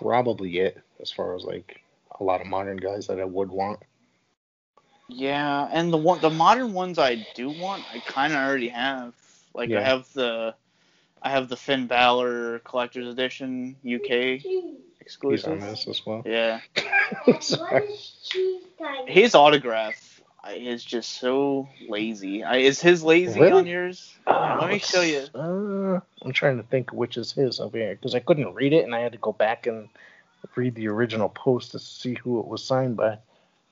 probably 0.00 0.58
it 0.58 0.78
as 1.00 1.10
far 1.10 1.34
as 1.34 1.44
like 1.44 1.80
a 2.20 2.24
lot 2.24 2.40
of 2.40 2.46
modern 2.46 2.76
guys 2.78 3.06
that 3.06 3.20
I 3.20 3.24
would 3.24 3.50
want. 3.50 3.80
Yeah, 5.14 5.68
and 5.70 5.92
the 5.92 5.96
one 5.96 6.20
the 6.20 6.30
modern 6.30 6.72
ones 6.72 6.98
I 6.98 7.26
do 7.34 7.50
want, 7.50 7.84
I 7.92 7.98
kind 8.00 8.32
of 8.32 8.38
already 8.38 8.68
have. 8.68 9.14
Like 9.54 9.70
I 9.72 9.82
have 9.82 10.10
the 10.14 10.54
I 11.22 11.30
have 11.30 11.48
the 11.48 11.56
Finn 11.56 11.86
Balor 11.86 12.60
collector's 12.60 13.06
edition 13.06 13.76
UK 13.84 14.10
exclusive. 14.10 14.42
He's 14.42 14.80
exclusive. 15.00 15.52
on 15.52 15.60
this 15.60 15.86
as 15.88 16.06
well. 16.06 16.22
Yeah, 16.24 16.60
Sorry. 17.40 17.88
his 19.06 19.34
autograph 19.34 20.20
is 20.50 20.84
just 20.84 21.10
so 21.20 21.68
lazy. 21.88 22.42
I, 22.42 22.56
is 22.56 22.80
his 22.80 23.02
lazy 23.04 23.40
Really? 23.40 23.52
on 23.52 23.66
yours? 23.66 24.14
Yeah, 24.26 24.58
let 24.60 24.70
me 24.70 24.78
show 24.78 25.02
you. 25.02 25.26
Uh, 25.34 26.00
I'm 26.22 26.32
trying 26.32 26.56
to 26.56 26.64
think 26.64 26.92
which 26.92 27.16
is 27.16 27.32
his 27.32 27.60
over 27.60 27.78
here 27.78 27.94
because 27.94 28.14
I 28.14 28.20
couldn't 28.20 28.54
read 28.54 28.72
it 28.72 28.84
and 28.84 28.94
I 28.94 29.00
had 29.00 29.12
to 29.12 29.18
go 29.18 29.32
back 29.32 29.66
and 29.66 29.88
read 30.56 30.74
the 30.74 30.88
original 30.88 31.28
post 31.28 31.72
to 31.72 31.78
see 31.78 32.14
who 32.14 32.40
it 32.40 32.46
was 32.46 32.64
signed 32.64 32.96
by. 32.96 33.18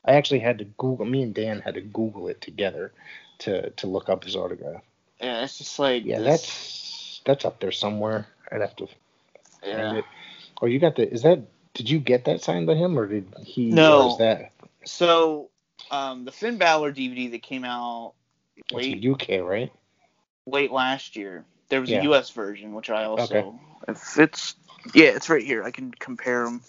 I 0.05 0.13
actually 0.15 0.41
had 0.41 0.59
to 0.59 0.65
Google. 0.65 1.05
Me 1.07 1.23
and 1.23 1.35
Dan 1.35 1.61
had 1.61 1.75
to 1.75 1.81
Google 1.81 2.29
it 2.29 2.41
together 2.41 2.93
to 3.39 3.71
to 3.71 3.87
look 3.87 4.09
up 4.09 4.25
his 4.25 4.37
autograph. 4.37 4.83
Yeah, 5.21 5.43
it's 5.45 5.59
just 5.59 5.79
like 5.79 6.05
Yeah, 6.05 6.19
this- 6.21 6.27
that's 6.43 7.21
that's 7.25 7.45
up 7.45 7.61
there 7.61 7.73
somewhere. 7.73 8.27
I'd 8.51 8.61
have 8.63 8.77
to 8.77 8.87
find 8.87 8.99
yeah. 9.65 9.95
it. 9.97 10.05
Oh, 10.63 10.67
you 10.67 10.79
got 10.79 10.97
the? 10.97 11.11
Is 11.11 11.23
that? 11.23 11.41
Did 11.75 11.89
you 11.89 12.01
get 12.01 12.25
that 12.25 12.43
signed 12.43 12.67
by 12.67 12.75
him, 12.75 12.99
or 12.99 13.07
did 13.07 13.33
he? 13.45 13.71
No. 13.71 14.11
Or 14.13 14.19
that? 14.19 14.51
So, 14.85 15.51
um, 15.91 16.25
the 16.25 16.33
Finn 16.33 16.59
Balor 16.59 16.93
DVD 16.93 17.31
that 17.31 17.43
came 17.43 17.65
out 17.65 18.15
It's 18.57 18.73
late 18.73 19.05
UK, 19.05 19.41
right? 19.41 19.71
late 20.47 20.73
last 20.73 21.15
year. 21.17 21.45
There 21.69 21.81
was 21.81 21.91
Yeah. 21.91 22.01
a 22.01 22.05
U.S. 22.05 22.31
version, 22.31 22.73
which 22.75 22.91
I 22.91 23.05
also, 23.05 23.23
Okay. 23.37 23.59
if 23.89 24.19
it's, 24.19 24.57
yeah, 24.95 25.11
it's 25.11 25.31
right 25.31 25.45
here. 25.45 25.63
I 25.63 25.71
can 25.71 25.93
compare 25.93 26.45
them. 26.45 26.63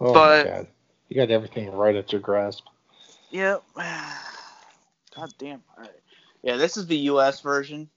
Oh 0.00 0.12
But- 0.12 0.46
my 0.46 0.52
god, 0.52 0.66
you 1.08 1.16
got 1.16 1.30
everything 1.30 1.70
right 1.72 1.94
at 1.94 2.12
your 2.12 2.20
grasp. 2.20 2.64
Yep. 3.30 3.62
God 3.76 5.32
damn. 5.38 5.62
All 5.76 5.82
right. 5.82 5.90
Yeah, 6.42 6.56
this 6.56 6.76
is 6.76 6.86
the 6.86 6.96
U.S. 6.96 7.40
version, 7.40 7.88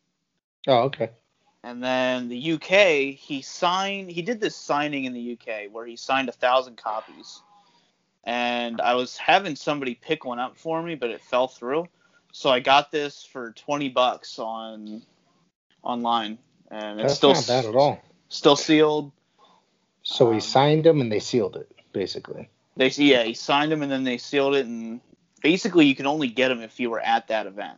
Oh, 0.68 0.84
okay. 0.84 1.10
and 1.64 1.84
then 1.84 2.30
the 2.30 2.38
U.K. 2.38 3.12
He 3.12 3.42
signed. 3.42 4.10
He 4.10 4.22
did 4.22 4.40
this 4.42 4.56
signing 4.56 5.06
in 5.06 5.14
the 5.14 5.20
U.K. 5.20 5.68
where 5.72 5.86
he 5.86 5.96
signed 5.96 6.30
a 6.30 6.32
thousand 6.34 6.78
copies, 6.78 7.42
and 8.24 8.82
I 8.82 8.96
was 8.96 9.18
having 9.18 9.56
somebody 9.56 9.96
pick 9.96 10.26
one 10.26 10.40
up 10.40 10.58
for 10.58 10.82
me, 10.82 10.96
but 10.96 11.10
it 11.12 11.22
fell 11.22 11.48
through. 11.48 11.88
So 12.32 12.50
I 12.50 12.60
got 12.60 12.92
this 12.92 13.24
for 13.24 13.52
twenty 13.52 13.90
bucks 13.90 14.40
on 14.40 15.04
online, 15.84 16.38
and 16.72 17.00
it's 17.00 17.04
That's 17.10 17.16
still 17.16 17.34
not 17.34 17.48
bad 17.48 17.66
at 17.66 17.76
all. 17.76 18.02
still 18.30 18.56
sealed. 18.56 19.12
So 20.04 20.28
Um, 20.28 20.34
he 20.34 20.40
signed 20.40 20.86
them 20.86 21.02
and 21.02 21.12
they 21.12 21.20
sealed 21.20 21.56
it, 21.56 21.72
basically. 21.94 22.50
They 22.80 22.88
yeah, 22.92 23.24
he 23.24 23.34
signed 23.34 23.74
them 23.74 23.82
and 23.84 23.92
then 23.92 24.06
they 24.06 24.18
sealed 24.18 24.56
it, 24.56 24.66
and 24.66 25.02
basically 25.42 25.86
you 25.86 25.96
can 25.96 26.08
only 26.08 26.30
get 26.30 26.48
them 26.48 26.62
if 26.62 26.80
you 26.80 26.90
were 26.90 27.02
at 27.02 27.28
that 27.28 27.46
event. 27.46 27.78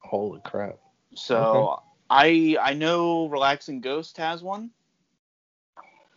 Holy 0.00 0.40
crap. 0.44 0.78
So 1.14 1.80
I 2.10 2.58
I 2.60 2.74
know 2.74 3.26
Relaxing 3.28 3.80
Ghost 3.80 4.18
has 4.18 4.42
one. 4.42 4.70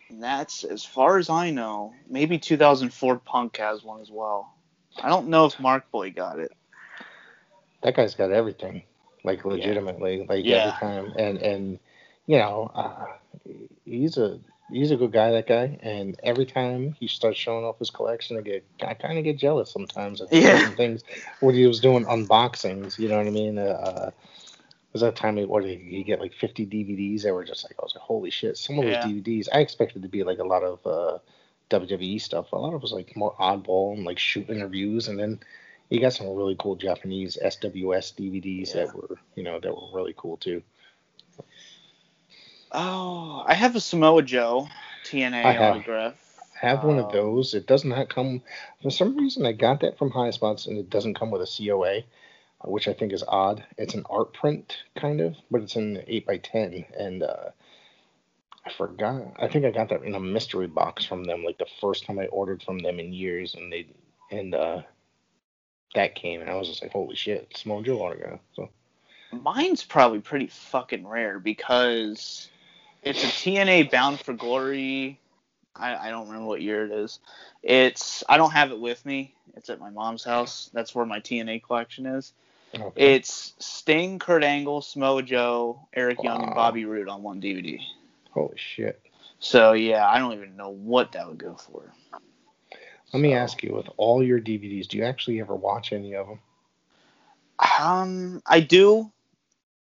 And 0.09 0.22
that's 0.22 0.66
as 0.66 0.84
far 0.84 1.18
as 1.18 1.30
I 1.30 1.51
know. 1.51 1.93
Maybe 2.09 2.38
2004 2.38 3.20
Punk 3.20 3.55
has 3.57 3.82
one 3.82 4.01
as 4.01 4.11
well. 4.11 4.53
I 5.01 5.07
don't 5.07 5.30
know 5.30 5.45
if 5.45 5.57
Mark 5.57 5.89
Boy 5.89 6.11
got 6.11 6.39
it. 6.39 6.51
That 7.82 7.95
guy's 7.95 8.14
got 8.14 8.32
everything, 8.32 8.84
like 9.24 9.45
legitimately, 9.45 10.26
like 10.28 10.45
Yeah. 10.45 10.68
every 10.68 10.80
time. 10.80 11.14
And 11.18 11.38
and 11.38 11.80
you 12.28 12.39
know, 12.39 12.72
uh, 12.76 13.05
he's 13.86 14.18
a 14.18 14.39
he's 14.70 14.91
a 14.91 14.95
good 14.97 15.11
guy, 15.11 15.32
that 15.32 15.47
guy. 15.47 15.78
And 15.82 16.20
every 16.24 16.45
time 16.45 16.93
he 16.99 17.07
starts 17.07 17.38
showing 17.39 17.66
off 17.66 17.80
his 17.80 17.89
collection, 17.89 18.38
I 18.38 18.41
get 18.41 18.66
I 18.82 18.93
kind 18.93 19.18
of 19.18 19.24
get 19.24 19.38
jealous 19.38 19.72
sometimes 19.72 20.22
of 20.22 20.30
Yeah. 20.32 20.57
certain 20.57 20.76
things. 20.76 21.03
When 21.39 21.55
he 21.55 21.66
was 21.68 21.80
doing 21.80 22.05
unboxings, 22.05 22.97
you 22.97 23.09
know 23.09 23.18
what 23.18 23.28
I 23.28 23.32
mean? 23.32 23.57
Uh, 23.57 24.11
was 24.93 25.01
that 25.01 25.16
time 25.16 25.38
he 25.38 25.45
what 25.45 25.66
he, 25.66 26.03
get 26.03 26.22
like 26.22 26.34
50 26.34 26.68
DVDs 26.68 27.24
that 27.24 27.34
were 27.34 27.43
just 27.43 27.64
like 27.64 27.76
I 27.80 27.84
was 27.84 27.95
like 27.95 28.03
holy 28.03 28.30
shit. 28.30 28.57
Some 28.57 28.78
of 28.80 28.86
those 28.86 28.97
DVDs 28.97 29.47
I 29.51 29.59
expected 29.59 30.03
to 30.03 30.07
be 30.09 30.24
like 30.24 30.39
a 30.39 30.43
lot 30.43 30.64
of 30.64 30.86
uh, 30.86 31.18
WWE 31.70 32.22
stuff. 32.22 32.51
A 32.51 32.57
lot 32.57 32.70
of 32.70 32.76
it 32.76 32.82
was 32.82 32.91
like 32.91 33.16
more 33.16 33.34
oddball 33.39 33.95
and 33.95 34.05
like 34.05 34.20
shoot 34.20 34.49
interviews, 34.49 35.07
and 35.07 35.18
then 35.20 35.39
he 35.89 35.99
got 35.99 36.14
some 36.14 36.30
really 36.36 36.55
cool 36.59 36.76
Japanese 36.76 37.38
SWS 37.43 38.14
DVDs 38.16 38.76
Yeah. 38.76 38.86
that 38.86 38.95
were 38.95 39.18
you 39.36 39.43
know 39.43 39.59
that 39.59 39.74
were 39.74 39.89
really 39.93 40.14
cool 40.16 40.38
too. 40.38 40.61
Oh, 42.74 43.43
I 43.45 43.53
have 43.53 43.76
a 43.76 43.80
Samoa 43.80 44.24
Joe 44.24 44.67
TNA 45.05 45.43
I 45.45 45.51
have- 45.51 45.76
autograph. 45.76 46.15
I 46.61 46.67
have 46.67 46.84
one 46.86 46.97
of 46.97 47.05
Um, 47.07 47.11
those. 47.11 47.53
It 47.53 47.67
does 47.67 47.84
not 47.84 48.07
come 48.09 48.41
for 48.82 48.89
some 48.89 49.17
reason. 49.17 49.45
I 49.45 49.51
got 49.51 49.82
that 49.82 49.97
from 49.97 50.11
High 50.11 50.30
Spots, 50.32 50.65
and 50.65 50.78
it 50.78 50.89
doesn't 50.89 51.15
come 51.15 51.30
with 51.30 51.41
a 51.41 51.45
COA, 51.45 51.97
uh, 51.97 52.69
which 52.71 52.88
I 52.88 52.93
think 52.93 53.11
is 53.11 53.24
odd. 53.28 53.65
It's 53.78 53.95
an 53.95 54.05
art 54.09 54.34
print 54.34 54.78
kind 54.95 55.19
of, 55.19 55.36
but 55.51 55.61
it's 55.61 55.76
an 55.76 56.01
eight 56.07 56.26
by 56.26 56.38
ten, 56.38 56.86
and 56.97 57.21
uh, 57.24 57.49
I 58.65 58.71
forgot. 58.71 59.34
I 59.38 59.49
think 59.49 59.65
I 59.65 59.71
got 59.71 59.89
that 59.89 60.03
in 60.03 60.15
a 60.15 60.19
mystery 60.21 60.67
box 60.67 61.03
from 61.03 61.26
them, 61.26 61.43
like 61.43 61.57
the 61.57 61.67
first 61.82 62.05
time 62.05 62.17
I 62.17 62.28
ordered 62.28 62.63
from 62.63 62.80
them 62.80 62.97
in 62.97 63.11
years, 63.11 63.55
and 63.55 63.71
they 63.71 63.88
and 64.32 64.55
uh, 64.55 64.84
that 65.95 66.15
came, 66.15 66.39
and 66.39 66.49
I 66.49 66.55
was 66.55 66.69
just 66.69 66.82
like, 66.82 66.93
holy 66.93 67.15
shit, 67.17 67.51
Samoa 67.57 67.84
Joe 67.84 67.99
autograph. 68.01 68.39
So 68.55 68.69
Mine's 69.34 69.84
probably 69.84 70.21
pretty 70.21 70.47
fucking 70.47 71.05
rare 71.05 71.39
because 71.39 72.49
it's 73.04 73.24
a 73.24 73.28
TNA 73.28 73.91
Bound 73.91 74.20
for 74.20 74.34
Glory. 74.34 75.20
I, 75.76 75.95
I 75.95 76.10
don't 76.10 76.28
remember 76.28 76.47
what 76.47 76.62
year 76.62 76.86
it 76.86 76.91
is. 76.91 77.20
It's 77.62 78.24
I 78.30 78.38
don't 78.38 78.51
have 78.51 78.72
it 78.72 78.80
with 78.80 79.06
me. 79.06 79.36
It's 79.56 79.70
at 79.70 79.80
my 79.80 79.89
mom's 79.89 80.24
house. 80.24 80.70
That's 80.74 80.93
where 80.93 81.06
my 81.06 81.20
TNA 81.20 81.64
collection 81.64 82.06
is. 82.06 82.34
okay. 82.76 83.16
It's 83.16 83.54
Sting, 83.60 84.20
Kurt 84.20 84.43
Angle, 84.43 84.82
Samoa 84.82 85.24
Joe, 85.24 85.88
Eric 85.93 86.24
Young, 86.24 86.43
and 86.43 86.54
Bobby 86.56 86.86
Roode 86.86 87.10
on 87.10 87.24
one 87.24 87.41
DVD. 87.41 87.80
holy 88.32 88.58
shit. 88.58 89.01
So 89.39 89.74
yeah, 89.74 90.08
I 90.08 90.20
don't 90.20 90.34
even 90.34 90.56
know 90.56 90.70
what 90.70 91.12
that 91.14 91.28
would 91.28 91.38
go 91.38 91.56
for. 91.56 91.93
Let 93.14 93.20
me 93.20 93.34
ask 93.34 93.62
you, 93.62 93.76
with 93.76 93.89
all 93.97 94.24
your 94.24 94.39
DVDs, 94.39 94.88
do 94.88 94.97
you 94.97 95.04
actually 95.04 95.39
ever 95.39 95.54
watch 95.54 95.93
any 95.93 96.16
of 96.16 96.28
them? 96.28 96.39
Um, 97.80 98.41
I 98.45 98.60
do. 98.60 99.12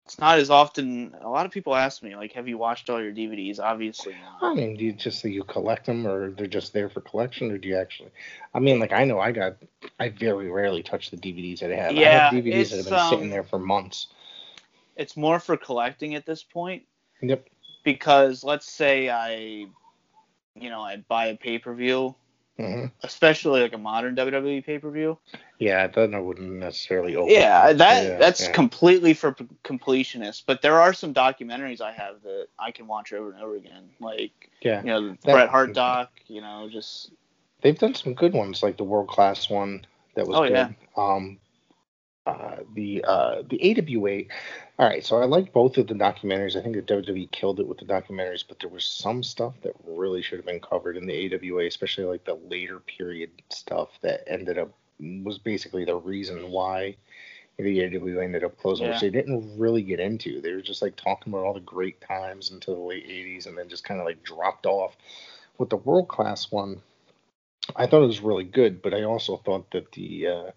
It's 0.07 0.19
not 0.19 0.39
as 0.39 0.49
often. 0.49 1.13
A 1.21 1.27
lot 1.27 1.45
of 1.45 1.51
people 1.51 1.75
ask 1.75 2.01
me, 2.01 2.15
like, 2.15 2.31
have 2.31 2.47
you 2.47 2.57
watched 2.57 2.89
all 2.89 3.03
your 3.03 3.11
DVDs? 3.11 3.59
Obviously 3.59 4.13
not. 4.13 4.51
I 4.51 4.53
mean, 4.55 4.77
do 4.77 4.85
you 4.85 4.93
just 4.93 5.19
say 5.19 5.27
you 5.27 5.43
collect 5.43 5.85
them, 5.85 6.07
or 6.07 6.31
they're 6.31 6.47
just 6.47 6.71
there 6.71 6.87
for 6.87 7.01
collection, 7.01 7.51
or 7.51 7.57
do 7.57 7.67
you 7.67 7.75
actually? 7.75 8.11
I 8.53 8.59
mean, 8.59 8.79
like 8.79 8.93
I 8.93 9.03
know 9.03 9.19
I 9.19 9.33
got, 9.33 9.57
I 9.99 10.07
very 10.07 10.49
rarely 10.49 10.81
touch 10.81 11.11
the 11.11 11.17
DVDs 11.17 11.59
that 11.59 11.73
I 11.73 11.75
have. 11.75 11.97
I 11.97 12.03
Yeah, 12.03 12.29
have 12.29 12.31
DVDs 12.31 12.69
that 12.69 12.77
have 12.77 12.85
been 12.85 12.99
sitting 12.99 13.25
um, 13.25 13.29
there 13.31 13.43
for 13.43 13.59
months. 13.59 14.07
It's 14.95 15.17
more 15.17 15.41
for 15.41 15.57
collecting 15.57 16.15
at 16.15 16.25
this 16.25 16.41
point 16.41 16.83
Yep. 17.21 17.45
because 17.83 18.45
let's 18.45 18.71
say 18.71 19.09
I, 19.09 19.67
you 20.55 20.69
know, 20.69 20.79
I 20.79 21.03
buy 21.09 21.25
a 21.27 21.35
pay 21.35 21.59
per 21.59 21.73
view, 21.73 22.15
hmm 22.57 22.85
especially 23.03 23.61
like 23.61 23.73
a 23.73 23.77
modern 23.77 24.15
WWE 24.15 24.65
pay 24.65 24.79
per 24.79 24.89
view. 24.89 25.17
Yeah, 25.59 25.87
then 25.87 26.13
I 26.15 26.19
wouldn't 26.19 26.51
necessarily 26.51 27.15
open. 27.15 27.33
Yeah, 27.33 27.73
that 27.73 28.03
Yeah, 28.03 28.17
that's 28.17 28.41
yeah. 28.47 28.51
completely 28.51 29.13
for 29.13 29.31
p- 29.33 29.45
completionists. 29.63 30.43
But 30.45 30.61
there 30.61 30.79
are 30.79 30.93
some 30.93 31.13
documentaries 31.13 31.81
I 31.81 31.91
have 31.91 32.21
that 32.23 32.47
I 32.59 32.71
can 32.71 32.87
watch 32.87 33.13
over 33.13 33.31
and 33.31 33.41
over 33.41 33.55
again, 33.55 33.89
like 33.99 34.49
yeah. 34.61 34.81
you 34.81 34.87
know 34.87 35.01
the 35.09 35.17
That- 35.25 35.33
Bret 35.33 35.49
Hart 35.49 35.73
doc. 35.73 36.11
You 36.27 36.41
know, 36.41 36.67
just 36.71 37.11
They've 37.61 37.77
done 37.77 37.95
some 37.95 38.13
good 38.13 38.33
ones, 38.33 38.61
like 38.61 38.77
the 38.77 38.83
world 38.83 39.07
class 39.07 39.49
one 39.49 39.85
that 40.15 40.27
was 40.27 40.37
Oh, 40.37 40.43
good. 40.43 40.51
yeah. 40.51 40.69
Um, 40.95 41.39
uh, 42.27 42.57
the 42.75 43.03
uh, 43.07 43.41
the 43.49 43.59
AWA. 43.79 44.23
All 44.79 44.85
right, 44.87 45.03
so 45.03 45.17
I 45.21 45.25
like 45.25 45.53
both 45.53 45.77
of 45.77 45.87
the 45.87 45.93
documentaries. 45.93 46.57
I 46.57 46.61
think 46.61 46.75
the 46.75 46.81
WWE 46.81 47.31
killed 47.31 47.59
it 47.59 47.67
with 47.67 47.79
the 47.79 47.85
documentaries, 47.85 48.43
but 48.47 48.59
there 48.59 48.69
was 48.69 48.83
some 48.85 49.23
stuff 49.23 49.55
that 49.63 49.73
really 49.85 50.21
should 50.21 50.37
have 50.37 50.45
been 50.45 50.59
covered 50.59 50.97
in 50.97 51.07
the 51.07 51.33
AWA, 51.33 51.65
especially 51.65 52.03
like 52.03 52.25
the 52.25 52.37
later 52.49 52.79
period 52.81 53.31
stuff 53.49 53.89
that 54.01 54.23
ended 54.27 54.57
up 54.57 54.71
was 54.99 55.37
basically 55.37 55.85
the 55.85 55.95
reason 55.95 56.51
why 56.51 56.95
the 57.57 57.85
AWA 57.85 58.23
ended 58.23 58.43
up 58.43 58.57
closing, 58.57 58.85
Yeah. 58.85 58.91
which 58.91 59.01
they 59.01 59.09
didn't 59.09 59.57
really 59.57 59.81
get 59.81 59.99
into. 59.99 60.41
They 60.41 60.51
were 60.51 60.61
just 60.61 60.81
like 60.81 60.95
talking 60.95 61.31
about 61.33 61.45
all 61.45 61.53
the 61.53 61.59
great 61.61 62.01
times 62.01 62.51
until 62.51 62.75
the 62.75 62.81
late 62.81 63.07
'80s, 63.07 63.47
and 63.47 63.57
then 63.57 63.69
just 63.69 63.85
kind 63.85 63.99
of 63.99 64.05
like 64.05 64.21
dropped 64.23 64.65
off. 64.65 64.97
With 65.57 65.69
the 65.69 65.77
world 65.77 66.07
class 66.09 66.51
one, 66.51 66.81
I 67.75 67.87
thought 67.87 68.03
it 68.03 68.07
was 68.07 68.21
really 68.21 68.43
good, 68.43 68.81
but 68.81 68.93
I 68.93 69.03
also 69.03 69.37
thought 69.37 69.71
that 69.71 69.91
the 69.93 70.27
uh, 70.27 70.51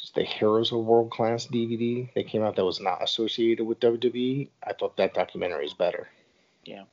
just 0.00 0.14
the 0.14 0.22
Heroes 0.24 0.72
of 0.72 0.78
World 0.78 1.10
Class 1.10 1.46
DVD 1.46 2.12
that 2.14 2.28
came 2.28 2.42
out 2.42 2.56
that 2.56 2.64
was 2.64 2.80
not 2.80 3.02
associated 3.02 3.64
with 3.64 3.80
WWE, 3.80 4.48
I 4.64 4.72
thought 4.72 4.96
that 4.96 5.14
documentary 5.14 5.66
is 5.66 5.74
better. 5.74 6.08
Yeah. 6.64 6.84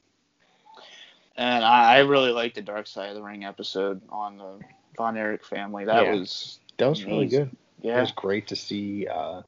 And 1.37 1.63
I, 1.63 1.95
I 1.95 1.99
really 1.99 2.31
liked 2.31 2.55
the 2.55 2.61
Dark 2.61 2.87
Side 2.87 3.09
of 3.09 3.15
the 3.15 3.21
Ring 3.21 3.43
episode 3.43 4.01
on 4.09 4.37
the 4.37 4.59
Von 4.97 5.17
Erich 5.17 5.43
family. 5.45 5.85
That 5.85 6.05
Yeah. 6.05 6.13
was 6.15 6.59
That 6.77 6.87
was 6.89 7.03
really 7.05 7.27
good. 7.27 7.55
Yeah, 7.81 7.97
It 7.97 8.01
was 8.01 8.11
great 8.13 8.47
to 8.47 8.55
see 8.55 9.05
uh, 9.07 9.41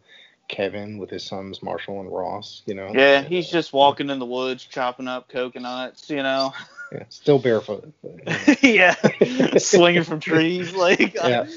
Kevin 0.50 0.98
with 0.98 1.10
his 1.10 1.24
sons 1.24 1.64
Marshall 1.64 2.02
and 2.02 2.12
Ross. 2.12 2.62
You 2.66 2.76
know. 2.76 2.92
Yeah, 2.94 3.22
he's 3.24 3.50
just 3.50 3.74
walking 3.74 4.10
in 4.10 4.20
the 4.20 4.26
woods 4.26 4.66
chopping 4.66 5.08
up 5.08 5.30
coconuts, 5.30 6.10
you 6.10 6.24
know. 6.24 6.54
Yeah, 6.90 7.04
still 7.10 7.38
barefoot. 7.38 7.92
but, 8.02 8.64
you 8.64 8.78
know. 8.78 8.94
yeah, 8.96 9.58
swinging 9.58 10.04
from 10.04 10.22
trees 10.22 10.74
like. 10.74 11.16
Yeah. 11.16 11.48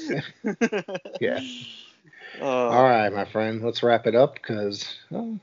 Yeah. 1.21 1.39
Uh, 2.39 2.45
All 2.45 2.83
right, 2.83 3.11
my 3.11 3.25
friend. 3.25 3.61
Let's 3.61 3.83
wrap 3.83 4.07
it 4.07 4.15
up 4.15 4.35
because 4.35 4.97
well, 5.09 5.39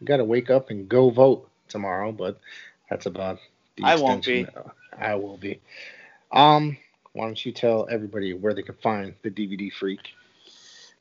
we 0.00 0.06
got 0.06 0.18
to 0.18 0.24
wake 0.24 0.50
up 0.50 0.70
and 0.70 0.88
go 0.88 1.10
vote 1.10 1.48
tomorrow. 1.68 2.12
But 2.12 2.40
that's 2.90 3.06
about 3.06 3.38
the 3.76 3.84
I 3.84 3.96
won't 3.96 4.26
extension. 4.26 4.54
I 4.98 5.14
will 5.14 5.36
be. 5.36 5.60
Um, 6.32 6.76
why 7.12 7.26
don't 7.26 7.44
you 7.44 7.52
tell 7.52 7.88
everybody 7.90 8.34
where 8.34 8.54
they 8.54 8.62
can 8.62 8.74
find 8.76 9.14
the 9.22 9.30
DVD 9.30 9.72
Freak? 9.72 10.00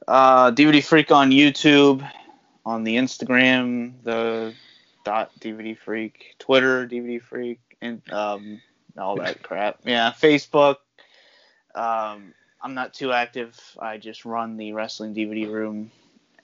Uh, 0.08 0.52
DVD 0.52 0.84
Freak 0.84 1.12
on 1.12 1.32
YouTube, 1.32 2.08
on 2.66 2.84
the 2.84 2.98
Instagram, 2.98 3.94
the 4.04 4.54
dot 5.04 5.32
DVD 5.40 5.78
Freak, 5.78 6.36
Twitter 6.40 6.88
DVD 6.88 7.22
Freak, 7.22 7.60
and 7.82 8.02
um, 8.12 8.62
all 8.98 9.16
that 9.18 9.42
crap. 9.44 9.80
Yeah, 9.86 10.12
Facebook. 10.12 10.78
Um, 11.76 12.34
I'm 12.64 12.74
not 12.74 12.94
too 12.94 13.12
active. 13.12 13.60
I 13.80 13.98
just 13.98 14.26
run 14.26 14.58
the 14.58 14.72
wrestling 14.74 15.14
DVD 15.14 15.52
room. 15.52 15.92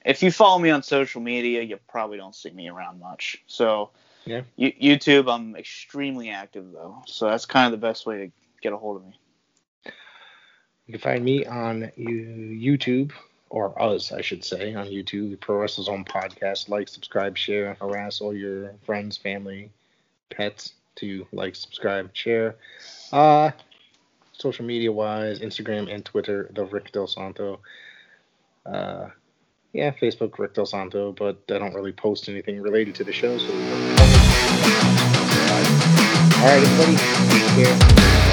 If 0.06 0.22
you 0.22 0.32
follow 0.32 0.60
me 0.60 0.70
on 0.70 0.84
social 0.84 1.22
media, 1.22 1.62
you 1.62 1.80
probably 1.88 2.18
don't 2.18 2.36
see 2.36 2.52
me 2.52 2.68
around 2.70 3.00
much. 3.00 3.42
So 3.48 3.92
Yeah. 4.26 4.42
YouTube, 4.60 5.34
I'm 5.34 5.56
extremely 5.56 6.30
active 6.30 6.72
though, 6.72 7.02
so 7.08 7.30
that's 7.30 7.46
kind 7.46 7.74
of 7.74 7.80
the 7.80 7.88
best 7.88 8.06
way 8.06 8.18
to 8.26 8.32
get 8.62 8.74
a 8.74 8.78
hold 8.78 8.98
of 8.98 9.06
me. 9.06 9.20
You 10.86 10.94
can 10.94 11.00
find 11.02 11.24
me 11.24 11.46
on 11.46 11.92
YouTube, 11.98 13.12
or 13.50 13.80
us, 13.82 14.12
I 14.12 14.22
should 14.22 14.44
say, 14.44 14.74
on 14.74 14.88
YouTube, 14.88 15.32
the 15.32 15.38
Pro 15.38 15.58
Wrestle 15.58 15.84
Zone 15.84 16.06
podcast. 16.06 16.70
Like, 16.70 16.88
subscribe, 16.88 17.38
share, 17.38 17.76
harass 17.80 18.22
all 18.22 18.34
your 18.36 18.74
friends, 18.86 19.18
family, 19.18 19.72
pets 20.30 20.74
to 20.96 21.26
like, 21.32 21.56
subscribe, 21.56 22.10
share. 22.14 22.56
Uh, 23.12 23.52
social 24.40 24.66
media 24.66 24.92
wise, 24.92 25.40
Instagram 25.40 25.94
and 25.94 26.04
Twitter, 26.04 26.50
the 26.54 26.66
Rick 26.66 26.92
Del 26.92 27.08
Santo. 27.08 27.60
Uh, 28.66 29.10
yeah, 29.74 29.92
Facebook, 29.92 30.40
Rick 30.40 30.56
Del 30.56 30.66
Santo, 30.66 31.12
but 31.12 31.44
I 31.50 31.60
don't 31.60 31.74
really 31.74 31.92
post 31.92 32.28
anything 32.30 32.62
related 32.62 32.96
to 32.96 33.04
the 33.04 33.14
show. 33.14 33.38
So, 33.38 33.54
all 36.34 36.46
right, 36.46 36.64
everybody, 36.64 36.96
take 37.30 37.66
care. 37.66 38.29